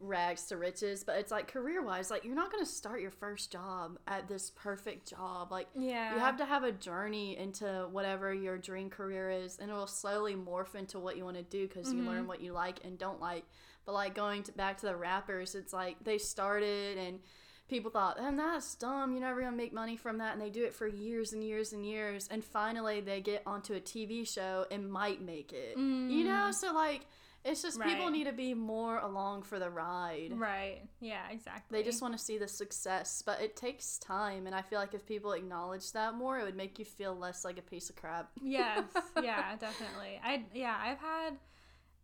rags 0.00 0.44
to 0.46 0.56
riches, 0.56 1.04
but 1.04 1.18
it's 1.18 1.30
like 1.30 1.48
career 1.50 1.82
wise, 1.82 2.10
like 2.10 2.24
you're 2.24 2.34
not 2.34 2.52
gonna 2.52 2.66
start 2.66 3.00
your 3.00 3.10
first 3.10 3.50
job 3.50 3.98
at 4.06 4.28
this 4.28 4.50
perfect 4.50 5.08
job. 5.08 5.50
Like 5.50 5.68
Yeah. 5.74 6.14
you 6.14 6.20
have 6.20 6.36
to 6.38 6.44
have 6.44 6.64
a 6.64 6.72
journey 6.72 7.36
into 7.36 7.88
whatever 7.90 8.32
your 8.32 8.58
dream 8.58 8.90
career 8.90 9.30
is, 9.30 9.58
and 9.58 9.70
it 9.70 9.74
will 9.74 9.86
slowly 9.86 10.34
morph 10.34 10.74
into 10.74 10.98
what 10.98 11.16
you 11.16 11.24
want 11.24 11.36
to 11.36 11.42
do 11.42 11.66
because 11.66 11.92
you 11.92 12.00
Mm-hmm. 12.00 12.08
learn 12.08 12.26
what 12.26 12.40
you 12.40 12.52
like 12.52 12.84
and 12.84 12.98
don't 12.98 13.20
like. 13.20 13.44
But 13.86 13.92
like 13.92 14.14
going 14.14 14.42
to, 14.44 14.52
back 14.52 14.78
to 14.78 14.86
the 14.86 14.96
rappers, 14.96 15.54
it's 15.54 15.72
like 15.72 15.96
they 16.04 16.18
started 16.18 16.98
and 16.98 17.20
people 17.68 17.90
thought, 17.90 18.18
and 18.20 18.38
that's 18.38 18.74
dumb. 18.74 19.12
You're 19.12 19.22
never 19.22 19.40
gonna 19.40 19.56
make 19.56 19.72
money 19.72 19.96
from 19.96 20.18
that, 20.18 20.32
and 20.34 20.42
they 20.42 20.50
do 20.50 20.64
it 20.64 20.74
for 20.74 20.86
years 20.86 21.32
and 21.32 21.42
years 21.42 21.72
and 21.72 21.86
years, 21.86 22.28
and 22.30 22.44
finally 22.44 23.00
they 23.00 23.20
get 23.20 23.42
onto 23.46 23.74
a 23.74 23.80
TV 23.80 24.24
show 24.28 24.66
and 24.70 24.90
might 24.90 25.20
make 25.22 25.52
it. 25.52 25.76
You 25.76 26.24
know, 26.24 26.50
so 26.52 26.72
like 26.74 27.06
it's 27.46 27.62
just 27.62 27.80
people 27.80 28.06
Mm. 28.06 28.12
Need 28.12 28.24
to 28.24 28.32
be 28.32 28.54
more 28.54 28.98
along 28.98 29.42
for 29.42 29.58
the 29.58 29.70
ride. 29.70 30.32
Right. 30.34 30.82
Yeah, 31.00 31.28
exactly. 31.30 31.78
They 31.78 31.84
just 31.84 32.02
want 32.02 32.16
to 32.16 32.22
see 32.22 32.38
the 32.38 32.48
success, 32.48 33.22
but 33.24 33.40
it 33.40 33.56
takes 33.56 33.98
time, 33.98 34.46
and 34.46 34.54
I 34.54 34.62
feel 34.62 34.78
like 34.78 34.94
if 34.94 35.06
people 35.06 35.32
acknowledge 35.32 35.92
that 35.92 36.14
more, 36.14 36.38
it 36.38 36.44
would 36.44 36.56
make 36.56 36.78
you 36.78 36.84
feel 36.84 37.14
less 37.14 37.44
like 37.44 37.58
a 37.58 37.62
piece 37.62 37.88
of 37.90 37.96
crap. 37.96 38.30
yes 38.42 38.84
yeah 39.22 39.56
definitely 39.56 40.20
i 40.24 40.44
yeah 40.54 40.76
i've 40.82 40.98
had 40.98 41.38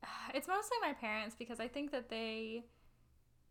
it's 0.35 0.49
mostly 0.49 0.77
my 0.81 0.93
parents 0.93 1.35
because 1.39 1.61
i 1.61 1.69
think 1.69 1.91
that 1.93 2.09
they 2.09 2.65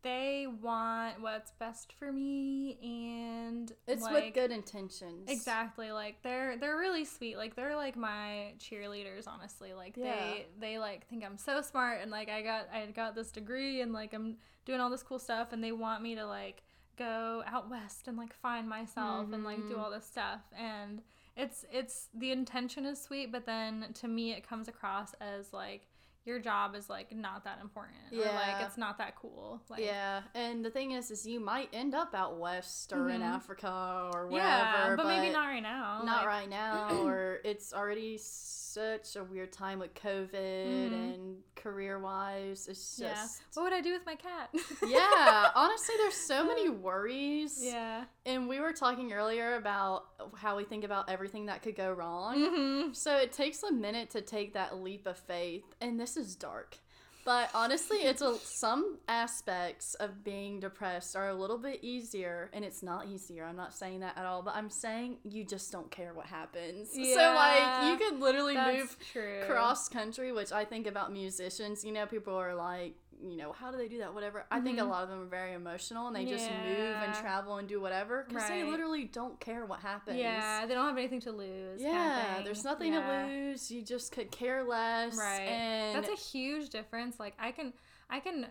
they 0.03 0.47
want 0.61 1.21
what's 1.21 1.51
best 1.51 1.93
for 1.93 2.11
me 2.11 2.77
and 2.81 3.71
It's 3.87 4.01
like, 4.01 4.13
with 4.25 4.33
good 4.33 4.51
intentions. 4.51 5.29
exactly 5.29 5.91
like 5.91 6.21
they're 6.23 6.57
they're 6.57 6.77
really 6.77 7.05
sweet 7.05 7.37
like 7.37 7.55
they're 7.55 7.75
like 7.75 7.95
my 7.95 8.53
cheerleaders 8.59 9.27
honestly 9.27 9.73
like 9.73 9.95
Yeah. 9.97 10.15
they 10.15 10.45
they 10.59 10.77
like 10.79 11.07
think 11.07 11.23
i'm 11.23 11.37
so 11.37 11.61
smart 11.61 11.99
and 12.01 12.09
like 12.11 12.29
i 12.29 12.41
got 12.41 12.67
i 12.73 12.85
got 12.87 13.15
this 13.15 13.31
degree 13.31 13.81
and 13.81 13.93
like 13.93 14.13
i'm 14.13 14.37
doing 14.65 14.79
all 14.79 14.89
this 14.89 15.03
cool 15.03 15.19
stuff 15.19 15.53
and 15.53 15.63
they 15.63 15.71
want 15.71 16.01
me 16.01 16.15
to 16.15 16.25
like 16.25 16.63
go 16.97 17.43
out 17.47 17.69
west 17.69 18.07
and 18.07 18.17
like 18.17 18.33
find 18.33 18.67
myself 18.67 19.31
and 19.33 19.43
like 19.43 19.57
do 19.67 19.75
Mhm. 19.75 19.79
all 19.83 19.89
this 19.91 20.05
stuff 20.05 20.41
and 20.57 21.01
it's 21.37 21.65
it's 21.71 22.09
the 22.13 22.31
intention 22.31 22.85
is 22.85 23.01
sweet 23.01 23.31
but 23.31 23.45
then 23.45 23.87
to 23.93 24.07
me 24.07 24.33
it 24.33 24.47
comes 24.47 24.67
across 24.67 25.13
as 25.21 25.53
like 25.53 25.87
your 26.25 26.39
job 26.39 26.75
is 26.75 26.87
like 26.89 27.15
not 27.15 27.43
that 27.45 27.57
important 27.61 27.97
or 28.13 28.17
like 28.25 28.61
it's 28.61 28.77
not 28.77 28.97
that 28.99 29.15
cool 29.15 29.59
like 29.69 29.81
yeah, 29.83 30.21
and 30.35 30.63
the 30.63 30.69
thing 30.69 30.91
is, 30.91 31.09
is 31.09 31.25
you 31.25 31.39
might 31.39 31.69
end 31.73 31.95
up 31.95 32.13
out 32.13 32.37
west 32.39 32.93
or 32.93 33.09
in 33.09 33.21
Mhm. 33.21 33.25
Africa 33.35 34.09
or 34.13 34.27
wherever, 34.27 34.47
yeah 34.47 34.95
but, 34.95 35.07
maybe 35.07 35.33
not 35.33 35.45
right 35.47 35.63
now 35.63 36.01
not 36.05 36.17
like- 36.19 36.27
right 36.27 36.49
now, 36.49 36.89
or 37.03 37.39
it's 37.43 37.73
already 37.73 38.17
such 38.73 39.15
a 39.15 39.23
weird 39.23 39.51
time 39.51 39.79
with 39.79 39.93
COVID 39.93 40.31
Mhm. 40.33 40.93
and 41.13 41.37
career 41.55 41.99
wise. 41.99 42.67
It's 42.67 42.99
Yeah. 42.99 43.13
just 43.13 43.41
what 43.53 43.63
would 43.63 43.73
i 43.73 43.81
do 43.81 43.91
with 43.93 44.05
my 44.05 44.15
cat 44.15 44.49
yeah. 44.87 45.51
Honestly, 45.55 45.95
there's 45.97 46.15
so 46.15 46.45
many 46.45 46.69
worries. 46.87 47.59
yeah 47.63 48.05
And 48.25 48.47
we 48.47 48.59
were 48.59 48.73
talking 48.73 49.13
earlier 49.13 49.55
about 49.55 50.05
how 50.37 50.55
we 50.57 50.63
think 50.63 50.83
about 50.83 51.09
everything 51.09 51.45
that 51.47 51.61
could 51.63 51.75
go 51.75 51.91
wrong. 51.91 52.35
mm-hmm. 52.37 52.93
So 52.93 53.17
it 53.17 53.31
takes 53.33 53.63
a 53.63 53.71
minute 53.71 54.09
to 54.11 54.21
take 54.21 54.53
that 54.53 54.77
leap 54.77 55.05
of 55.07 55.17
faith, 55.17 55.65
and 55.81 55.99
this 55.99 56.15
is 56.17 56.35
dark. 56.35 56.77
But 57.23 57.49
honestly, 57.53 57.97
it's 57.99 58.21
a 58.21 58.35
some 58.37 58.97
aspects 59.07 59.93
of 59.95 60.23
being 60.23 60.59
depressed 60.59 61.15
are 61.15 61.29
a 61.29 61.33
little 61.33 61.57
bit 61.57 61.79
easier, 61.83 62.49
and 62.53 62.65
it's 62.65 62.81
not 62.81 63.07
easier. 63.07 63.45
I'm 63.45 63.55
not 63.55 63.73
saying 63.73 63.99
that 63.99 64.17
at 64.17 64.25
all, 64.25 64.41
but 64.41 64.55
I'm 64.55 64.69
saying 64.69 65.17
you 65.23 65.43
just 65.43 65.71
don't 65.71 65.91
care 65.91 66.13
what 66.13 66.25
happens. 66.25 66.89
Yeah, 66.93 67.15
So 67.15 67.33
like 67.35 67.91
you 67.91 68.09
could 68.09 68.19
literally 68.19 68.55
move 68.57 68.97
true. 69.11 69.41
cross 69.47 69.87
country, 69.87 70.31
which 70.31 70.51
I 70.51 70.65
think 70.65 70.87
about 70.87 71.11
musicians. 71.11 71.83
You 71.83 71.91
know, 71.91 72.05
people 72.05 72.35
are 72.35 72.55
like, 72.55 72.95
you 73.23 73.37
know, 73.37 73.51
how 73.51 73.71
do 73.71 73.77
they 73.77 73.87
do 73.87 73.99
that? 73.99 74.13
Whatever. 74.13 74.45
I 74.49 74.59
think 74.61 74.79
a 74.79 74.81
Mhm. 74.81 74.89
lot 74.89 75.03
of 75.03 75.09
them 75.09 75.21
are 75.21 75.25
very 75.25 75.53
emotional, 75.53 76.07
and 76.07 76.15
they 76.15 76.25
just 76.25 76.49
move 76.49 76.95
and 76.97 77.13
travel 77.13 77.57
and 77.57 77.67
do 77.67 77.79
whatever 77.79 78.25
because 78.27 78.47
they 78.47 78.63
literally 78.63 79.05
don't 79.05 79.39
care 79.39 79.65
what 79.65 79.79
happens. 79.81 80.17
Yeah, 80.17 80.65
they 80.65 80.73
don't 80.73 80.87
have 80.87 80.97
anything 80.97 81.21
to 81.21 81.31
lose. 81.31 81.81
kind 81.81 81.95
of 81.95 82.03
Yeah, 82.37 82.41
there's 82.43 82.63
nothing 82.63 82.93
Yeah. 82.93 83.25
to 83.27 83.27
lose. 83.27 83.71
You 83.71 83.83
just 83.83 84.11
could 84.11 84.31
care 84.31 84.63
less. 84.63 85.15
Right. 85.17 85.41
And 85.41 85.95
That's 86.03 86.09
a 86.09 86.15
huge 86.23 86.69
difference. 86.69 87.19
Like 87.19 87.35
I 87.37 87.51
can, 87.51 87.73
I 88.09 88.19
can, 88.19 88.47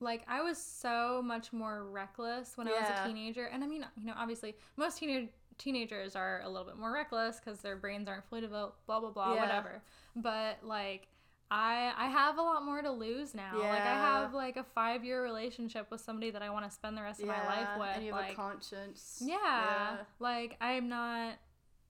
like 0.00 0.24
I 0.28 0.42
was 0.42 0.58
so 0.62 1.20
much 1.22 1.52
more 1.52 1.84
reckless 1.84 2.56
when 2.56 2.68
I 2.68 2.72
was 2.72 2.88
a 2.88 3.06
teenager, 3.08 3.46
and 3.46 3.64
I 3.64 3.66
mean, 3.66 3.84
you 3.96 4.06
know, 4.06 4.14
obviously 4.16 4.56
most 4.76 4.98
teenage 4.98 5.30
teenagers 5.58 6.14
are 6.14 6.42
a 6.42 6.48
little 6.50 6.66
bit 6.66 6.76
more 6.76 6.92
reckless 6.92 7.40
because 7.40 7.60
their 7.62 7.76
brains 7.76 8.06
aren't 8.08 8.24
fully 8.26 8.42
developed. 8.42 8.84
Blah 8.86 9.00
blah 9.00 9.10
blah, 9.10 9.34
Yeah. 9.34 9.40
whatever. 9.40 9.82
But 10.14 10.62
like. 10.62 11.08
I, 11.50 11.92
I 11.96 12.06
have 12.06 12.38
a 12.38 12.42
lot 12.42 12.64
more 12.64 12.82
to 12.82 12.90
lose 12.90 13.34
now. 13.34 13.58
Like 13.58 13.82
I 13.82 13.94
have 13.94 14.34
like 14.34 14.56
a 14.56 14.64
five 14.64 15.04
year 15.04 15.22
relationship 15.22 15.90
with 15.90 16.00
somebody 16.00 16.30
that 16.32 16.42
I 16.42 16.50
want 16.50 16.64
to 16.64 16.70
spend 16.70 16.96
the 16.96 17.02
rest 17.02 17.20
of 17.20 17.28
my 17.28 17.44
life 17.46 17.68
with. 17.78 17.88
And 17.94 18.04
you 18.04 18.12
have 18.12 18.22
like, 18.22 18.32
a 18.32 18.36
conscience. 18.36 19.22
Yeah. 19.24 19.98
Like 20.18 20.56
I'm 20.60 20.88
not 20.88 21.34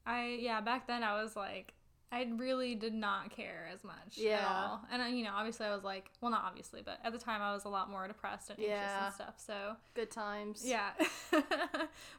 I 0.05 0.39
yeah, 0.41 0.61
back 0.61 0.87
then 0.87 1.03
I 1.03 1.23
was 1.23 1.37
like 1.37 1.73
I 2.13 2.25
really 2.37 2.75
did 2.77 2.95
not 2.95 3.31
care 3.35 3.69
as 3.75 3.83
much 3.83 4.19
at 4.19 4.23
Yeah. 4.25 4.47
all. 4.47 4.81
And 4.93 5.03
uh, 5.03 5.07
you 5.07 5.25
know, 5.25 5.33
obviously 5.35 5.67
I 5.67 5.75
was 5.75 5.83
like, 5.85 6.11
well 6.21 6.31
not 6.31 6.45
obviously, 6.45 6.83
but 6.85 6.99
at 7.03 7.13
the 7.13 7.19
time 7.19 7.41
I 7.43 7.53
was 7.55 7.65
a 7.65 7.69
lot 7.71 7.91
more 7.91 8.07
depressed 8.07 8.51
and 8.51 8.59
anxious 8.59 8.71
Yeah. 8.71 9.07
and 9.07 9.15
stuff. 9.15 9.35
So, 9.39 9.55
Good 9.95 10.11
times. 10.11 10.63
yeah. 10.67 10.91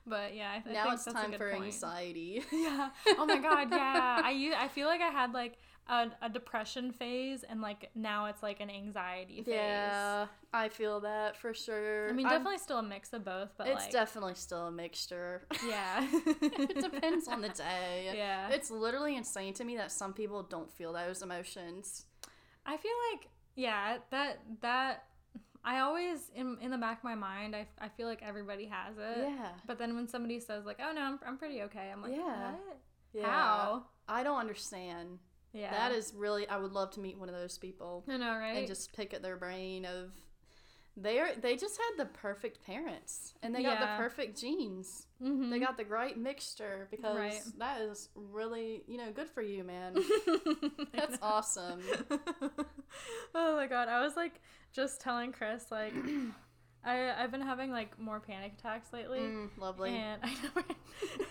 but 0.05 0.35
yeah, 0.35 0.51
I, 0.55 0.59
th- 0.59 0.75
I 0.75 0.85
Now 0.85 0.91
it's 0.93 1.05
time 1.05 1.31
for 1.33 1.51
point. 1.51 1.65
anxiety. 1.65 2.43
Yeah. 2.51 2.89
Oh 3.17 3.25
my 3.25 3.38
god, 3.38 3.67
yeah. 3.71 4.21
I 4.23 4.53
I 4.59 4.67
feel 4.69 4.88
like 4.88 5.01
I 5.01 5.09
had 5.09 5.33
like 5.33 5.57
a, 5.89 6.07
a 6.21 6.29
depression 6.29 6.91
phase 6.91 7.43
and 7.43 7.61
like 7.61 7.89
now 7.95 8.25
it's 8.25 8.43
like 8.43 8.59
an 8.59 8.69
anxiety 8.69 9.43
phase. 9.43 9.53
yeah, 9.55 10.27
I 10.53 10.69
feel 10.69 10.99
that 11.01 11.38
for 11.38 11.53
sure. 11.53 12.09
I 12.09 12.11
mean, 12.13 12.25
I'm- 12.25 12.35
definitely 12.35 12.57
still 12.59 12.79
a 12.79 12.83
mix 12.83 13.13
of 13.13 13.23
both, 13.23 13.49
but 13.57 13.67
it's 13.67 13.83
like 13.83 13.91
definitely 13.91 14.35
still 14.35 14.67
a 14.67 14.71
mixture. 14.71 15.47
yeah. 15.67 16.07
it 16.41 16.81
depends 16.91 17.27
on 17.27 17.41
the 17.41 17.49
day. 17.49 18.11
Yeah. 18.17 18.49
It's 18.49 18.71
literally 18.71 19.15
insane 19.15 19.53
to 19.55 19.63
me 19.63 19.77
that 19.77 19.91
some 19.91 20.13
people 20.13 20.41
don't 20.43 20.71
feel 20.71 20.93
those 20.93 21.21
emotions. 21.21 22.05
I 22.65 22.77
feel 22.77 22.91
like 23.11 23.29
yeah, 23.55 23.97
that 24.11 24.39
that 24.61 25.03
I 25.63 25.79
always 25.79 26.29
in 26.35 26.57
in 26.61 26.71
the 26.71 26.77
back 26.77 26.99
of 26.99 27.03
my 27.03 27.15
mind, 27.15 27.55
I, 27.55 27.67
I 27.79 27.89
feel 27.89 28.07
like 28.07 28.21
everybody 28.23 28.65
has 28.65 28.97
it. 28.97 29.17
Yeah. 29.19 29.49
But 29.65 29.77
then 29.77 29.95
when 29.95 30.07
somebody 30.07 30.39
says 30.39 30.65
like, 30.65 30.77
"Oh 30.79 30.91
no, 30.93 31.01
I'm, 31.01 31.19
I'm 31.25 31.38
pretty 31.38 31.61
okay," 31.63 31.89
I'm 31.91 32.01
like, 32.01 32.13
Yeah. 32.15 32.51
"What? 32.51 32.79
Yeah. 33.13 33.25
How?" 33.29 33.85
I 34.07 34.23
don't 34.23 34.39
understand. 34.39 35.19
Yeah. 35.58 35.72
That 35.72 35.91
is 35.91 36.14
really 36.16 36.47
I 36.47 36.58
would 36.58 36.74
love 36.74 36.91
to 36.91 36.99
meet 36.99 37.18
one 37.18 37.30
of 37.30 37.36
those 37.36 37.58
people. 37.58 38.03
I 38.08 38.18
know, 38.18 38.38
right? 38.38 38.58
and 38.58 38.68
just 38.68 38.93
pick 38.95 39.14
at 39.14 39.22
their 39.22 39.38
brain 39.38 39.86
of 39.86 40.12
they 40.99 41.20
are 41.20 41.30
they 41.39 41.55
just 41.55 41.78
had 41.78 42.03
the 42.05 42.10
perfect 42.12 42.66
parents 42.66 43.34
and 43.43 43.53
they 43.53 43.62
got 43.64 43.80
the 43.80 43.86
perfect 43.97 44.39
genes. 44.39 45.05
mm-hmm. 45.22 45.49
They 45.51 45.60
got 45.60 45.78
the 45.78 45.86
right 45.86 46.18
mixture 46.18 46.88
because 46.89 47.16
Right. 47.18 47.41
that 47.60 47.82
is 47.82 48.10
really 48.16 48.84
you 48.88 48.97
know 48.97 49.12
good 49.12 49.30
for 49.30 49.41
you, 49.41 49.64
man. 49.64 49.95
That's 50.93 51.18
awesome. 51.22 51.82
oh 53.36 53.55
my 53.55 53.68
god, 53.68 53.89
I 53.89 54.01
was 54.01 54.16
like 54.16 54.41
just 54.74 54.99
telling 55.01 55.32
Chris 55.32 55.66
like 55.72 55.93
I 56.88 57.23
I've 57.23 57.31
been 57.31 57.41
having 57.41 57.69
like 57.71 57.99
more 57.99 58.19
panic 58.19 58.53
attacks 58.57 58.93
lately. 58.93 59.19
Mm, 59.19 59.49
lovely. 59.57 59.89
And 59.91 60.21
I 60.23 60.27
know, 60.43 60.63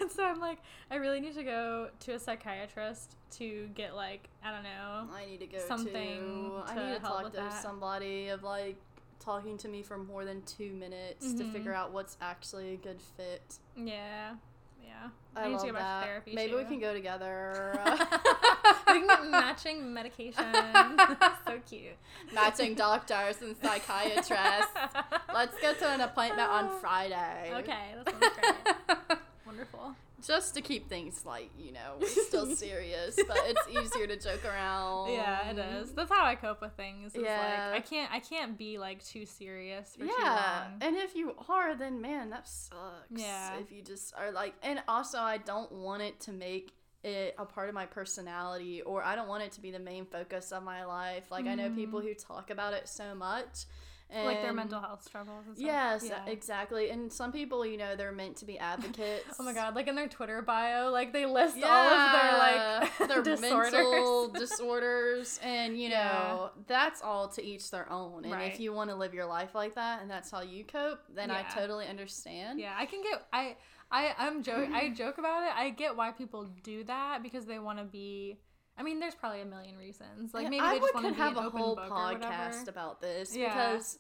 and 0.00 0.10
so 0.10 0.24
I'm 0.24 0.40
like, 0.40 0.58
I 0.90 0.96
really 0.96 1.20
need 1.20 1.34
to 1.34 1.42
go 1.42 1.88
to 2.00 2.12
a 2.12 2.18
psychiatrist 2.18 3.16
to 3.38 3.68
get 3.74 3.94
like, 3.94 4.28
I 4.44 4.52
don't 4.52 4.62
know. 4.62 5.08
I 5.14 5.24
need 5.26 5.40
to 5.40 5.46
go 5.46 5.58
something 5.66 5.92
to. 5.94 6.62
I 6.66 6.74
need 6.88 6.94
to 6.94 7.00
talk 7.00 7.30
to 7.30 7.36
that. 7.36 7.62
somebody 7.62 8.28
of 8.28 8.42
like 8.42 8.76
talking 9.18 9.56
to 9.58 9.68
me 9.68 9.82
for 9.82 9.98
more 9.98 10.24
than 10.24 10.42
two 10.42 10.72
minutes 10.74 11.32
to 11.32 11.42
Mhm. 11.44 11.52
figure 11.52 11.72
out 11.72 11.90
what's 11.92 12.16
actually 12.20 12.74
a 12.74 12.76
good 12.76 13.00
fit. 13.00 13.58
Yeah, 13.76 14.34
yeah. 14.86 15.08
I, 15.36 15.48
need 15.48 15.54
love 15.54 15.66
to 15.66 15.72
back 15.72 15.82
that. 15.82 16.04
therapy. 16.04 16.34
Maybe 16.34 16.54
we 16.54 16.64
can 16.64 16.80
go 16.80 16.94
together. 16.94 17.78
we 18.88 19.00
can 19.00 19.06
get 19.06 19.30
matching 19.30 19.92
medication. 19.92 20.44
so 21.46 21.60
cute. 21.68 21.96
Matching 22.32 22.74
doctors 22.74 23.42
and 23.42 23.56
psychiatrists. 23.62 24.72
Let's 25.34 25.60
get 25.60 25.78
to 25.80 25.88
an 25.88 26.00
appointment 26.00 26.48
on 26.48 26.80
Friday. 26.80 27.52
Okay, 27.54 27.94
that 27.96 28.10
sounds 28.10 28.36
great. 28.40 29.18
Wonderful. 29.46 29.94
Just 30.26 30.54
to 30.54 30.60
keep 30.60 30.88
things 30.88 31.24
light, 31.24 31.50
you 31.58 31.72
know, 31.72 31.96
we're 32.00 32.08
still 32.08 32.46
serious, 32.56 33.14
but 33.28 33.36
it's 33.44 33.68
easier 33.68 34.06
to 34.06 34.16
joke 34.16 34.44
around. 34.44 35.12
Yeah, 35.12 35.50
it 35.50 35.58
is. 35.58 35.92
That's 35.92 36.10
how 36.10 36.24
I 36.24 36.34
cope 36.34 36.60
with 36.60 36.72
things. 36.76 37.14
It's 37.14 37.22
Yeah. 37.24 37.70
like 37.72 37.82
I 37.82 37.86
can't 37.86 38.12
I 38.12 38.18
can't 38.20 38.58
be 38.58 38.78
like 38.78 39.04
too 39.04 39.24
serious 39.26 39.94
for 39.96 40.04
Yeah, 40.04 40.12
too 40.16 40.22
long. 40.24 40.78
and 40.80 40.96
if 40.96 41.14
you 41.14 41.34
are, 41.48 41.76
then 41.76 42.00
man, 42.00 42.30
that 42.30 42.48
sucks. 42.48 42.76
Yeah. 43.10 43.58
If 43.60 43.70
you 43.70 43.82
just 43.82 44.14
are 44.16 44.32
like, 44.32 44.54
and 44.62 44.82
also, 44.88 45.18
I 45.18 45.38
don't 45.38 45.70
want 45.70 46.02
it 46.02 46.18
to 46.20 46.32
make 46.32 46.72
it 47.04 47.36
a 47.38 47.44
part 47.44 47.68
of 47.68 47.74
my 47.74 47.86
personality, 47.86 48.82
or 48.82 49.04
I 49.04 49.14
don't 49.14 49.28
want 49.28 49.44
it 49.44 49.52
to 49.52 49.60
be 49.60 49.70
the 49.70 49.78
main 49.78 50.06
focus 50.06 50.50
of 50.50 50.64
my 50.64 50.84
life. 50.84 51.30
Like, 51.30 51.46
I 51.46 51.54
know 51.54 51.70
people 51.70 52.00
Mm-hmm. 52.00 52.08
who 52.08 52.14
talk 52.14 52.50
about 52.50 52.72
it 52.74 52.88
so 52.88 53.14
much, 53.14 53.64
like 54.14 54.40
their 54.42 54.52
mental 54.52 54.80
health 54.80 55.02
struggles 55.02 55.46
and 55.46 55.56
stuff. 55.56 55.66
Yes, 55.66 56.04
Yeah. 56.08 56.24
exactly. 56.26 56.90
And 56.90 57.12
some 57.12 57.32
people, 57.32 57.66
you 57.66 57.76
know, 57.76 57.96
they're 57.96 58.12
meant 58.12 58.36
to 58.36 58.44
be 58.44 58.58
advocates. 58.58 59.24
Oh 59.40 59.42
my 59.42 59.52
god, 59.52 59.74
like 59.74 59.88
in 59.88 59.94
their 59.96 60.08
Twitter 60.08 60.40
bio, 60.42 60.90
like 60.90 61.12
they 61.12 61.26
list 61.26 61.56
all 61.62 61.70
of 61.70 62.12
their 62.12 62.38
like 62.38 62.98
their 63.08 63.22
disorders. 63.22 63.72
mental 63.72 64.28
disorders, 64.34 65.40
and 65.42 65.78
you 65.80 65.88
know 65.88 65.94
Yeah. 65.94 66.62
that's 66.66 67.02
all 67.02 67.28
to 67.30 67.44
each 67.44 67.70
their 67.70 67.90
own. 67.90 68.24
And 68.24 68.32
Right. 68.32 68.52
if 68.52 68.60
you 68.60 68.72
want 68.72 68.90
to 68.90 68.96
live 68.96 69.12
your 69.14 69.26
life 69.26 69.54
like 69.54 69.74
that, 69.74 70.02
and 70.02 70.10
that's 70.10 70.30
how 70.30 70.40
you 70.42 70.64
cope, 70.64 71.00
then 71.14 71.30
I 71.30 71.42
totally 71.42 71.86
understand. 71.86 72.60
Yeah, 72.60 72.74
I 72.76 72.86
can 72.86 73.02
get 73.02 73.26
I 73.32 73.56
I 73.90 74.14
I'm 74.18 74.42
joke 74.42 74.68
I 74.72 74.84
mm-hmm. 74.84 74.94
joke 74.94 75.18
about 75.18 75.42
it. 75.44 75.52
I 75.56 75.70
get 75.70 75.96
why 75.96 76.10
people 76.12 76.48
do 76.62 76.84
that 76.84 77.22
because 77.22 77.46
they 77.46 77.58
want 77.58 77.78
to 77.78 77.84
be 77.84 78.38
I 78.78 78.82
mean, 78.82 79.00
there's 79.00 79.14
probably 79.14 79.40
a 79.40 79.46
million 79.46 79.76
reasons. 79.76 80.34
Like 80.34 80.50
maybe 80.50 80.60
I 80.60 80.74
they 80.74 80.80
just 80.80 80.94
would 80.94 81.02
want 81.02 81.06
to 81.06 81.10
could 81.10 81.16
be 81.16 81.22
have 81.22 81.36
a 81.36 81.46
open 81.46 81.60
whole 81.60 81.76
podcast 81.76 82.68
about 82.68 83.00
this 83.00 83.34
Yeah. 83.34 83.48
because 83.48 83.98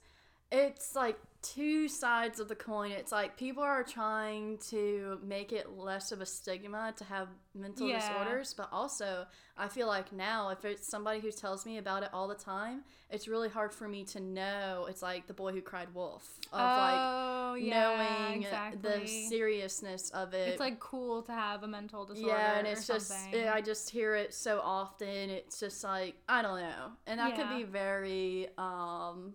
it's 0.52 0.94
like 0.94 1.18
two 1.54 1.88
sides 1.88 2.40
of 2.40 2.48
the 2.48 2.54
coin. 2.54 2.90
It's 2.90 3.12
like 3.12 3.36
people 3.36 3.62
are 3.62 3.82
trying 3.82 4.58
to 4.70 5.18
make 5.22 5.52
it 5.52 5.70
less 5.76 6.12
of 6.12 6.20
a 6.20 6.26
stigma 6.26 6.94
to 6.96 7.04
have 7.04 7.28
mental 7.54 7.88
Yeah. 7.88 7.98
disorders, 7.98 8.54
but 8.54 8.68
also 8.72 9.26
I 9.56 9.68
feel 9.68 9.86
like 9.86 10.12
now 10.12 10.50
if 10.50 10.64
it's 10.64 10.88
somebody 10.88 11.20
who 11.20 11.30
tells 11.30 11.64
me 11.64 11.78
about 11.78 12.02
it 12.02 12.10
all 12.12 12.28
the 12.28 12.34
time, 12.34 12.82
it's 13.10 13.28
really 13.28 13.48
hard 13.48 13.72
for 13.72 13.88
me 13.88 14.04
to 14.04 14.20
know. 14.20 14.86
It's 14.88 15.02
like 15.02 15.26
the 15.26 15.34
boy 15.34 15.52
who 15.52 15.62
cried 15.62 15.94
wolf 15.94 16.38
of 16.52 16.60
like 16.76 17.00
oh, 17.00 17.54
yeah, 17.54 17.96
knowing 17.96 18.42
exactly. 18.42 18.80
the 18.82 19.06
seriousness 19.06 20.10
of 20.10 20.34
it. 20.34 20.48
It's 20.48 20.60
like 20.60 20.80
cool 20.80 21.22
to 21.22 21.32
have 21.32 21.62
a 21.62 21.68
mental 21.68 22.04
disorder. 22.04 22.28
yeah, 22.28 22.58
and 22.58 22.66
it's 22.66 22.86
just 22.86 23.08
something. 23.08 23.48
I 23.48 23.60
just 23.60 23.90
hear 23.90 24.14
it 24.14 24.34
so 24.34 24.60
often. 24.62 25.30
It's 25.30 25.58
just 25.60 25.82
like 25.84 26.16
I 26.28 26.42
don't 26.42 26.60
know, 26.60 26.92
and 27.06 27.20
that 27.20 27.36
could 27.36 27.48
be 27.48 27.64
very 27.64 28.48
um 28.58 29.34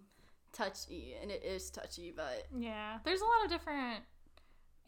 touchy, 0.54 1.16
and 1.22 1.32
it 1.32 1.44
is 1.44 1.70
touchy, 1.70 2.12
but 2.16 2.48
Yeah, 2.58 3.00
there's 3.04 3.22
a 3.22 3.26
lot 3.26 3.46
of 3.46 3.52
different 3.52 4.04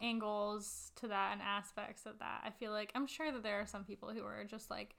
angles 0.00 0.90
to 0.96 1.08
that 1.08 1.32
and 1.32 1.40
aspects 1.42 2.06
of 2.06 2.18
that. 2.18 2.42
I 2.44 2.50
feel 2.50 2.72
like 2.72 2.90
I'm 2.94 3.06
sure 3.06 3.30
that 3.32 3.42
there 3.42 3.60
are 3.60 3.66
some 3.66 3.84
people 3.84 4.10
who 4.10 4.24
are 4.24 4.44
just 4.44 4.70
like 4.70 4.96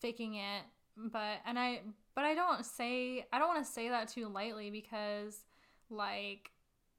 faking 0.00 0.34
it, 0.34 0.62
but 0.96 1.38
and 1.46 1.58
I 1.58 1.82
but 2.14 2.24
I 2.24 2.34
don't 2.34 2.64
say 2.64 3.26
I 3.32 3.38
don't 3.38 3.48
want 3.48 3.64
to 3.64 3.70
say 3.70 3.88
that 3.90 4.08
too 4.08 4.28
lightly 4.28 4.70
because 4.70 5.44
like 5.90 6.50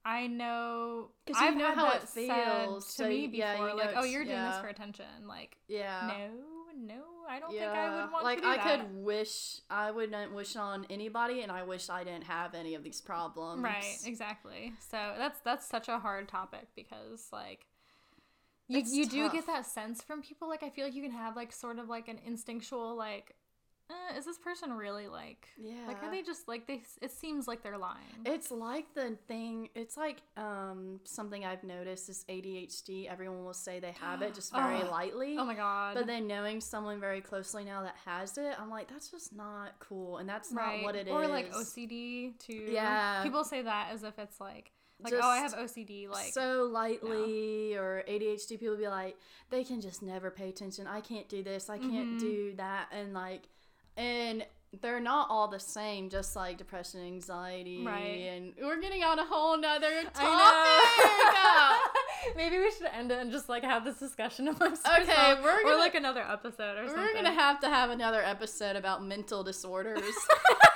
I 0.06 0.28
know 0.28 1.12
'Cause 1.28 1.36
you 1.42 1.48
I've 1.48 1.58
know 1.58 1.76
how 1.76 1.92
it 1.92 2.08
feels, 2.10 2.96
to 2.96 3.04
so 3.04 3.10
me 3.10 3.28
before 3.28 3.70
know 3.70 3.76
like 3.76 3.92
oh 3.96 4.04
you're 4.04 4.24
doing 4.24 4.44
this 4.44 4.58
for 4.58 4.68
attention 4.68 5.28
like 5.28 5.58
yeah. 5.68 6.08
no 6.08 6.30
no 6.78 7.04
I 7.30 7.40
don't 7.40 7.54
yeah, 7.54 7.72
think 7.72 7.76
I 7.76 7.90
would 7.92 8.12
want 8.12 8.24
like 8.24 8.38
to 8.38 8.42
do 8.42 8.48
I 8.48 8.58
that. 8.58 8.64
could 8.80 8.96
wish 8.96 9.62
I 9.70 9.92
wouldn't 9.92 10.34
wish 10.34 10.56
on 10.56 10.86
anybody, 10.90 11.42
and 11.42 11.52
I 11.52 11.64
wish 11.64 11.90
I 11.90 12.04
didn't 12.04 12.26
have 12.26 12.56
any 12.56 12.76
of 12.76 12.84
these 12.84 13.02
problems. 13.02 13.64
Right, 13.64 13.98
exactly. 14.06 14.74
So 14.80 15.14
that's 15.18 15.40
that's 15.42 15.66
such 15.68 15.88
a 15.90 16.00
hard 16.00 16.28
topic 16.28 16.68
because 16.76 17.30
like 17.32 17.68
you 18.68 18.80
It's 18.80 18.92
you 18.92 19.06
do 19.08 19.30
get 19.30 19.48
that 19.48 19.66
sense 19.66 20.02
from 20.02 20.22
people 20.22 20.48
like 20.48 20.64
I 20.64 20.70
feel 20.70 20.86
like 20.86 20.94
you 20.96 21.02
can 21.04 21.12
have 21.12 21.36
like 21.36 21.52
sort 21.52 21.80
of 21.80 21.90
like 21.90 22.08
an 22.08 22.20
instinctual 22.26 22.96
like 22.96 23.36
uh, 23.90 24.18
is 24.18 24.26
this 24.26 24.38
person 24.38 24.72
really 24.74 25.08
like 25.08 25.48
Yeah. 25.58 25.88
like 25.88 26.02
are 26.04 26.12
they 26.12 26.22
just 26.22 26.48
like 26.48 26.68
they 26.68 26.82
it 27.02 27.12
seems 27.12 27.48
like 27.48 27.64
they're 27.64 27.78
lying. 27.78 27.98
It's 28.26 28.52
like 28.52 28.94
the 28.94 29.18
thing. 29.28 29.70
It's 29.76 29.98
like 29.98 30.22
um 30.38 31.00
something 31.04 31.44
I've 31.46 31.64
noticed 31.64 32.08
is 32.10 32.24
ADHD. 32.30 33.08
Everyone 33.10 33.44
will 33.44 33.54
say 33.54 33.80
they 33.80 33.94
have 34.00 34.22
it 34.22 34.34
just 34.36 34.54
very 34.54 34.84
Oh. 34.84 34.90
lightly. 34.92 35.38
oh 35.40 35.46
my 35.46 35.56
god. 35.56 35.96
But 35.96 36.06
then 36.08 36.28
knowing 36.28 36.62
someone 36.62 37.00
very 37.00 37.22
closely 37.22 37.64
now 37.64 37.82
that 37.84 37.96
has 38.06 38.38
it, 38.38 38.54
I'm 38.60 38.70
like, 38.70 38.90
that's 38.90 39.10
just 39.10 39.34
not 39.36 39.74
cool, 39.80 40.18
and 40.18 40.30
that's 40.30 40.52
right. 40.52 40.78
not 40.78 40.84
what 40.86 40.96
it 40.96 41.08
is. 41.08 41.14
or 41.14 41.28
like 41.28 41.52
OCD 41.54 42.38
too. 42.40 42.68
Yeah. 42.70 43.24
People 43.24 43.44
say 43.44 43.62
that 43.64 43.90
as 43.92 44.04
if 44.04 44.20
it's 44.20 44.40
like 44.40 44.72
like 45.02 45.14
oh 45.14 45.28
I 45.30 45.38
have 45.38 45.54
OCD 45.56 46.10
like 46.10 46.34
so 46.34 46.70
lightly, 46.72 47.76
or 47.76 48.04
ADHD. 48.08 48.60
People 48.60 48.76
be 48.78 48.88
like, 48.88 49.16
they 49.50 49.64
can 49.64 49.80
just 49.82 50.02
never 50.02 50.30
pay 50.30 50.50
attention. 50.50 50.88
I 50.88 51.00
can't 51.02 51.30
do 51.30 51.42
this. 51.42 51.70
I 51.70 51.78
can't 51.78 52.18
Mhm. 52.18 52.20
do 52.20 52.54
that, 52.58 52.90
and 52.92 53.14
like, 53.14 53.44
and 54.00 54.46
they're 54.82 55.00
not 55.00 55.28
all 55.32 55.48
the 55.48 55.60
same. 55.60 56.10
Just 56.10 56.36
like 56.36 56.58
depression, 56.58 57.02
anxiety, 57.02 57.84
Right. 57.86 58.30
and 58.32 58.54
we're 58.62 58.80
getting 58.80 59.04
on 59.04 59.18
a 59.20 59.26
whole 59.26 59.58
nother 59.58 60.04
topic. 60.14 61.92
Maybe 62.36 62.58
we 62.60 62.72
should 62.72 62.88
end 62.94 63.12
it 63.12 63.18
and 63.20 63.32
just 63.32 63.50
like 63.50 63.64
have 63.64 63.84
this 63.84 63.98
discussion 63.98 64.48
amongst 64.48 64.86
Okay, 64.88 65.02
ourselves, 65.02 65.42
we're 65.44 65.60
or 65.62 65.64
gonna- 65.64 65.78
like 65.78 65.96
another 65.96 66.22
episode 66.22 66.78
or 66.78 66.88
something. 66.88 67.04
We're 67.04 67.14
gonna 67.14 67.34
have 67.34 67.60
to 67.62 67.68
have 67.70 67.90
another 67.90 68.22
episode 68.24 68.76
about 68.76 69.04
mental 69.04 69.44
disorders. 69.44 70.04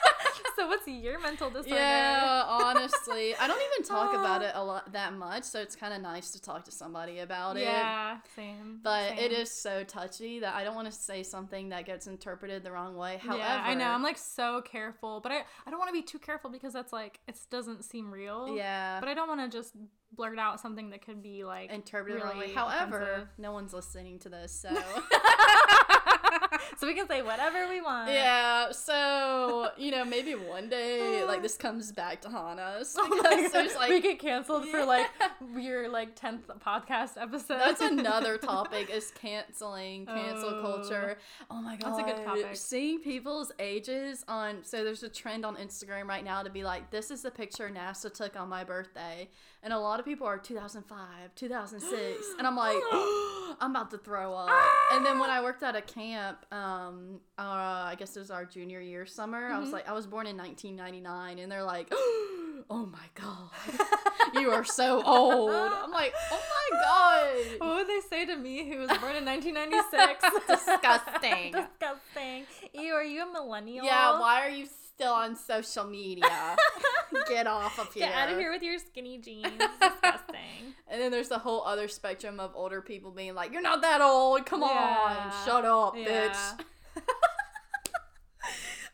so 0.56 0.68
what's 0.68 0.88
your 0.88 1.20
mental 1.20 1.49
disorder? 1.49 1.76
yeah, 1.76 2.43
honestly, 2.47 3.36
I 3.36 3.47
don't 3.47 3.62
even 3.74 3.86
talk 3.88 4.14
about 4.20 4.41
it 4.41 4.51
a 4.56 4.64
lot 4.64 4.91
that 4.93 5.14
much, 5.14 5.43
so 5.43 5.60
it's 5.62 5.76
kind 5.76 5.93
of 5.93 6.01
nice 6.01 6.32
to 6.32 6.41
talk 6.41 6.66
to 6.66 6.72
somebody 6.72 7.20
about 7.20 7.58
it. 7.58 7.64
Yeah, 7.64 8.18
same. 8.36 8.80
But 8.84 9.14
it 9.14 9.32
same. 9.32 9.41
is 9.41 9.51
so 9.51 9.84
touchy 9.84 10.39
that 10.39 10.56
I 10.56 10.64
don't 10.64 10.76
want 10.76 10.88
to 10.88 10.93
say 10.93 11.24
something 11.24 11.70
that 11.70 11.86
gets 11.86 12.08
interpreted 12.08 12.64
the 12.64 12.72
wrong 12.72 12.95
way. 12.95 13.18
However, 13.22 13.39
yeah, 13.39 13.62
I 13.66 13.74
know. 13.74 13.86
I'm 13.88 14.04
like 14.04 14.18
so 14.18 14.62
careful, 14.62 15.20
but 15.22 15.32
I 15.32 15.43
I 15.66 15.70
don't 15.70 15.80
want 15.80 15.89
to 15.89 15.93
be 15.93 16.01
too 16.04 16.20
careful 16.20 16.49
because 16.49 16.74
that's 16.74 16.93
like 16.93 17.20
it 17.28 17.38
doesn't 17.49 17.84
seem 17.84 18.12
real. 18.12 18.56
yeah, 18.56 18.99
But 18.99 19.10
I 19.10 19.14
don't 19.14 19.28
want 19.28 19.41
to 19.49 19.56
just 19.58 19.74
blurt 20.16 20.38
out 20.38 20.60
something 20.60 20.91
that 20.91 21.04
could 21.04 21.24
be 21.24 21.43
like 21.43 21.72
interpreted 21.72 22.22
the 22.22 22.26
wrong 22.26 22.38
way. 22.38 22.41
really 22.43 22.54
However, 22.54 23.01
offensive. 23.01 23.28
no 23.39 23.51
one's 23.51 23.74
listening 23.74 24.20
to 24.20 24.30
this, 24.30 24.51
so 24.51 24.70
so 26.78 26.88
we 26.88 26.93
can 26.93 27.07
say 27.07 27.21
whatever 27.21 27.67
we 27.69 27.82
want. 27.82 28.09
yeah. 28.09 28.71
So 28.71 29.69
you 29.78 29.91
know, 29.91 30.03
maybe 30.05 30.32
one 30.36 30.69
day 30.69 31.24
like 31.24 31.41
this 31.41 31.55
comes 31.57 31.91
back 31.91 32.21
to 32.21 32.30
haunt 32.30 32.59
us 32.59 32.95
Oh 32.97 33.07
my 33.07 33.17
God. 33.41 33.51
there's 33.51 33.76
like 33.76 33.89
we 33.89 34.01
get 34.01 34.19
canceled 34.19 34.67
for 34.67 34.86
like 34.86 35.07
Yeah. 35.19 35.59
your 35.59 35.89
like 35.89 36.15
tenth 36.15 36.47
podcast 36.65 37.21
episode. 37.21 37.59
That's 37.59 37.82
another 37.82 38.38
topic 38.53 38.89
is 38.89 39.11
canceling, 39.19 40.05
cancel 40.05 40.49
Oh. 40.49 40.61
culture. 40.61 41.17
Oh 41.49 41.61
my 41.61 41.76
god. 41.76 41.97
That's 41.97 41.99
a 42.09 42.13
good 42.15 42.26
topic. 42.26 42.55
Seeing 42.55 42.99
people's 42.99 43.51
ages 43.59 44.24
on 44.28 44.63
so 44.63 44.84
there's 44.84 45.03
a 45.03 45.09
trend 45.09 45.45
on 45.45 45.55
Instagram 45.57 46.07
right 46.07 46.24
now 46.24 46.43
to 46.43 46.49
be 46.49 46.63
like, 46.63 46.91
this 46.91 47.11
is 47.11 47.21
the 47.21 47.32
picture 47.32 47.69
NASA 47.69 48.13
took 48.13 48.36
on 48.39 48.49
my 48.49 48.63
birthday. 48.63 49.30
And 49.64 49.72
a 49.72 49.80
lot 49.80 49.97
of 49.99 50.05
people 50.05 50.28
are 50.28 50.38
2005, 50.38 51.36
2006. 51.36 52.26
And 52.38 52.45
I'm 52.45 52.55
like, 52.57 52.76
I'm 53.61 53.72
about 53.72 53.91
to 53.91 53.97
throw 53.97 54.34
up. 54.34 54.49
And 54.91 55.05
then 55.05 55.20
when 55.20 55.30
I 55.30 55.41
worked 55.41 55.64
at 55.64 55.74
a 55.76 55.82
camp, 55.82 56.45
um, 56.51 57.22
uh, 57.39 57.41
I 57.43 57.95
guess 57.97 58.16
it 58.18 58.20
was 58.20 58.30
our 58.32 58.43
junior 58.43 58.82
year 58.82 59.05
summer, 59.05 59.47
I 59.47 59.59
was 59.59 59.70
Mhm. 59.70 59.74
like, 59.74 59.88
I 59.89 59.93
was 59.93 60.05
born 60.05 60.28
in 60.28 60.36
1999. 60.36 61.39
And 61.39 61.49
they're 61.51 61.64
like, 61.64 61.88
oh 62.70 62.86
my 62.91 63.05
god, 63.16 63.51
you 64.34 64.51
are 64.51 64.64
so 64.66 65.01
old. 65.05 65.51
I'm 65.51 65.91
like, 65.91 66.14
oh 66.32 66.41
my 66.72 66.80
god. 66.80 67.59
What 67.59 67.76
would 67.78 67.88
they 67.88 68.01
say 68.09 68.26
to 68.26 68.36
me 68.36 68.68
who 68.70 68.80
was 68.80 68.89
born 68.97 69.16
in 69.16 69.24
1996? 69.26 70.24
Disgusting. 70.47 71.51
Disgusting. 71.80 72.45
Ew, 72.74 72.93
are 72.93 73.03
you 73.03 73.24
a 73.24 73.32
millennial? 73.32 73.86
Yeah, 73.86 74.19
why 74.19 74.41
are 74.45 74.49
you 74.49 74.65
still 74.65 75.13
on 75.13 75.36
social 75.36 75.84
media? 75.86 76.55
Get 77.30 77.45
off 77.47 77.78
of 77.80 77.93
here. 77.93 78.07
Get 78.07 78.13
out 78.15 78.32
of 78.32 78.38
here 78.39 78.51
with 78.51 78.63
your 78.63 78.80
skinny 78.80 79.17
jeans. 79.19 79.47
Disgusting. 79.80 80.39
And 80.86 81.01
then 81.01 81.09
there's 81.11 81.30
the 81.30 81.39
whole 81.39 81.63
other 81.63 81.88
spectrum 81.88 82.39
of 82.39 82.51
older 82.53 82.80
people 82.80 83.09
being 83.09 83.34
like, 83.34 83.51
"You're 83.51 83.63
not 83.63 83.82
that 83.82 83.99
old. 83.99 84.45
Come 84.45 84.61
Yeah. 84.61 84.67
on, 85.26 85.34
shut 85.43 85.65
up, 85.65 85.95
Yeah. 85.97 86.30
bitch." 86.30 86.65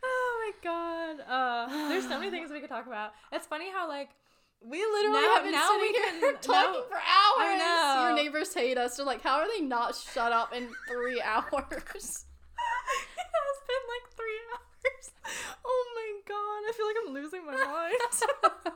oh 0.03 0.39
my 0.39 0.51
god. 0.63 1.19
Uh, 1.27 1.67
there's 1.89 2.03
so 2.07 2.17
many 2.19 2.31
things 2.31 2.51
we 2.51 2.61
could 2.61 2.69
talk 2.69 2.87
about. 2.87 3.11
It's 3.33 3.45
funny 3.47 3.69
how 3.69 3.89
like 3.89 4.09
We 4.61 4.77
literally 4.85 5.21
Now- 5.25 5.33
have 5.35 5.43
been 5.43 5.51
now 5.51 5.67
sitting 5.67 5.81
we 5.81 5.87
here 6.19 6.33
can- 6.33 6.41
talking 6.41 6.73
now- 6.73 6.85
for 6.87 7.01
hours. 7.01 8.03
Your 8.07 8.13
neighbors 8.23 8.53
hate 8.53 8.77
us. 8.77 8.95
They're 8.95 9.05
like, 9.05 9.21
"How 9.21 9.39
are 9.39 9.47
they 9.49 9.61
not 9.61 9.95
shut 9.95 10.31
up 10.31 10.53
in 10.55 10.69
three 10.87 11.19
hours?" 11.21 11.45
it 11.51 13.29
has 13.35 13.59
been 13.67 13.85
like 13.89 14.15
three 14.15 14.39
hours. 14.53 15.11
Oh 15.65 15.85
my 15.95 16.18
god. 16.29 16.61
I 16.69 16.71
feel 16.77 16.85
like 16.85 16.95
I'm 17.07 17.13
losing 17.13 17.45
my 17.45 17.55
mind. 17.55 18.73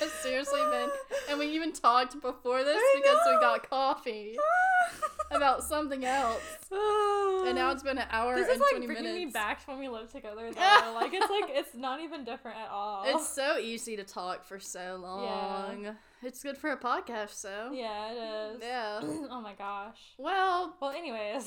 I've 0.00 0.10
seriously 0.22 0.60
been, 0.70 0.90
and 1.28 1.38
we 1.38 1.46
even 1.54 1.72
talked 1.72 2.20
before 2.20 2.62
this 2.62 2.76
I 2.76 2.94
because 3.00 3.18
we 3.26 3.32
got 3.40 3.68
coffee 3.68 4.36
about 5.32 5.64
something 5.64 6.04
else. 6.04 6.42
And 6.70 7.54
now 7.56 7.70
it's 7.72 7.82
been 7.82 7.98
an 7.98 8.06
hour 8.10 8.36
This 8.36 8.46
and 8.46 8.56
is 8.56 8.60
like 8.60 8.70
20 8.82 8.86
bringing 8.86 9.14
me 9.14 9.26
back 9.26 9.60
when 9.66 9.78
we 9.78 9.88
lived 9.88 10.12
together 10.12 10.52
though. 10.52 10.92
like 10.94 11.12
it's 11.14 11.30
like 11.30 11.46
it's 11.48 11.74
not 11.74 12.00
even 12.00 12.22
different 12.24 12.58
at 12.58 12.68
all. 12.70 13.04
It's 13.06 13.28
so 13.28 13.58
easy 13.58 13.96
to 13.96 14.04
talk 14.04 14.44
for 14.44 14.60
so 14.60 14.98
long. 15.02 15.82
Yeah. 15.84 15.92
It's 16.22 16.42
good 16.42 16.58
for 16.58 16.70
a 16.70 16.76
podcast, 16.76 17.30
so. 17.34 17.70
yeah, 17.72 18.12
it 18.12 18.54
is. 18.54 18.62
Yeah. 18.62 19.00
oh 19.30 19.40
my 19.40 19.54
gosh. 19.54 19.98
Well, 20.18 20.76
Well, 20.80 20.90
anyways. 20.90 21.44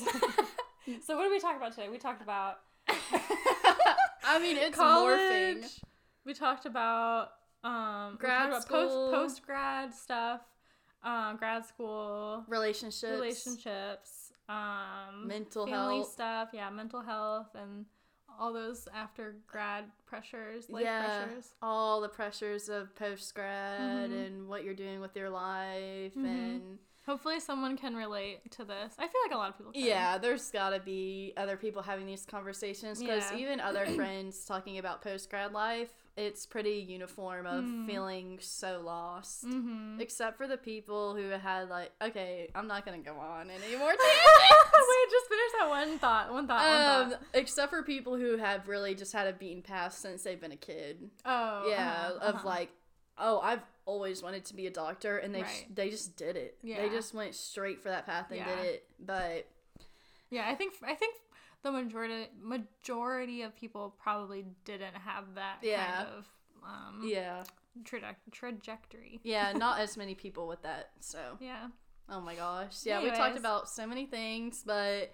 so 1.06 1.16
what 1.16 1.22
did 1.22 1.30
we 1.30 1.40
talk 1.40 1.56
about 1.56 1.72
today? 1.74 1.88
We 1.88 1.98
talked 1.98 2.22
about 2.22 2.58
I 4.32 4.38
mean, 4.38 4.56
it's 4.56 4.76
college. 4.76 5.30
morphing. 5.62 5.80
We 6.24 6.34
talked 6.34 6.66
about 6.66 7.28
um 7.64 8.16
Grad 8.18 8.62
school. 8.62 9.12
post 9.12 9.36
post 9.38 9.46
grad 9.46 9.94
stuff, 9.94 10.40
um, 11.02 11.36
grad 11.36 11.64
school, 11.66 12.44
Relationships. 12.48 13.12
relationships, 13.12 14.32
um, 14.48 15.26
Mental 15.26 15.66
health. 15.66 16.12
stuff. 16.12 16.48
Yeah, 16.52 16.70
mental 16.70 17.00
health 17.02 17.48
and 17.54 17.84
all 18.40 18.52
those 18.52 18.88
after 18.94 19.36
grad 19.46 19.84
pressures, 20.06 20.70
life 20.70 20.84
yeah, 20.84 21.24
pressures. 21.26 21.52
all 21.60 22.00
the 22.00 22.08
pressures 22.08 22.68
of 22.70 22.94
post 22.96 23.34
grad 23.34 24.10
Mhm. 24.10 24.26
and 24.26 24.48
what 24.48 24.64
you're 24.64 24.74
doing 24.74 25.00
with 25.00 25.14
your 25.14 25.28
life 25.30 26.14
Mhm. 26.14 26.24
and 26.24 26.78
Hopefully, 27.06 27.40
someone 27.40 27.76
can 27.76 27.96
relate 27.96 28.48
to 28.52 28.64
this. 28.64 28.94
I 28.98 29.08
feel 29.08 29.20
like 29.26 29.34
a 29.34 29.38
lot 29.38 29.50
of 29.50 29.56
people. 29.58 29.72
Can. 29.72 29.82
yeah, 29.84 30.18
there's 30.18 30.50
got 30.50 30.70
to 30.70 30.78
be 30.78 31.32
other 31.36 31.56
people 31.56 31.82
having 31.82 32.06
these 32.06 32.24
conversations 32.24 33.00
because 33.00 33.24
Yeah. 33.32 33.38
even 33.38 33.60
other 33.60 33.86
friends 33.96 34.44
talking 34.44 34.78
about 34.78 35.02
post 35.02 35.28
grad 35.28 35.52
life, 35.52 35.90
it's 36.16 36.46
pretty 36.46 36.74
uniform 36.88 37.46
of 37.46 37.64
Mm. 37.64 37.86
feeling 37.86 38.38
so 38.40 38.80
lost. 38.84 39.44
Mm-hmm. 39.44 40.00
Except 40.00 40.36
for 40.36 40.46
the 40.46 40.56
people 40.58 41.16
who 41.16 41.30
had 41.30 41.68
like, 41.70 41.90
okay, 42.00 42.50
I'm 42.54 42.66
not 42.68 42.84
gonna 42.84 42.98
go 42.98 43.16
on 43.18 43.50
anymore. 43.50 43.88
Wait, 43.98 45.10
just 45.10 45.28
finish 45.28 45.52
that 45.58 45.68
one 45.68 45.98
thought. 45.98 46.32
One 46.32 46.46
thought. 46.46 46.68
one 46.68 47.02
um, 47.06 47.10
thought. 47.12 47.22
except 47.34 47.70
for 47.70 47.82
people 47.82 48.16
who 48.16 48.36
have 48.36 48.68
really 48.68 48.94
just 48.94 49.12
had 49.12 49.26
a 49.26 49.32
beaten 49.32 49.62
path 49.62 49.94
since 49.94 50.22
they've 50.22 50.40
been 50.40 50.52
a 50.52 50.56
kid. 50.56 51.10
Oh. 51.24 51.66
yeah, 51.68 51.90
uh-huh, 52.10 52.18
of 52.28 52.34
uh-huh. 52.36 52.48
like, 52.48 52.70
oh, 53.18 53.40
I've 53.40 53.60
always 53.84 54.22
wanted 54.22 54.44
to 54.46 54.54
be 54.54 54.66
a 54.66 54.70
doctor, 54.70 55.18
and 55.18 55.34
they 55.34 55.42
Right. 55.42 55.66
they 55.74 55.90
just 55.90 56.16
did 56.16 56.36
it. 56.36 56.58
Yeah. 56.62 56.82
They 56.82 56.88
just 56.88 57.14
went 57.14 57.34
straight 57.34 57.80
for 57.82 57.88
that 57.88 58.06
path 58.06 58.30
and 58.30 58.38
Yeah. 58.38 58.56
did 58.56 58.64
it. 58.66 58.90
But 58.98 59.46
Yeah, 60.30 60.48
I 60.48 60.54
think 60.54 60.74
I 60.82 60.94
think 60.94 61.16
the 61.62 61.72
majority 61.72 62.28
majority 62.40 63.42
of 63.42 63.54
people 63.56 63.94
probably 63.98 64.46
didn't 64.64 64.94
have 64.94 65.34
that 65.34 65.58
Yeah. 65.62 65.94
kind 66.04 66.08
of 66.08 66.28
um 66.64 67.02
yeah, 67.04 67.44
traje- 67.82 68.16
trajectory. 68.30 69.20
yeah, 69.24 69.52
not 69.64 69.80
as 69.80 69.96
many 69.96 70.14
people 70.14 70.46
with 70.46 70.62
that. 70.62 70.90
So, 71.00 71.36
Yeah. 71.40 71.68
oh 72.08 72.20
my 72.20 72.34
gosh, 72.36 72.84
yeah, 72.86 73.02
we 73.02 73.10
talked 73.10 73.36
about 73.38 73.68
so 73.68 73.86
many 73.86 74.06
things, 74.06 74.62
but. 74.64 75.10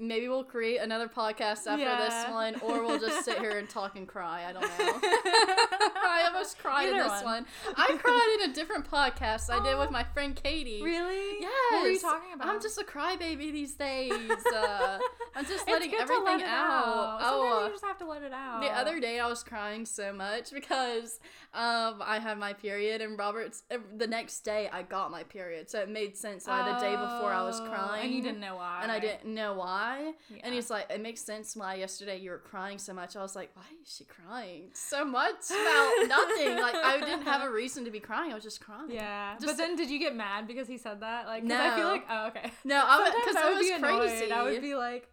Maybe 0.00 0.28
we'll 0.28 0.44
create 0.44 0.78
another 0.78 1.08
podcast 1.08 1.66
after 1.66 1.78
Yeah. 1.78 1.98
this 1.98 2.30
one, 2.32 2.54
or 2.62 2.84
we'll 2.86 3.00
just 3.00 3.24
sit 3.24 3.38
here 3.38 3.58
and 3.58 3.68
talk 3.68 3.96
and 3.96 4.06
cry. 4.06 4.44
I 4.48 4.52
don't 4.52 4.62
know. 4.62 4.68
I 5.02 6.22
almost 6.32 6.58
cried 6.58 6.88
in 6.90 6.96
this 6.98 7.08
one. 7.24 7.24
one. 7.24 7.46
I 7.76 7.96
cried 8.00 8.36
in 8.40 8.50
a 8.50 8.54
different 8.54 8.88
podcast 8.88 9.50
I 9.50 9.62
did 9.64 9.76
with 9.76 9.90
my 9.90 10.04
friend 10.04 10.36
Katie. 10.36 10.82
Really? 10.82 11.40
Yes. 11.40 11.52
What 11.72 11.82
were 11.82 11.88
you 11.88 11.98
talking 11.98 12.32
about? 12.32 12.46
I'm 12.46 12.62
just 12.62 12.78
a 12.80 12.84
crybaby 12.84 13.52
these 13.52 13.74
days. 13.74 14.12
Uh, 14.54 14.98
I'm 15.38 15.44
just 15.46 15.68
letting 15.68 15.94
everything 15.94 16.24
let 16.24 16.42
out. 16.42 17.20
Sometimes 17.20 17.22
Oh, 17.22 17.64
you 17.66 17.70
just 17.72 17.84
have 17.84 17.98
to 17.98 18.06
let 18.06 18.22
it 18.22 18.32
out. 18.32 18.60
the 18.60 18.68
other 18.68 18.98
day 18.98 19.20
I 19.20 19.26
was 19.28 19.42
crying 19.44 19.86
so 19.86 20.12
much 20.12 20.50
because 20.60 21.20
um 21.54 22.02
I 22.04 22.18
had 22.18 22.38
my 22.38 22.52
period 22.52 23.00
and 23.00 23.16
Robert's 23.18 23.62
uh, 23.70 23.78
the 23.96 24.06
next 24.06 24.40
day 24.40 24.68
I 24.72 24.82
got 24.82 25.10
my 25.10 25.22
period, 25.22 25.70
so 25.70 25.80
it 25.80 25.88
made 25.88 26.16
sense 26.16 26.46
why 26.46 26.72
the 26.72 26.78
day 26.80 26.90
before 26.96 27.32
I 27.32 27.42
was 27.44 27.60
Oh, 27.60 27.66
crying 27.68 28.04
and 28.06 28.14
you 28.14 28.22
didn't 28.22 28.40
know 28.40 28.56
why. 28.56 28.80
and 28.82 28.90
I 28.90 28.98
didn't 28.98 29.26
know 29.32 29.54
why. 29.54 30.12
Yeah. 30.28 30.40
And 30.44 30.54
he's 30.54 30.70
like, 30.70 30.90
it 30.90 31.00
makes 31.00 31.20
sense 31.20 31.54
why 31.56 31.74
yesterday 31.76 32.18
you 32.18 32.30
were 32.30 32.38
crying 32.38 32.78
so 32.78 32.92
much. 32.92 33.16
I 33.16 33.22
was 33.22 33.36
like, 33.36 33.50
why 33.54 33.62
is 33.82 33.94
she 33.96 34.04
crying 34.04 34.70
so 34.72 35.04
much 35.04 35.50
about 35.50 35.92
nothing? 36.08 36.56
Like 36.60 36.74
I 36.74 36.98
didn't 37.00 37.22
have 37.22 37.42
a 37.42 37.50
reason 37.50 37.84
to 37.84 37.90
be 37.90 38.00
crying. 38.00 38.32
I 38.32 38.34
was 38.34 38.44
just 38.44 38.60
crying. 38.60 38.90
Yeah, 38.90 39.34
Just- 39.34 39.46
but 39.46 39.56
then 39.56 39.76
did 39.76 39.88
you 39.90 39.98
get 40.00 40.14
mad 40.16 40.46
because 40.48 40.66
he 40.68 40.78
said 40.78 41.00
that? 41.00 41.26
Like, 41.26 41.42
'cause 41.42 41.52
I 41.52 41.76
feel 41.76 41.86
No. 41.86 41.92
like, 41.92 42.04
oh, 42.10 42.26
okay. 42.28 42.50
No, 42.64 42.82
I 42.84 43.10
because 43.24 43.36
I 43.36 43.48
would 43.50 43.58
was 43.58 43.66
be 43.66 43.72
annoyed. 43.72 44.00
crazy. 44.08 44.32
I 44.32 44.42
would 44.42 44.60
be 44.62 44.74
like, 44.74 45.08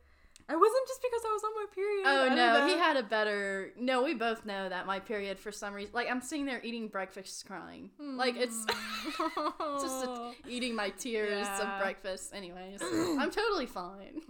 I 0.48 0.56
wasn't 0.56 0.88
just 0.88 1.02
because 1.02 1.22
I 1.28 1.34
was 1.34 1.44
on 1.44 1.52
my 1.56 1.66
period. 1.74 2.04
Oh 2.06 2.30
I 2.30 2.36
no, 2.36 2.68
he 2.68 2.78
had 2.78 2.98
a 2.98 3.04
better. 3.04 3.72
No, 3.80 4.04
we 4.04 4.14
both 4.14 4.46
know 4.46 4.70
that 4.70 4.86
my 4.86 5.00
period 5.00 5.40
for 5.40 5.52
some 5.52 5.74
reason. 5.74 5.92
Like 5.96 6.08
I'm 6.10 6.22
sitting 6.22 6.46
there 6.46 6.62
eating 6.64 6.88
breakfast, 6.88 7.46
crying. 7.48 7.90
Like 8.00 8.36
it's 8.38 8.66
Mm. 8.66 9.82
just 9.82 10.06
a, 10.06 10.32
eating 10.48 10.76
my 10.76 10.90
tears 10.90 11.48
Yeah. 11.48 11.76
of 11.76 11.82
breakfast. 11.82 12.32
Anyways, 12.34 12.80
I'm 12.84 13.32
totally 13.32 13.66
fine. 13.66 14.22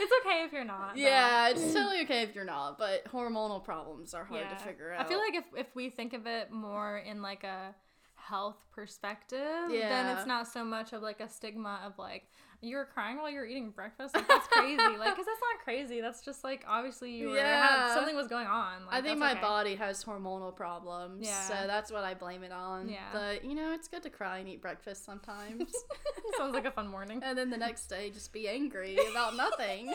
it's 0.00 0.12
okay 0.24 0.44
if 0.44 0.52
you're 0.52 0.64
not. 0.64 0.94
though. 0.94 1.00
yeah, 1.00 1.48
it's 1.48 1.72
totally 1.72 2.00
okay 2.02 2.22
if 2.22 2.34
you're 2.34 2.44
not, 2.44 2.78
but 2.78 3.04
hormonal 3.06 3.62
problems 3.62 4.14
are 4.14 4.24
hard 4.24 4.40
Yeah. 4.42 4.54
to 4.56 4.64
figure 4.64 4.92
out. 4.92 5.04
I 5.04 5.08
feel 5.08 5.18
like 5.18 5.34
if 5.34 5.44
if 5.56 5.66
we 5.74 5.90
think 5.90 6.12
of 6.12 6.26
it 6.26 6.50
more 6.50 6.98
in 6.98 7.22
like 7.22 7.44
a 7.44 7.74
health 8.16 8.64
perspective, 8.72 9.68
then 9.70 10.16
it's 10.16 10.26
not 10.26 10.46
so 10.48 10.64
much 10.64 10.92
of 10.92 11.02
like 11.02 11.20
a 11.20 11.28
stigma 11.28 11.80
of 11.84 11.98
like 11.98 12.24
you 12.62 12.76
were 12.76 12.84
crying 12.84 13.16
while 13.16 13.30
you 13.30 13.38
were 13.38 13.46
eating 13.46 13.70
breakfast. 13.70 14.14
Like 14.14 14.28
that's 14.28 14.46
crazy. 14.48 14.76
like, 14.76 15.16
cause 15.16 15.24
that's 15.24 15.40
not 15.40 15.64
crazy. 15.64 16.00
That's 16.00 16.20
just 16.22 16.44
like 16.44 16.64
obviously 16.68 17.10
you 17.12 17.28
were 17.30 17.36
had, 17.36 17.42
Yeah. 17.88 17.94
something 17.94 18.14
was 18.14 18.26
going 18.28 18.46
on. 18.46 18.84
Like, 18.86 18.94
I 18.96 19.00
think 19.00 19.18
my 19.18 19.32
okay. 19.32 19.40
body 19.40 19.74
has 19.76 20.04
hormonal 20.04 20.54
problems, 20.54 21.26
Yeah. 21.26 21.40
so 21.48 21.54
that's 21.66 21.90
what 21.90 22.04
I 22.04 22.14
blame 22.14 22.42
it 22.42 22.52
on. 22.52 22.88
Yeah. 22.88 22.98
But 23.12 23.44
you 23.44 23.54
know, 23.54 23.72
it's 23.72 23.88
good 23.88 24.02
to 24.02 24.10
cry 24.10 24.38
and 24.38 24.48
eat 24.48 24.60
breakfast 24.60 25.04
sometimes, 25.06 25.72
sounds 26.38 26.54
like 26.54 26.66
a 26.66 26.70
fun 26.70 26.88
morning. 26.88 27.20
and 27.24 27.36
then 27.38 27.48
the 27.50 27.56
next 27.56 27.86
day 27.86 28.10
just 28.10 28.32
be 28.32 28.48
angry 28.48 28.98
about 29.10 29.36
nothing. 29.36 29.94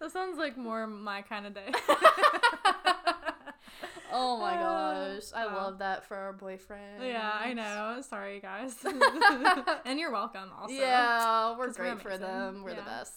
that 0.00 0.10
sounds 0.12 0.38
like 0.38 0.56
more 0.56 0.86
my 0.86 1.20
kind 1.22 1.46
of 1.46 1.54
day. 1.54 1.72
Oh 4.16 4.38
my 4.38 4.54
Uh, 4.54 5.14
gosh, 5.16 5.24
I 5.34 5.46
wow. 5.46 5.56
love 5.56 5.78
that 5.78 6.04
for 6.06 6.16
our 6.16 6.32
boyfriend. 6.32 7.02
yeah, 7.02 7.32
I 7.34 7.52
know. 7.52 8.00
Sorry, 8.00 8.38
guys. 8.38 8.76
and 9.84 9.98
you're 9.98 10.12
welcome. 10.12 10.50
Also. 10.56 10.72
Yeah, 10.72 11.56
we're 11.58 11.66
'Cause 11.66 11.78
we're 11.78 11.94
great 11.94 12.00
for 12.02 12.16
them. 12.16 12.62
We're 12.62 12.74
the 12.74 12.82
best. 12.82 13.12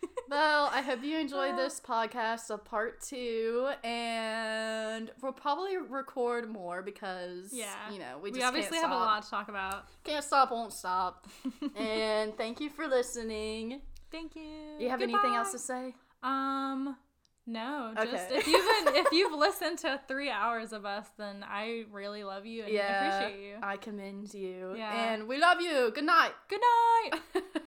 well, 0.28 0.70
I 0.72 0.80
hope 0.82 1.02
you 1.02 1.18
enjoyed 1.18 1.54
Uh. 1.54 1.56
this 1.56 1.80
podcast 1.80 2.50
of 2.50 2.64
part 2.64 3.00
two, 3.02 3.68
and 3.82 5.10
we'll 5.20 5.32
probably 5.32 5.76
record 5.76 6.48
more 6.48 6.82
because 6.82 7.52
Yeah. 7.52 7.74
you 7.90 7.98
know 7.98 8.18
we 8.22 8.30
We, 8.30 8.42
obviously 8.44 8.78
have 8.78 8.92
a 8.92 8.94
lot 8.94 9.24
to 9.24 9.28
talk 9.30 9.48
about. 9.48 9.86
Can't 10.04 10.24
stop, 10.24 10.52
won't 10.52 10.72
stop. 10.72 11.26
and 11.76 12.36
thank 12.36 12.60
you 12.60 12.70
for 12.70 12.86
listening. 12.86 13.82
Thank 14.12 14.36
you. 14.36 14.76
Do 14.78 14.84
you 14.84 14.90
have 14.90 15.02
anything 15.02 15.34
else 15.34 15.50
to 15.50 15.58
say? 15.58 15.94
Um, 16.22 16.96
no. 17.48 17.92
Just 17.96 18.26
Okay. 18.30 18.38
if 18.38 18.46
you've 18.46 18.84
been, 18.84 18.94
if 18.96 19.06
you've 19.12 19.32
listened 19.46 19.78
to 19.80 20.00
three 20.06 20.30
hours 20.30 20.72
of 20.72 20.84
us, 20.84 21.06
then 21.16 21.44
I 21.48 21.84
really 21.90 22.22
love 22.22 22.46
you 22.46 22.62
and 22.64 22.72
Yeah, 22.72 23.16
appreciate 23.18 23.44
you. 23.48 23.54
I 23.62 23.76
commend 23.76 24.32
you. 24.34 24.74
Yeah. 24.76 25.12
And 25.12 25.26
we 25.26 25.38
love 25.38 25.60
you. 25.60 25.90
Good 25.94 26.04
night. 26.04 26.32
Good 26.48 26.60
night. 26.60 27.42